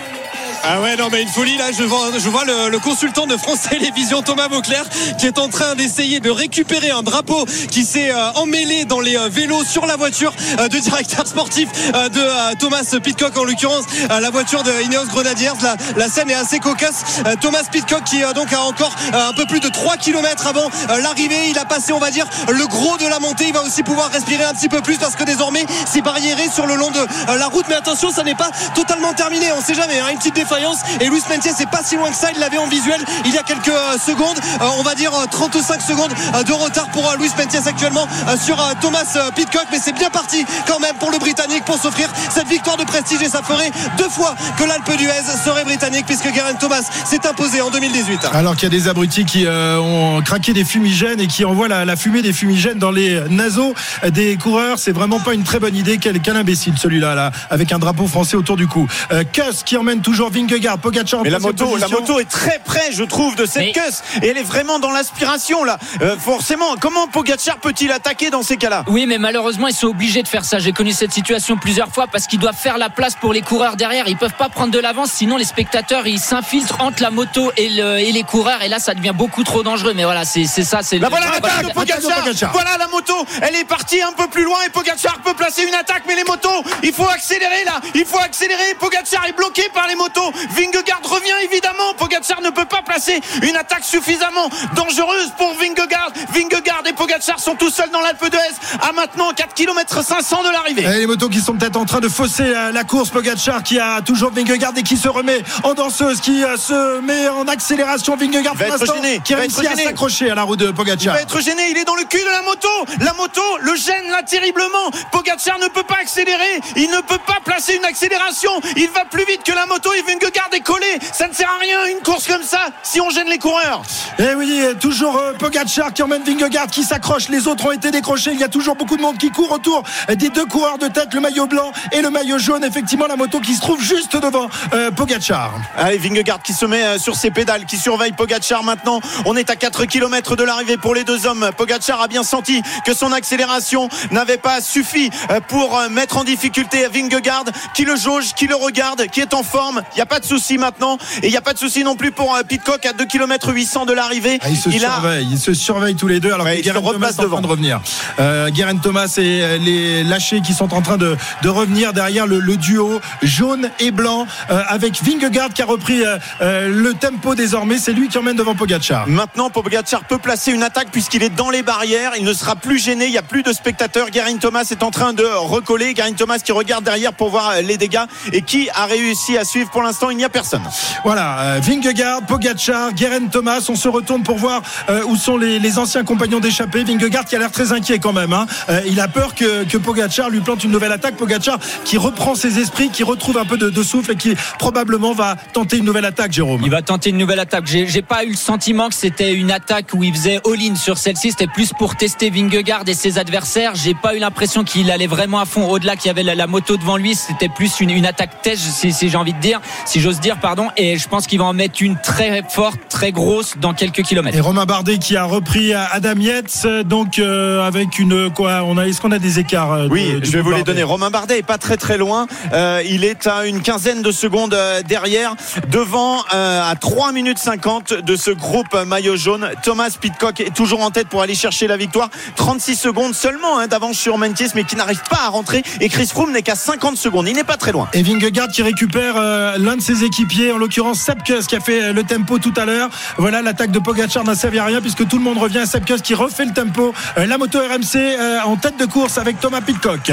Ah 0.66 0.80
ouais, 0.80 0.96
non, 0.96 1.10
mais 1.12 1.22
une 1.22 1.28
folie 1.28 1.58
là. 1.58 1.74
Je 1.78 1.84
vois, 1.84 2.08
je 2.18 2.30
vois 2.30 2.46
le, 2.46 2.80
consultant 2.80 3.28
de 3.28 3.36
France 3.36 3.64
Télévisions, 3.70 4.22
Thomas 4.22 4.48
Vauclair, 4.48 4.86
qui 5.20 5.26
est 5.28 5.38
en 5.38 5.50
train 5.50 5.76
d'essayer 5.76 6.22
de 6.22 6.30
récupérer 6.30 6.90
un 6.90 7.04
drapeau 7.04 7.46
qui 7.70 7.84
s'est 7.84 8.12
euh, 8.12 8.32
emmêlé 8.36 8.86
dans 8.86 9.02
les 9.02 9.18
euh, 9.18 9.28
vélos 9.30 9.66
sur 9.66 9.86
la 9.86 9.98
voiture 9.98 10.32
euh, 10.60 10.70
de 10.70 10.78
directeur 10.78 11.28
sportif 11.28 11.68
euh, 11.94 12.08
de 12.08 12.56
Thomas 12.60 12.84
Pitcock, 13.04 13.38
en 13.38 13.44
l'occurrence 13.44 13.84
la 14.10 14.30
voiture 14.30 14.64
de 14.64 14.72
Ineos 14.84 15.08
Grenadiers. 15.08 15.52
La, 15.98 16.08
scène 16.08 16.30
est 16.30 16.34
assez 16.34 16.60
cocasse. 16.60 17.04
Thomas 17.42 17.64
Pitcock 17.70 18.06
qui 18.06 18.22
donc 18.34 18.54
a 18.54 18.62
encore 18.62 18.96
un 19.14 19.34
peu 19.34 19.46
plus 19.46 19.60
de 19.60 19.68
3 19.68 19.98
km 19.98 20.48
avant 20.48 20.70
l'arrivée. 21.02 21.50
Il 21.50 21.58
a 21.60 21.66
passé, 21.66 21.92
on 21.92 22.00
va 22.00 22.12
dire, 22.12 22.26
le 22.50 22.66
gros 22.68 22.98
de 22.98 23.08
la 23.08 23.20
montée. 23.20 23.46
Il 23.48 23.54
va 23.54 23.64
aussi 23.64 23.84
pouvoir 23.84 24.10
respirer 24.12 24.44
un 24.46 24.54
petit 24.54 24.70
peu 24.70 24.82
plus 24.82 24.98
parce 24.98 25.16
que 25.16 25.24
désormais 25.24 25.66
c'est 25.92 26.02
barriéré 26.02 26.48
sur 26.54 26.68
le 26.68 26.76
long 26.76 26.92
de 26.92 27.00
la 27.38 27.48
route. 27.48 27.66
Mais 27.68 27.76
attention, 27.76 28.12
ça 28.12 28.24
n'est 28.24 28.36
pas 28.36 28.52
totalement 28.76 29.14
terminé. 29.14 29.52
On 29.58 29.62
sait 29.62 29.74
jamais. 29.74 30.00
hein. 30.00 30.08
Une 30.12 30.18
petite 30.18 30.36
défense 30.36 30.53
Et 31.00 31.10
Luis 31.10 31.22
Mentiès 31.30 31.56
c'est 31.58 31.70
pas 31.70 31.82
si 31.84 31.96
loin 31.96 32.10
que 32.10 32.16
ça. 32.16 32.32
Il 32.34 32.40
l'avait 32.40 32.58
en 32.58 32.68
visuel 32.68 33.00
il 33.26 33.34
y 33.34 33.38
a 33.38 33.44
quelques 33.44 33.70
euh, 33.70 33.98
secondes. 33.98 34.38
Euh, 34.62 34.66
on 34.80 34.84
va 34.84 34.96
dire 34.96 35.12
euh, 35.14 35.26
35 35.30 35.82
secondes 35.82 36.12
euh, 36.36 36.44
de 36.44 36.52
retard 36.52 36.88
pour 36.92 37.12
Luis 37.20 37.30
Mentiès 37.38 37.66
actuellement 37.68 38.08
sur 38.44 38.58
Thomas 38.82 39.32
Pitcock. 39.36 39.66
Mais 39.72 39.80
c'est 39.84 39.94
bien 39.94 40.10
parti 40.10 40.46
quand 40.68 40.80
même 40.80 40.96
pour 41.00 41.12
le 41.12 41.18
Britannique 41.18 41.66
pour 41.66 41.78
s'offrir 41.78 42.10
cette 42.30 42.48
victoire 42.48 42.78
de 42.78 42.84
prestige. 42.84 43.22
Et 43.22 43.30
ça 43.30 43.42
ferait 43.42 43.72
deux 43.98 44.10
fois 44.10 44.36
que 44.58 44.64
l'Alpe 44.64 44.96
d'Huez 44.98 45.24
serait 45.44 45.64
britannique 45.64 46.06
puisque 46.06 46.34
Geraint 46.34 46.54
Thomas 46.54 46.84
s'est 47.06 47.26
imposé 47.28 47.62
en 47.62 47.70
2018. 47.70 48.30
Alors 48.34 48.56
qu'il 48.56 48.64
y 48.64 48.76
a 48.76 48.78
des 48.78 48.88
abrutis 48.88 49.26
qui 49.26 49.46
ont 49.48 50.22
craqué 50.24 50.54
des 50.54 50.66
fumigènes 50.66 51.20
et 51.20 51.28
qui 51.28 51.46
envoient 51.46 51.68
la, 51.68 51.96
fumée 51.96 52.22
des 52.22 52.34
fumigènes 52.34 52.80
dans 52.80 52.92
les 52.92 53.22
naseaux 53.30 53.74
des 54.10 54.38
coureurs, 54.38 54.80
c'est 54.80 54.92
vraiment 54.92 55.20
pas 55.20 55.34
une 55.34 55.44
très 55.44 55.60
bonne 55.60 55.76
idée. 55.76 55.98
Quel, 55.98 56.20
imbécile 56.36 56.74
celui-là, 56.78 57.16
là, 57.16 57.32
avec 57.50 57.72
un 57.72 57.80
drapeau 57.80 58.08
français 58.08 58.36
autour 58.36 58.58
du 58.58 58.68
cou. 58.68 58.88
Euh, 59.12 59.24
qui 59.66 59.78
emmène 59.78 60.02
toujours 60.02 60.30
Vingegaard, 60.48 60.78
Pogacar 60.80 61.20
en 61.20 61.24
Mais 61.24 61.30
la 61.30 61.40
moto, 61.40 61.78
la 61.78 61.88
moto 61.88 62.20
est 62.20 62.30
très 62.30 62.60
près, 62.60 62.92
je 62.92 63.04
trouve, 63.04 63.36
de 63.36 63.46
cette 63.46 63.74
Kuss. 63.74 64.02
Et 64.22 64.28
elle 64.28 64.38
est 64.38 64.44
vraiment 64.44 64.80
dans 64.80 64.92
l'aspiration, 64.92 65.64
là. 65.64 65.78
Euh, 66.02 66.18
forcément, 66.18 66.76
comment 66.80 67.08
Pogacar 67.08 67.58
peut-il 67.58 67.92
attaquer 67.92 68.30
dans 68.30 68.44
ces 68.44 68.58
cas-là? 68.58 68.84
Oui, 68.88 69.06
mais 69.08 69.18
malheureusement, 69.18 69.68
ils 69.68 69.74
sont 69.76 69.88
obligés 69.88 70.24
de 70.24 70.28
faire 70.28 70.46
ça. 70.46 70.60
J'ai 70.60 70.72
connu 70.74 70.92
cette 70.92 71.14
situation 71.14 71.58
plusieurs 71.58 71.90
fois 71.90 72.08
parce 72.12 72.28
qu'ils 72.28 72.40
doivent 72.40 72.58
faire 72.58 72.78
la 72.78 72.90
place 72.90 73.16
pour 73.16 73.34
les 73.34 73.42
coureurs 73.42 73.76
derrière. 73.76 74.08
Ils 74.08 74.18
peuvent 74.18 74.34
pas 74.38 74.50
prendre 74.50 74.72
de 74.72 74.80
l'avance, 74.80 75.12
sinon 75.12 75.38
les 75.38 75.46
spectateurs 75.46 76.08
ils 76.08 76.20
s'infiltrent 76.20 76.82
entre 76.82 77.02
la 77.02 77.10
moto 77.12 77.52
et, 77.58 77.70
le- 77.70 78.00
et 78.00 78.12
les 78.12 78.24
coureurs. 78.24 78.62
Et 78.64 78.70
là, 78.70 78.80
ça 78.80 78.94
devient 78.94 79.14
beaucoup 79.16 79.44
trop 79.44 79.64
dangereux. 79.64 79.94
Mais 79.96 80.04
voilà, 80.04 80.26
c'est 80.26 80.46
ça. 80.46 80.80
C'est 80.82 80.98
le- 81.00 81.08
voilà 81.08 81.28
l'attaque 81.28 81.42
voilà, 81.42 81.70
de 81.70 81.74
Pogacar. 81.74 81.98
attaque 81.98 82.12
de 82.26 82.30
Pogacar. 82.30 82.52
Voilà 82.54 82.78
la 82.78 82.88
moto, 82.88 83.14
elle 83.42 83.56
est 83.56 83.64
partie 83.66 84.02
un 84.02 84.12
peu 84.14 84.28
plus 84.28 84.44
loin 84.44 84.58
et 84.66 84.70
Pogacar 84.70 85.20
peut 85.24 85.34
placer 85.34 85.64
une 85.64 85.74
attaque 85.76 86.04
mais 86.08 86.16
les 86.16 86.24
motos, 86.24 86.64
il 86.84 86.92
faut 86.94 87.08
accélérer 87.08 87.64
là, 87.66 87.80
il 87.96 88.06
faut 88.06 88.20
accélérer. 88.20 88.76
Pogacar 88.80 89.26
est 89.28 89.34
bloqué 89.36 89.64
par 89.74 89.88
les 89.88 89.96
motos. 89.96 90.33
Vingegaard 90.56 91.02
revient 91.04 91.34
évidemment. 91.44 91.94
Pogacar 91.98 92.42
ne 92.42 92.50
peut 92.50 92.66
pas 92.66 92.82
placer 92.82 93.20
une 93.42 93.56
attaque 93.56 93.84
suffisamment 93.84 94.50
dangereuse 94.76 95.32
pour 95.38 95.54
Vingegaard. 95.56 96.12
Vingegaard 96.34 96.84
et 96.88 96.94
Pogacar 96.94 97.40
sont 97.40 97.56
tous 97.56 97.70
seuls 97.70 97.90
dans 97.92 98.02
l'Alpe 98.02 98.30
d'Huez 98.30 98.40
à 98.82 98.92
maintenant 98.92 99.32
4 99.36 99.54
km 99.54 100.04
500 100.04 100.44
de 100.44 100.50
l'arrivée. 100.50 100.84
Et 100.84 101.00
les 101.00 101.08
motos 101.08 101.30
qui 101.30 101.40
sont 101.42 101.54
peut-être 101.54 101.78
en 101.78 101.86
train 101.86 102.00
de 102.00 102.10
fausser 102.10 102.44
euh, 102.44 102.72
la 102.72 102.84
course. 102.84 103.10
Pogacar 103.10 103.64
qui 103.64 103.80
a 103.80 104.02
toujours 104.02 104.32
Vingegaard 104.32 104.74
et 104.76 104.84
qui 104.84 104.98
se 104.98 105.08
remet 105.08 105.44
en 105.64 105.74
danseuse, 105.74 106.20
qui 106.22 106.44
euh, 106.44 106.58
se 106.58 107.00
met 107.02 107.30
en 107.30 107.48
accélération. 107.48 108.16
Vingegaard 108.16 108.54
Il 108.56 108.60
va 108.60 108.66
pour 108.66 108.76
être 108.76 108.80
l'instant, 108.82 108.96
gêné, 109.02 109.20
qui 109.24 109.34
il 109.34 109.36
va 109.36 109.42
réussit 109.42 109.68
à 109.68 109.76
s'accrocher 109.76 110.30
à 110.32 110.36
la 110.36 110.44
roue 110.44 110.56
de 110.56 110.68
Il 110.68 110.74
Pogacar. 110.74 111.14
va 111.16 111.22
être 111.22 111.40
gêné, 111.42 111.70
il 111.72 111.78
est 111.78 111.86
dans 111.86 111.96
le 111.96 112.04
cul 112.06 112.20
de 112.20 112.26
la 112.26 112.42
moto. 112.42 112.70
La 113.02 113.14
moto 113.14 113.42
le 113.62 113.76
gêne 113.76 114.10
là 114.10 114.24
terriblement. 114.24 114.92
Pogacar 115.12 115.60
ne 115.60 115.68
peut 115.68 115.84
pas 115.84 115.98
accélérer, 116.02 116.60
il 116.76 116.90
ne 116.90 117.02
peut 117.02 117.20
pas 117.26 117.38
placer 117.44 117.76
une 117.76 117.86
accélération. 117.86 118.52
Il 118.76 118.90
va 118.90 119.06
plus 119.06 119.26
vite 119.26 119.44
que 119.44 119.52
la 119.52 119.66
moto 119.66 119.92
et 119.94 120.02
Vingegaard 120.02 120.23
est 120.54 120.60
collé. 120.62 121.00
Ça 121.14 121.28
ne 121.28 121.34
sert 121.34 121.50
à 121.50 121.58
rien 121.60 121.86
une 121.88 122.00
course 122.00 122.28
comme 122.28 122.44
ça 122.44 122.60
si 122.84 123.02
on 123.02 123.10
gêne 123.10 123.28
les 123.28 123.38
coureurs. 123.38 123.82
Et 124.20 124.36
oui, 124.36 124.62
toujours 124.80 125.18
euh, 125.18 125.34
Pogacar 125.34 125.94
qui 125.94 126.04
emmène 126.04 126.24
Vingegaard 126.24 126.68
qui 126.68 126.84
s'accroche. 126.84 127.30
Les 127.30 127.48
autres 127.48 127.66
ont 127.66 127.72
été 127.72 127.92
décrochés. 127.92 128.32
Il 128.34 128.40
y 128.40 128.44
a 128.44 128.50
toujours 128.50 128.76
beaucoup 128.76 128.98
de 128.98 129.02
monde 129.02 129.18
qui 129.18 129.32
court 129.32 129.52
autour 129.52 129.84
des 130.10 130.30
deux 130.30 130.46
coureurs 130.46 130.78
de 130.78 130.88
tête, 130.88 131.14
le 131.14 131.22
maillot 131.22 131.48
blanc 131.48 131.72
et 131.92 132.02
le 132.02 132.10
maillot 132.10 132.38
jaune. 132.38 132.64
Effectivement, 132.64 133.08
la 133.08 133.16
moto 133.16 133.40
qui 133.40 133.56
se 133.56 133.62
trouve 133.62 133.82
juste 133.82 134.16
devant 134.16 134.50
euh, 134.74 134.92
Pogacar. 134.92 135.54
Allez, 135.78 135.98
Vingegaard 135.98 136.42
qui 136.42 136.54
se 136.54 136.66
met 136.66 136.84
euh, 136.84 137.00
sur 137.00 137.16
ses 137.16 137.32
pédales, 137.32 137.66
qui 137.66 137.78
surveille 137.78 138.12
Pogacar 138.12 138.64
maintenant. 138.64 139.02
On 139.26 139.36
est 139.36 139.50
à 139.50 139.56
4 139.56 139.86
km 139.86 140.36
de 140.36 140.44
l'arrivée 140.44 140.78
pour 140.78 140.94
les 140.94 141.04
deux 141.04 141.26
hommes. 141.26 141.50
Pogacar 141.58 142.02
a 142.02 142.08
bien 142.08 142.24
senti 142.24 142.62
que 142.86 142.94
son 142.94 143.12
accélération 143.12 143.90
n'avait 144.12 144.38
pas 144.38 144.62
suffi 144.62 145.10
pour 145.48 145.80
mettre 145.90 146.18
en 146.18 146.24
difficulté 146.24 146.88
Vingegaard, 146.88 147.46
qui 147.74 147.86
le 147.86 147.96
jauge, 147.96 148.34
qui 148.34 148.48
le 148.48 148.56
regarde, 148.56 149.08
qui 149.08 149.22
est 149.22 149.34
en 149.34 149.44
forme. 149.44 149.82
Il 149.94 149.96
n'y 149.96 150.02
a 150.02 150.06
pas 150.14 150.20
de 150.20 150.26
souci 150.26 150.60
maintenant. 150.60 151.00
Et 151.24 151.28
il 151.28 151.32
n'y 151.32 151.38
a 151.38 151.42
pas 151.42 151.54
de 151.54 151.58
souci 151.58 151.84
non 151.84 151.96
plus 151.96 152.12
pour 152.12 152.36
euh, 152.36 152.44
Pitcock 152.44 152.86
à 152.86 152.94
2 152.94 153.06
km 153.06 153.52
800 153.52 153.86
de 153.86 153.94
l'arrivée. 153.94 154.38
Ah, 154.44 154.50
ils 154.52 154.58
se 154.58 154.70
Il 154.70 154.86
a 154.86 154.92
surveillent, 154.92 155.28
ils 155.32 155.40
se 155.40 155.56
surveillent 155.56 155.96
tous 155.96 156.08
les 156.08 156.20
deux. 156.20 156.32
Alors 156.32 156.46
Ouais, 156.46 156.60
ils 156.60 156.66
se 156.66 156.70
en 156.78 156.82
train 156.84 157.24
devant. 157.24 157.42
de 157.42 157.48
revenir. 157.48 157.82
Euh, 158.20 158.52
Guerin 158.52 158.78
Thomas 158.78 159.12
et 159.18 159.42
euh, 159.42 159.58
les 159.58 160.04
lâchés 160.04 160.42
qui 160.42 160.54
sont 160.54 160.72
en 160.76 160.82
train 160.84 160.98
de, 160.98 161.18
de 161.42 161.50
revenir 161.50 161.94
derrière 161.94 162.28
le, 162.28 162.40
le 162.40 162.58
duo 162.58 163.02
jaune 163.24 163.72
et 163.80 163.90
blanc 163.90 164.28
euh, 164.52 164.62
avec 164.68 165.02
Vingegaard 165.04 165.50
qui 165.50 165.64
a 165.64 165.66
repris 165.66 166.04
euh, 166.06 166.68
le 166.70 166.94
tempo 166.94 167.34
désormais. 167.34 167.80
C'est 167.80 167.94
lui 167.94 168.08
qui 168.08 168.20
emmène 168.20 168.36
devant 168.36 168.54
Pogacar. 168.54 169.08
Maintenant, 169.08 169.50
Pogacar 169.50 170.04
peut 170.04 170.20
placer 170.20 170.52
une 170.52 170.62
attaque 170.62 170.90
puisqu'il 170.92 171.24
est 171.24 171.30
dans 171.34 171.50
les 171.50 171.64
barrières. 171.64 172.12
Il 172.20 172.24
ne 172.26 172.34
sera 172.34 172.56
plus 172.56 172.78
gêné. 172.78 173.06
Il 173.06 173.12
n'y 173.12 173.18
a 173.18 173.24
plus 173.24 173.42
de 173.42 173.52
spectateurs. 173.52 174.12
Garin 174.12 174.38
Thomas 174.38 174.68
est 174.70 174.84
en 174.84 174.92
train 174.92 175.14
de 175.14 175.26
recoller. 175.26 175.96
Garin 175.96 176.14
Thomas 176.14 176.38
qui 176.38 176.52
regarde 176.52 176.84
derrière 176.84 177.14
pour 177.14 177.30
voir 177.32 177.62
les 177.64 177.78
dégâts 177.78 178.04
et 178.32 178.44
qui 178.44 178.70
a 178.76 178.86
réussi 178.86 179.38
à 179.40 179.46
suivre. 179.46 179.70
Pour 179.72 179.82
l'instant, 179.82 180.03
il 180.12 180.18
n'y 180.18 180.24
a 180.24 180.30
personne. 180.30 180.64
Voilà, 181.04 181.40
euh, 181.40 181.60
Vingegaard, 181.62 182.22
Pogacar, 182.26 182.94
Guerin 182.94 183.28
Thomas. 183.32 183.66
On 183.70 183.76
se 183.76 183.88
retourne 183.88 184.24
pour 184.24 184.38
voir 184.38 184.62
euh, 184.90 185.04
où 185.08 185.16
sont 185.16 185.38
les, 185.38 185.60
les 185.60 185.80
anciens 185.80 186.04
compagnons 186.04 186.40
d'échappée. 186.40 186.84
Vingegaard 186.84 187.26
qui 187.26 187.36
a 187.36 187.40
l'air 187.40 187.52
très 187.52 187.72
inquiet 187.72 188.00
quand 188.00 188.14
même. 188.14 188.34
hein. 188.34 188.46
Euh, 188.70 188.82
il 188.88 189.00
a 189.00 189.08
peur 189.08 189.36
que, 189.36 189.64
que 189.64 189.78
Pogacar 189.78 190.30
lui 190.30 190.42
plante 190.42 190.64
une 190.64 190.72
nouvelle 190.72 190.92
attaque. 190.92 191.16
Pogacar 191.16 191.58
qui 191.86 191.98
reprend 191.98 192.36
ses 192.36 192.60
esprits, 192.60 192.90
qui 192.90 193.04
retrouve 193.04 193.38
un 193.38 193.46
peu 193.46 193.58
de, 193.58 193.70
de 193.70 193.84
souffle 193.84 194.12
et 194.12 194.16
qui 194.16 194.36
probablement 194.60 195.14
va 195.14 195.36
tenter 195.54 195.78
une 195.78 195.86
nouvelle 195.86 196.06
attaque, 196.06 196.32
Jérôme. 196.32 196.62
Il 196.64 196.72
va 196.72 196.82
tenter 196.82 197.10
une 197.10 197.18
nouvelle 197.18 197.40
attaque. 197.40 197.66
J'ai 197.66 197.88
j'ai 197.88 198.02
pas 198.02 198.24
eu 198.24 198.30
le 198.32 198.36
sentiment 198.38 198.90
que 198.90 198.96
c'était 198.96 199.34
une 199.34 199.52
attaque 199.52 199.88
où 199.94 200.04
il 200.04 200.14
faisait 200.14 200.40
all-in 200.46 200.76
sur 200.76 200.98
celle-ci. 200.98 201.32
C'était 201.32 201.48
plus 201.48 201.72
pour 201.78 201.96
tester 201.96 202.30
Vingegaard 202.30 202.84
et 202.88 202.94
ses 202.94 203.18
adversaires. 203.18 203.74
J'ai 203.76 203.94
pas 203.94 204.16
eu 204.16 204.20
l'impression 204.20 204.64
qu'il 204.64 204.90
allait 204.92 205.08
vraiment 205.08 205.40
à 205.40 205.46
fond. 205.46 205.68
Au-delà 205.70 205.96
qu'il 205.96 206.08
y 206.08 206.10
avait 206.10 206.24
la, 206.24 206.36
la 206.36 206.48
moto 206.48 206.78
devant 206.78 206.98
lui, 206.98 207.16
c'était 207.16 207.50
plus 207.50 207.80
une, 207.80 207.90
une 207.90 208.06
attaque 208.06 208.42
test, 208.42 208.62
si, 208.62 208.92
si 208.94 209.10
j'ai 209.10 209.18
envie 209.18 209.34
de 209.34 209.40
dire, 209.40 209.62
si 209.86 210.00
j'ose 210.00 210.20
dire, 210.20 210.40
pardon. 210.40 210.70
Et 210.78 210.98
je 210.98 211.08
pense 211.08 211.28
qu'il 211.28 211.40
va 211.40 211.46
en 211.46 211.54
mettre 211.54 211.82
une 211.82 211.98
très 211.98 212.44
forte, 212.50 212.80
très 212.90 213.12
grosse 213.12 213.56
dans 213.58 213.74
quelques 213.74 214.04
kilomètres. 214.04 214.38
Et 214.38 214.42
Romain 214.42 214.66
Bardet 214.66 214.98
qui 214.98 215.18
a 215.18 215.26
repris 215.26 215.74
Adam 215.74 216.20
Yates, 216.20 216.68
donc 216.86 217.20
euh, 217.20 217.66
avec 217.66 218.00
une 218.00 218.30
quoi 218.32 218.64
On 218.64 218.78
a 218.78 218.88
est-ce 218.88 219.02
qu'on 219.02 219.12
a 219.12 219.20
des 219.20 219.40
écarts 219.40 219.72
euh, 219.74 219.88
Oui, 219.90 220.20
je 220.22 220.32
vais 220.32 220.42
vous 220.42 220.50
les 220.50 220.58
Bardet 220.58 220.72
donner. 220.72 220.84
Romain 220.84 221.10
Bardet 221.10 221.40
est 221.40 221.44
pas 221.44 221.58
très 221.58 221.78
très 221.78 221.98
loin. 221.98 222.28
Euh, 222.54 222.82
il 222.86 223.04
est 223.04 223.28
à 223.28 223.46
une 223.46 223.62
quinzaine 223.62 224.02
de 224.02 224.12
secondes 224.12 224.56
derrière, 224.88 225.36
devant 225.70 226.24
euh, 226.34 226.72
à 226.72 226.76
3 226.76 227.12
minutes 227.12 227.40
50 227.40 227.94
de 227.94 228.16
ce 228.16 228.32
groupe 228.32 228.76
maillot 228.86 229.16
jaune. 229.16 229.50
Thomas 229.64 229.96
Pitcock 230.00 230.40
est 230.40 230.54
toujours 230.54 230.82
en 230.82 230.92
tête 230.92 231.08
pour 231.08 231.22
aller 231.22 231.36
chercher 231.36 231.68
la 231.68 231.78
victoire. 231.78 232.10
36 232.36 232.76
secondes 232.76 233.14
seulement 233.14 233.60
hein, 233.60 233.68
d'avance 233.68 233.98
sur 233.98 234.18
Menciès, 234.18 234.56
mais 234.56 234.64
qui 234.64 234.76
n'arrive 234.76 235.02
pas 235.10 235.22
à 235.26 235.30
rentrer. 235.30 235.64
Et 235.82 235.90
Chris 235.90 236.08
Froome 236.08 236.32
n'est 236.32 236.42
qu'à 236.42 236.56
50 236.56 236.98
secondes. 236.98 237.28
Il 237.28 237.36
n'est 237.36 237.44
pas 237.44 237.58
très 237.58 237.72
loin. 237.72 237.88
Et 237.94 238.04
Vingegaard 238.04 238.48
qui 238.50 238.62
récupère 238.62 239.16
euh, 239.18 239.58
de 239.76 239.82
ses 239.82 240.04
équipiers, 240.04 240.52
en 240.52 240.58
l'occurrence 240.58 241.00
Sepkus 241.00 241.48
qui 241.48 241.56
a 241.56 241.60
fait 241.60 241.84
euh, 241.84 241.94
le 241.94 242.04
tempo 242.04 242.40
tout 242.40 242.54
à 242.56 242.66
l'heure. 242.66 242.90
Voilà, 243.18 243.42
l'attaque 243.42 243.72
de 243.72 243.80
Pogacar 243.80 244.24
n'a 244.24 244.36
servi 244.36 244.60
à 244.60 244.66
rien 244.66 244.82
puisque 244.82 245.08
tout 245.08 245.18
le 245.18 245.24
monde 245.24 245.38
revient. 245.38 245.64
Sepkus 245.66 246.02
qui 246.02 246.14
refait 246.14 246.46
le 246.46 246.54
tempo. 246.54 246.94
Euh, 247.18 247.26
la 247.26 247.38
moto 247.38 247.60
RMC 247.60 247.96
euh, 247.96 248.40
en 248.42 248.56
tête 248.56 248.78
de 248.78 248.86
course 248.86 249.18
avec 249.18 249.40
Thomas 249.40 249.62
Pitcock. 249.62 250.12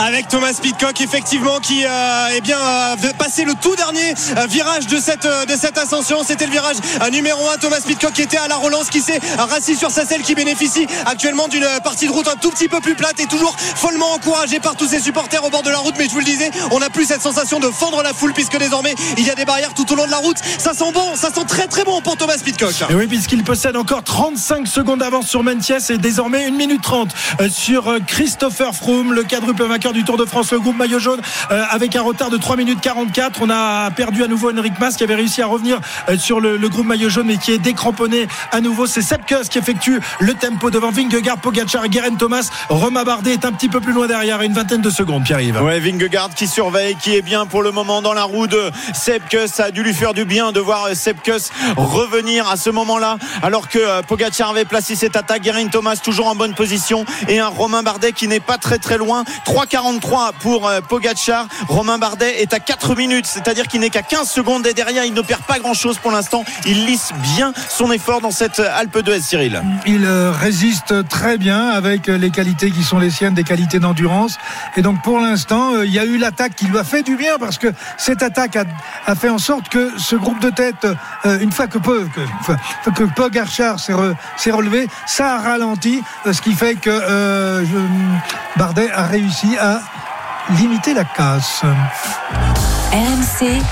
Avec 0.00 0.28
Thomas 0.28 0.58
Pitcock 0.60 0.98
effectivement 1.00 1.60
qui 1.60 1.84
euh, 1.84 2.28
eh 2.34 2.40
bien 2.40 2.58
euh, 2.58 3.12
passé 3.18 3.44
le 3.44 3.52
tout 3.60 3.76
dernier 3.76 4.14
euh, 4.36 4.46
virage 4.46 4.86
de 4.86 4.96
cette 4.98 5.26
euh, 5.26 5.44
de 5.44 5.52
cette 5.52 5.76
ascension. 5.76 6.22
C'était 6.24 6.46
le 6.46 6.52
virage 6.52 6.76
numéro 7.12 7.48
1 7.48 7.58
Thomas 7.58 7.80
Pitcock 7.86 8.12
qui 8.12 8.22
était 8.22 8.38
à 8.38 8.48
la 8.48 8.56
relance 8.56 8.88
qui 8.88 9.00
s'est 9.00 9.20
rassis 9.36 9.76
sur 9.76 9.90
sa 9.90 10.06
selle 10.06 10.22
qui 10.22 10.34
bénéficie 10.34 10.86
actuellement 11.04 11.48
d'une 11.48 11.66
partie 11.84 12.06
de 12.06 12.12
route 12.12 12.28
un 12.28 12.36
tout 12.36 12.50
petit 12.50 12.68
peu 12.68 12.80
plus 12.80 12.94
plate 12.94 13.20
et 13.20 13.26
toujours 13.26 13.54
follement 13.58 14.12
encouragé 14.12 14.58
par 14.58 14.74
tous 14.74 14.88
ses 14.88 15.00
supporters 15.00 15.44
au 15.44 15.50
bord 15.50 15.62
de 15.62 15.70
la 15.70 15.78
route. 15.78 15.94
Mais 15.98 16.06
je 16.06 16.12
vous 16.12 16.20
le 16.20 16.24
disais 16.24 16.50
on 16.70 16.78
n'a 16.78 16.88
plus 16.88 17.04
cette 17.04 17.22
sensation 17.22 17.60
de 17.60 17.68
fendre 17.68 18.02
la 18.02 18.14
foule 18.14 18.32
puisque 18.32 18.58
désormais 18.58 18.94
il 19.18 19.26
y 19.26 19.30
a 19.30 19.34
des 19.34 19.44
barrières 19.44 19.74
tout 19.74 19.90
au 19.92 19.96
long 19.96 20.06
de 20.06 20.10
la 20.10 20.18
route. 20.18 20.38
Ça 20.58 20.72
sent 20.72 20.92
bon 20.94 21.14
ça 21.14 21.32
sent 21.32 21.44
très 21.46 21.66
très 21.66 21.84
bon 21.84 22.00
pour 22.00 22.16
Thomas 22.16 22.38
Pitcock. 22.42 22.72
Et 22.88 22.94
oui, 22.94 23.06
puisqu'il 23.06 23.44
possède 23.44 23.76
encore 23.76 24.02
35 24.02 24.66
secondes 24.66 25.00
d'avance 25.00 25.28
sur 25.28 25.42
Mentiès 25.42 25.90
et 25.90 25.98
désormais 25.98 26.46
1 26.46 26.52
minute 26.52 26.82
30 26.82 27.10
euh, 27.40 27.48
sur 27.50 27.98
Christopher 28.06 28.74
Froome, 28.74 29.12
le 29.12 29.24
quadruple 29.24 29.64
vainqueur 29.64 29.89
du 29.92 30.04
Tour 30.04 30.16
de 30.16 30.24
France, 30.24 30.52
le 30.52 30.60
groupe 30.60 30.76
maillot 30.76 30.98
jaune, 30.98 31.20
euh, 31.50 31.62
avec 31.70 31.96
un 31.96 32.02
retard 32.02 32.30
de 32.30 32.36
3 32.36 32.56
minutes 32.56 32.80
44. 32.80 33.40
On 33.42 33.50
a 33.50 33.90
perdu 33.90 34.22
à 34.22 34.26
nouveau 34.26 34.50
Henrik 34.50 34.78
Mas 34.78 34.96
qui 34.96 35.04
avait 35.04 35.14
réussi 35.14 35.42
à 35.42 35.46
revenir 35.46 35.80
euh, 36.08 36.16
sur 36.16 36.40
le, 36.40 36.58
groupe 36.68 36.86
maillot 36.86 37.08
jaune 37.08 37.26
mais 37.26 37.36
qui 37.36 37.52
est 37.52 37.58
décramponné 37.58 38.28
à 38.52 38.60
nouveau. 38.60 38.86
C'est 38.86 39.02
Sepkus 39.02 39.48
qui 39.48 39.58
effectue 39.58 40.00
le 40.20 40.34
tempo 40.34 40.70
devant 40.70 40.90
Vingegaard, 40.90 41.38
Pogacar 41.38 41.84
et 41.84 41.88
Guerin 41.88 42.14
Thomas. 42.14 42.48
Romain 42.68 43.04
Bardet 43.04 43.32
est 43.32 43.44
un 43.44 43.52
petit 43.52 43.68
peu 43.68 43.80
plus 43.80 43.92
loin 43.92 44.06
derrière, 44.06 44.42
une 44.42 44.52
vingtaine 44.52 44.80
de 44.80 44.90
secondes, 44.90 45.24
Pierre-Yves. 45.24 45.62
Ouais, 45.62 45.80
Vingegaard 45.80 46.30
qui 46.34 46.46
surveille, 46.46 46.96
qui 46.96 47.14
est 47.14 47.22
bien 47.22 47.46
pour 47.46 47.62
le 47.62 47.72
moment 47.72 48.02
dans 48.02 48.14
la 48.14 48.24
roue 48.24 48.46
de 48.46 48.70
Sepkus. 48.92 49.48
Ça 49.48 49.64
a 49.64 49.70
dû 49.70 49.82
lui 49.82 49.94
faire 49.94 50.14
du 50.14 50.24
bien 50.24 50.52
de 50.52 50.60
voir 50.60 50.88
Sepkus 50.94 51.50
revenir 51.76 52.48
à 52.48 52.56
ce 52.56 52.70
moment-là, 52.70 53.18
alors 53.42 53.68
que 53.68 53.78
euh, 53.78 54.02
Pogacar 54.02 54.50
avait 54.50 54.64
placé 54.64 54.94
cette 54.94 55.16
attaque. 55.16 55.42
Guerin 55.42 55.68
Thomas 55.68 55.96
toujours 55.96 56.28
en 56.28 56.34
bonne 56.34 56.54
position 56.54 57.04
et 57.28 57.40
un 57.40 57.48
Romain 57.48 57.82
Bardet 57.82 58.12
qui 58.12 58.28
n'est 58.28 58.40
pas 58.40 58.58
très 58.58 58.78
très 58.78 58.98
loin. 58.98 59.24
Trois 59.44 59.66
quarts 59.66 59.79
43 59.84 60.32
pour 60.40 60.68
euh, 60.68 60.80
Pogacar. 60.82 61.46
Romain 61.68 61.96
Bardet 61.96 62.42
est 62.42 62.52
à 62.52 62.60
4 62.60 62.94
minutes, 62.96 63.24
c'est-à-dire 63.26 63.66
qu'il 63.66 63.80
n'est 63.80 63.88
qu'à 63.88 64.02
15 64.02 64.28
secondes 64.28 64.66
et 64.66 64.74
derrière 64.74 65.04
il 65.06 65.14
ne 65.14 65.22
perd 65.22 65.40
pas 65.42 65.58
grand-chose 65.58 65.96
pour 65.98 66.10
l'instant. 66.10 66.44
Il 66.66 66.84
lisse 66.84 67.12
bien 67.34 67.54
son 67.70 67.90
effort 67.90 68.20
dans 68.20 68.30
cette 68.30 68.60
Alpe 68.60 68.98
d'Huez, 68.98 69.20
Cyril. 69.22 69.62
Il 69.86 70.04
euh, 70.04 70.32
résiste 70.32 71.08
très 71.08 71.38
bien 71.38 71.68
avec 71.70 72.08
euh, 72.10 72.18
les 72.18 72.30
qualités 72.30 72.70
qui 72.70 72.82
sont 72.82 72.98
les 72.98 73.10
siennes, 73.10 73.32
des 73.32 73.42
qualités 73.44 73.78
d'endurance. 73.78 74.36
Et 74.76 74.82
donc 74.82 75.02
pour 75.02 75.18
l'instant, 75.18 75.72
euh, 75.74 75.86
il 75.86 75.92
y 75.94 75.98
a 75.98 76.04
eu 76.04 76.18
l'attaque 76.18 76.54
qui 76.56 76.66
lui 76.66 76.76
a 76.78 76.84
fait 76.84 77.02
du 77.02 77.16
bien 77.16 77.38
parce 77.38 77.56
que 77.56 77.68
cette 77.96 78.22
attaque 78.22 78.56
a, 79.06 79.14
fait 79.14 79.30
en 79.30 79.38
sorte 79.38 79.70
que 79.70 79.92
ce 79.98 80.14
groupe 80.14 80.40
de 80.40 80.50
tête, 80.50 80.86
euh, 81.24 81.38
une 81.40 81.52
fois 81.52 81.68
que, 81.68 81.78
Po- 81.78 82.04
que, 82.84 82.90
que 82.90 83.04
Pogacar 83.04 83.80
s'est 83.80 83.94
re- 83.94 84.14
s'est 84.36 84.50
relevé, 84.50 84.88
ça 85.06 85.36
a 85.36 85.38
ralenti, 85.40 86.02
euh, 86.26 86.34
ce 86.34 86.42
qui 86.42 86.52
fait 86.52 86.74
que 86.74 86.90
euh, 86.90 87.64
Bardet 88.56 88.90
a 88.92 89.04
réussi 89.06 89.56
à 89.58 89.69
limiter 90.58 90.94
la 90.94 91.04
casse. 91.04 91.62
RMC, 92.92 93.62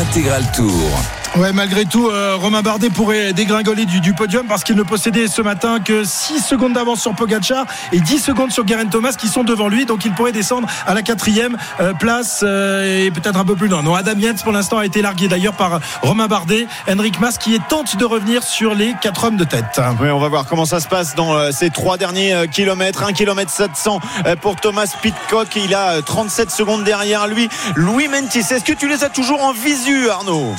Intégral 0.00 0.44
Tour. 0.52 1.19
Ouais, 1.36 1.52
malgré 1.52 1.84
tout, 1.84 2.08
euh, 2.08 2.36
Romain 2.36 2.60
Bardet 2.60 2.90
pourrait 2.90 3.32
dégringoler 3.32 3.86
du, 3.86 4.12
podium 4.12 4.46
parce 4.46 4.64
qu'il 4.64 4.76
ne 4.76 4.82
possédait 4.82 5.28
ce 5.28 5.40
matin 5.42 5.78
que 5.78 6.04
6 6.04 6.40
secondes 6.40 6.72
d'avance 6.72 7.00
sur 7.00 7.14
Pogacar 7.14 7.66
et 7.92 8.00
10 8.00 8.18
secondes 8.18 8.50
sur 8.50 8.66
Geraint 8.66 8.86
Thomas 8.86 9.12
qui 9.12 9.28
sont 9.28 9.44
devant 9.44 9.68
lui. 9.68 9.86
Donc 9.86 10.04
il 10.04 10.12
pourrait 10.12 10.32
descendre 10.32 10.68
à 10.86 10.94
la 10.94 11.02
quatrième 11.02 11.56
euh, 11.80 11.92
place 11.94 12.40
euh, 12.42 13.06
et 13.06 13.10
peut-être 13.10 13.38
un 13.38 13.44
peu 13.44 13.54
plus 13.54 13.68
loin. 13.68 13.82
Non, 13.82 13.94
Adam 13.94 14.18
Yates 14.18 14.42
pour 14.42 14.52
l'instant 14.52 14.78
a 14.78 14.86
été 14.86 15.02
largué 15.02 15.28
d'ailleurs 15.28 15.54
par 15.54 15.80
Romain 16.02 16.26
Bardet. 16.26 16.66
Henrik 16.88 17.20
Mas 17.20 17.38
qui 17.38 17.54
est 17.54 17.68
tente 17.68 17.96
de 17.96 18.04
revenir 18.04 18.42
sur 18.42 18.74
les 18.74 18.94
4 19.00 19.24
hommes 19.24 19.36
de 19.36 19.44
tête. 19.44 19.80
Oui, 20.00 20.10
on 20.10 20.18
va 20.18 20.28
voir 20.28 20.46
comment 20.46 20.66
ça 20.66 20.80
se 20.80 20.88
passe 20.88 21.14
dans 21.14 21.52
ces 21.52 21.70
trois 21.70 21.96
derniers 21.96 22.48
kilomètres. 22.50 23.04
1 23.04 23.12
km 23.12 23.50
700 23.50 24.00
euh, 24.26 24.36
pour 24.36 24.56
Thomas 24.56 24.92
Pitcock. 25.00 25.48
Il 25.56 25.74
a 25.74 25.92
euh, 25.92 26.02
37 26.02 26.50
secondes 26.50 26.84
derrière 26.84 27.26
lui. 27.26 27.48
Louis 27.74 28.08
Mentis, 28.08 28.38
est-ce 28.38 28.64
que 28.64 28.72
tu 28.72 28.88
les 28.88 29.04
as 29.04 29.10
toujours 29.10 29.42
en 29.42 29.52
visu, 29.52 30.08
Arnaud? 30.08 30.54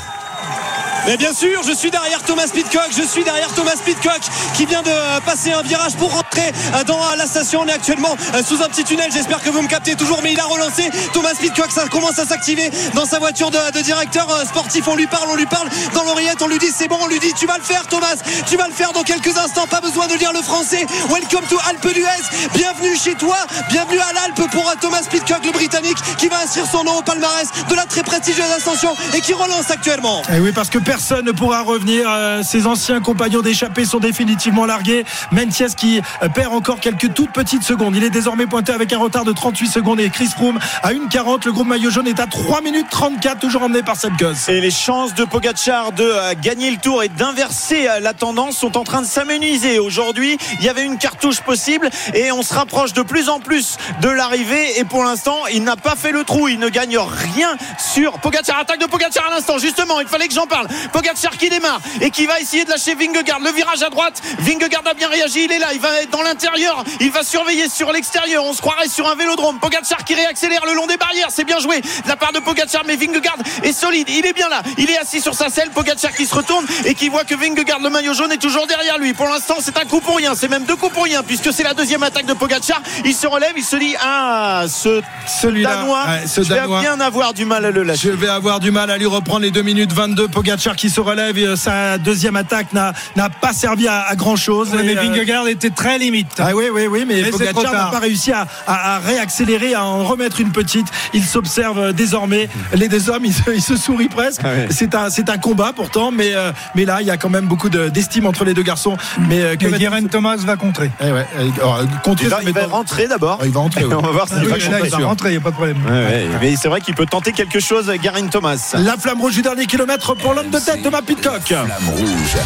Mais 1.07 1.17
bien 1.17 1.33
sûr, 1.33 1.63
je 1.63 1.73
suis 1.73 1.89
derrière 1.89 2.21
Thomas 2.23 2.47
Pitcock, 2.53 2.89
je 2.95 3.01
suis 3.01 3.23
derrière 3.23 3.51
Thomas 3.53 3.75
Pitcock 3.83 4.19
qui 4.53 4.65
vient 4.67 4.83
de 4.83 5.19
passer 5.25 5.51
un 5.51 5.63
virage 5.63 5.95
pour 5.95 6.11
rentrer 6.11 6.51
dans 6.85 6.99
la 7.17 7.25
station. 7.25 7.61
On 7.61 7.67
est 7.67 7.73
actuellement 7.73 8.15
sous 8.45 8.61
un 8.61 8.67
petit 8.67 8.83
tunnel, 8.83 9.09
j'espère 9.11 9.41
que 9.41 9.49
vous 9.49 9.63
me 9.63 9.67
captez 9.67 9.95
toujours, 9.95 10.21
mais 10.21 10.33
il 10.33 10.39
a 10.39 10.45
relancé. 10.45 10.89
Thomas 11.13 11.33
Pitcock, 11.39 11.71
ça 11.71 11.87
commence 11.87 12.19
à 12.19 12.25
s'activer 12.25 12.69
dans 12.93 13.05
sa 13.05 13.17
voiture 13.17 13.49
de, 13.49 13.81
directeur 13.81 14.29
euh, 14.29 14.45
sportif. 14.45 14.87
On 14.87 14.95
lui 14.95 15.07
parle, 15.07 15.27
on 15.29 15.35
lui 15.35 15.47
parle 15.47 15.67
dans 15.95 16.03
l'oreillette, 16.03 16.41
on 16.41 16.47
lui 16.47 16.59
dit 16.59 16.69
c'est 16.71 16.87
bon, 16.87 16.97
on 17.01 17.07
lui 17.07 17.19
dit 17.19 17.33
tu 17.33 17.47
vas 17.47 17.57
le 17.57 17.63
faire 17.63 17.87
Thomas, 17.87 18.15
tu 18.47 18.55
vas 18.55 18.67
le 18.67 18.73
faire 18.73 18.93
dans 18.93 19.03
quelques 19.03 19.35
instants, 19.37 19.65
pas 19.67 19.81
besoin 19.81 20.07
de 20.07 20.13
lire 20.13 20.33
le 20.33 20.41
français. 20.41 20.85
Welcome 21.09 21.47
to 21.49 21.57
Alpe 21.67 21.93
d'Huez, 21.93 22.49
bienvenue 22.53 22.95
chez 22.95 23.15
toi, 23.15 23.37
bienvenue 23.69 23.99
à 23.99 24.13
l'Alpe 24.13 24.51
pour 24.51 24.69
euh, 24.69 24.73
Thomas 24.79 25.01
Pitcock, 25.09 25.43
le 25.45 25.51
Britannique, 25.51 25.97
qui 26.17 26.27
va 26.27 26.41
inscrire 26.41 26.67
son 26.71 26.83
nom 26.83 26.97
au 26.97 27.01
palmarès 27.01 27.47
de 27.69 27.75
la 27.75 27.85
très 27.85 28.03
prestigieuse 28.03 28.51
ascension 28.55 28.95
et 29.15 29.21
qui 29.21 29.33
relance 29.33 29.71
actuellement. 29.71 30.21
Et 30.31 30.39
oui, 30.39 30.51
parce 30.51 30.69
que 30.69 30.77
personne 30.91 31.23
ne 31.23 31.31
pourra 31.31 31.61
revenir. 31.61 32.05
Euh, 32.09 32.43
Ses 32.43 32.67
anciens 32.67 32.99
compagnons 32.99 33.41
d'échappée 33.41 33.85
sont 33.85 33.99
définitivement 33.99 34.65
largués. 34.65 35.05
Mentiès 35.31 35.73
qui 35.73 36.01
euh, 36.21 36.27
perd 36.27 36.53
encore 36.53 36.81
quelques 36.81 37.13
toutes 37.13 37.31
petites 37.31 37.63
secondes. 37.63 37.95
Il 37.95 38.03
est 38.03 38.09
désormais 38.09 38.45
pointé 38.45 38.73
avec 38.73 38.91
un 38.91 38.97
retard 38.97 39.23
de 39.23 39.31
38 39.31 39.67
secondes 39.67 40.01
et 40.01 40.09
Chris 40.09 40.27
Froome 40.35 40.59
à 40.83 40.91
1,40. 40.91 41.45
Le 41.45 41.53
groupe 41.53 41.67
maillot 41.67 41.91
jaune 41.91 42.09
est 42.09 42.19
à 42.19 42.27
3 42.27 42.59
minutes 42.59 42.87
34, 42.89 43.39
toujours 43.39 43.63
emmené 43.63 43.83
par 43.83 43.95
Seb 43.95 44.17
Kuss. 44.17 44.49
Et 44.49 44.59
les 44.59 44.69
chances 44.69 45.13
de 45.13 45.23
Pogacar 45.23 45.93
de 45.93 46.03
euh, 46.03 46.33
gagner 46.41 46.69
le 46.69 46.75
tour 46.75 47.03
et 47.03 47.07
d'inverser 47.07 47.87
la 48.01 48.13
tendance 48.13 48.57
sont 48.57 48.77
en 48.77 48.83
train 48.83 49.01
de 49.01 49.07
s'amenuiser. 49.07 49.79
Aujourd'hui, 49.79 50.37
il 50.59 50.65
y 50.65 50.67
avait 50.67 50.83
une 50.83 50.97
cartouche 50.97 51.39
possible 51.39 51.89
et 52.13 52.33
on 52.33 52.41
se 52.41 52.53
rapproche 52.53 52.91
de 52.91 53.01
plus 53.01 53.29
en 53.29 53.39
plus 53.39 53.77
de 54.01 54.09
l'arrivée. 54.09 54.77
Et 54.77 54.83
pour 54.83 55.05
l'instant, 55.05 55.37
il 55.53 55.63
n'a 55.63 55.77
pas 55.77 55.95
fait 55.95 56.11
le 56.11 56.25
trou. 56.25 56.49
Il 56.49 56.59
ne 56.59 56.67
gagne 56.67 56.97
rien 56.97 57.55
sur 57.77 58.19
Pogacar. 58.19 58.59
Attaque 58.59 58.81
de 58.81 58.87
Pogacar 58.87 59.27
à 59.27 59.35
l'instant. 59.35 59.57
Justement, 59.57 60.01
il 60.01 60.07
fallait 60.07 60.27
que 60.27 60.33
j'en 60.33 60.47
parle. 60.47 60.67
Pogacar 60.91 61.37
qui 61.37 61.49
démarre 61.49 61.79
et 62.01 62.09
qui 62.09 62.25
va 62.25 62.39
essayer 62.39 62.65
de 62.65 62.69
lâcher 62.69 62.95
Vingegaard. 62.95 63.39
Le 63.39 63.51
virage 63.51 63.83
à 63.83 63.89
droite. 63.89 64.21
Vingegaard 64.39 64.83
a 64.85 64.93
bien 64.93 65.09
réagi. 65.09 65.45
Il 65.45 65.51
est 65.51 65.59
là. 65.59 65.73
Il 65.73 65.79
va 65.79 66.01
être 66.01 66.09
dans 66.11 66.21
l'intérieur. 66.21 66.83
Il 66.99 67.11
va 67.11 67.23
surveiller 67.23 67.69
sur 67.69 67.91
l'extérieur. 67.91 68.43
On 68.45 68.53
se 68.53 68.61
croirait 68.61 68.87
sur 68.87 69.07
un 69.09 69.15
vélodrome. 69.15 69.59
Pogacar 69.59 70.03
qui 70.03 70.15
réaccélère 70.15 70.65
le 70.65 70.73
long 70.73 70.87
des 70.87 70.97
barrières. 70.97 71.27
C'est 71.29 71.43
bien 71.43 71.59
joué 71.59 71.81
de 71.81 72.07
la 72.07 72.15
part 72.15 72.33
de 72.33 72.39
Pogacar. 72.39 72.83
Mais 72.85 72.95
Vingegaard 72.95 73.37
est 73.63 73.73
solide. 73.73 74.09
Il 74.09 74.25
est 74.25 74.33
bien 74.33 74.49
là. 74.49 74.61
Il 74.77 74.89
est 74.89 74.97
assis 74.97 75.21
sur 75.21 75.33
sa 75.33 75.49
selle. 75.49 75.69
Pogacar 75.71 76.13
qui 76.13 76.25
se 76.25 76.35
retourne 76.35 76.65
et 76.85 76.95
qui 76.95 77.09
voit 77.09 77.23
que 77.23 77.35
Vingegaard, 77.35 77.79
le 77.79 77.89
maillot 77.89 78.13
jaune, 78.13 78.31
est 78.31 78.37
toujours 78.37 78.67
derrière 78.67 78.97
lui. 78.97 79.13
Pour 79.13 79.27
l'instant, 79.27 79.55
c'est 79.59 79.77
un 79.77 79.85
coup 79.85 80.01
pour 80.01 80.17
rien. 80.17 80.33
C'est 80.35 80.47
même 80.47 80.65
deux 80.65 80.75
coups 80.75 80.93
pour 80.93 81.03
rien 81.03 81.23
puisque 81.23 81.53
c'est 81.53 81.63
la 81.63 81.73
deuxième 81.73 82.03
attaque 82.03 82.25
de 82.25 82.33
Pogacar. 82.33 82.81
Il 83.05 83.15
se 83.15 83.27
relève. 83.27 83.53
Il 83.57 83.63
se 83.63 83.75
dit 83.75 83.95
Ah, 84.01 84.65
ce 84.67 85.01
Celui-là, 85.41 85.75
Danois, 85.77 86.05
ouais, 86.05 86.27
ce 86.27 86.41
je 86.43 86.53
vais 86.53 86.67
bien 86.81 86.99
avoir 86.99 87.33
du 87.33 87.45
mal 87.45 87.65
à 87.65 87.71
le 87.71 87.83
lâcher. 87.83 88.09
Je 88.09 88.13
vais 88.13 88.27
avoir 88.27 88.59
du 88.59 88.71
mal 88.71 88.89
à 88.89 88.97
lui 88.97 89.05
reprendre 89.05 89.41
les 89.41 89.51
2 89.51 89.61
minutes 89.61 89.93
22. 89.93 90.27
Pogacar 90.27 90.70
qui 90.75 90.89
se 90.89 90.99
relève. 91.01 91.37
et, 91.37 91.45
euh, 91.47 91.55
Sa 91.55 91.97
deuxième 91.97 92.35
attaque 92.35 92.73
n'a 92.73 92.93
n'a 93.15 93.29
pas 93.29 93.53
servi 93.53 93.87
à, 93.87 94.01
à 94.01 94.15
grand 94.15 94.35
chose. 94.35 94.69
Oui, 94.73 94.81
mais 94.85 94.93
Vingegaard 94.95 95.47
était 95.47 95.69
très 95.69 95.97
limite. 95.97 96.33
Ah 96.39 96.49
oui, 96.55 96.65
oui, 96.73 96.87
oui, 96.89 97.05
mais 97.07 97.21
Mais 97.21 97.29
Pogacar 97.29 97.73
n'a 97.73 97.85
pas 97.91 97.99
réussi 97.99 98.31
à, 98.31 98.47
à- 98.67 98.95
à 98.95 98.99
réaccélérer, 98.99 99.73
à 99.73 99.83
en 99.85 100.03
remettre 100.03 100.39
une 100.41 100.51
petite. 100.51 100.87
Il 101.13 101.23
s'observe 101.23 101.79
euh, 101.79 101.91
désormais. 101.93 102.49
Les 102.73 102.87
deux 102.87 103.09
hommes, 103.09 103.25
ils 103.25 103.33
se, 103.33 103.49
ils 103.53 103.61
se 103.61 103.75
sourient 103.77 104.09
presque. 104.09 104.41
Ah 104.43 104.49
ouais. 104.49 104.67
C'est 104.71 104.95
un, 104.95 105.09
c'est 105.09 105.29
un 105.29 105.37
combat 105.37 105.71
pourtant, 105.75 106.11
mais, 106.11 106.33
euh, 106.33 106.51
mais 106.75 106.85
là, 106.85 107.01
il 107.01 107.07
y 107.07 107.11
a 107.11 107.17
quand 107.17 107.29
même 107.29 107.45
beaucoup 107.47 107.69
de- 107.69 107.89
d'estime 107.89 108.25
entre 108.25 108.43
les 108.45 108.53
deux 108.53 108.63
garçons. 108.63 108.97
Mais, 109.29 109.41
euh, 109.41 109.55
que 109.55 109.67
va- 109.67 109.77
Geraint 109.77 110.05
Thomas 110.07 110.37
va 110.37 110.55
contrer. 110.55 110.89
Eh 111.01 111.11
ouais, 111.11 111.25
euh, 111.37 111.49
alors, 111.57 111.81
contrer, 112.03 112.25
Il 112.25 112.29
va, 112.29 112.39
il 112.43 112.53
va 112.53 112.65
rentrer 112.65 113.07
d'abord. 113.07 113.39
Ah, 113.41 113.45
il 113.45 113.51
va 113.51 113.59
rentrer. 113.59 113.85
On 113.91 114.01
va 114.01 114.11
voir 114.11 114.27
s'il 114.27 114.37
Oui, 114.37 114.43
va 114.45 114.57
là, 114.57 114.63
compter 114.79 114.87
il 114.87 115.01
va 115.01 115.07
rentrer, 115.07 115.29
il 115.29 115.31
n'y 115.33 115.37
a 115.37 115.41
pas 115.41 115.49
de 115.51 115.55
problème. 115.55 115.77
Ouais, 115.85 115.91
ouais. 115.91 116.27
Mais 116.41 116.55
c'est 116.55 116.67
vrai 116.67 116.81
qu'il 116.81 116.95
peut 116.95 117.05
tenter 117.05 117.31
quelque 117.33 117.59
chose, 117.59 117.91
Garin 118.01 118.27
Thomas. 118.27 118.73
La 118.77 118.97
flamme 118.97 119.19
rouge 119.21 119.33
du 119.33 119.41
dernier 119.41 119.65
kilomètre 119.65 120.15
pour 120.15 120.33
l'homme 120.33 120.49
de 120.49 120.59
tête, 120.63 120.83
Thomas 120.83 121.01
Pitcock. 121.01 121.41
Flamme 121.43 121.71
rouge. 121.95 122.37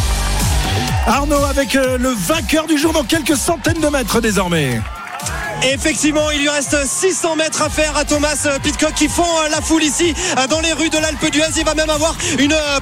Arnaud 1.06 1.44
avec 1.44 1.76
euh, 1.76 1.98
le 1.98 2.08
vainqueur 2.08 2.66
du 2.66 2.78
jour 2.78 2.92
dans 2.92 3.04
quelques 3.04 3.36
centaines 3.36 3.80
de 3.80 3.88
mètres 3.88 4.20
désormais. 4.20 4.80
Effectivement, 5.62 6.30
il 6.30 6.40
lui 6.40 6.48
reste 6.48 6.76
600 6.86 7.36
mètres 7.36 7.62
à 7.62 7.70
faire 7.70 7.96
à 7.96 8.04
Thomas 8.04 8.36
Pitcock 8.62 8.94
qui 8.94 9.08
font 9.08 9.22
euh, 9.22 9.48
la 9.48 9.60
foule 9.60 9.82
ici 9.82 10.14
euh, 10.38 10.46
dans 10.46 10.60
les 10.60 10.72
rues 10.72 10.90
de 10.90 10.98
l'Alpe 10.98 11.30
d'Huez. 11.30 11.44
Il 11.56 11.64
va 11.64 11.74
même 11.74 11.90
avoir 11.90 12.14
euh, 12.38 12.80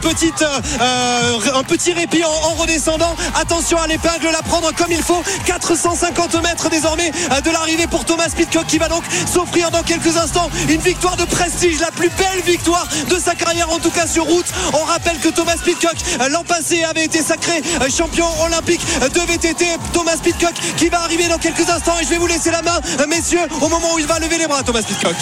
un 1.55 1.63
petit 1.63 1.93
répit 1.93 2.25
en, 2.25 2.29
en 2.29 2.55
redescendant. 2.55 3.15
Attention 3.41 3.79
à 3.79 3.87
l'épingle, 3.87 4.29
la 4.33 4.43
prendre 4.43 4.75
comme 4.75 4.91
il 4.91 5.03
faut. 5.03 5.23
450 5.47 6.43
mètres 6.43 6.69
désormais 6.69 7.11
de 7.11 7.51
l'arrivée 7.51 7.87
pour 7.87 8.05
Thomas 8.05 8.29
Pitcock 8.37 8.67
qui 8.67 8.79
va 8.79 8.89
donc 8.89 9.05
s'offrir 9.33 9.71
dans 9.71 9.83
quelques 9.83 10.17
instants 10.17 10.51
une 10.69 10.81
victoire 10.81 11.17
de 11.17 11.25
prestige, 11.25 11.81
la 11.81 11.91
plus 11.93 12.11
belle 12.11 12.43
victoire 12.45 12.87
de 13.09 13.19
sa 13.19 13.35
carrière 13.35 13.71
en 13.71 13.79
tout 13.79 13.91
cas 13.91 14.07
sur 14.07 14.25
route. 14.25 14.47
On 14.73 14.85
rappelle 14.85 15.19
que 15.19 15.29
Thomas 15.29 15.57
Pitcock 15.65 15.95
l'an 16.31 16.43
passé 16.45 16.83
avait 16.85 17.05
été 17.05 17.23
sacré 17.23 17.63
champion 17.97 18.27
olympique 18.45 18.81
de 19.01 19.21
VTT. 19.21 19.67
Thomas 19.93 20.17
Pitcock 20.23 20.55
qui 20.77 20.89
va 20.89 21.03
arriver 21.03 21.29
dans 21.29 21.39
quelques 21.39 21.69
instants 21.69 21.97
et 22.01 22.05
je 22.05 22.11
vais 22.11 22.19
vous 22.19 22.27
laisser 22.27 22.51
la 22.51 22.63
euh, 22.67 23.07
messieurs, 23.07 23.47
au 23.61 23.69
moment 23.69 23.95
où 23.95 23.99
il 23.99 24.07
va 24.07 24.19
lever 24.19 24.39
les 24.39 24.47
bras, 24.47 24.63
Thomas 24.63 24.83
Pitcock. 24.83 25.17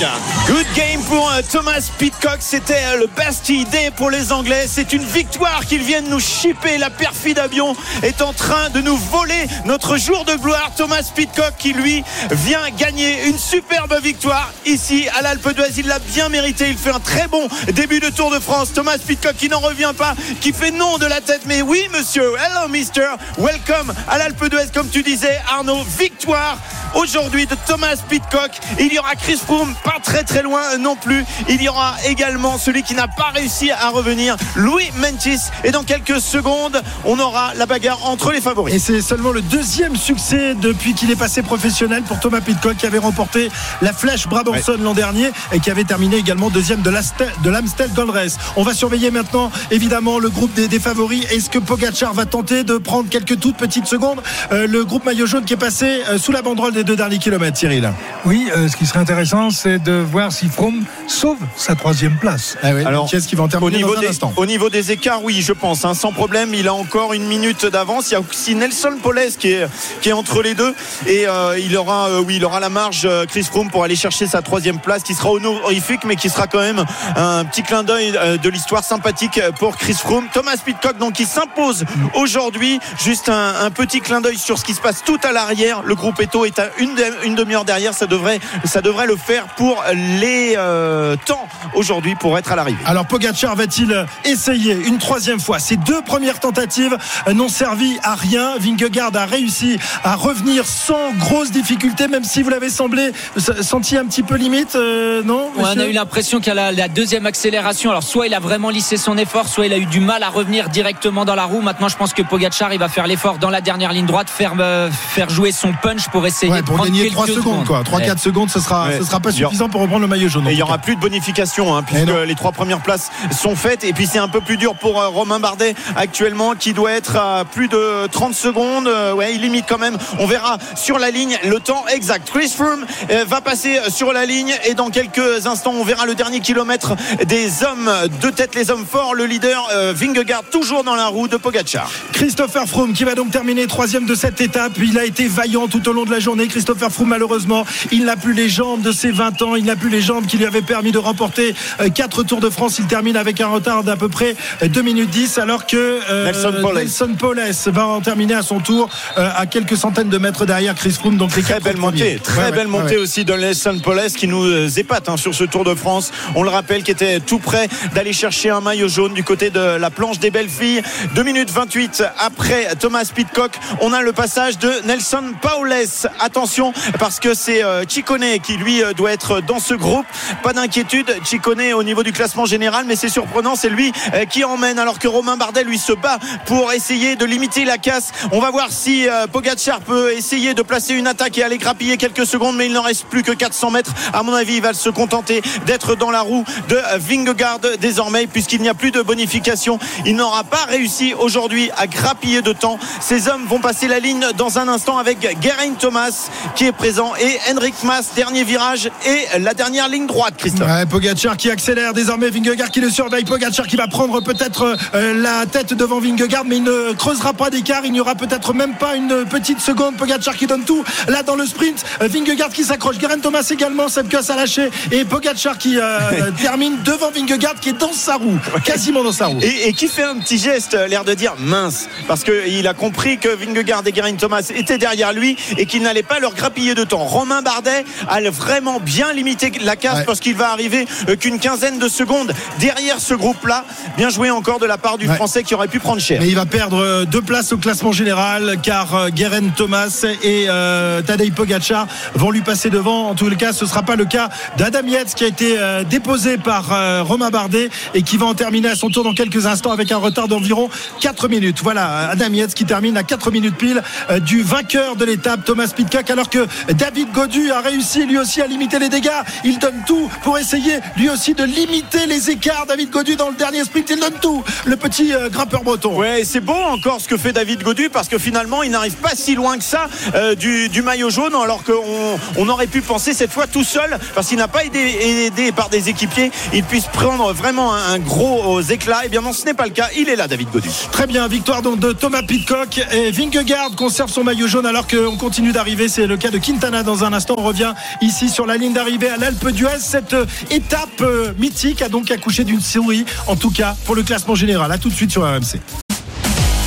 Good 0.46 0.66
game 0.74 1.02
pour 1.04 1.30
euh, 1.30 1.40
Thomas 1.50 1.88
Pitcock. 1.98 2.38
C'était 2.40 2.74
euh, 2.74 3.00
le 3.00 3.06
best 3.06 3.48
idée 3.48 3.90
pour 3.96 4.10
les 4.10 4.32
Anglais. 4.32 4.66
C'est 4.68 4.92
une 4.92 5.04
victoire 5.04 5.64
qu'ils 5.66 5.82
viennent 5.82 6.08
nous 6.08 6.20
chipper. 6.20 6.78
La 6.78 6.90
perfide 6.90 7.38
avion 7.38 7.74
est 8.02 8.22
en 8.22 8.32
train 8.32 8.70
de 8.70 8.80
nous 8.80 8.96
voler 8.96 9.46
notre 9.64 9.96
jour 9.96 10.24
de 10.24 10.34
gloire. 10.34 10.70
Thomas 10.76 11.10
Pitcock 11.14 11.54
qui 11.58 11.72
lui 11.72 12.04
vient 12.30 12.70
gagner 12.76 13.26
une 13.26 13.38
superbe 13.38 13.94
victoire 14.02 14.52
ici 14.66 15.08
à 15.18 15.22
l'Alpe 15.22 15.54
d'Huez. 15.54 15.72
Il 15.78 15.86
l'a 15.86 15.98
bien 15.98 16.28
mérité. 16.28 16.68
Il 16.68 16.78
fait 16.78 16.90
un 16.90 17.00
très 17.00 17.28
bon 17.28 17.48
début 17.72 18.00
de 18.00 18.10
Tour 18.10 18.30
de 18.30 18.38
France. 18.38 18.72
Thomas 18.72 18.98
Pitcock 18.98 19.36
qui 19.36 19.48
n'en 19.48 19.60
revient 19.60 19.92
pas, 19.96 20.14
qui 20.40 20.52
fait 20.52 20.70
non 20.70 20.98
de 20.98 21.06
la 21.06 21.20
tête. 21.20 21.42
Mais 21.46 21.62
oui, 21.62 21.88
monsieur. 21.92 22.34
Hello, 22.36 22.68
mister. 22.68 23.08
Welcome 23.38 23.92
à 24.08 24.18
l'Alpe 24.18 24.48
d'Huez. 24.48 24.68
Comme 24.72 24.88
tu 24.88 25.02
disais, 25.02 25.40
Arnaud, 25.48 25.84
victoire 25.98 26.58
aujourd'hui 26.94 27.31
de 27.32 27.56
Thomas 27.66 27.96
Pitcock. 28.10 28.50
Il 28.78 28.92
y 28.92 28.98
aura 28.98 29.14
Chris 29.14 29.38
Froome, 29.42 29.74
pas 29.84 29.96
très 30.02 30.22
très 30.22 30.42
loin 30.42 30.76
non 30.78 30.96
plus. 30.96 31.24
Il 31.48 31.62
y 31.62 31.68
aura 31.68 31.96
également 32.06 32.58
celui 32.58 32.82
qui 32.82 32.94
n'a 32.94 33.08
pas 33.08 33.30
réussi 33.34 33.70
à 33.70 33.88
revenir, 33.88 34.36
Louis 34.54 34.90
Mentis. 34.98 35.40
Et 35.64 35.70
dans 35.70 35.82
quelques 35.82 36.20
secondes, 36.20 36.82
on 37.06 37.18
aura 37.18 37.54
la 37.54 37.64
bagarre 37.64 38.04
entre 38.04 38.32
les 38.32 38.42
favoris. 38.42 38.74
Et 38.74 38.78
c'est 38.78 39.00
seulement 39.00 39.32
le 39.32 39.40
deuxième 39.40 39.96
succès 39.96 40.54
depuis 40.54 40.92
qu'il 40.92 41.10
est 41.10 41.16
passé 41.16 41.42
professionnel 41.42 42.02
pour 42.02 42.20
Thomas 42.20 42.42
Pitcock 42.42 42.76
qui 42.76 42.86
avait 42.86 42.98
remporté 42.98 43.50
la 43.80 43.94
flèche 43.94 44.28
Brabanson 44.28 44.76
l'an 44.80 44.94
dernier 44.94 45.30
et 45.52 45.60
qui 45.60 45.70
avait 45.70 45.84
terminé 45.84 46.16
également 46.16 46.50
deuxième 46.50 46.82
de 46.82 46.90
l'Amstel 46.90 47.90
Gold 47.94 48.10
Race. 48.10 48.36
On 48.56 48.62
va 48.62 48.74
surveiller 48.74 49.10
maintenant 49.10 49.50
évidemment 49.70 50.18
le 50.18 50.28
groupe 50.28 50.52
des, 50.52 50.68
des 50.68 50.80
favoris. 50.80 51.24
Est-ce 51.32 51.48
que 51.48 51.58
Pogacar 51.58 52.12
va 52.12 52.26
tenter 52.26 52.62
de 52.62 52.76
prendre 52.76 53.08
quelques 53.08 53.40
toutes 53.40 53.56
petites 53.56 53.86
secondes? 53.86 54.20
Euh, 54.52 54.66
Le 54.66 54.84
groupe 54.84 55.06
maillot 55.06 55.26
jaune 55.26 55.44
qui 55.46 55.54
est 55.54 55.56
passé 55.56 56.02
euh, 56.08 56.18
sous 56.18 56.32
la 56.32 56.42
banderole 56.42 56.74
des 56.74 56.84
deux 56.84 56.96
derniers 56.96 57.18
kilomètres, 57.22 57.56
Cyril. 57.58 57.92
Oui, 58.24 58.48
euh, 58.56 58.68
ce 58.68 58.76
qui 58.76 58.86
serait 58.86 58.98
intéressant, 59.00 59.50
c'est 59.50 59.78
de 59.78 59.92
voir 59.92 60.32
si 60.32 60.48
Froome 60.48 60.84
sauve 61.06 61.38
sa 61.56 61.74
troisième 61.74 62.16
place. 62.16 62.56
Ah 62.62 62.70
oui, 62.74 62.84
Alors, 62.84 63.06
qui 63.08 63.16
est-ce 63.16 63.28
qui 63.28 63.34
va 63.36 63.42
en 63.44 63.46
Au 63.46 63.48
terminer 63.48 63.76
niveau, 63.78 63.92
dans 63.94 63.98
un 63.98 64.02
des, 64.02 64.08
instant? 64.08 64.32
au 64.36 64.46
niveau 64.46 64.68
des 64.70 64.92
écarts, 64.92 65.22
oui, 65.22 65.40
je 65.42 65.52
pense, 65.52 65.84
hein, 65.84 65.94
sans 65.94 66.12
problème. 66.12 66.54
Il 66.54 66.68
a 66.68 66.74
encore 66.74 67.12
une 67.14 67.24
minute 67.26 67.64
d'avance. 67.66 68.10
Il 68.10 68.14
y 68.14 68.16
a 68.16 68.20
aussi 68.20 68.54
Nelson 68.54 68.98
Poles 69.02 69.20
qui 69.38 69.52
est, 69.52 69.66
qui 70.00 70.08
est 70.10 70.12
entre 70.12 70.42
les 70.42 70.54
deux. 70.54 70.74
Et 71.06 71.26
euh, 71.28 71.58
il, 71.58 71.76
aura, 71.76 72.08
euh, 72.08 72.22
oui, 72.26 72.36
il 72.36 72.44
aura 72.44 72.60
la 72.60 72.68
marge, 72.68 73.02
euh, 73.04 73.24
Chris 73.26 73.44
Froome, 73.44 73.70
pour 73.70 73.84
aller 73.84 73.96
chercher 73.96 74.26
sa 74.26 74.42
troisième 74.42 74.78
place, 74.80 75.02
qui 75.02 75.14
sera 75.14 75.30
honorifique, 75.30 76.00
mais 76.04 76.16
qui 76.16 76.28
sera 76.28 76.46
quand 76.46 76.60
même 76.60 76.84
un 77.16 77.44
petit 77.44 77.62
clin 77.62 77.82
d'œil 77.82 78.12
euh, 78.16 78.36
de 78.36 78.48
l'histoire 78.48 78.82
sympathique 78.84 79.40
pour 79.58 79.76
Chris 79.76 79.94
Froome. 79.94 80.26
Thomas 80.32 80.56
Pitcock, 80.64 80.98
donc, 80.98 81.14
qui 81.14 81.24
s'impose 81.26 81.84
aujourd'hui. 82.14 82.80
Juste 83.02 83.28
un, 83.28 83.54
un 83.64 83.70
petit 83.70 84.00
clin 84.00 84.20
d'œil 84.20 84.38
sur 84.38 84.58
ce 84.58 84.64
qui 84.64 84.74
se 84.74 84.80
passe 84.80 85.02
tout 85.04 85.18
à 85.22 85.32
l'arrière. 85.32 85.82
Le 85.84 85.94
groupe 85.94 86.20
Eto 86.20 86.44
est 86.44 86.58
à 86.58 86.68
une, 86.78 86.94
de- 86.94 87.02
une 87.24 87.34
demi-heure 87.34 87.64
derrière. 87.64 87.94
Ça 87.94 88.06
devrait, 88.06 88.40
ça 88.64 88.80
devrait 88.80 89.06
le 89.06 89.16
faire 89.16 89.46
pour 89.56 89.82
les 89.94 90.54
euh, 90.56 91.16
temps 91.26 91.46
aujourd'hui 91.74 92.14
pour 92.14 92.36
être 92.38 92.52
à 92.52 92.56
l'arrivée. 92.56 92.78
Alors 92.86 93.06
Pogacar 93.06 93.54
va-t-il 93.56 94.06
essayer 94.24 94.74
une 94.74 94.98
troisième 94.98 95.40
fois? 95.40 95.58
Ces 95.58 95.76
deux 95.76 96.02
premières 96.02 96.40
tentatives 96.40 96.96
n'ont 97.32 97.48
servi 97.48 97.98
à 98.02 98.14
rien. 98.14 98.56
Vingegaard 98.58 99.14
a 99.14 99.26
réussi 99.26 99.78
à 100.04 100.14
revenir 100.16 100.66
sans 100.66 101.12
grosse 101.18 101.50
difficulté, 101.50 102.08
même 102.08 102.24
si 102.24 102.42
vous 102.42 102.50
l'avez 102.50 102.70
semblé 102.70 103.12
senti 103.60 103.96
un 103.96 104.04
petit 104.06 104.22
peu 104.22 104.36
limite, 104.36 104.74
euh, 104.76 105.22
non 105.24 105.50
Ouais, 105.56 105.64
on 105.76 105.78
a 105.78 105.86
eu 105.86 105.92
l'impression 105.92 106.40
qu'à 106.40 106.54
la, 106.54 106.72
la 106.72 106.88
deuxième 106.88 107.26
accélération, 107.26 107.90
alors 107.90 108.02
soit 108.02 108.26
il 108.26 108.34
a 108.34 108.40
vraiment 108.40 108.70
lissé 108.70 108.96
son 108.96 109.16
effort, 109.18 109.48
soit 109.48 109.66
il 109.66 109.72
a 109.72 109.78
eu 109.78 109.86
du 109.86 110.00
mal 110.00 110.22
à 110.22 110.28
revenir 110.28 110.68
directement 110.68 111.24
dans 111.24 111.34
la 111.34 111.44
roue. 111.44 111.60
Maintenant, 111.60 111.88
je 111.88 111.96
pense 111.96 112.12
que 112.12 112.22
Pogacar, 112.22 112.72
il 112.72 112.78
va 112.78 112.88
faire 112.88 113.06
l'effort 113.06 113.38
dans 113.38 113.50
la 113.50 113.60
dernière 113.60 113.92
ligne 113.92 114.06
droite, 114.06 114.30
faire, 114.30 114.54
euh, 114.58 114.90
faire 114.90 115.28
jouer 115.30 115.52
son 115.52 115.72
punch 115.72 116.08
pour 116.08 116.26
essayer 116.26 116.52
Ouais, 116.52 116.60
de 116.60 116.66
pour 116.66 116.76
prendre 116.76 116.90
gagner 117.10 117.14
quelques 117.26 117.40
3 117.40 117.42
secondes, 117.42 117.66
quoi. 117.66 117.82
3-4 117.84 118.12
Ouais. 118.12 118.18
secondes, 118.18 118.50
ce 118.50 118.60
sera, 118.60 118.88
Ouais. 118.88 118.98
ce 118.98 119.04
sera 119.04 119.20
pas 119.20 119.32
suffisant 119.32 119.68
pour 119.68 119.80
reprendre 119.80 120.02
le 120.02 120.06
maillot 120.08 120.28
jaune. 120.28 120.46
Et 120.48 120.52
il 120.52 120.56
n'y 120.56 120.62
aura 120.62 120.78
plus 120.78 120.96
de 120.96 121.00
bonification 121.00 121.76
hein, 121.76 121.82
puisque 121.82 122.08
les 122.26 122.34
trois 122.34 122.52
premières 122.52 122.80
places 122.80 123.10
sont 123.30 123.56
faites. 123.56 123.84
Et 123.84 123.92
puis 123.92 124.06
c'est 124.06 124.18
un 124.18 124.28
peu 124.28 124.40
plus 124.40 124.56
dur 124.56 124.74
pour 124.74 125.00
euh, 125.00 125.08
Romain 125.08 125.40
Bardet 125.40 125.74
actuellement 125.96 126.54
qui 126.54 126.72
doit 126.72 126.92
être 126.92 127.16
à 127.16 127.44
plus 127.44 127.68
de 127.68 128.06
30 128.08 128.34
secondes. 128.34 128.86
Euh, 128.88 129.12
ouais, 129.12 129.34
il 129.34 129.40
limite 129.40 129.66
quand 129.68 129.78
même. 129.78 129.96
On 130.18 130.26
verra 130.26 130.58
sur 130.76 130.98
la 130.98 131.10
ligne 131.10 131.38
le 131.44 131.58
temps 131.60 131.84
exact. 131.92 132.30
Chris 132.30 132.48
Froome 132.54 132.84
euh, 133.10 133.24
va 133.26 133.40
passer 133.40 133.78
sur 133.88 134.12
la 134.12 134.26
ligne 134.26 134.54
et 134.68 134.74
dans 134.74 134.90
quelques 134.90 135.46
instants 135.46 135.72
on 135.74 135.84
verra 135.84 136.06
le 136.06 136.14
dernier 136.14 136.40
kilomètre 136.40 136.94
des 137.26 137.64
hommes 137.64 137.90
de 138.20 138.30
tête, 138.30 138.54
les 138.54 138.70
hommes 138.70 138.86
forts. 138.90 139.14
Le 139.14 139.26
leader 139.26 139.68
Vingegaard 139.94 140.44
toujours 140.50 140.84
dans 140.84 140.94
la 140.94 141.06
roue 141.06 141.28
de 141.28 141.36
Pogacar. 141.36 141.90
Christopher 142.12 142.66
Froome 142.66 142.92
qui 142.92 143.04
va 143.04 143.14
donc 143.14 143.30
terminer 143.30 143.66
troisième 143.66 144.06
de 144.06 144.14
cette 144.14 144.40
étape. 144.40 144.72
Il 144.78 144.98
a 144.98 145.04
été 145.04 145.26
vaillant 145.26 145.66
tout 145.68 145.88
au 145.88 145.92
long 145.92 146.04
de 146.04 146.10
la 146.10 146.20
journée. 146.20 146.46
Christopher 146.48 146.90
Froome, 146.92 147.08
malheureusement, 147.08 147.64
il 147.90 148.04
n'a 148.04 148.16
plus 148.16 148.32
les 148.32 148.48
jambes 148.48 148.82
de 148.82 148.92
ses 148.92 149.10
20 149.10 149.42
ans. 149.42 149.56
Il 149.56 149.64
n'a 149.64 149.76
plus 149.76 149.90
les 149.90 150.00
jambes 150.00 150.26
qui 150.26 150.36
lui 150.36 150.46
avaient 150.46 150.62
permis 150.62 150.92
de 150.92 150.98
remporter 150.98 151.54
4 151.94 152.22
Tours 152.22 152.40
de 152.40 152.50
France. 152.50 152.78
Il 152.78 152.86
termine 152.86 153.16
avec 153.16 153.40
un 153.40 153.48
retard 153.48 153.84
d'à 153.84 153.96
peu 153.96 154.08
près 154.08 154.36
2 154.62 154.82
minutes 154.82 155.10
10 155.10 155.38
alors 155.38 155.66
que 155.66 156.00
euh, 156.10 156.26
Nelson 156.26 156.54
Poles. 156.60 156.74
Nelson 156.74 157.14
Poles 157.18 157.40
va 157.66 157.86
en 157.86 158.00
terminer 158.00 158.34
à 158.34 158.42
son 158.42 158.60
tour 158.60 158.88
euh, 159.18 159.28
à 159.36 159.46
quelques 159.46 159.76
centaines 159.76 160.08
de 160.08 160.18
mètres 160.18 160.46
derrière 160.46 160.74
Chris 160.74 160.92
Froome. 160.92 161.16
Donc 161.16 161.30
Très 161.30 161.60
belle 161.60 161.76
montée, 161.76 162.18
très 162.22 162.38
Ouais, 162.38 162.44
ouais, 162.44 162.52
belle 162.52 162.68
montée 162.68 162.96
ouais. 162.96 163.02
aussi 163.02 163.24
de 163.24 163.32
Nelson 163.34 163.78
Poles 163.82 164.10
qui 164.16 164.26
nous 164.28 164.44
euh, 164.44 164.68
épate 164.76 165.08
hein, 165.08 165.16
sur 165.16 165.34
ce 165.34 165.44
Tour 165.44 165.64
de 165.64 165.74
France. 165.74 166.12
On 166.34 166.42
le 166.42 166.50
rappelle, 166.50 166.82
qui 166.82 166.90
était 166.90 167.20
tout 167.20 167.38
près 167.38 167.68
d'aller 167.94 168.12
chercher 168.12 168.50
un 168.50 168.60
maillot 168.60 168.88
jaune 168.88 169.14
du 169.14 169.24
côté 169.24 169.50
de 169.50 169.60
la 169.60 169.90
planche 169.90 170.18
des 170.18 170.30
belles 170.30 170.48
filles. 170.48 170.82
2 171.14 171.22
minutes 171.22 171.50
28 171.50 172.04
après 172.18 172.68
Thomas 172.78 173.10
Pitcock, 173.14 173.52
on 173.80 173.92
a 173.92 174.02
le 174.02 174.12
passage 174.12 174.58
de 174.58 174.70
Nelson 174.86 175.24
Paules. 175.40 175.72
Attention 176.20 176.72
parce 176.98 177.20
que 177.20 177.34
c'est 177.34 177.62
euh, 177.62 177.84
Ciccone 177.86 178.38
qui 178.42 178.56
lui 178.56 178.82
euh, 178.82 178.92
doit 178.92 179.12
être 179.12 179.40
dans 179.40 179.58
ce 179.58 179.74
groupe. 179.74 180.06
Pas 180.42 180.52
d'inquiétude, 180.52 181.14
Ciccone 181.24 181.72
au 181.74 181.82
niveau 181.82 182.02
du 182.02 182.12
classement 182.12 182.46
général, 182.46 182.84
mais 182.86 182.96
c'est 182.96 183.08
surprenant, 183.08 183.56
c'est 183.56 183.68
lui 183.68 183.92
euh, 184.14 184.24
qui 184.24 184.44
emmène 184.44 184.78
alors 184.78 184.98
que 184.98 185.08
Romain 185.08 185.36
Bardet 185.36 185.64
lui 185.64 185.78
se 185.78 185.92
bat 185.92 186.18
pour 186.46 186.72
essayer 186.72 187.16
de 187.16 187.24
limiter 187.24 187.64
la 187.64 187.78
casse. 187.78 188.12
On 188.32 188.40
va 188.40 188.50
voir 188.50 188.70
si 188.70 189.06
Pogacar 189.32 189.80
peut 189.80 190.12
essayer 190.12 190.54
de 190.54 190.62
placer 190.62 190.94
une 190.94 191.06
attaque 191.06 191.38
et 191.38 191.42
aller 191.42 191.58
grappiller 191.58 191.96
quelques 191.96 192.26
secondes, 192.26 192.56
mais 192.56 192.66
il 192.66 192.72
n'en 192.72 192.82
reste 192.82 193.06
plus 193.06 193.22
que 193.22 193.32
400 193.32 193.70
mètres. 193.70 193.92
À 194.12 194.22
mon 194.22 194.34
avis, 194.34 194.56
il 194.56 194.62
va 194.62 194.72
se 194.72 194.88
contenter 194.88 195.42
d'être 195.66 195.94
dans 195.94 196.10
la 196.10 196.20
roue 196.20 196.44
de 196.68 196.80
Vingegaard 196.98 197.60
désormais, 197.80 198.26
puisqu'il 198.26 198.62
n'y 198.62 198.68
a 198.68 198.74
plus 198.74 198.90
de 198.90 199.02
bonification. 199.02 199.78
Il 200.06 200.16
n'aura 200.16 200.44
pas 200.44 200.64
réussi 200.68 201.14
aujourd'hui 201.14 201.70
à 201.76 201.86
grappiller 201.86 202.42
de 202.42 202.52
temps. 202.52 202.78
Ces 203.00 203.28
hommes 203.28 203.46
vont 203.46 203.60
passer 203.60 203.88
la 203.88 203.98
ligne 203.98 204.26
dans 204.36 204.58
un 204.58 204.68
instant 204.68 204.98
avec 204.98 205.20
Geraint 205.42 205.74
Thomas 205.78 206.28
qui 206.54 206.66
est 206.66 206.71
présent. 206.72 207.12
Et 207.20 207.38
Henrik 207.50 207.74
Mas, 207.84 208.14
dernier 208.14 208.44
virage 208.44 208.90
et 209.06 209.38
la 209.38 209.54
dernière 209.54 209.88
ligne 209.88 210.06
droite, 210.06 210.34
Christophe. 210.36 210.68
Ouais, 210.68 210.86
Pogacar 210.86 211.36
qui 211.36 211.50
accélère 211.50 211.92
désormais. 211.92 212.30
Vingegaard 212.30 212.70
qui 212.70 212.80
le 212.80 212.90
surveille. 212.90 213.24
Pogacar 213.24 213.66
qui 213.66 213.76
va 213.76 213.86
prendre 213.86 214.20
peut-être 214.22 214.76
euh, 214.94 215.14
la 215.20 215.46
tête 215.46 215.74
devant 215.74 216.00
Vingegaard 216.00 216.44
mais 216.44 216.56
il 216.56 216.62
ne 216.62 216.92
creusera 216.92 217.32
pas 217.32 217.50
d'écart. 217.50 217.84
Il 217.84 217.92
n'y 217.92 218.00
aura 218.00 218.14
peut-être 218.14 218.54
même 218.54 218.74
pas 218.74 218.96
une 218.96 219.24
petite 219.24 219.60
seconde. 219.60 219.96
Pogacar 219.96 220.36
qui 220.36 220.46
donne 220.46 220.64
tout 220.64 220.84
là 221.08 221.22
dans 221.22 221.36
le 221.36 221.46
sprint. 221.46 221.84
Euh, 222.00 222.08
Vingegaard 222.08 222.50
qui 222.50 222.64
s'accroche. 222.64 222.98
Geraint 222.98 223.18
Thomas 223.18 223.46
également 223.50 223.88
Sepkus 223.88 224.30
a 224.30 224.36
lâché 224.36 224.70
et 224.90 225.04
Pogacar 225.04 225.58
qui 225.58 225.78
euh, 225.78 226.30
termine 226.40 226.78
devant 226.84 227.10
Vingegaard 227.10 227.56
qui 227.60 227.70
est 227.70 227.78
dans 227.78 227.92
sa 227.92 228.16
roue. 228.16 228.38
Quasiment 228.64 229.02
dans 229.02 229.12
sa 229.12 229.26
roue. 229.26 229.40
Et, 229.42 229.68
et 229.68 229.72
qui 229.72 229.88
fait 229.88 230.04
un 230.04 230.18
petit 230.18 230.38
geste, 230.38 230.76
l'air 230.88 231.04
de 231.04 231.14
dire 231.14 231.34
mince, 231.38 231.88
parce 232.08 232.24
qu'il 232.24 232.66
a 232.66 232.74
compris 232.74 233.18
que 233.18 233.28
Vingegaard 233.28 233.82
et 233.86 233.94
Geraint 233.94 234.14
Thomas 234.14 234.50
étaient 234.54 234.78
derrière 234.78 235.12
lui 235.12 235.36
et 235.56 235.66
qu'il 235.66 235.82
n'allait 235.82 236.02
pas 236.02 236.18
leur 236.18 236.34
grappiller 236.52 236.74
de 236.74 236.84
temps. 236.84 236.98
Romain 237.04 237.40
Bardet 237.40 237.84
a 238.08 238.20
vraiment 238.30 238.78
bien 238.78 239.12
limité 239.14 239.50
la 239.64 239.74
casse 239.76 239.92
Ouais. 240.00 240.04
parce 240.04 240.20
qu'il 240.20 240.34
va 240.34 240.50
arriver 240.50 240.86
euh, 241.08 241.16
qu'une 241.16 241.38
quinzaine 241.38 241.78
de 241.78 241.88
secondes 241.88 242.32
derrière 242.60 243.00
ce 243.00 243.14
groupe-là. 243.14 243.64
Bien 243.96 244.10
joué 244.10 244.30
encore 244.30 244.58
de 244.58 244.66
la 244.66 244.76
part 244.78 244.98
du 244.98 245.08
Ouais. 245.08 245.14
Français 245.16 245.42
qui 245.44 245.54
aurait 245.54 245.68
pu 245.68 245.78
prendre 245.80 246.00
cher. 246.00 246.20
Mais 246.20 246.28
il 246.28 246.34
va 246.34 246.44
perdre 246.46 246.78
euh, 246.78 247.04
deux 247.06 247.22
places 247.22 247.52
au 247.52 247.56
classement 247.58 247.92
général 247.92 248.56
car 248.62 248.94
euh, 248.94 249.08
Geraint 249.14 249.48
Thomas 249.56 250.04
et 250.22 250.46
euh, 250.48 251.00
Tadej 251.02 251.32
Pogacar 251.32 251.86
vont 252.14 252.30
lui 252.30 252.40
passer 252.42 252.68
devant. 252.70 253.08
En 253.08 253.14
tout 253.14 253.28
cas, 253.36 253.52
ce 253.54 253.64
ne 253.64 253.68
sera 253.70 253.82
pas 253.82 253.96
le 253.96 254.04
cas 254.04 254.28
d'Adam 254.58 254.86
Yates 254.86 255.14
qui 255.14 255.24
a 255.24 255.28
été 255.28 255.56
euh, 255.58 255.84
déposé 255.84 256.36
par 256.38 256.72
euh, 256.72 257.02
Romain 257.02 257.30
Bardet 257.30 257.70
et 257.94 258.02
qui 258.02 258.16
va 258.18 258.26
en 258.26 258.34
terminer 258.34 258.68
à 258.68 258.74
son 258.76 258.88
tour 258.90 259.04
dans 259.04 259.14
quelques 259.14 259.46
instants 259.46 259.72
avec 259.72 259.90
un 259.92 259.96
retard 259.98 260.28
d'environ 260.28 260.68
4 261.00 261.28
minutes. 261.28 261.60
Voilà, 261.62 262.08
Adam 262.10 262.32
Yates 262.32 262.54
qui 262.54 262.64
termine 262.66 262.96
à 262.98 263.02
4 263.02 263.30
minutes 263.30 263.56
pile 263.56 263.82
du 264.20 264.42
vainqueur 264.42 264.96
de 264.96 265.04
l'étape, 265.04 265.44
Thomas 265.44 265.68
Pitcock, 265.74 266.08
alors 266.10 266.28
que 266.30 266.41
David 266.74 267.12
Godu 267.12 267.50
a 267.50 267.60
réussi 267.60 268.06
lui 268.06 268.18
aussi 268.18 268.40
à 268.40 268.46
limiter 268.46 268.78
les 268.78 268.88
dégâts. 268.88 269.10
Il 269.44 269.58
donne 269.58 269.82
tout 269.86 270.10
pour 270.22 270.38
essayer 270.38 270.78
lui 270.96 271.08
aussi 271.08 271.34
de 271.34 271.44
limiter 271.44 272.06
les 272.06 272.30
écarts. 272.30 272.66
David 272.66 272.90
Godu 272.90 273.16
dans 273.16 273.28
le 273.28 273.36
dernier 273.36 273.64
sprint, 273.64 273.90
il 273.90 274.00
donne 274.00 274.18
tout. 274.20 274.42
Le 274.64 274.76
petit 274.76 275.12
euh, 275.12 275.28
grimpeur 275.28 275.62
breton. 275.62 275.96
Ouais, 275.96 276.22
c'est 276.24 276.40
beau 276.40 276.52
encore 276.52 277.00
ce 277.00 277.08
que 277.08 277.16
fait 277.16 277.32
David 277.32 277.62
Godu 277.62 277.88
parce 277.90 278.08
que 278.08 278.18
finalement 278.18 278.62
il 278.62 278.70
n'arrive 278.70 278.96
pas 278.96 279.14
si 279.14 279.34
loin 279.34 279.58
que 279.58 279.64
ça 279.64 279.88
euh, 280.14 280.34
du, 280.34 280.68
du 280.68 280.82
maillot 280.82 281.10
jaune 281.10 281.34
alors 281.34 281.64
qu'on 281.64 282.18
on 282.36 282.48
aurait 282.48 282.66
pu 282.66 282.80
penser 282.80 283.12
cette 283.12 283.32
fois 283.32 283.46
tout 283.46 283.64
seul 283.64 283.98
parce 284.14 284.28
qu'il 284.28 284.38
n'a 284.38 284.48
pas 284.48 284.64
été 284.64 285.26
aidé 285.26 285.52
par 285.52 285.68
des 285.68 285.88
équipiers 285.88 286.30
il 286.52 286.64
puisse 286.64 286.86
prendre 286.86 287.32
vraiment 287.32 287.74
un, 287.74 287.94
un 287.94 287.98
gros 287.98 288.58
euh, 288.58 288.62
éclat 288.62 289.04
et 289.04 289.08
bien 289.08 289.20
non 289.20 289.32
ce 289.32 289.44
n'est 289.44 289.54
pas 289.54 289.64
le 289.64 289.70
cas 289.70 289.88
il 289.96 290.08
est 290.08 290.16
là 290.16 290.28
David 290.28 290.50
Godu 290.50 290.68
Très 290.90 291.06
bien, 291.06 291.26
victoire 291.28 291.62
donc 291.62 291.78
de 291.78 291.92
Thomas 291.92 292.22
Pitcock 292.22 292.80
et 292.92 293.10
Vingegaard 293.10 293.74
conserve 293.76 294.10
son 294.10 294.24
maillot 294.24 294.46
jaune 294.46 294.66
alors 294.66 294.86
qu'on 294.86 295.16
continue 295.16 295.52
d'arriver. 295.52 295.88
C'est 295.88 296.06
le 296.06 296.16
cas 296.16 296.30
de 296.32 296.38
Quintana 296.38 296.82
dans 296.82 297.04
un 297.04 297.12
instant. 297.12 297.34
On 297.38 297.42
revient 297.42 297.74
ici 298.00 298.30
sur 298.30 298.46
la 298.46 298.56
ligne 298.56 298.72
d'arrivée 298.72 299.10
à 299.10 299.18
l'Alpe 299.18 299.50
d'Huez. 299.50 299.78
Cette 299.78 300.14
euh, 300.14 300.26
étape 300.50 301.00
euh, 301.02 301.32
mythique 301.38 301.82
a 301.82 301.88
donc 301.88 302.10
accouché 302.10 302.42
d'une 302.42 302.60
souris, 302.60 303.04
en 303.26 303.36
tout 303.36 303.50
cas 303.50 303.76
pour 303.84 303.94
le 303.94 304.02
classement 304.02 304.34
général. 304.34 304.72
A 304.72 304.78
tout 304.78 304.88
de 304.88 304.94
suite 304.94 305.10
sur 305.10 305.22
RMC. 305.22 305.60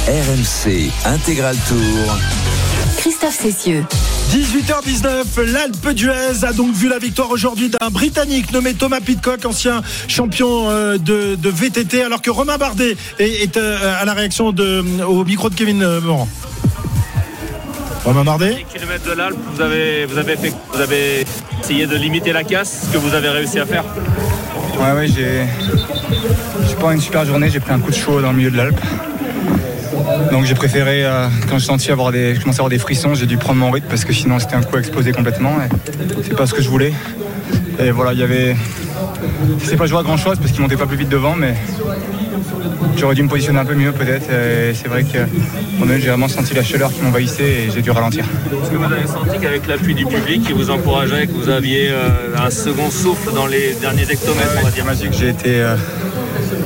RMC 0.08 0.92
Intégral 1.06 1.58
Tour. 1.68 2.18
Christophe 2.98 3.40
Cessieux. 3.42 3.84
18h19, 4.32 5.42
l'Alpe 5.52 5.90
d'Huez 5.90 6.44
a 6.44 6.54
donc 6.54 6.74
vu 6.74 6.88
la 6.88 7.00
victoire 7.00 7.32
aujourd'hui 7.32 7.70
d'un 7.70 7.90
Britannique 7.90 8.52
nommé 8.52 8.74
Thomas 8.74 9.02
Pitcock, 9.02 9.46
ancien 9.46 9.82
champion 10.08 10.70
euh, 10.70 10.98
de, 10.98 11.36
de 11.36 11.50
VTT, 11.50 12.04
alors 12.04 12.22
que 12.22 12.30
Romain 12.30 12.58
Bardet 12.58 12.96
est, 13.20 13.44
est, 13.44 13.58
à 13.58 14.06
la 14.06 14.14
réaction 14.14 14.52
de, 14.52 14.84
au 15.04 15.26
micro 15.26 15.50
de 15.50 15.56
Kevin 15.56 16.00
Morand. 16.00 16.28
Romain 18.06 18.24
Bardet 18.24 18.66
km 18.72 19.04
de 19.04 19.14
l'Alpe, 19.14 19.38
vous 19.56 19.62
avez, 19.62 20.06
vous, 20.06 20.18
avez 20.20 20.38
fait, 20.38 20.54
vous 20.72 20.80
avez 20.80 21.26
essayé 21.60 21.88
de 21.88 21.96
limiter 21.96 22.34
la 22.34 22.44
casse, 22.44 22.86
ce 22.86 22.94
que 22.94 22.98
vous 23.00 23.16
avez 23.16 23.30
réussi 23.30 23.60
à 23.60 23.66
faire. 23.66 23.84
Ouais, 24.80 24.92
ouais, 24.96 25.08
j'ai 25.08 25.46
j'ai 26.68 26.76
pas 26.76 26.94
une 26.94 27.02
super 27.02 27.26
journée, 27.26 27.50
j'ai 27.50 27.60
pris 27.60 27.74
un 27.74 27.80
coup 27.80 27.90
de 27.90 27.96
chaud 27.96 28.22
dans 28.22 28.32
le 28.32 28.38
milieu 28.38 28.52
de 28.52 28.58
l'Alpe. 28.58 28.80
Donc 30.32 30.46
j'ai 30.46 30.54
préféré, 30.54 31.04
euh, 31.04 31.28
quand 31.50 31.58
j'ai 31.58 31.66
senti 31.66 31.92
avoir 31.92 32.12
des, 32.12 32.36
je 32.36 32.42
commençais 32.42 32.60
à 32.60 32.62
avoir 32.62 32.70
des 32.70 32.78
frissons, 32.78 33.16
j'ai 33.16 33.26
dû 33.26 33.38
prendre 33.38 33.60
mon 33.60 33.72
rythme 33.72 33.88
parce 33.88 34.06
que 34.06 34.14
sinon 34.14 34.38
c'était 34.38 34.56
un 34.56 34.62
coup 34.62 34.76
à 34.76 34.80
exploser 34.80 35.12
complètement. 35.12 35.56
C'est 36.24 36.36
pas 36.36 36.46
ce 36.46 36.54
que 36.54 36.62
je 36.62 36.70
voulais. 36.70 36.94
Et 37.80 37.90
voilà, 37.90 38.14
il 38.14 38.20
y 38.20 38.24
avait. 38.24 38.56
C'est 39.64 39.78
pas 39.78 39.88
joué 39.88 40.00
à 40.00 40.04
grand 40.04 40.18
chose 40.18 40.38
parce 40.38 40.52
qu'il 40.52 40.62
montait 40.62 40.78
pas 40.78 40.86
plus 40.86 40.98
vite 40.98 41.10
devant, 41.10 41.36
mais 41.36 41.56
j'aurais 42.98 43.16
dû 43.16 43.24
me 43.24 43.30
positionner 43.30 43.60
un 43.60 43.66
peu 43.66 43.76
mieux 43.76 43.92
peut-être. 43.92 44.30
Et 44.32 44.74
C'est 44.74 44.88
vrai 44.88 45.04
que 45.04 45.20
j'ai 46.00 46.10
vraiment 46.10 46.28
senti 46.28 46.54
la 46.54 46.64
chaleur 46.64 46.92
qui 46.94 47.02
m'envahissait 47.02 47.44
et 47.68 47.72
j'ai 47.74 47.82
dû 47.82 47.92
ralentir. 47.92 48.26
Est-ce 48.26 48.72
que 48.72 48.76
vous 48.76 48.84
avez 48.86 49.08
senti 49.08 49.40
qu'avec 49.40 49.68
l'appui 49.68 49.94
du 49.94 50.06
public 50.06 50.44
qui 50.46 50.54
vous 50.54 50.70
encourageait, 50.70 51.28
que 51.28 51.32
vous 51.34 51.50
aviez 51.50 51.90
euh, 51.90 52.10
un 52.38 52.50
second 52.50 52.90
souffle 52.90 53.34
dans 53.34 53.48
les 53.48 53.74
derniers 53.82 54.04
hectomètres, 54.10 54.58
on 54.60 54.66
va 54.66 54.72
dire? 54.72 54.86
Magique, 54.86 55.14
j'ai 55.14 55.30
été 55.30 55.62
euh, 55.62 55.76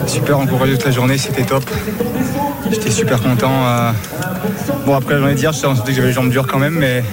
super 0.08 0.40
encouragé 0.40 0.74
toute 0.74 0.86
la 0.86 0.92
journée, 0.92 1.18
c'était 1.18 1.44
top. 1.44 1.64
J'étais 2.72 2.92
super 2.92 3.22
content. 3.22 3.66
euh. 3.68 3.92
Bon, 4.86 4.96
après 4.96 5.14
la 5.14 5.20
journée 5.20 5.36
d'hier, 5.36 5.54
je 5.54 5.60
sentais 5.60 5.92
que 5.92 5.96
j'avais 5.96 6.08
les 6.08 6.14
jambes 6.14 6.30
dures 6.30 6.48
quand 6.48 6.60
même, 6.60 6.76
mais 6.76 7.04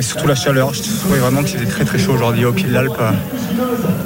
surtout 0.00 0.26
la 0.26 0.34
chaleur. 0.34 0.72
Je 0.74 0.82
trouvais 0.82 1.18
vraiment 1.18 1.42
qu'il 1.42 1.60
était 1.60 1.70
très 1.70 1.84
très 1.84 1.98
chaud 1.98 2.12
aujourd'hui 2.12 2.44
au 2.44 2.52
pied 2.52 2.66
de 2.68 2.72
l'Alpe. 2.72 3.00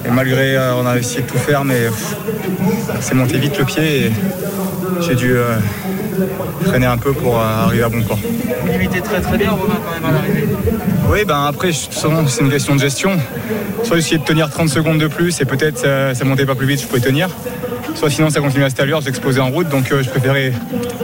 Euh. 0.08 0.12
Et 0.12 0.14
malgré, 0.14 0.56
euh, 0.56 0.74
on 0.74 0.86
a 0.86 0.96
essayé 0.98 1.22
de 1.22 1.26
tout 1.26 1.38
faire, 1.38 1.64
mais 1.64 1.84
pff, 1.86 2.16
c'est 3.00 3.14
monté 3.14 3.38
vite 3.38 3.58
le 3.58 3.64
pied 3.64 4.06
et 4.06 4.12
j'ai 5.00 5.14
dû 5.14 5.32
euh, 5.36 5.56
freiner 6.64 6.86
un 6.86 6.98
peu 6.98 7.12
pour 7.12 7.38
euh, 7.38 7.44
arriver 7.44 7.82
à 7.84 7.88
bon 7.88 8.02
port. 8.02 8.18
Vous 8.18 8.68
limitez 8.72 9.00
très 9.00 9.20
très 9.20 9.36
bien 9.38 9.50
Romain 9.50 9.76
quand 9.84 9.94
même 9.94 10.04
à 10.10 10.12
l'arrivée. 10.18 10.48
Oui, 11.10 11.24
ben 11.26 11.44
après, 11.46 11.70
c'est 11.72 12.40
une 12.42 12.50
question 12.50 12.74
de 12.76 12.80
gestion. 12.80 13.12
Soit 13.84 13.96
j'essayais 13.96 14.18
de 14.18 14.24
tenir 14.24 14.50
30 14.50 14.68
secondes 14.68 14.98
de 14.98 15.06
plus 15.06 15.40
et 15.40 15.44
peut-être 15.44 15.78
ça, 15.78 16.14
ça 16.14 16.24
montait 16.24 16.44
pas 16.46 16.54
plus 16.54 16.66
vite, 16.66 16.82
je 16.82 16.86
pouvais 16.86 17.00
tenir. 17.00 17.28
Soit 17.94 18.10
sinon, 18.10 18.30
ça 18.30 18.40
continuait 18.40 18.66
à 18.66 18.70
cette 18.70 18.80
allure, 18.80 19.00
j'explosais 19.00 19.40
en 19.40 19.48
route. 19.50 19.68
Donc 19.68 19.90
euh, 19.92 20.02
je 20.02 20.08
préférais, 20.10 20.52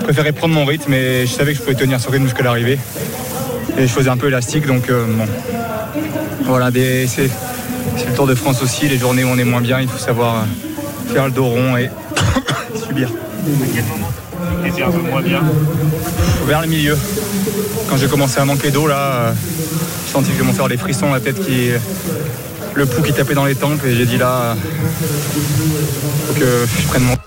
préférais 0.02 0.32
prendre 0.32 0.54
mon 0.54 0.64
rythme 0.64 0.92
et 0.92 1.26
je 1.26 1.32
savais 1.32 1.52
que 1.52 1.58
je 1.58 1.62
pouvais 1.62 1.76
tenir 1.76 2.00
ce 2.00 2.08
rythme 2.10 2.24
jusqu'à 2.24 2.42
l'arrivée. 2.42 2.78
Et 3.78 3.82
je 3.86 3.92
faisais 3.92 4.10
un 4.10 4.16
peu 4.16 4.28
élastique, 4.28 4.66
donc 4.66 4.88
euh, 4.90 5.04
bon. 5.08 5.26
Voilà, 6.42 6.70
des- 6.70 7.06
c'est 7.96 8.06
le 8.06 8.14
Tour 8.14 8.26
de 8.26 8.34
France 8.34 8.62
aussi, 8.62 8.88
les 8.88 8.98
journées 8.98 9.24
où 9.24 9.28
on 9.28 9.38
est 9.38 9.44
moins 9.44 9.60
bien, 9.60 9.80
il 9.80 9.88
faut 9.88 9.98
savoir 9.98 10.36
euh, 10.36 11.12
faire 11.12 11.26
le 11.26 11.30
dos 11.30 11.46
rond 11.46 11.76
et 11.76 11.90
subir. 12.86 13.10
Étiez 14.66 14.82
un 14.82 14.90
peu 14.90 14.98
moins 14.98 15.22
bien. 15.22 15.42
vers 16.46 16.62
le 16.62 16.68
milieu. 16.68 16.96
Quand 17.88 17.96
j'ai 17.96 18.06
commencé 18.06 18.40
à 18.40 18.44
manquer 18.44 18.70
d'eau, 18.70 18.86
là, 18.86 18.96
euh, 18.96 19.32
j'ai 20.06 20.12
senti 20.12 20.30
que 20.30 20.42
je 20.42 20.44
à 20.44 20.50
avoir 20.50 20.68
les 20.68 20.76
frissons, 20.76 21.12
la 21.12 21.20
tête 21.20 21.44
qui. 21.44 21.70
le 22.74 22.86
pouls 22.86 23.02
qui 23.02 23.12
tapait 23.12 23.34
dans 23.34 23.44
les 23.44 23.54
tempes, 23.54 23.84
et 23.84 23.94
j'ai 23.94 24.06
dit 24.06 24.16
là, 24.16 24.40
euh, 24.40 24.54
faut 26.28 26.34
que 26.34 26.66
je 26.80 26.86
prenne 26.86 27.04
mon. 27.04 27.23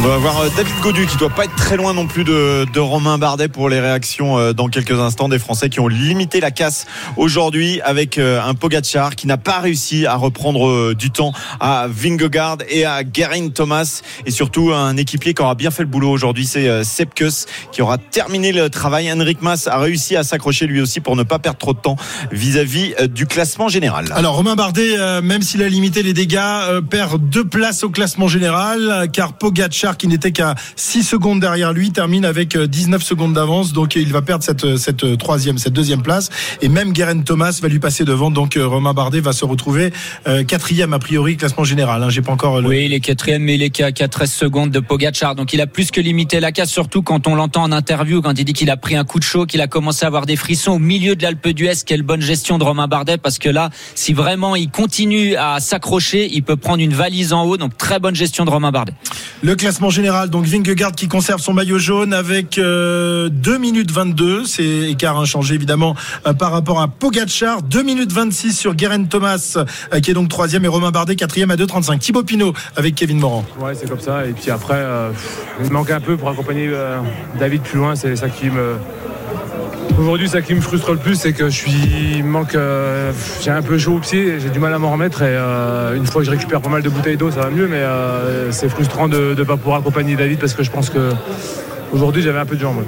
On 0.00 0.02
doit 0.02 0.14
avoir 0.14 0.40
euh, 0.40 0.48
David 0.56 0.72
Godu 0.80 1.06
qui 1.06 1.18
doit 1.18 1.28
pas 1.28 1.44
être 1.44 1.56
très 1.56 1.76
loin 1.76 1.92
non 1.92 2.06
plus 2.06 2.24
de, 2.24 2.64
de 2.72 2.80
Romain 2.80 3.18
Bardet 3.18 3.48
pour 3.48 3.68
les 3.68 3.80
réactions 3.80 4.38
euh, 4.38 4.54
dans 4.54 4.68
quelques 4.68 4.98
instants 4.98 5.28
des 5.28 5.38
Français 5.38 5.68
qui 5.68 5.78
ont 5.78 5.88
limité 5.88 6.40
la 6.40 6.50
casse 6.50 6.86
aujourd'hui 7.18 7.82
avec 7.82 8.16
euh, 8.16 8.40
un 8.42 8.54
Pogacar 8.54 9.14
qui 9.14 9.26
n'a 9.26 9.36
pas 9.36 9.58
réussi 9.58 10.06
à 10.06 10.16
reprendre 10.16 10.94
du 10.94 11.10
temps 11.10 11.34
à 11.60 11.86
Vingegaard 11.86 12.56
et 12.70 12.86
à 12.86 13.02
Geraint 13.12 13.50
Thomas 13.50 14.00
et 14.24 14.30
surtout 14.30 14.72
un 14.72 14.96
équipier 14.96 15.34
qui 15.34 15.42
aura 15.42 15.54
bien 15.54 15.70
fait 15.70 15.82
le 15.82 15.90
boulot 15.90 16.10
aujourd'hui 16.10 16.46
c'est 16.46 16.82
Sepkus 16.82 17.44
qui 17.70 17.82
aura 17.82 17.98
terminé 17.98 18.52
le 18.52 18.70
travail. 18.70 19.12
Henrik 19.12 19.42
Mas 19.42 19.68
a 19.68 19.76
réussi 19.76 20.16
à 20.16 20.22
s'accrocher 20.22 20.66
lui 20.66 20.80
aussi 20.80 21.00
pour 21.00 21.14
ne 21.14 21.24
pas 21.24 21.38
perdre 21.38 21.58
trop 21.58 21.74
de 21.74 21.78
temps 21.78 21.96
vis-à-vis 22.32 22.94
euh, 23.00 23.06
du 23.06 23.26
classement 23.26 23.68
général. 23.68 24.06
Alors 24.14 24.36
Romain 24.36 24.56
Bardet, 24.56 24.96
même 25.20 25.42
s'il 25.42 25.62
a 25.62 25.68
limité 25.68 26.02
les 26.02 26.14
dégâts, 26.14 26.80
perd 26.88 27.20
deux 27.28 27.44
places 27.44 27.84
au 27.84 27.90
classement 27.90 28.28
général, 28.28 29.08
car 29.12 29.34
Pogacar, 29.34 29.89
qui 29.96 30.08
n'était 30.08 30.32
qu'à 30.32 30.54
6 30.76 31.02
secondes 31.04 31.40
derrière 31.40 31.72
lui, 31.72 31.90
termine 31.90 32.24
avec 32.24 32.56
euh, 32.56 32.66
19 32.66 33.02
secondes 33.02 33.32
d'avance, 33.32 33.72
donc 33.72 33.96
euh, 33.96 34.00
il 34.00 34.12
va 34.12 34.22
perdre 34.22 34.44
cette, 34.44 34.76
cette 34.76 35.04
euh, 35.04 35.16
troisième, 35.16 35.58
cette 35.58 35.72
deuxième 35.72 36.02
place, 36.02 36.30
et 36.62 36.68
même 36.68 36.94
Geraint 36.94 37.20
Thomas 37.20 37.58
va 37.62 37.68
lui 37.68 37.78
passer 37.78 38.04
devant, 38.04 38.30
donc 38.30 38.56
euh, 38.56 38.66
Romain 38.66 38.94
Bardet 38.94 39.20
va 39.20 39.32
se 39.32 39.44
retrouver 39.44 39.92
euh, 40.26 40.44
quatrième 40.44 40.92
a 40.92 40.98
priori 40.98 41.36
classement 41.36 41.64
général. 41.64 42.02
Hein, 42.02 42.10
J'ai 42.10 42.22
pas 42.22 42.32
encore. 42.32 42.60
Le... 42.60 42.68
Oui, 42.68 42.86
il 42.86 42.92
est 42.92 43.00
quatrième, 43.00 43.42
mais 43.42 43.54
il 43.54 43.62
est 43.62 43.70
qu'à 43.70 43.92
qu'à 43.92 44.08
13 44.08 44.32
secondes 44.32 44.70
de 44.70 44.80
Pogachar. 44.80 45.34
Donc 45.34 45.52
il 45.52 45.60
a 45.60 45.66
plus 45.66 45.90
que 45.90 46.00
limité 46.00 46.40
la 46.40 46.52
casse, 46.52 46.70
surtout 46.70 47.02
quand 47.02 47.26
on 47.26 47.34
l'entend 47.34 47.62
en 47.62 47.72
interview, 47.72 48.22
quand 48.22 48.38
il 48.38 48.44
dit 48.44 48.52
qu'il 48.52 48.70
a 48.70 48.76
pris 48.76 48.96
un 48.96 49.04
coup 49.04 49.18
de 49.18 49.24
chaud, 49.24 49.46
qu'il 49.46 49.60
a 49.60 49.66
commencé 49.66 50.04
à 50.04 50.08
avoir 50.08 50.26
des 50.26 50.36
frissons 50.36 50.72
au 50.72 50.78
milieu 50.78 51.16
de 51.16 51.22
l'Alpe 51.22 51.48
d'Huez. 51.48 51.74
Quelle 51.86 52.02
bonne 52.02 52.20
gestion 52.20 52.58
de 52.58 52.64
Romain 52.64 52.88
Bardet, 52.88 53.18
parce 53.18 53.38
que 53.38 53.48
là, 53.48 53.70
si 53.94 54.12
vraiment 54.12 54.56
il 54.56 54.70
continue 54.70 55.36
à 55.36 55.60
s'accrocher, 55.60 56.28
il 56.32 56.42
peut 56.42 56.56
prendre 56.56 56.82
une 56.82 56.94
valise 56.94 57.32
en 57.32 57.44
haut. 57.44 57.56
Donc 57.56 57.76
très 57.76 57.98
bonne 57.98 58.14
gestion 58.14 58.44
de 58.44 58.50
Romain 58.50 58.70
Bardet. 58.70 58.92
Le 59.42 59.56
classement 59.56 59.79
général, 59.88 60.28
donc 60.28 60.44
Vingegaard 60.44 60.92
qui 60.92 61.08
conserve 61.08 61.40
son 61.40 61.54
maillot 61.54 61.78
jaune 61.78 62.12
avec 62.12 62.58
euh, 62.58 63.30
2 63.30 63.56
minutes 63.56 63.90
22, 63.90 64.44
c'est 64.44 64.90
écart 64.90 65.18
inchangé 65.18 65.54
évidemment 65.54 65.94
euh, 66.26 66.34
par 66.34 66.52
rapport 66.52 66.80
à 66.82 66.88
Pogacar, 66.88 67.62
2 67.62 67.82
minutes 67.82 68.12
26 68.12 68.52
sur 68.52 68.76
Geraint 68.76 69.04
Thomas 69.04 69.56
euh, 69.92 70.00
qui 70.00 70.10
est 70.10 70.14
donc 70.14 70.28
troisième 70.28 70.64
et 70.64 70.68
Romain 70.68 70.90
Bardet 70.90 71.16
quatrième 71.16 71.50
à 71.50 71.56
2,35. 71.56 71.98
Thibaut 71.98 72.22
Pinot 72.22 72.52
avec 72.76 72.94
Kevin 72.94 73.18
Morand. 73.18 73.44
Ouais, 73.58 73.74
c'est 73.74 73.88
comme 73.88 74.00
ça. 74.00 74.26
Et 74.26 74.32
puis 74.32 74.50
après, 74.50 74.74
euh, 74.76 75.10
il 75.60 75.66
me 75.66 75.72
manque 75.72 75.90
un 75.90 76.00
peu 76.00 76.16
pour 76.16 76.28
accompagner 76.28 76.68
euh, 76.68 76.98
David 77.38 77.62
plus 77.62 77.78
loin. 77.78 77.96
C'est 77.96 78.16
ça 78.16 78.28
qui 78.28 78.50
me. 78.50 78.76
Aujourd'hui, 79.98 80.28
ça 80.28 80.40
qui 80.40 80.54
me 80.54 80.60
frustre 80.60 80.92
le 80.92 80.98
plus, 80.98 81.14
c'est 81.14 81.32
que 81.32 81.46
je 81.50 81.54
suis. 81.54 82.22
manque. 82.22 82.54
euh, 82.54 83.12
j'ai 83.42 83.50
un 83.50 83.60
peu 83.62 83.76
chaud 83.78 83.96
au 83.96 83.98
pied, 83.98 84.40
j'ai 84.40 84.48
du 84.48 84.58
mal 84.58 84.72
à 84.72 84.78
m'en 84.78 84.90
remettre. 84.92 85.22
Et 85.22 85.26
euh, 85.28 85.94
une 85.94 86.06
fois 86.06 86.22
que 86.22 86.26
je 86.26 86.30
récupère 86.30 86.60
pas 86.62 86.70
mal 86.70 86.82
de 86.82 86.88
bouteilles 86.88 87.16
d'eau, 87.18 87.30
ça 87.30 87.40
va 87.42 87.50
mieux. 87.50 87.66
Mais 87.68 87.76
euh, 87.76 88.50
c'est 88.50 88.68
frustrant 88.70 89.08
de 89.08 89.34
ne 89.36 89.44
pas 89.44 89.56
pouvoir 89.56 89.78
accompagner 89.80 90.16
David 90.16 90.38
parce 90.38 90.54
que 90.54 90.62
je 90.62 90.70
pense 90.70 90.88
que 90.88 91.10
aujourd'hui, 91.92 92.22
j'avais 92.22 92.38
un 92.38 92.46
peu 92.46 92.56
de 92.56 92.60
jambes. 92.62 92.82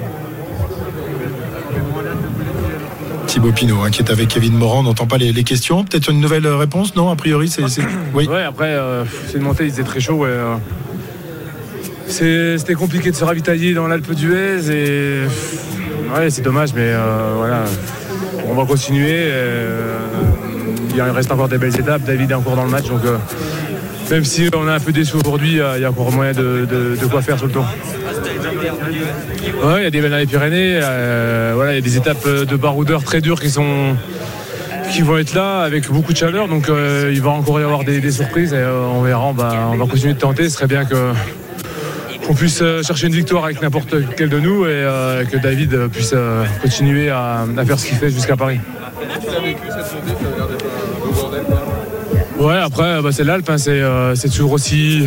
Thibaut 3.27 3.51
Pinot 3.51 3.81
hein, 3.83 3.89
qui 3.91 4.01
est 4.01 4.11
avec 4.11 4.27
Kevin 4.27 4.53
Morand, 4.57 4.79
on 4.79 4.83
n'entend 4.83 5.07
pas 5.07 5.17
les, 5.17 5.31
les 5.31 5.43
questions. 5.43 5.83
Peut-être 5.83 6.09
une 6.11 6.19
nouvelle 6.19 6.47
réponse 6.47 6.95
Non, 6.95 7.09
a 7.09 7.15
priori, 7.15 7.47
c'est. 7.47 7.63
Oui. 8.13 8.27
Ouais, 8.27 8.43
après, 8.43 8.69
euh, 8.73 9.03
c'est 9.27 9.37
une 9.37 9.43
montée, 9.43 9.65
il 9.65 9.71
faisait 9.71 9.83
très 9.83 9.99
chaud. 9.99 10.25
et, 10.25 10.29
euh, 10.29 10.55
c'est- 12.07 12.57
C'était 12.57 12.73
compliqué 12.75 13.11
de 13.11 13.15
se 13.15 13.23
ravitailler 13.23 13.73
dans 13.73 13.87
l'Alpe 13.87 14.11
d'Huez 14.13 14.69
et 14.71 15.21
ouais, 16.17 16.29
c'est 16.29 16.41
dommage, 16.41 16.73
mais 16.73 16.91
euh, 16.93 17.33
voilà, 17.37 17.63
on 18.47 18.53
va 18.53 18.65
continuer. 18.65 19.29
euh, 19.31 19.97
il 20.95 21.01
reste 21.01 21.31
encore 21.31 21.49
des 21.49 21.57
belles 21.57 21.79
étapes. 21.79 22.03
David 22.03 22.31
est 22.31 22.35
encore 22.35 22.55
dans 22.55 22.65
le 22.65 22.69
match, 22.69 22.87
donc 22.87 23.03
euh, 23.05 23.17
même 24.11 24.23
si 24.23 24.49
on 24.55 24.67
est 24.67 24.71
un 24.71 24.79
peu 24.79 24.91
déçu 24.91 25.15
aujourd'hui, 25.15 25.59
il 25.75 25.81
y 25.81 25.85
a 25.85 25.89
encore 25.89 26.11
moyen 26.11 26.33
de, 26.33 26.97
quoi 27.09 27.21
faire 27.21 27.37
sur 27.37 27.47
le 27.47 27.53
tour. 27.53 27.65
Ouais, 29.63 29.81
il 29.81 29.83
y 29.83 29.87
a 29.87 29.89
des 29.89 30.01
belles 30.01 30.11
dans 30.11 30.17
les 30.17 30.27
Pyrénées. 30.27 30.79
voilà, 31.55 31.71
il 31.71 31.75
y 31.75 31.77
a 31.77 31.81
des 31.81 31.97
étapes 31.97 32.27
de 32.27 32.55
baroudeurs 32.55 33.03
très 33.03 33.21
dures 33.21 33.39
qui 33.39 33.49
sont 33.49 33.95
qui 34.91 35.01
vont 35.01 35.17
être 35.17 35.33
là 35.33 35.61
avec 35.61 35.89
beaucoup 35.89 36.13
de 36.13 36.17
chaleur. 36.17 36.47
Donc 36.47 36.69
il 36.69 37.21
va 37.21 37.31
encore 37.31 37.59
y 37.59 37.63
avoir 37.63 37.83
des, 37.83 38.11
surprises 38.11 38.53
et 38.53 38.63
on 38.63 39.01
verra. 39.01 39.31
Va, 39.31 39.69
on 39.71 39.77
va 39.77 39.85
continuer 39.87 40.13
de 40.13 40.19
tenter. 40.19 40.43
Ce 40.43 40.57
serait 40.57 40.67
bien 40.67 40.85
que 40.85 41.13
qu'on 42.25 42.33
puisse 42.33 42.61
euh, 42.61 42.81
chercher 42.83 43.07
une 43.07 43.15
victoire 43.15 43.45
avec 43.45 43.61
n'importe 43.61 43.95
quel 44.15 44.29
de 44.29 44.39
nous 44.39 44.65
et 44.65 44.69
euh, 44.69 45.25
que 45.25 45.37
David 45.37 45.73
euh, 45.73 45.87
puisse 45.87 46.15
continuer 46.61 47.09
à, 47.09 47.45
faire 47.65 47.79
ce 47.79 47.87
qu'il 47.87 47.97
fait 47.97 48.09
jusqu'à 48.09 48.35
Paris. 48.35 48.59
Ouais, 52.39 52.57
après, 52.57 53.01
bah, 53.01 53.09
c'est 53.11 53.23
l'Alpe, 53.23 53.49
hein, 53.49 53.57
c'est 53.57 54.29
toujours 54.29 54.53
aussi. 54.53 55.05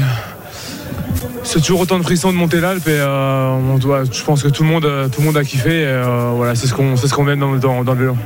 C'est 1.42 1.60
toujours 1.60 1.80
autant 1.80 1.98
de 1.98 2.02
frissons 2.02 2.32
de 2.32 2.36
monter 2.36 2.60
l'Alpe 2.60 2.88
et 2.88 2.98
je 2.98 4.24
pense 4.24 4.42
que 4.42 4.48
tout 4.48 4.64
le 4.64 4.68
monde, 4.68 4.88
tout 5.12 5.20
le 5.20 5.26
monde 5.26 5.36
a 5.36 5.44
kiffé. 5.44 5.82
Et, 5.82 6.02
voilà, 6.34 6.54
c'est 6.54 6.66
ce 6.66 6.74
qu'on 6.74 6.96
c'est 6.96 7.06
ce 7.06 7.30
aime 7.30 7.60
dans, 7.60 7.84
dans 7.84 7.92
le 7.92 7.98
vélo. 7.98 8.16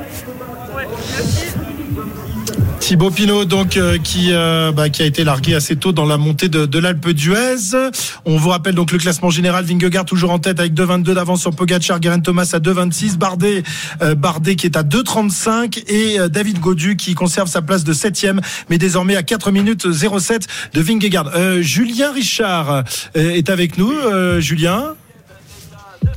Thibaut 2.90 3.12
Pinot 3.12 3.44
donc 3.44 3.76
euh, 3.76 3.98
qui 4.02 4.30
euh, 4.32 4.72
bah, 4.72 4.88
qui 4.88 5.02
a 5.02 5.06
été 5.06 5.22
largué 5.22 5.54
assez 5.54 5.76
tôt 5.76 5.92
dans 5.92 6.06
la 6.06 6.16
montée 6.16 6.48
de, 6.48 6.66
de 6.66 6.78
l'Alpe 6.80 7.10
d'Huez. 7.10 7.92
On 8.24 8.36
vous 8.36 8.48
rappelle 8.48 8.74
donc 8.74 8.90
le 8.90 8.98
classement 8.98 9.30
général 9.30 9.64
Vingegaard 9.64 10.04
toujours 10.04 10.32
en 10.32 10.40
tête 10.40 10.58
avec 10.58 10.74
2,22 10.74 11.14
d'avance 11.14 11.40
sur 11.40 11.54
Pogacar, 11.54 12.02
Geraint 12.02 12.18
Thomas 12.18 12.50
à 12.52 12.58
2,26, 12.58 13.16
Bardet 13.16 13.62
euh, 14.02 14.16
Bardet 14.16 14.56
qui 14.56 14.66
est 14.66 14.76
à 14.76 14.82
2,35 14.82 15.84
et 15.86 16.18
euh, 16.18 16.26
David 16.26 16.58
Godu 16.58 16.96
qui 16.96 17.14
conserve 17.14 17.48
sa 17.48 17.62
place 17.62 17.84
de 17.84 17.92
7 17.92 18.26
mais 18.68 18.78
désormais 18.78 19.14
à 19.14 19.22
4 19.22 19.52
minutes 19.52 19.92
07 19.92 20.48
de 20.74 20.80
Vingegaard. 20.80 21.30
Julien 21.60 22.10
Richard 22.10 22.82
est 23.14 23.50
avec 23.50 23.78
nous. 23.78 23.92
Julien? 24.40 24.96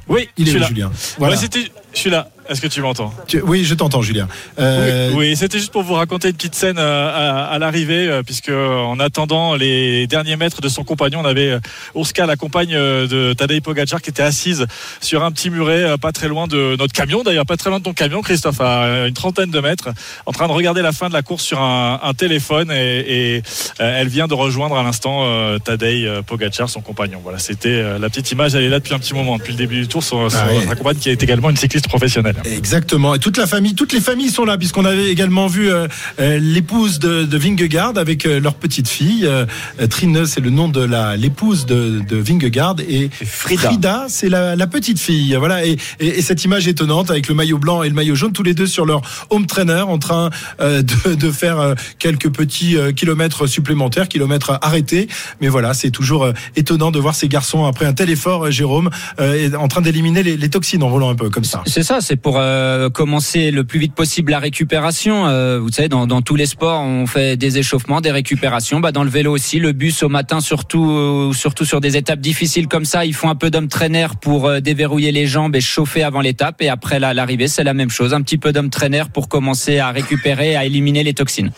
Oui, 0.08 0.28
il 0.38 0.50
est 0.50 0.58
là. 0.58 0.68
Julien? 0.70 0.92
Voilà. 1.20 1.36
je 1.36 2.00
suis 2.00 2.10
là. 2.10 2.33
Est-ce 2.50 2.60
que 2.62 2.68
tu 2.68 2.82
m'entends 2.82 3.14
Tu- 3.28 3.42
Oui, 3.42 3.64
je 3.64 3.74
t'entends, 3.74 4.02
Julien. 4.02 4.28
Euh, 4.60 5.10
Oui, 5.12 5.30
oui, 5.30 5.36
c'était 5.36 5.58
juste 5.60 5.72
pour 5.72 5.84
vous 5.84 5.94
raconter 5.94 6.28
une 6.30 6.34
petite 6.36 6.56
scène 6.56 6.78
euh, 6.78 7.10
à, 7.10 7.46
à 7.46 7.60
l'arrivée, 7.60 8.08
euh, 8.08 8.22
puisque 8.24 8.50
en 8.50 9.00
attendant 9.00 9.56
les 9.56 10.08
derniers 10.08 10.36
mètres 10.36 10.60
de 10.62 10.68
son 10.70 10.84
compagnon, 10.84 11.22
on 11.22 11.26
avait 11.26 11.52
euh, 11.52 11.60
Urska, 11.96 12.26
la 12.26 12.36
compagne 12.36 12.74
de 12.74 13.34
Tadej 13.34 13.62
Pogacar, 13.62 14.02
qui 14.02 14.10
était 14.10 14.24
assise 14.24 14.66
sur 15.02 15.24
un 15.24 15.32
petit 15.32 15.50
muret, 15.50 15.98
pas 16.00 16.12
très 16.12 16.28
loin 16.28 16.48
de 16.48 16.76
notre 16.78 16.94
camion, 16.94 17.24
d'ailleurs 17.24 17.46
pas 17.46 17.58
très 17.58 17.70
loin 17.70 17.80
de 17.80 17.84
ton 17.84 17.94
camion, 17.94 18.22
Christophe, 18.22 18.60
à 18.62 19.08
une 19.08 19.14
trentaine 19.14 19.50
de 19.52 19.60
mètres, 19.60 19.90
en 20.26 20.32
train 20.32 20.48
de 20.48 20.54
regarder 20.54 20.82
la 20.82 20.92
fin 20.92 21.08
de 21.10 21.14
la 21.14 21.22
course 21.22 21.44
sur 21.44 21.62
un, 21.62 22.00
un 22.04 22.14
téléphone, 22.14 22.72
et, 22.72 23.36
et, 23.38 23.44
elle 23.80 24.08
vient 24.10 24.28
de 24.28 24.34
rejoindre 24.34 24.78
à 24.78 24.84
l'instant 24.84 25.26
Tadej 25.64 26.22
Pogacar, 26.28 26.70
son 26.70 26.82
compagnon. 26.82 27.20
Voilà, 27.24 27.40
c'était 27.40 27.98
la 28.00 28.10
petite 28.10 28.32
image, 28.32 28.56
elle 28.56 28.64
est 28.64 28.70
là 28.70 28.80
depuis 28.80 28.94
un 28.94 29.00
petit 29.00 29.14
moment, 29.14 29.38
depuis 29.38 29.54
le 29.54 29.58
début 29.58 29.80
du 29.82 29.88
tour, 29.88 30.04
son, 30.04 30.30
son- 30.30 30.38
Ah 30.38 30.48
oui. 30.52 30.66
sa 30.68 30.76
compagne 30.76 30.98
qui 30.98 31.10
est 31.10 31.22
également 31.24 31.50
une 31.50 31.58
cycliste 31.58 31.88
professionnelle. 31.88 32.33
Exactement. 32.46 33.16
Et 33.16 33.20
toute 33.20 33.38
la 33.38 33.48
famille, 33.48 33.76
toutes 33.76 33.94
les 33.94 34.02
familles 34.02 34.30
sont 34.30 34.46
là, 34.46 34.58
puisqu'on 34.58 34.86
avait 34.86 35.10
également 35.10 35.48
vu 35.48 35.70
euh, 35.72 35.88
euh, 36.20 36.40
l'épouse 36.40 37.00
de, 37.00 37.24
de 37.24 37.38
Vingegaard 37.38 37.98
avec 37.98 38.26
euh, 38.26 38.40
leur 38.40 38.56
petite 38.56 38.88
fille. 38.88 39.26
Euh, 39.26 39.46
Trine, 39.90 40.26
c'est 40.26 40.42
le 40.42 40.50
nom 40.50 40.68
de 40.68 40.82
la 40.82 41.16
l'épouse 41.18 41.66
de, 41.66 42.02
de 42.08 42.18
Vingegaard 42.18 42.76
et 42.88 43.10
Frida. 43.26 44.06
c'est 44.10 44.30
la, 44.30 44.56
la 44.56 44.68
petite 44.68 45.00
fille. 45.00 45.36
Voilà. 45.38 45.66
Et, 45.66 45.78
et- 46.00 46.08
et 46.20 46.22
cette 46.22 46.44
image 46.44 46.68
étonnante 46.68 47.10
avec 47.12 47.28
le 47.28 47.36
maillot 47.36 47.58
blanc 47.58 47.82
et 47.84 47.90
le 47.90 47.96
maillot 47.96 48.16
jaune, 48.16 48.34
tous 48.34 48.44
les 48.44 48.54
deux 48.54 48.68
sur 48.68 48.86
leur 48.86 49.02
home 49.30 49.46
trainer, 49.48 49.82
en 49.88 49.98
train 49.98 50.30
euh, 50.60 50.82
de, 50.84 51.16
de 51.16 51.32
faire 51.32 51.60
euh, 51.60 51.74
quelques 52.00 52.30
petits 52.30 52.78
euh, 52.78 52.92
kilomètres 52.92 53.48
supplémentaires, 53.48 54.08
kilomètres 54.08 54.58
arrêtés. 54.62 55.08
Mais 55.42 55.48
voilà, 55.50 55.74
c'est 55.74 55.90
toujours 55.92 56.30
étonnant 56.56 56.92
de 56.92 57.00
voir 57.00 57.16
ces 57.16 57.28
garçons 57.28 57.66
après 57.66 57.86
un 57.86 57.94
tel 57.94 58.10
effort, 58.10 58.52
Jérôme, 58.52 58.90
euh, 59.20 59.50
en 59.58 59.68
train 59.68 59.82
d'éliminer 59.82 60.24
les, 60.24 60.38
les 60.38 60.50
toxines 60.50 60.84
en 60.84 60.90
roulant 60.90 61.10
un 61.10 61.16
peu 61.16 61.30
comme 61.30 61.44
ça. 61.44 61.64
C'est 61.66 61.84
ça, 61.84 62.00
c'est 62.02 62.16
pour 62.24 62.38
euh, 62.40 62.90
commencer 62.90 63.52
le 63.52 63.66
plus 63.66 63.80
vite 63.80 63.94
possible 63.94 64.32
la 64.32 64.40
récupération. 64.40 65.28
Euh, 65.28 65.60
vous 65.60 65.70
savez, 65.70 65.90
dans, 65.90 66.22
tous 66.22 66.36
les 66.36 66.46
sports, 66.46 66.82
on 66.82 67.06
fait 67.06 67.36
des 67.38 67.58
échauffements, 67.60 68.00
des 68.02 68.12
récupérations. 68.12 68.80
Bah, 68.80 68.94
dans 68.94 69.04
le 69.04 69.10
vélo 69.10 69.32
aussi, 69.34 69.60
le 69.60 69.74
bus 69.74 70.02
au 70.04 70.10
matin, 70.10 70.40
surtout, 70.40 70.90
euh, 70.90 71.34
surtout 71.34 71.66
sur 71.66 71.82
des 71.82 71.98
étapes 71.98 72.22
difficiles 72.22 72.68
comme 72.68 72.86
ça, 72.86 73.06
ils 73.06 73.14
font 73.14 73.30
un 73.30 73.36
peu 73.36 73.52
d'homme 73.52 73.68
trainer 73.68 74.08
pour 74.22 74.50
déverrouiller 74.62 75.12
les 75.12 75.28
jambes 75.28 75.56
et 75.56 75.62
chauffer 75.62 76.02
avant 76.02 76.22
l'étape. 76.22 76.62
Et 76.62 76.70
après 76.70 77.00
la- 77.00 77.14
l'arrivée, 77.14 77.50
c'est 77.50 77.64
la 77.66 77.74
même 77.74 77.90
chose, 77.90 78.14
un 78.14 78.22
petit 78.22 78.38
peu 78.38 78.54
d'homme 78.54 78.70
trainer 78.70 79.04
pour 79.14 79.28
commencer 79.28 79.80
à 79.80 79.92
récupérer, 79.92 80.56
à 80.56 80.66
éliminer 80.66 81.04
les 81.04 81.14
toxines. 81.14 81.52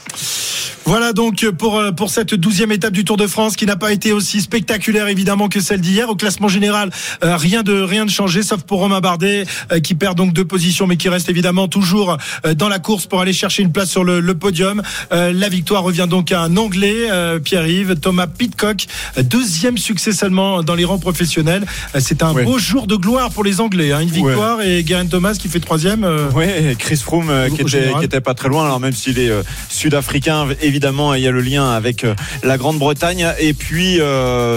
Voilà 0.87 1.13
donc 1.13 1.49
pour 1.57 1.81
pour 1.97 2.11
cette 2.11 2.35
douzième 2.35 2.71
étape 2.71 2.93
du 2.93 3.03
Tour 3.03 3.17
de 3.17 3.25
France 3.25 3.55
qui 3.55 3.65
n'a 3.65 3.75
pas 3.75 3.91
été 3.91 4.11
aussi 4.13 4.39
spectaculaire 4.39 5.07
évidemment 5.07 5.49
que 5.49 5.59
celle 5.59 5.81
d'hier. 5.81 6.09
Au 6.09 6.15
classement 6.15 6.47
général, 6.47 6.91
rien 7.23 7.63
de 7.63 7.73
rien 7.81 8.05
de 8.05 8.11
changé 8.11 8.43
sauf 8.43 8.61
pour 8.61 8.81
Romain 8.81 8.99
Bardet 8.99 9.45
qui 9.81 9.95
perd 9.95 10.15
donc 10.15 10.31
deux 10.31 10.45
mais 10.87 10.97
qui 10.97 11.09
reste 11.09 11.29
évidemment 11.29 11.67
toujours 11.67 12.17
euh, 12.45 12.53
dans 12.53 12.69
la 12.69 12.79
course 12.79 13.05
pour 13.05 13.21
aller 13.21 13.33
chercher 13.33 13.63
une 13.63 13.71
place 13.71 13.89
sur 13.89 14.03
le, 14.03 14.19
le 14.19 14.35
podium. 14.35 14.81
Euh, 15.11 15.31
la 15.33 15.49
victoire 15.49 15.83
revient 15.83 16.07
donc 16.09 16.31
à 16.31 16.41
un 16.41 16.57
Anglais, 16.57 17.07
euh, 17.11 17.39
Pierre-Yves 17.39 17.95
Thomas 17.99 18.27
Pitcock, 18.27 18.85
deuxième 19.23 19.77
succès 19.77 20.11
seulement 20.11 20.63
dans 20.63 20.75
les 20.75 20.85
rangs 20.85 20.99
professionnels. 20.99 21.65
Euh, 21.95 21.99
C'est 22.01 22.21
un 22.23 22.33
Ouais. 22.33 22.43
beau 22.43 22.57
jour 22.59 22.87
de 22.87 22.95
gloire 22.95 23.31
pour 23.31 23.43
les 23.43 23.59
Anglais. 23.61 23.91
hein. 23.91 23.99
Une 24.01 24.09
victoire 24.09 24.61
et 24.61 24.83
Geraint 24.85 25.05
Thomas 25.07 25.33
qui 25.33 25.47
fait 25.47 25.59
troisième. 25.59 26.03
euh, 26.03 26.29
Ouais, 26.31 26.75
Chris 26.77 26.97
Froome 26.97 27.31
qui 27.55 27.61
était, 27.61 27.91
qui 27.99 28.05
était 28.05 28.21
pas 28.21 28.33
très 28.33 28.49
loin. 28.49 28.65
Alors 28.65 28.79
même 28.79 28.93
s'il 28.93 29.19
est 29.19 29.31
sud-africain, 29.69 30.47
évidemment, 30.61 31.13
il 31.13 31.23
y 31.23 31.27
a 31.27 31.31
le 31.31 31.41
lien 31.41 31.69
avec 31.71 32.05
la 32.43 32.57
Grande-Bretagne. 32.57 33.27
Et 33.39 33.53
puis 33.53 33.99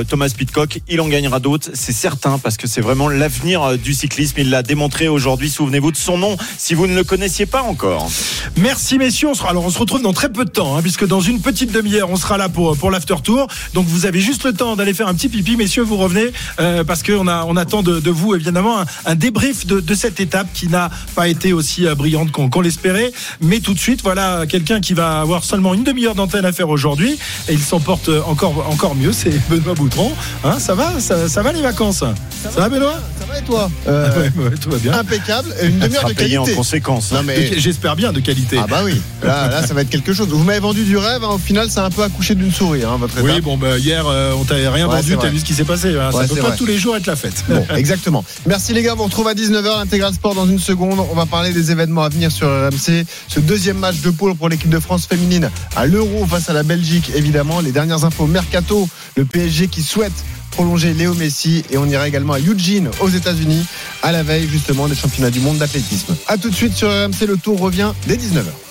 Thomas 0.08 0.30
Pitcock, 0.36 0.80
il 0.88 1.00
en 1.00 1.08
gagnera 1.08 1.40
d'autres, 1.40 1.70
c'est 1.74 1.92
certain, 1.92 2.38
parce 2.38 2.56
que 2.56 2.66
c'est 2.66 2.80
vraiment 2.80 3.08
l'avenir 3.08 3.76
du 3.78 3.94
cyclisme. 3.94 4.36
Il 4.38 4.50
l'a 4.50 4.62
démontré 4.62 5.08
aujourd'hui. 5.08 5.50
Souvenez-vous 5.50 5.87
de 5.90 5.96
son 5.96 6.18
nom, 6.18 6.36
si 6.56 6.74
vous 6.74 6.86
ne 6.86 6.94
le 6.94 7.04
connaissiez 7.04 7.46
pas 7.46 7.62
encore. 7.62 8.08
Merci 8.56 8.98
messieurs. 8.98 9.28
On 9.28 9.34
sera, 9.34 9.50
alors 9.50 9.64
on 9.64 9.70
se 9.70 9.78
retrouve 9.78 10.02
dans 10.02 10.12
très 10.12 10.28
peu 10.30 10.44
de 10.44 10.50
temps, 10.50 10.76
hein, 10.76 10.82
puisque 10.82 11.06
dans 11.06 11.20
une 11.20 11.40
petite 11.40 11.72
demi-heure, 11.72 12.10
on 12.10 12.16
sera 12.16 12.36
là 12.38 12.48
pour 12.48 12.76
pour 12.76 12.90
l'after 12.90 13.16
tour. 13.22 13.46
Donc 13.74 13.86
vous 13.86 14.06
avez 14.06 14.20
juste 14.20 14.44
le 14.44 14.52
temps 14.52 14.76
d'aller 14.76 14.94
faire 14.94 15.08
un 15.08 15.14
petit 15.14 15.28
pipi, 15.28 15.56
messieurs. 15.56 15.82
Vous 15.82 15.96
revenez 15.96 16.32
euh, 16.60 16.84
parce 16.84 17.02
qu'on 17.02 17.26
a 17.28 17.44
on 17.44 17.56
attend 17.56 17.82
de, 17.82 18.00
de 18.00 18.10
vous 18.10 18.34
évidemment 18.34 18.80
un, 18.80 18.86
un 19.06 19.14
débrief 19.14 19.66
de, 19.66 19.80
de 19.80 19.94
cette 19.94 20.20
étape 20.20 20.48
qui 20.54 20.68
n'a 20.68 20.90
pas 21.14 21.28
été 21.28 21.52
aussi 21.52 21.86
euh, 21.86 21.94
brillante 21.94 22.30
qu'on 22.32 22.60
l'espérait. 22.60 23.12
Mais 23.40 23.60
tout 23.60 23.74
de 23.74 23.78
suite, 23.78 24.02
voilà 24.02 24.46
quelqu'un 24.48 24.80
qui 24.80 24.94
va 24.94 25.20
avoir 25.20 25.44
seulement 25.44 25.74
une 25.74 25.84
demi-heure 25.84 26.14
d'antenne 26.14 26.44
à 26.44 26.52
faire 26.52 26.68
aujourd'hui 26.68 27.18
et 27.48 27.52
il 27.52 27.60
s'en 27.60 27.80
porte 27.80 28.10
encore 28.26 28.66
encore 28.70 28.94
mieux. 28.94 29.12
C'est 29.12 29.30
Benoît 29.50 29.74
Boutron. 29.74 30.12
Hein, 30.44 30.58
ça 30.58 30.74
va, 30.74 31.00
ça, 31.00 31.28
ça 31.28 31.42
va 31.42 31.52
les 31.52 31.62
vacances? 31.62 31.98
Ça, 31.98 32.50
va 32.56 32.68
Benoît? 32.68 32.94
Ça 33.18 33.26
va 33.26 33.38
et 33.38 33.42
toi? 33.42 33.70
Euh, 33.86 34.08
Ouais, 34.18 34.30
ouais, 34.44 34.56
tout 34.60 34.70
va 34.70 34.78
bien. 34.78 34.92
Impeccable. 34.94 35.54
Une 35.78 35.84
demi-heure 35.84 36.02
sera 36.02 36.12
de 36.12 36.16
payé 36.18 36.34
qualité. 36.36 36.52
en 36.52 36.56
conséquence. 36.56 37.12
Non, 37.12 37.22
mais... 37.22 37.58
J'espère 37.58 37.96
bien 37.96 38.12
de 38.12 38.20
qualité. 38.20 38.58
Ah 38.62 38.66
bah 38.68 38.80
oui, 38.84 39.00
là, 39.22 39.48
là 39.48 39.66
ça 39.66 39.74
va 39.74 39.82
être 39.82 39.90
quelque 39.90 40.12
chose. 40.12 40.28
Vous 40.28 40.42
m'avez 40.44 40.60
vendu 40.60 40.84
du 40.84 40.96
rêve, 40.96 41.22
hein. 41.24 41.30
au 41.34 41.38
final 41.38 41.68
c'est 41.70 41.80
un 41.80 41.90
peu 41.90 42.02
accouché 42.02 42.34
d'une 42.34 42.52
souris, 42.52 42.84
hein, 42.84 42.96
votre 42.98 43.20
Oui, 43.22 43.30
étape. 43.32 43.42
bon, 43.44 43.56
bah, 43.56 43.78
hier, 43.78 44.04
euh, 44.06 44.32
on 44.38 44.44
t'avait 44.44 44.68
rien 44.68 44.88
Ouais, 44.88 44.96
vendu, 45.00 45.16
t'as 45.20 45.28
vu 45.28 45.38
ce 45.38 45.44
qui 45.44 45.54
s'est 45.54 45.64
passé. 45.64 45.88
hein. 45.98 46.08
Ouais, 46.08 46.12
ça 46.12 46.28
peut 46.28 46.34
c'est 46.34 46.40
pas 46.40 46.48
vrai. 46.48 46.56
tous 46.56 46.66
les 46.66 46.78
jours 46.78 46.96
être 46.96 47.06
la 47.06 47.16
fête. 47.16 47.44
Bon, 47.48 47.64
exactement. 47.76 48.24
Merci 48.46 48.72
les 48.72 48.82
gars, 48.82 48.94
on 48.94 48.96
vous 48.96 49.04
retrouve 49.04 49.28
à 49.28 49.34
19h, 49.34 49.78
l'intégral 49.78 50.12
sport 50.14 50.34
dans 50.34 50.46
une 50.46 50.58
seconde. 50.58 50.98
On 51.10 51.14
va 51.14 51.26
parler 51.26 51.52
des 51.52 51.70
événements 51.70 52.02
à 52.02 52.08
venir 52.08 52.30
sur 52.32 52.46
RMC. 52.48 53.04
Ce 53.28 53.40
deuxième 53.40 53.78
match 53.78 54.00
de 54.00 54.10
poule 54.10 54.34
pour 54.34 54.48
l'équipe 54.48 54.70
de 54.70 54.80
France 54.80 55.06
féminine 55.06 55.50
à 55.76 55.86
l'Euro 55.86 56.26
face 56.26 56.48
à 56.50 56.52
la 56.52 56.62
Belgique, 56.62 57.10
évidemment. 57.14 57.60
Les 57.60 57.72
dernières 57.72 58.04
infos 58.04 58.26
mercato, 58.26 58.88
le 59.16 59.24
PSG 59.24 59.68
qui 59.68 59.82
souhaite 59.82 60.12
prolonger 60.58 60.92
Léo 60.92 61.14
Messi 61.14 61.62
et 61.70 61.78
on 61.78 61.86
ira 61.86 62.08
également 62.08 62.32
à 62.32 62.40
Eugene 62.40 62.90
aux 63.00 63.08
États-Unis 63.08 63.64
à 64.02 64.10
la 64.10 64.24
veille 64.24 64.48
justement 64.48 64.88
des 64.88 64.96
championnats 64.96 65.30
du 65.30 65.38
monde 65.38 65.58
d'athlétisme. 65.58 66.16
À 66.26 66.36
tout 66.36 66.50
de 66.50 66.54
suite 66.54 66.74
sur 66.74 66.88
RMC, 66.88 67.28
le 67.28 67.36
tour 67.36 67.60
revient 67.60 67.92
dès 68.08 68.16
19h. 68.16 68.67